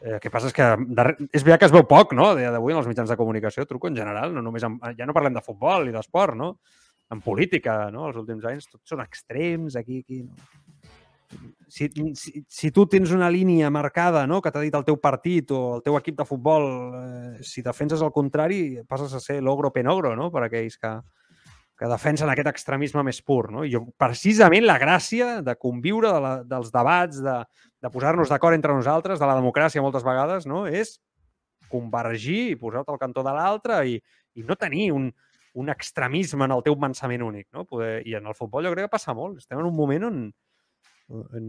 Eh, 0.00 0.14
el 0.14 0.20
que 0.20 0.32
passa 0.32 0.48
és 0.48 0.56
que 0.56 0.66
és 0.66 1.44
veritat 1.44 1.60
que 1.60 1.68
es 1.68 1.74
veu 1.74 1.84
poc, 1.88 2.14
no?, 2.16 2.32
d'avui 2.38 2.72
en 2.72 2.80
els 2.80 2.88
mitjans 2.88 3.10
de 3.10 3.18
comunicació, 3.20 3.66
truco 3.68 3.90
en 3.90 3.98
general, 3.98 4.32
no 4.34 4.44
només 4.44 4.64
en... 4.64 4.78
ja 4.96 5.08
no 5.08 5.16
parlem 5.16 5.36
de 5.36 5.44
futbol 5.44 5.88
i 5.88 5.92
d'esport, 5.94 6.38
no? 6.38 6.54
En 7.12 7.20
política, 7.20 7.90
no?, 7.92 8.08
els 8.08 8.16
últims 8.20 8.46
anys, 8.48 8.70
tots 8.70 8.94
són 8.94 9.04
extrems, 9.04 9.76
aquí, 9.76 10.00
aquí, 10.04 10.24
no? 10.24 10.48
Si, 11.70 11.86
si, 12.18 12.40
si 12.50 12.72
tu 12.74 12.82
tens 12.90 13.12
una 13.14 13.28
línia 13.30 13.68
marcada, 13.70 14.24
no?, 14.26 14.40
que 14.42 14.50
t'ha 14.50 14.64
dit 14.64 14.74
el 14.74 14.86
teu 14.88 14.96
partit 14.98 15.52
o 15.54 15.60
el 15.76 15.84
teu 15.84 15.94
equip 16.00 16.16
de 16.18 16.26
futbol, 16.26 16.66
eh, 16.98 17.44
si 17.46 17.62
defenses 17.62 18.02
el 18.02 18.10
contrari, 18.10 18.80
passes 18.88 19.14
a 19.14 19.20
ser 19.22 19.38
l'ogro 19.44 19.70
penogro, 19.70 20.16
no?, 20.18 20.30
per 20.34 20.48
aquells 20.48 20.80
que, 20.80 20.90
que 21.80 21.88
defensen 21.88 22.28
aquest 22.28 22.50
extremisme 22.50 23.04
més 23.06 23.22
pur. 23.24 23.44
No? 23.54 23.62
I 23.64 23.70
jo, 23.72 23.86
precisament 24.00 24.66
la 24.66 24.80
gràcia 24.82 25.38
de 25.46 25.54
conviure, 25.56 26.10
de 26.12 26.24
la, 26.24 26.32
dels 26.44 26.72
debats, 26.74 27.22
de, 27.24 27.36
de 27.80 27.90
posar-nos 27.92 28.28
d'acord 28.28 28.56
entre 28.56 28.74
nosaltres, 28.76 29.20
de 29.20 29.28
la 29.28 29.38
democràcia 29.38 29.82
moltes 29.84 30.04
vegades, 30.06 30.46
no? 30.46 30.66
és 30.66 30.98
convergir 31.70 32.50
i 32.50 32.58
posar-te 32.60 32.92
al 32.92 33.00
cantó 33.00 33.24
de 33.24 33.32
l'altre 33.34 33.80
i, 33.88 33.96
i 34.36 34.44
no 34.44 34.58
tenir 34.58 34.90
un, 34.92 35.08
un 35.54 35.72
extremisme 35.72 36.46
en 36.46 36.54
el 36.56 36.64
teu 36.66 36.76
pensament 36.80 37.24
únic. 37.24 37.48
No? 37.54 37.64
Poder, 37.64 38.00
I 38.06 38.18
en 38.20 38.28
el 38.28 38.36
futbol 38.36 38.66
jo 38.66 38.74
crec 38.74 38.88
que 38.88 38.96
passa 38.96 39.14
molt. 39.16 39.40
Estem 39.40 39.60
en 39.62 39.68
un 39.70 39.76
moment 39.76 40.08
on, 40.10 40.22
en, 41.10 41.48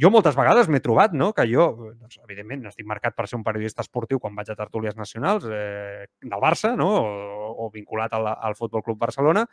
jo 0.00 0.10
moltes 0.12 0.36
vegades 0.38 0.68
m'he 0.70 0.82
trobat 0.84 1.14
no? 1.16 1.32
que 1.36 1.46
jo, 1.50 1.66
doncs, 1.98 2.20
evidentment, 2.24 2.68
estic 2.70 2.86
marcat 2.88 3.16
per 3.16 3.26
ser 3.28 3.38
un 3.40 3.44
periodista 3.46 3.84
esportiu 3.84 4.20
quan 4.22 4.36
vaig 4.38 4.52
a 4.52 4.58
tertúlies 4.58 4.98
nacionals 4.98 5.46
eh, 5.50 6.06
del 6.22 6.42
Barça 6.42 6.74
no? 6.78 6.90
o, 7.00 7.50
o 7.66 7.70
vinculat 7.74 8.14
al, 8.16 8.30
al 8.32 8.58
Futbol 8.58 8.84
Club 8.86 9.00
Barcelona 9.00 9.46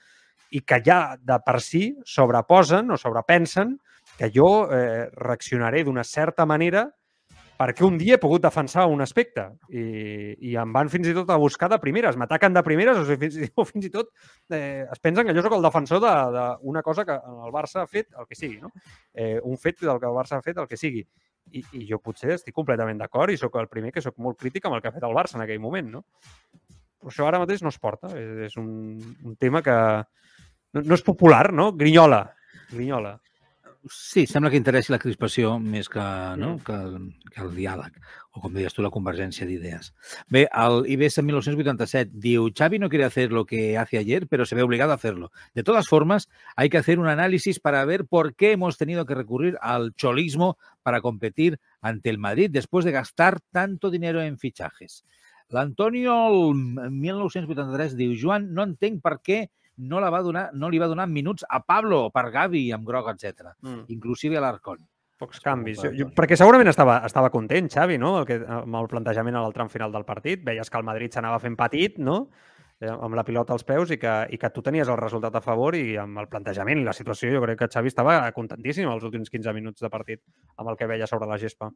i 0.54 0.62
que 0.62 0.80
ja 0.86 1.18
de 1.20 1.40
per 1.46 1.60
si 1.64 1.90
sobreposen 2.06 2.94
o 2.94 3.00
sobrepensen 3.02 3.78
que 4.18 4.32
jo 4.34 4.68
eh, 4.74 5.10
reaccionaré 5.14 5.84
d'una 5.86 6.04
certa 6.04 6.46
manera 6.50 6.88
perquè 7.58 7.86
un 7.86 7.98
dia 7.98 8.16
he 8.16 8.22
pogut 8.22 8.44
defensar 8.44 8.86
un 8.90 9.02
aspecte 9.02 9.48
i, 9.74 9.84
i 10.52 10.54
em 10.62 10.74
van 10.74 10.92
fins 10.94 11.10
i 11.10 11.14
tot 11.18 11.30
a 11.34 11.40
buscar 11.42 11.70
de 11.72 11.80
primeres, 11.82 12.18
m'ataquen 12.20 12.54
de 12.54 12.64
primeres 12.66 13.00
o, 13.02 13.06
sigui, 13.08 13.30
fins, 13.32 13.54
o 13.62 13.66
fins 13.66 13.88
i 13.90 13.94
tot 13.94 14.12
eh, 14.54 14.86
es 14.86 15.02
pensen 15.02 15.26
que 15.26 15.36
jo 15.38 15.44
sóc 15.46 15.58
el 15.58 15.66
defensor 15.66 16.04
d'una 16.04 16.84
cosa 16.86 17.06
que 17.08 17.18
el 17.18 17.54
Barça 17.54 17.82
ha 17.84 17.90
fet, 17.90 18.12
el 18.14 18.30
que 18.30 18.38
sigui, 18.38 18.62
no? 18.62 18.72
eh, 19.14 19.40
un 19.44 19.58
fet 19.58 19.82
del 19.82 20.02
que 20.02 20.10
el 20.10 20.18
Barça 20.18 20.38
ha 20.38 20.46
fet, 20.46 20.62
el 20.62 20.70
que 20.70 20.80
sigui. 20.80 21.06
I, 21.48 21.62
i 21.80 21.86
jo 21.88 21.96
potser 22.04 22.34
estic 22.34 22.52
completament 22.52 22.98
d'acord 23.00 23.32
i 23.32 23.38
sóc 23.40 23.54
el 23.56 23.70
primer 23.72 23.94
que 23.96 24.02
sóc 24.04 24.18
molt 24.20 24.36
crític 24.36 24.66
amb 24.68 24.76
el 24.76 24.82
que 24.84 24.90
ha 24.90 24.96
fet 24.98 25.06
el 25.08 25.16
Barça 25.16 25.38
en 25.38 25.46
aquell 25.46 25.62
moment, 25.64 25.88
no? 25.94 26.02
Però 27.00 27.08
això 27.08 27.24
ara 27.24 27.40
mateix 27.40 27.64
no 27.64 27.72
es 27.72 27.78
porta. 27.80 28.10
És, 28.20 28.50
és 28.50 28.58
un, 28.60 28.68
un 29.24 29.38
tema 29.40 29.62
que 29.64 29.78
no, 30.76 30.84
no 30.84 30.98
és 30.98 31.06
popular, 31.08 31.46
no? 31.56 31.70
Grinyola. 31.80 32.20
Grinyola. 32.74 33.14
Sí, 33.90 34.26
sembla 34.28 34.50
que 34.52 34.60
interessi 34.60 34.92
la 34.92 35.00
crispació 35.00 35.54
més 35.60 35.88
que, 35.90 36.04
no? 36.42 36.56
Mm. 36.56 36.64
que, 36.66 37.32
que 37.34 37.42
el 37.44 37.52
diàleg, 37.56 38.00
o 38.36 38.42
com 38.44 38.54
deies 38.56 38.74
tu, 38.76 38.84
la 38.84 38.92
convergència 38.92 39.48
d'idees. 39.48 39.94
Bé, 40.34 40.46
el 40.64 40.82
IBS 40.94 41.22
en 41.22 41.28
1987 41.30 42.12
diu 42.26 42.50
Xavi 42.52 42.80
no 42.80 42.90
quiere 42.90 43.06
hacer 43.06 43.32
lo 43.32 43.46
que 43.46 43.78
hace 43.78 43.98
ayer, 43.98 44.28
pero 44.28 44.46
se 44.46 44.56
ve 44.56 44.64
obligado 44.64 44.92
a 44.92 44.96
hacerlo. 44.96 45.32
De 45.56 45.64
todas 45.64 45.88
formas, 45.88 46.28
hay 46.56 46.70
que 46.70 46.78
hacer 46.78 47.00
un 47.00 47.08
análisis 47.08 47.60
para 47.60 47.86
ver 47.86 48.06
por 48.06 48.36
qué 48.36 48.52
hemos 48.52 48.78
tenido 48.78 49.06
que 49.06 49.16
recurrir 49.16 49.58
al 49.62 49.94
cholismo 49.96 50.58
para 50.84 51.02
competir 51.02 51.60
ante 51.82 52.10
el 52.10 52.18
Madrid 52.18 52.50
después 52.52 52.84
de 52.84 52.92
gastar 52.92 53.40
tanto 53.52 53.90
dinero 53.90 54.22
en 54.22 54.38
fichajes. 54.38 55.06
L'Antonio, 55.50 56.50
el 56.52 56.92
1983, 56.92 57.96
diu 57.96 58.18
Joan, 58.20 58.50
no 58.54 58.66
entenc 58.68 59.00
per 59.04 59.20
què 59.24 59.46
no, 59.78 60.00
la 60.02 60.10
va 60.10 60.22
donar, 60.22 60.50
no 60.54 60.70
li 60.70 60.80
va 60.82 60.88
donar 60.88 61.08
minuts 61.08 61.46
a 61.50 61.62
Pablo, 61.64 62.10
per 62.12 62.30
Gavi, 62.32 62.72
amb 62.72 62.86
groc, 62.88 63.10
etc 63.14 63.54
Mm. 63.62 63.86
inclusive 63.88 64.38
a 64.38 64.42
l'Arcon. 64.42 64.80
Pocs 65.18 65.40
canvis. 65.42 65.80
Jo, 65.82 65.90
jo, 65.98 66.06
perquè 66.14 66.36
segurament 66.38 66.70
estava, 66.70 67.00
estava 67.06 67.32
content, 67.34 67.70
Xavi, 67.74 67.98
no? 67.98 68.20
El 68.20 68.26
que, 68.30 68.36
amb 68.46 68.76
el 68.76 68.88
plantejament 68.88 69.36
al 69.36 69.52
tram 69.54 69.70
final 69.70 69.92
del 69.92 70.06
partit. 70.06 70.44
Veies 70.46 70.70
que 70.70 70.78
el 70.78 70.84
Madrid 70.86 71.12
s'anava 71.12 71.40
fent 71.40 71.56
petit, 71.58 71.98
no? 71.98 72.28
Eh, 72.80 72.86
amb 72.92 73.16
la 73.18 73.24
pilota 73.26 73.54
als 73.54 73.64
peus 73.66 73.90
i 73.90 73.98
que, 73.98 74.12
i 74.30 74.38
que 74.38 74.52
tu 74.54 74.62
tenies 74.62 74.88
el 74.88 74.98
resultat 75.00 75.34
a 75.34 75.42
favor 75.42 75.74
i 75.74 75.96
amb 75.98 76.20
el 76.22 76.28
plantejament 76.30 76.78
i 76.78 76.84
la 76.86 76.94
situació 76.94 77.32
jo 77.34 77.42
crec 77.42 77.58
que 77.58 77.68
Xavi 77.74 77.90
estava 77.90 78.20
contentíssim 78.36 78.86
els 78.92 79.04
últims 79.04 79.32
15 79.34 79.54
minuts 79.58 79.82
de 79.82 79.90
partit 79.90 80.22
amb 80.58 80.70
el 80.70 80.78
que 80.78 80.86
veia 80.86 81.08
sobre 81.08 81.26
la 81.26 81.40
gespa. 81.42 81.72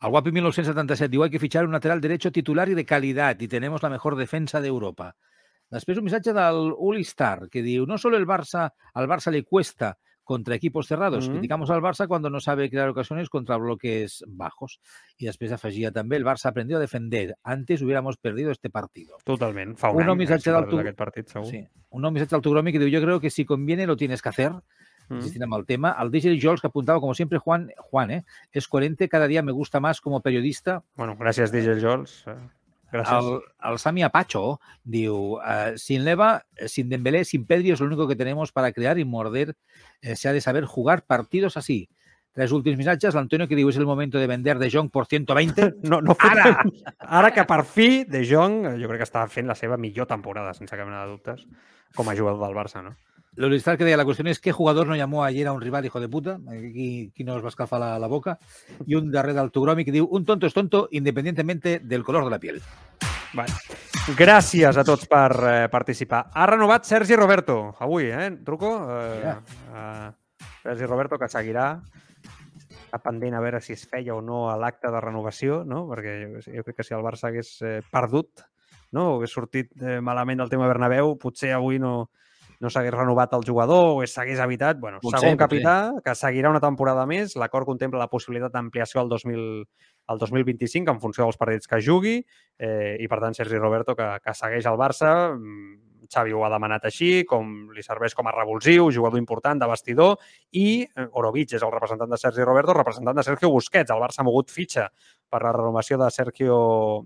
Al 0.00 0.10
Guapi 0.10 0.32
1977 0.32 1.08
diu 1.12 1.22
hay 1.22 1.30
que 1.30 1.38
fichar 1.38 1.64
un 1.64 1.70
lateral 1.70 2.00
derecho 2.00 2.32
titular 2.32 2.68
y 2.68 2.74
de 2.74 2.84
calidad 2.84 3.38
y 3.38 3.46
tenemos 3.46 3.84
la 3.84 3.90
mejor 3.90 4.16
defensa 4.16 4.60
de 4.60 4.66
Europa. 4.66 5.14
Després 5.70 5.98
un 5.98 6.04
missatge 6.04 6.32
del 6.34 6.72
Uli 6.76 7.02
Star 7.06 7.48
que 7.48 7.62
diu 7.62 7.86
no 7.86 7.98
solo 7.98 8.16
el 8.18 8.26
Barça, 8.26 8.70
al 8.94 9.06
Barça 9.08 9.30
le 9.30 9.44
cuesta 9.44 9.96
contra 10.24 10.54
equipos 10.54 10.86
cerrados. 10.86 11.26
Mhm. 11.28 11.34
Criticamos 11.34 11.70
al 11.70 11.80
Barça 11.82 12.06
cuando 12.06 12.30
no 12.30 12.38
sabe 12.38 12.70
crear 12.70 12.88
ocasiones 12.88 13.28
contra 13.28 13.56
bloques 13.56 14.22
bajos. 14.28 14.80
I 15.18 15.26
després 15.26 15.50
afegia 15.50 15.90
també 15.90 16.16
el 16.16 16.24
Barça 16.24 16.46
aprendió 16.50 16.76
a 16.76 16.80
defender. 16.80 17.34
Antes 17.42 17.82
hubiéramos 17.82 18.16
perdido 18.16 18.52
este 18.52 18.70
partido. 18.70 19.16
Totalment. 19.24 19.76
Fa 19.76 19.90
un, 19.90 19.96
Un 19.96 20.02
any 20.02 20.06
nou 20.12 20.16
missatge 20.16 20.50
eh, 20.50 20.52
del 20.52 20.68
tu- 20.70 20.94
partit, 20.94 21.26
segur. 21.28 21.46
Sí. 21.50 21.66
Un 21.90 22.02
nou 22.02 22.12
missatge 22.12 22.36
del 22.36 22.42
Tugromi 22.42 22.70
que 22.72 22.78
diu 22.78 22.88
yo 22.88 23.00
creo 23.02 23.18
que 23.18 23.30
si 23.30 23.44
conviene 23.44 23.86
lo 23.86 23.96
tienes 23.96 24.22
que 24.22 24.28
hacer. 24.28 24.52
Mm. 25.10 25.16
insistint 25.16 25.42
en 25.42 25.52
el 25.52 25.66
tema. 25.66 25.96
El 26.00 26.12
DJ 26.12 26.38
Jols, 26.40 26.60
que 26.60 26.68
apuntava, 26.68 27.00
como 27.00 27.14
siempre, 27.14 27.38
Juan, 27.38 27.72
Juan 27.78 28.12
¿eh? 28.12 28.24
es 28.52 28.68
coherente, 28.68 29.08
cada 29.08 29.26
día 29.26 29.42
me 29.42 29.50
gusta 29.50 29.80
más 29.80 30.00
como 30.00 30.20
periodista. 30.20 30.84
Bueno, 30.94 31.16
gràcies, 31.18 31.50
DJ 31.50 31.80
Jols. 31.80 32.24
Gràcies. 32.90 33.24
El, 33.24 33.40
el 33.70 33.78
Sami 33.78 34.02
Apacho 34.02 34.60
diu, 34.82 35.38
eh, 35.46 35.78
sin 35.78 36.04
Leva, 36.04 36.44
eh, 36.56 36.68
sin 36.68 36.88
Dembélé, 36.90 37.24
sin 37.24 37.46
Pedri 37.46 37.70
es 37.70 37.80
lo 37.80 37.86
único 37.86 38.08
que 38.08 38.16
tenemos 38.16 38.52
para 38.52 38.72
crear 38.72 38.98
y 38.98 39.04
morder. 39.04 39.56
Eh, 40.02 40.16
se 40.16 40.28
ha 40.28 40.32
de 40.32 40.40
saber 40.40 40.64
jugar 40.64 41.06
partidos 41.06 41.56
así. 41.56 41.88
Tres 42.32 42.52
últims 42.52 42.78
missatges. 42.78 43.14
L'Antonio 43.14 43.48
que 43.50 43.58
diu 43.58 43.70
és 43.70 43.78
el 43.78 43.86
momento 43.86 44.18
de 44.18 44.28
vender 44.30 44.56
De 44.58 44.70
Jong 44.70 44.90
por 44.90 45.06
120. 45.06 45.74
No, 45.90 46.00
no 46.00 46.16
Ara! 46.18 46.62
Ara 47.20 47.32
que 47.34 47.44
per 47.46 47.64
fi 47.66 48.04
De 48.06 48.22
Jong, 48.26 48.64
eh, 48.64 48.76
jo 48.82 48.90
crec 48.90 49.02
que 49.02 49.08
està 49.08 49.26
fent 49.30 49.50
la 49.50 49.58
seva 49.58 49.78
millor 49.78 50.10
temporada, 50.10 50.54
sense 50.54 50.74
cap 50.74 50.86
mena 50.86 51.04
de 51.04 51.14
dubtes, 51.14 51.46
com 51.96 52.10
a 52.10 52.16
jugador 52.18 52.42
del 52.46 52.58
Barça, 52.58 52.82
no? 52.86 52.96
Lolistar 53.40 53.78
que 53.78 53.86
deia, 53.88 53.96
la 53.96 54.04
qüestió 54.04 54.26
és 54.28 54.40
què 54.42 54.52
jugador 54.52 54.86
no 54.86 54.96
llamó 54.98 55.22
ayer 55.24 55.46
a 55.48 55.52
un 55.56 55.62
rival 55.62 55.86
hijo 55.88 56.00
de 56.00 56.08
puta, 56.12 56.36
aquí, 56.52 57.10
aquí 57.10 57.24
no 57.24 57.38
es 57.38 57.44
va 57.44 57.48
escalfar 57.48 57.80
la, 57.80 57.94
la 57.98 58.06
boca, 58.06 58.36
i 58.86 58.98
un 58.98 59.10
darrer 59.10 59.32
del 59.34 59.50
Tugromi 59.50 59.86
que 59.86 59.94
diu 59.94 60.04
un 60.10 60.26
tonto 60.28 60.46
es 60.46 60.52
tonto 60.54 60.88
independientemente 60.92 61.78
del 61.80 62.04
color 62.04 62.24
de 62.24 62.30
la 62.30 62.38
piel. 62.38 62.60
Vale. 63.32 63.54
Gràcies 64.18 64.76
a 64.76 64.84
tots 64.84 65.06
per 65.08 65.30
eh, 65.46 65.68
participar. 65.72 66.26
Ha 66.34 66.46
renovat 66.50 66.84
Sergi 66.84 67.16
Roberto, 67.16 67.76
avui, 67.78 68.10
eh, 68.10 68.30
Truco? 68.44 68.74
Eh, 68.90 69.20
Ja. 69.22 69.36
eh, 69.72 70.46
Sergi 70.62 70.84
Roberto, 70.84 71.16
que 71.18 71.28
seguirà 71.30 71.80
està 72.90 72.98
pendent 73.04 73.36
a 73.38 73.40
veure 73.40 73.60
si 73.62 73.72
es 73.72 73.86
feia 73.86 74.16
o 74.16 74.20
no 74.20 74.48
a 74.50 74.56
l'acte 74.58 74.90
de 74.90 75.00
renovació, 75.00 75.62
no? 75.64 75.84
perquè 75.88 76.14
jo, 76.26 76.40
jo 76.42 76.64
crec 76.66 76.80
que 76.80 76.84
si 76.84 76.92
el 76.96 77.04
Barça 77.06 77.28
hagués 77.30 77.54
eh, 77.62 77.80
perdut 77.88 78.42
no? 78.92 79.12
o 79.12 79.16
hagués 79.16 79.30
sortit 79.32 79.70
eh, 79.80 80.00
malament 80.02 80.42
del 80.42 80.50
tema 80.50 80.66
Bernabéu, 80.66 81.14
potser 81.22 81.52
avui 81.54 81.78
no, 81.78 82.10
no 82.60 82.68
s'hagués 82.68 82.92
renovat 82.94 83.32
el 83.36 83.44
jugador 83.46 83.96
o 83.96 84.06
s'hagués 84.06 84.40
evitat. 84.44 84.78
Bueno, 84.78 85.00
Potser, 85.00 85.18
segon 85.22 85.36
potser. 85.36 85.44
capità, 85.46 85.76
que 86.04 86.14
seguirà 86.14 86.52
una 86.52 86.60
temporada 86.60 87.06
més. 87.08 87.34
L'acord 87.40 87.66
contempla 87.66 88.02
la 88.02 88.10
possibilitat 88.12 88.52
d'ampliació 88.52 89.00
al 89.00 89.08
2000, 89.08 89.44
al 90.12 90.20
2025 90.20 90.92
en 90.92 91.00
funció 91.00 91.24
dels 91.24 91.40
partits 91.40 91.70
que 91.70 91.80
jugui 91.80 92.18
eh, 92.20 92.96
i, 93.00 93.08
per 93.08 93.20
tant, 93.24 93.36
Sergi 93.36 93.56
Roberto, 93.56 93.96
que, 93.96 94.10
que 94.24 94.36
segueix 94.36 94.68
al 94.68 94.78
Barça. 94.80 95.32
Mm, 95.32 95.78
Xavi 96.10 96.34
ho 96.34 96.44
ha 96.44 96.50
demanat 96.50 96.84
així, 96.88 97.24
com 97.28 97.70
li 97.72 97.84
serveix 97.86 98.16
com 98.18 98.26
a 98.26 98.34
revulsiu, 98.34 98.88
jugador 98.90 99.20
important 99.20 99.60
de 99.62 99.68
vestidor, 99.70 100.16
i 100.52 100.82
eh, 100.82 101.08
Orovic 101.16 101.54
és 101.56 101.64
el 101.64 101.72
representant 101.72 102.10
de 102.12 102.18
Sergi 102.20 102.44
Roberto, 102.44 102.74
representant 102.76 103.16
de 103.16 103.24
Sergio 103.24 103.52
Busquets. 103.54 103.94
El 103.94 104.02
Barça 104.02 104.20
ha 104.20 104.28
mogut 104.28 104.50
fitxa 104.52 104.90
per 105.30 105.44
la 105.46 105.54
renovació 105.56 105.96
de 106.02 106.10
Sergio, 106.12 106.56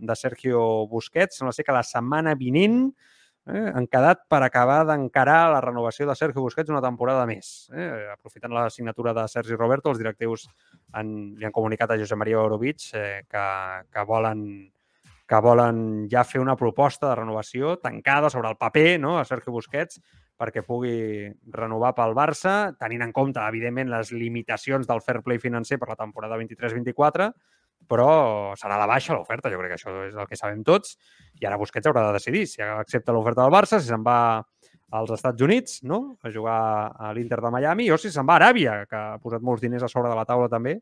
de 0.01 0.17
Sergio 0.17 0.87
Busquets. 0.91 1.39
Sembla 1.39 1.55
ser 1.55 1.69
que 1.69 1.77
la 1.77 1.85
setmana 1.87 2.35
vinent 2.41 2.89
eh, 2.89 3.13
han 3.45 3.87
quedat 3.93 4.23
per 4.29 4.41
acabar 4.43 4.83
d'encarar 4.89 5.51
la 5.53 5.61
renovació 5.61 6.07
de 6.09 6.17
Sergio 6.17 6.41
Busquets 6.41 6.73
una 6.73 6.81
temporada 6.81 7.27
més. 7.29 7.69
Eh? 7.77 7.89
Aprofitant 8.15 8.55
la 8.57 8.71
signatura 8.71 9.13
de 9.13 9.27
Sergi 9.29 9.59
Roberto, 9.59 9.93
els 9.93 10.01
directius 10.01 10.47
han, 10.93 11.35
li 11.37 11.45
han 11.45 11.53
comunicat 11.53 11.93
a 11.93 11.99
Josep 12.01 12.21
Maria 12.21 12.41
Orovic 12.41 12.89
eh, 12.97 13.25
que, 13.29 13.49
que 13.93 14.07
volen 14.09 14.47
que 15.25 15.41
volen 15.41 15.79
ja 16.13 16.21
fer 16.29 16.41
una 16.41 16.57
proposta 16.57 17.09
de 17.09 17.15
renovació 17.17 17.79
tancada 17.81 18.29
sobre 18.29 18.51
el 18.51 18.59
paper 18.61 19.01
no? 19.01 19.17
a 19.19 19.25
Sergio 19.25 19.55
Busquets 19.55 20.01
perquè 20.41 20.65
pugui 20.67 21.31
renovar 21.55 21.93
pel 21.97 22.13
Barça, 22.17 22.75
tenint 22.79 23.05
en 23.07 23.13
compte, 23.15 23.41
evidentment, 23.41 23.93
les 23.93 24.11
limitacions 24.13 24.89
del 24.89 25.01
fair 25.01 25.23
play 25.23 25.39
financer 25.39 25.79
per 25.79 25.93
la 25.93 25.99
temporada 26.01 26.37
23-24, 26.41 27.31
però 27.89 28.55
serà 28.59 28.79
la 28.81 28.89
baixa 28.91 29.15
l'oferta, 29.17 29.53
jo 29.53 29.61
crec 29.61 29.75
que 29.75 29.79
això 29.79 29.95
és 30.09 30.17
el 30.17 30.29
que 30.31 30.39
sabem 30.39 30.65
tots, 30.67 30.97
i 31.41 31.47
ara 31.47 31.59
Busquets 31.61 31.91
haurà 31.91 32.07
de 32.09 32.17
decidir 32.19 32.47
si 32.51 32.63
accepta 32.65 33.13
l'oferta 33.13 33.43
del 33.43 33.55
Barça, 33.55 33.81
si 33.81 33.91
se'n 33.93 34.05
va 34.07 34.19
als 34.95 35.11
Estats 35.11 35.43
Units, 35.43 35.81
no? 35.83 36.19
a 36.23 36.31
jugar 36.31 36.59
a 36.95 37.13
l'Inter 37.13 37.41
de 37.43 37.51
Miami, 37.51 37.89
o 37.91 37.99
si 37.99 38.13
se'n 38.15 38.27
va 38.29 38.37
a 38.37 38.43
Aràbia, 38.43 38.85
que 38.87 38.99
ha 38.99 39.23
posat 39.23 39.43
molts 39.43 39.65
diners 39.65 39.83
a 39.83 39.91
sobre 39.91 40.13
de 40.13 40.19
la 40.19 40.27
taula 40.29 40.51
també, 40.53 40.77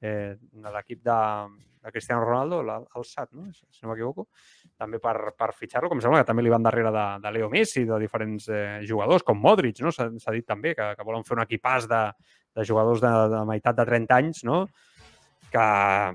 eh, 0.00 0.36
de 0.38 0.74
l'equip 0.74 1.02
de, 1.02 1.16
de 1.82 1.92
Cristiano 1.92 2.24
Ronaldo, 2.24 2.60
el 2.62 3.04
SAT, 3.04 3.32
no? 3.34 3.48
si 3.52 3.82
no 3.82 3.90
m'equivoco, 3.90 4.28
també 4.78 5.00
per, 5.02 5.32
per 5.38 5.50
fitxar-lo, 5.58 5.90
com 5.90 6.02
sembla 6.04 6.22
que 6.22 6.28
també 6.30 6.44
li 6.46 6.54
van 6.54 6.62
darrere 6.62 6.92
de, 6.94 7.06
de 7.24 7.32
Leo 7.34 7.50
Messi, 7.50 7.82
de 7.88 7.98
diferents 7.98 8.46
eh, 8.46 8.80
jugadors, 8.86 9.26
com 9.26 9.40
Modric, 9.42 9.82
no? 9.82 9.90
s'ha 9.94 10.36
dit 10.36 10.46
també 10.46 10.76
que, 10.78 10.92
que 10.94 11.08
volen 11.08 11.26
fer 11.26 11.38
un 11.38 11.42
equipàs 11.42 11.88
de, 11.90 12.04
de 12.54 12.68
jugadors 12.68 13.02
de, 13.02 13.10
de 13.34 13.42
meitat 13.48 13.78
de 13.78 13.88
30 13.88 14.20
anys, 14.22 14.44
no? 14.46 14.66
Que 15.52 15.66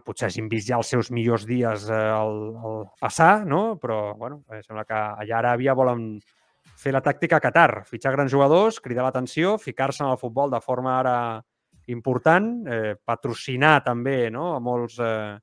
potser 0.05 0.29
hagin 0.29 0.49
vist 0.51 0.69
ja 0.69 0.79
els 0.79 0.89
seus 0.93 1.09
millors 1.13 1.45
dies 1.49 1.87
eh, 1.89 2.01
al, 2.15 2.35
al 2.57 2.83
passar, 3.01 3.45
no? 3.49 3.77
però 3.81 4.15
bueno, 4.17 4.43
eh, 4.51 4.61
sembla 4.65 4.85
que 4.85 4.97
allà 4.97 5.37
a 5.37 5.41
Aràbia 5.41 5.75
volen 5.77 6.19
fer 6.79 6.93
la 6.93 7.01
tàctica 7.03 7.41
Qatar, 7.43 7.83
fitxar 7.87 8.13
grans 8.15 8.33
jugadors, 8.33 8.79
cridar 8.83 9.07
l'atenció, 9.07 9.57
ficar-se 9.61 10.03
en 10.03 10.11
el 10.11 10.21
futbol 10.21 10.51
de 10.51 10.61
forma 10.61 10.97
ara 10.99 11.15
important, 11.87 12.67
eh, 12.67 12.95
patrocinar 13.03 13.81
també 13.83 14.29
no? 14.31 14.53
a, 14.55 14.59
molts, 14.63 14.99
eh, 15.03 15.33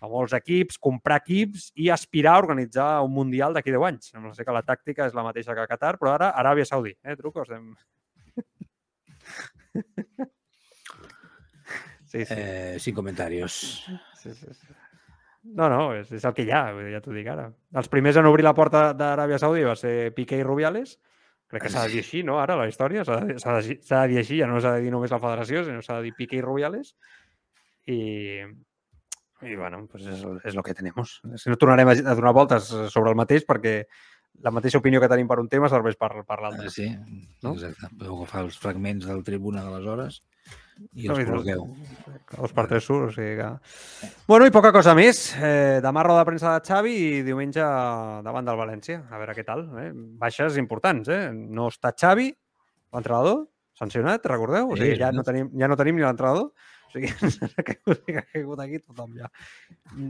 a 0.00 0.08
molts 0.08 0.34
equips, 0.36 0.78
comprar 0.80 1.20
equips 1.22 1.70
i 1.76 1.90
aspirar 1.92 2.36
a 2.36 2.44
organitzar 2.44 2.90
un 3.04 3.14
Mundial 3.16 3.56
d'aquí 3.56 3.72
10 3.72 3.86
anys. 3.92 4.10
Sembla 4.14 4.34
ser 4.36 4.48
que 4.48 4.56
la 4.56 4.66
tàctica 4.66 5.08
és 5.08 5.16
la 5.16 5.26
mateixa 5.26 5.56
que 5.56 5.64
a 5.64 5.70
Qatar, 5.70 5.96
però 6.00 6.16
ara 6.16 6.34
Aràbia 6.42 6.68
Saudí. 6.68 6.96
Eh, 7.04 7.16
Truco? 7.16 7.46
Estem... 7.46 7.72
Sí, 12.10 12.24
sí. 12.26 12.34
Eh, 12.36 12.76
sin 12.82 12.94
comentarios. 12.94 13.52
Sí, 14.18 14.32
sí, 14.34 14.46
sí. 14.52 14.74
No, 15.56 15.70
no, 15.72 15.94
és, 15.96 16.10
és 16.12 16.24
el 16.28 16.34
que 16.36 16.44
hi 16.44 16.50
ha, 16.52 16.66
ja 16.92 16.98
t'ho 17.00 17.14
dic 17.16 17.28
ara. 17.32 17.46
Els 17.80 17.88
primers 17.88 18.18
en 18.20 18.26
obrir 18.28 18.44
la 18.44 18.52
porta 18.52 18.90
d'Aràbia 18.92 19.38
Saudí 19.40 19.62
va 19.64 19.76
ser 19.78 20.10
Piqué 20.16 20.40
i 20.42 20.44
Rubiales. 20.44 20.98
Crec 21.50 21.64
que 21.64 21.70
s'ha 21.72 21.86
de 21.86 21.94
dir 21.94 22.02
així, 22.04 22.20
no? 22.26 22.36
Ara, 22.42 22.58
la 22.60 22.66
història. 22.68 23.06
S'ha 23.06 23.20
de, 23.24 23.38
de, 23.38 23.78
de 23.80 24.02
dir 24.10 24.18
així, 24.20 24.36
ja 24.42 24.46
no 24.50 24.60
s'ha 24.60 24.74
de 24.76 24.82
dir 24.84 24.90
només 24.92 25.10
la 25.14 25.18
federació, 25.22 25.62
sinó 25.64 25.80
s'ha 25.82 25.96
de 26.00 26.08
dir 26.10 26.12
Piqué 26.18 26.36
i 26.38 26.44
Rubiales. 26.44 26.92
I, 27.90 27.98
i 29.48 29.56
bueno, 29.56 29.86
pues 29.90 30.04
és, 30.12 30.20
és 30.44 30.54
el 30.54 30.62
que 30.66 30.74
tenemos. 30.76 31.16
Si 31.40 31.48
no 31.50 31.56
tornarem 31.56 31.88
a, 31.88 31.96
a 32.12 32.14
donar 32.18 32.34
voltes 32.36 32.68
sobre 32.92 33.10
el 33.14 33.16
mateix 33.18 33.46
perquè 33.48 33.78
la 34.44 34.52
mateixa 34.54 34.78
opinió 34.78 35.00
que 35.00 35.08
tenim 35.10 35.28
per 35.28 35.40
un 35.40 35.48
tema 35.48 35.68
serveix 35.72 35.96
per, 35.98 36.10
per 36.28 36.38
l'altre. 36.44 36.68
Eh, 36.68 36.74
Sí, 36.74 36.90
No? 37.42 37.54
exacte. 37.56 37.88
Podeu 37.96 38.18
agafar 38.20 38.44
els 38.46 38.60
fragments 38.60 39.08
del 39.08 39.24
tribuna 39.24 39.64
d'aleshores 39.64 40.20
i 40.94 41.08
No, 41.10 41.16
els 42.40 42.54
per 42.54 42.64
tres 42.70 42.86
surt, 42.86 43.10
o 43.10 43.12
sigui 43.14 43.34
que... 43.40 43.48
Bueno, 44.28 44.46
i 44.46 44.54
poca 44.54 44.72
cosa 44.72 44.94
més. 44.96 45.22
Eh, 45.36 45.80
demà 45.84 46.04
roda 46.06 46.22
de 46.22 46.28
premsa 46.28 46.54
de 46.54 46.64
Xavi 46.66 46.94
i 46.96 47.22
diumenge 47.26 47.64
davant 48.24 48.46
del 48.46 48.58
València. 48.60 49.02
A 49.10 49.20
veure 49.20 49.34
què 49.36 49.44
tal. 49.46 49.66
Eh? 49.82 49.90
Baixes 50.20 50.58
importants, 50.62 51.10
eh? 51.12 51.30
No 51.34 51.68
està 51.72 51.92
Xavi, 51.92 52.30
l'entrenador, 52.94 53.44
sancionat, 53.78 54.26
recordeu? 54.30 54.70
O 54.72 54.78
sigui, 54.78 54.96
ja 55.00 55.10
no 55.14 55.24
tenim, 55.26 55.50
ja 55.58 55.68
no 55.70 55.78
tenim 55.80 55.98
ni 55.98 56.06
l'entrenador. 56.06 56.50
O 56.88 56.94
sigui, 56.94 57.10
ha 57.58 57.66
caigut, 57.66 58.02
ha 58.14 58.26
caigut 58.32 58.64
aquí 58.64 58.80
tothom 58.80 59.14
ja. 59.18 59.30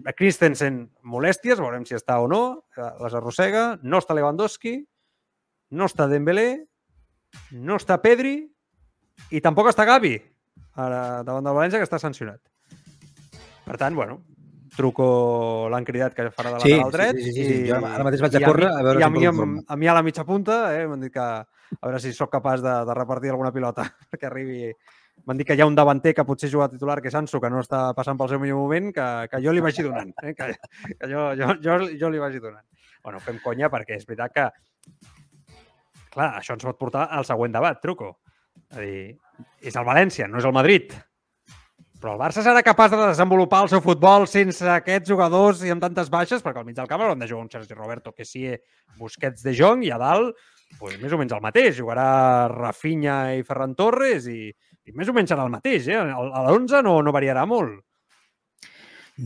A 0.06 0.16
Christensen, 0.16 0.84
molèsties, 1.02 1.60
veurem 1.60 1.88
si 1.88 1.98
està 1.98 2.20
o 2.22 2.28
no, 2.30 2.42
eh, 2.76 2.92
les 3.02 3.16
arrossega. 3.18 3.64
No 3.82 4.00
està 4.02 4.16
Lewandowski, 4.16 4.78
no 5.76 5.90
està 5.90 6.08
Dembélé, 6.10 6.50
no 7.56 7.76
està 7.80 8.00
Pedri 8.02 8.42
i 9.30 9.40
tampoc 9.44 9.68
està 9.70 9.84
Gavi, 9.88 10.16
ara 10.76 11.22
davant 11.26 11.44
del 11.44 11.54
València, 11.56 11.78
que 11.80 11.86
està 11.88 11.98
sancionat. 11.98 12.40
Per 13.66 13.76
tant, 13.78 13.94
bueno, 13.94 14.20
Truco 14.76 15.68
l'han 15.70 15.84
cridat 15.84 16.14
que 16.14 16.28
farà 16.30 16.54
de 16.54 16.60
Sí, 16.62 16.70
lateral 16.78 16.90
sí, 16.90 16.96
dret. 16.96 17.16
sí, 17.24 17.32
sí, 17.32 17.44
sí. 17.44 17.68
Jo 17.68 17.76
ara 17.84 18.04
mateix 18.06 18.20
vaig 18.22 18.36
a 18.36 18.40
i 18.40 18.44
córrer 18.46 18.68
mi- 18.70 18.76
a 18.78 18.82
veure 18.86 18.98
i 18.98 19.02
si 19.02 19.06
a 19.06 19.10
mi, 19.10 19.26
a, 19.26 19.32
a 19.66 19.76
mi 19.76 19.88
a 19.90 19.94
la 19.94 20.02
mitja 20.02 20.24
punta 20.24 20.60
eh, 20.78 20.86
m'han 20.88 21.00
dit 21.00 21.12
que 21.12 21.20
a 21.20 21.44
veure 21.82 22.00
si 22.00 22.12
sóc 22.14 22.30
capaç 22.32 22.62
de, 22.62 22.72
de 22.86 22.94
repartir 22.94 23.30
alguna 23.30 23.52
pilota 23.52 23.84
perquè 24.10 24.26
arribi... 24.30 24.72
M'han 25.26 25.36
dit 25.36 25.44
que 25.46 25.52
hi 25.52 25.60
ha 25.60 25.66
un 25.68 25.74
davanter 25.76 26.14
que 26.16 26.24
potser 26.24 26.48
juga 26.48 26.70
titular, 26.72 26.96
que 27.02 27.08
és 27.10 27.14
Ansu, 27.18 27.38
que 27.42 27.50
no 27.52 27.60
està 27.60 27.90
passant 27.92 28.16
pel 28.16 28.30
seu 28.30 28.38
millor 28.40 28.56
moment, 28.56 28.86
que, 28.94 29.06
que 29.28 29.40
jo 29.44 29.52
li 29.52 29.60
vagi 29.60 29.82
donant. 29.84 30.14
Eh? 30.22 30.32
Que, 30.32 30.46
que 30.96 31.08
jo, 31.10 31.26
jo, 31.36 31.50
jo, 31.60 31.76
jo 32.00 32.08
li 32.08 32.18
vagi 32.22 32.40
donant. 32.40 32.64
Bueno, 33.04 33.20
fem 33.20 33.36
conya 33.44 33.68
perquè 33.68 33.98
és 33.98 34.06
veritat 34.08 34.32
que 34.32 34.46
clar, 36.14 36.30
això 36.40 36.54
ens 36.56 36.64
pot 36.64 36.78
portar 36.80 37.04
al 37.12 37.26
següent 37.28 37.52
debat, 37.52 37.76
Truco. 37.82 38.14
És 38.70 38.78
a 38.78 38.82
dir, 38.84 39.04
és 39.66 39.76
el 39.76 39.86
València, 39.86 40.28
no 40.30 40.38
és 40.40 40.46
el 40.48 40.54
Madrid. 40.54 40.92
Però 42.00 42.14
el 42.14 42.20
Barça 42.20 42.40
serà 42.40 42.62
capaç 42.64 42.94
de 42.94 43.00
desenvolupar 43.02 43.64
el 43.66 43.68
seu 43.68 43.82
futbol 43.84 44.24
sense 44.30 44.64
aquests 44.72 45.10
jugadors 45.10 45.60
i 45.66 45.72
amb 45.72 45.82
tantes 45.84 46.08
baixes, 46.12 46.40
perquè 46.40 46.62
al 46.62 46.64
mig 46.68 46.78
del 46.78 46.88
camp 46.88 47.04
hauran 47.04 47.20
de 47.20 47.28
jugar 47.28 47.44
un 47.44 47.50
Sergi 47.52 47.76
Roberto, 47.76 48.14
que 48.16 48.24
sí, 48.24 48.46
Busquets 48.96 49.44
de 49.44 49.52
Jong, 49.58 49.84
i 49.84 49.92
a 49.92 49.98
dalt, 50.00 50.38
pues, 50.78 50.96
més 51.02 51.12
o 51.12 51.18
menys 51.20 51.34
el 51.36 51.44
mateix. 51.44 51.74
Jugarà 51.76 52.48
Rafinha 52.52 53.18
i 53.36 53.44
Ferran 53.44 53.76
Torres 53.76 54.30
i, 54.32 54.48
i 54.48 54.96
més 54.96 55.12
o 55.12 55.16
menys 55.16 55.34
serà 55.34 55.44
el 55.44 55.52
mateix. 55.52 55.90
Eh? 55.92 56.00
A 56.00 56.44
l'11 56.46 56.80
no, 56.86 56.96
no 57.04 57.14
variarà 57.16 57.44
molt. 57.50 57.82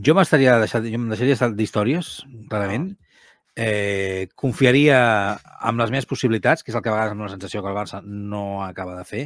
Jo 0.03 0.17
m'estaria 0.19 0.59
deixat, 0.59 0.89
jo 0.91 0.99
deixaria 1.13 1.53
d'històries, 1.55 2.17
clarament. 2.51 2.91
Eh, 3.57 4.29
confiaria 4.35 4.99
amb 5.61 5.79
les 5.79 5.91
meves 5.95 6.09
possibilitats, 6.11 6.65
que 6.65 6.73
és 6.73 6.77
el 6.77 6.83
que 6.83 6.91
a 6.91 6.95
vegades 6.97 7.13
amb 7.15 7.23
la 7.23 7.31
sensació 7.31 7.63
que 7.63 7.71
el 7.71 7.77
Barça 7.77 8.01
no 8.03 8.65
acaba 8.65 8.97
de 8.99 9.05
fer. 9.07 9.25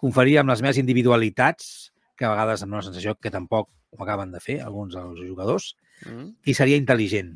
Confiaria 0.00 0.40
amb 0.40 0.50
les 0.50 0.62
meves 0.64 0.78
individualitats, 0.80 1.92
que 2.16 2.24
a 2.24 2.32
vegades 2.32 2.62
amb 2.64 2.72
una 2.72 2.82
sensació 2.86 3.14
que 3.20 3.32
tampoc 3.32 3.68
ho 3.90 4.02
acaben 4.04 4.32
de 4.32 4.40
fer, 4.40 4.60
alguns 4.62 4.94
dels 4.94 5.20
jugadors, 5.26 5.74
Mm. 6.06 6.30
i 6.46 6.54
seria 6.54 6.78
intel·ligent. 6.80 7.34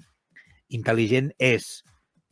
Intel·ligent 0.72 1.32
és, 1.38 1.84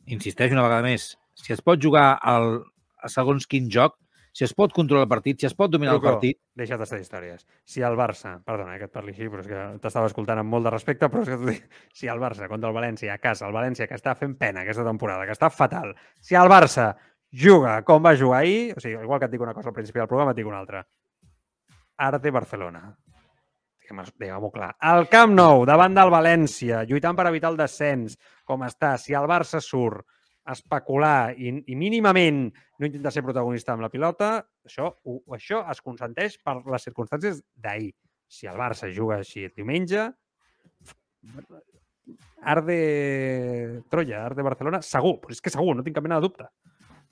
insisteix 0.07 0.51
una 0.51 0.63
vegada 0.63 0.81
més, 0.81 1.15
si 1.35 1.53
es 1.53 1.61
pot 1.61 1.81
jugar 1.81 2.17
al, 2.21 2.63
a 2.97 3.09
segons 3.09 3.45
quin 3.45 3.69
joc, 3.69 3.97
si 4.33 4.43
es 4.47 4.53
pot 4.57 4.73
controlar 4.73 5.03
el 5.05 5.09
partit, 5.11 5.39
si 5.39 5.45
es 5.45 5.53
pot 5.53 5.69
dominar 5.71 5.93
Truco. 5.93 6.07
el 6.09 6.13
partit, 6.15 6.39
Deixa't 6.57 6.79
d'estar 6.81 6.99
històries. 6.99 7.45
Si 7.63 7.81
el 7.85 7.93
Barça, 7.95 8.39
perdona 8.43 8.75
eh, 8.75 8.79
que 8.81 8.87
et 8.89 8.91
parli 8.93 9.13
així, 9.13 9.27
però 9.29 9.43
és 9.43 9.47
que 9.47 9.61
t'estava 9.83 10.09
escoltant 10.09 10.41
amb 10.41 10.49
molt 10.49 10.65
de 10.65 10.71
respecte, 10.73 11.07
però 11.13 11.21
és 11.21 11.29
que 11.29 11.59
si 11.93 12.09
el 12.09 12.19
Barça 12.19 12.49
contra 12.49 12.69
el 12.71 12.75
València 12.75 13.13
a 13.13 13.19
casa, 13.21 13.45
el 13.47 13.53
València 13.53 13.87
que 13.87 13.95
està 13.95 14.15
fent 14.17 14.33
pena 14.41 14.65
aquesta 14.65 14.83
temporada, 14.83 15.25
que 15.29 15.37
està 15.37 15.51
fatal, 15.53 15.93
si 16.19 16.35
el 16.35 16.49
Barça 16.49 16.95
juga 17.31 17.79
com 17.85 18.01
va 18.03 18.15
jugar 18.17 18.41
ahir, 18.41 18.73
o 18.75 18.79
sigui, 18.81 18.97
igual 19.01 19.19
que 19.21 19.25
et 19.29 19.31
dic 19.37 19.41
una 19.41 19.53
cosa 19.53 19.69
al 19.69 19.77
principi 19.77 19.99
del 20.01 20.07
programa, 20.09 20.31
et 20.33 20.37
dic 20.41 20.49
una 20.49 20.59
altra. 20.59 20.83
Arte 21.97 22.31
Barcelona. 22.31 22.87
Diguem- 23.83 24.13
Diguem-ho 24.17 24.49
clar. 24.51 24.75
Al 24.79 25.07
Camp 25.09 25.33
Nou, 25.35 25.65
davant 25.65 25.93
del 25.93 26.09
València, 26.09 26.83
lluitant 26.89 27.15
per 27.17 27.27
evitar 27.27 27.51
el 27.51 27.57
descens, 27.59 28.17
com 28.45 28.61
està, 28.65 28.97
si 28.97 29.13
el 29.13 29.25
Barça 29.29 29.59
surt, 29.61 30.05
especular 30.51 31.33
i, 31.39 31.53
i 31.71 31.75
mínimament 31.79 32.45
no 32.79 32.87
intentar 32.87 33.13
ser 33.15 33.23
protagonista 33.23 33.73
amb 33.73 33.85
la 33.85 33.91
pilota, 33.93 34.35
això, 34.67 34.89
ho, 35.05 35.19
això 35.35 35.61
es 35.71 35.81
consenteix 35.85 36.39
per 36.43 36.57
les 36.67 36.89
circumstàncies 36.89 37.43
d'ahir. 37.55 37.93
Si 38.27 38.49
el 38.49 38.57
Barça 38.59 38.89
juga 38.91 39.21
així 39.21 39.45
el 39.47 39.53
diumenge, 39.55 40.09
arde 42.43 42.77
Troya, 43.89 44.25
arde 44.25 44.43
Barcelona, 44.43 44.81
segur, 44.83 45.19
però 45.23 45.35
és 45.35 45.41
que 45.43 45.53
segur, 45.53 45.75
no 45.77 45.85
tinc 45.85 45.95
cap 45.95 46.05
mena 46.05 46.19
de 46.19 46.27
dubte 46.27 46.49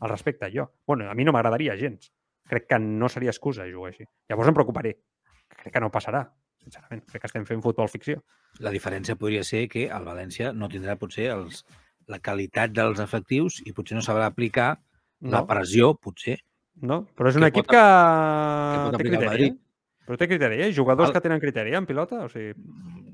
al 0.01 0.09
respecte, 0.09 0.49
jo. 0.53 0.67
Bueno, 0.87 1.09
a 1.09 1.15
mi 1.15 1.23
no 1.23 1.31
m'agradaria 1.31 1.77
gens. 1.77 2.11
Crec 2.49 2.67
que 2.67 2.79
no 2.81 3.07
seria 3.07 3.31
excusa 3.31 3.67
jugar 3.69 3.91
així. 3.91 4.07
Llavors 4.27 4.49
em 4.49 4.57
preocuparé. 4.57 4.95
Crec 5.61 5.75
que 5.75 5.81
no 5.83 5.91
passarà, 5.93 6.23
sincerament. 6.59 7.03
Crec 7.05 7.21
que 7.21 7.29
estem 7.29 7.45
fent 7.45 7.61
futbol 7.63 7.87
ficció. 7.87 8.23
La 8.65 8.73
diferència 8.73 9.15
podria 9.15 9.45
ser 9.47 9.67
que 9.69 9.85
el 9.93 10.07
València 10.07 10.51
no 10.57 10.69
tindrà 10.73 10.97
potser 10.99 11.29
els, 11.35 11.61
la 12.11 12.19
qualitat 12.19 12.73
dels 12.75 12.99
efectius 13.03 13.61
i 13.65 13.73
potser 13.73 13.95
no 13.97 14.03
sabrà 14.05 14.27
aplicar 14.29 14.73
no. 15.21 15.31
la 15.33 15.45
pressió, 15.47 15.93
potser. 15.95 16.37
No, 16.81 17.03
però 17.15 17.29
és 17.29 17.35
un 17.37 17.43
Que 17.45 17.51
equip 17.53 17.67
pot- 17.67 17.75
que, 17.75 17.83
que 18.91 18.97
té 18.97 19.03
criteri. 19.09 19.27
Madrid. 19.29 19.53
Eh? 19.53 20.05
Però 20.07 20.17
té 20.17 20.27
criteri, 20.27 20.61
eh? 20.65 20.71
Jugadors 20.75 21.09
El- 21.11 21.13
que 21.15 21.21
tenen 21.21 21.39
criteri 21.43 21.75
en 21.77 21.85
pilota, 21.85 22.23
o 22.25 22.29
sigui, 22.31 22.53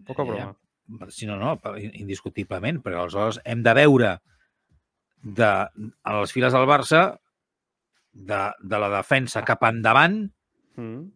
poca 0.08 0.24
Ja, 0.24 0.30
broma. 0.32 0.56
Si 1.12 1.28
no, 1.28 1.36
no, 1.36 1.58
indiscutiblement, 2.00 2.80
però 2.82 3.02
aleshores 3.04 3.42
hem 3.44 3.62
de 3.66 3.74
veure 3.76 4.14
de, 5.22 5.50
a 6.04 6.14
les 6.22 6.32
files 6.32 6.54
del 6.56 6.68
Barça 6.70 7.02
de, 8.14 8.40
de 8.64 8.80
la 8.80 8.90
defensa 8.98 9.44
cap 9.44 9.64
endavant 9.68 10.24
Mm. 10.78 11.10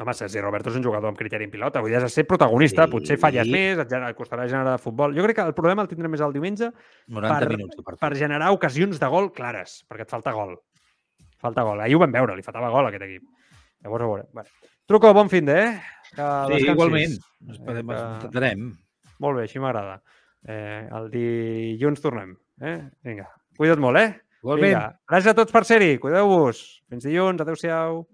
Home, 0.00 0.14
Sergi 0.16 0.40
Roberto 0.40 0.70
és 0.70 0.76
un 0.78 0.84
jugador 0.86 1.10
amb 1.12 1.18
criteri 1.18 1.44
en 1.44 1.50
pilota. 1.52 1.82
Vull 1.84 1.90
dir, 1.92 1.98
has 1.98 2.06
de 2.06 2.08
ser 2.08 2.24
protagonista. 2.26 2.86
Sí. 2.86 2.92
Potser 2.94 3.18
falles 3.20 3.48
més, 3.52 3.76
et, 3.82 3.90
et 3.92 4.16
costarà 4.16 4.46
generar 4.48 4.78
futbol. 4.80 5.12
Jo 5.12 5.26
crec 5.26 5.36
que 5.36 5.44
el 5.44 5.52
problema 5.54 5.82
el 5.84 5.90
tindrem 5.90 6.10
més 6.14 6.22
el 6.24 6.32
diumenge 6.32 6.70
90 7.08 7.34
Per- 7.38 7.48
minuts 7.52 7.98
per 8.00 8.10
generar 8.16 8.48
ocasions 8.56 8.98
de 8.98 9.10
gol 9.12 9.28
clares, 9.36 9.82
perquè 9.90 10.06
et 10.08 10.10
falta 10.14 10.32
gol. 10.32 10.56
Falta 11.40 11.62
gol. 11.68 11.80
Ahir 11.84 11.96
ho 11.96 12.00
vam 12.00 12.12
veure, 12.16 12.34
li 12.36 12.42
faltava 12.46 12.70
gol 12.72 12.88
a 12.88 12.92
aquest 12.94 13.04
equip. 13.04 13.26
Llavors, 13.84 14.04
a 14.04 14.06
veure. 14.08 14.24
Bueno. 14.32 14.48
Truco, 14.88 15.12
bon 15.14 15.28
fin 15.30 15.44
de, 15.46 15.58
eh? 15.66 15.82
Que 16.16 16.30
Sí, 16.58 16.66
igualment. 16.70 17.12
Eh, 17.20 17.52
Esperem, 17.52 17.86
que- 17.92 18.00
Intentarem. 18.14 18.64
Molt 19.20 19.36
bé, 19.36 19.42
així 19.44 19.60
m'agrada. 19.60 20.00
Eh, 20.48 20.88
el 20.96 21.10
dilluns 21.12 22.00
tornem. 22.00 22.32
Eh? 22.60 22.78
Vinga, 23.04 23.28
cuida't 23.56 23.78
molt, 23.80 23.98
eh? 24.00 24.08
Igualment. 24.42 24.64
Vinga, 24.72 24.86
gràcies 25.06 25.30
a 25.32 25.36
tots 25.36 25.52
per 25.52 25.64
ser-hi. 25.68 25.98
Cuideu-vos. 26.00 26.64
Fins 26.88 27.04
dilluns. 27.04 27.40
Adéu-siau. 27.44 28.06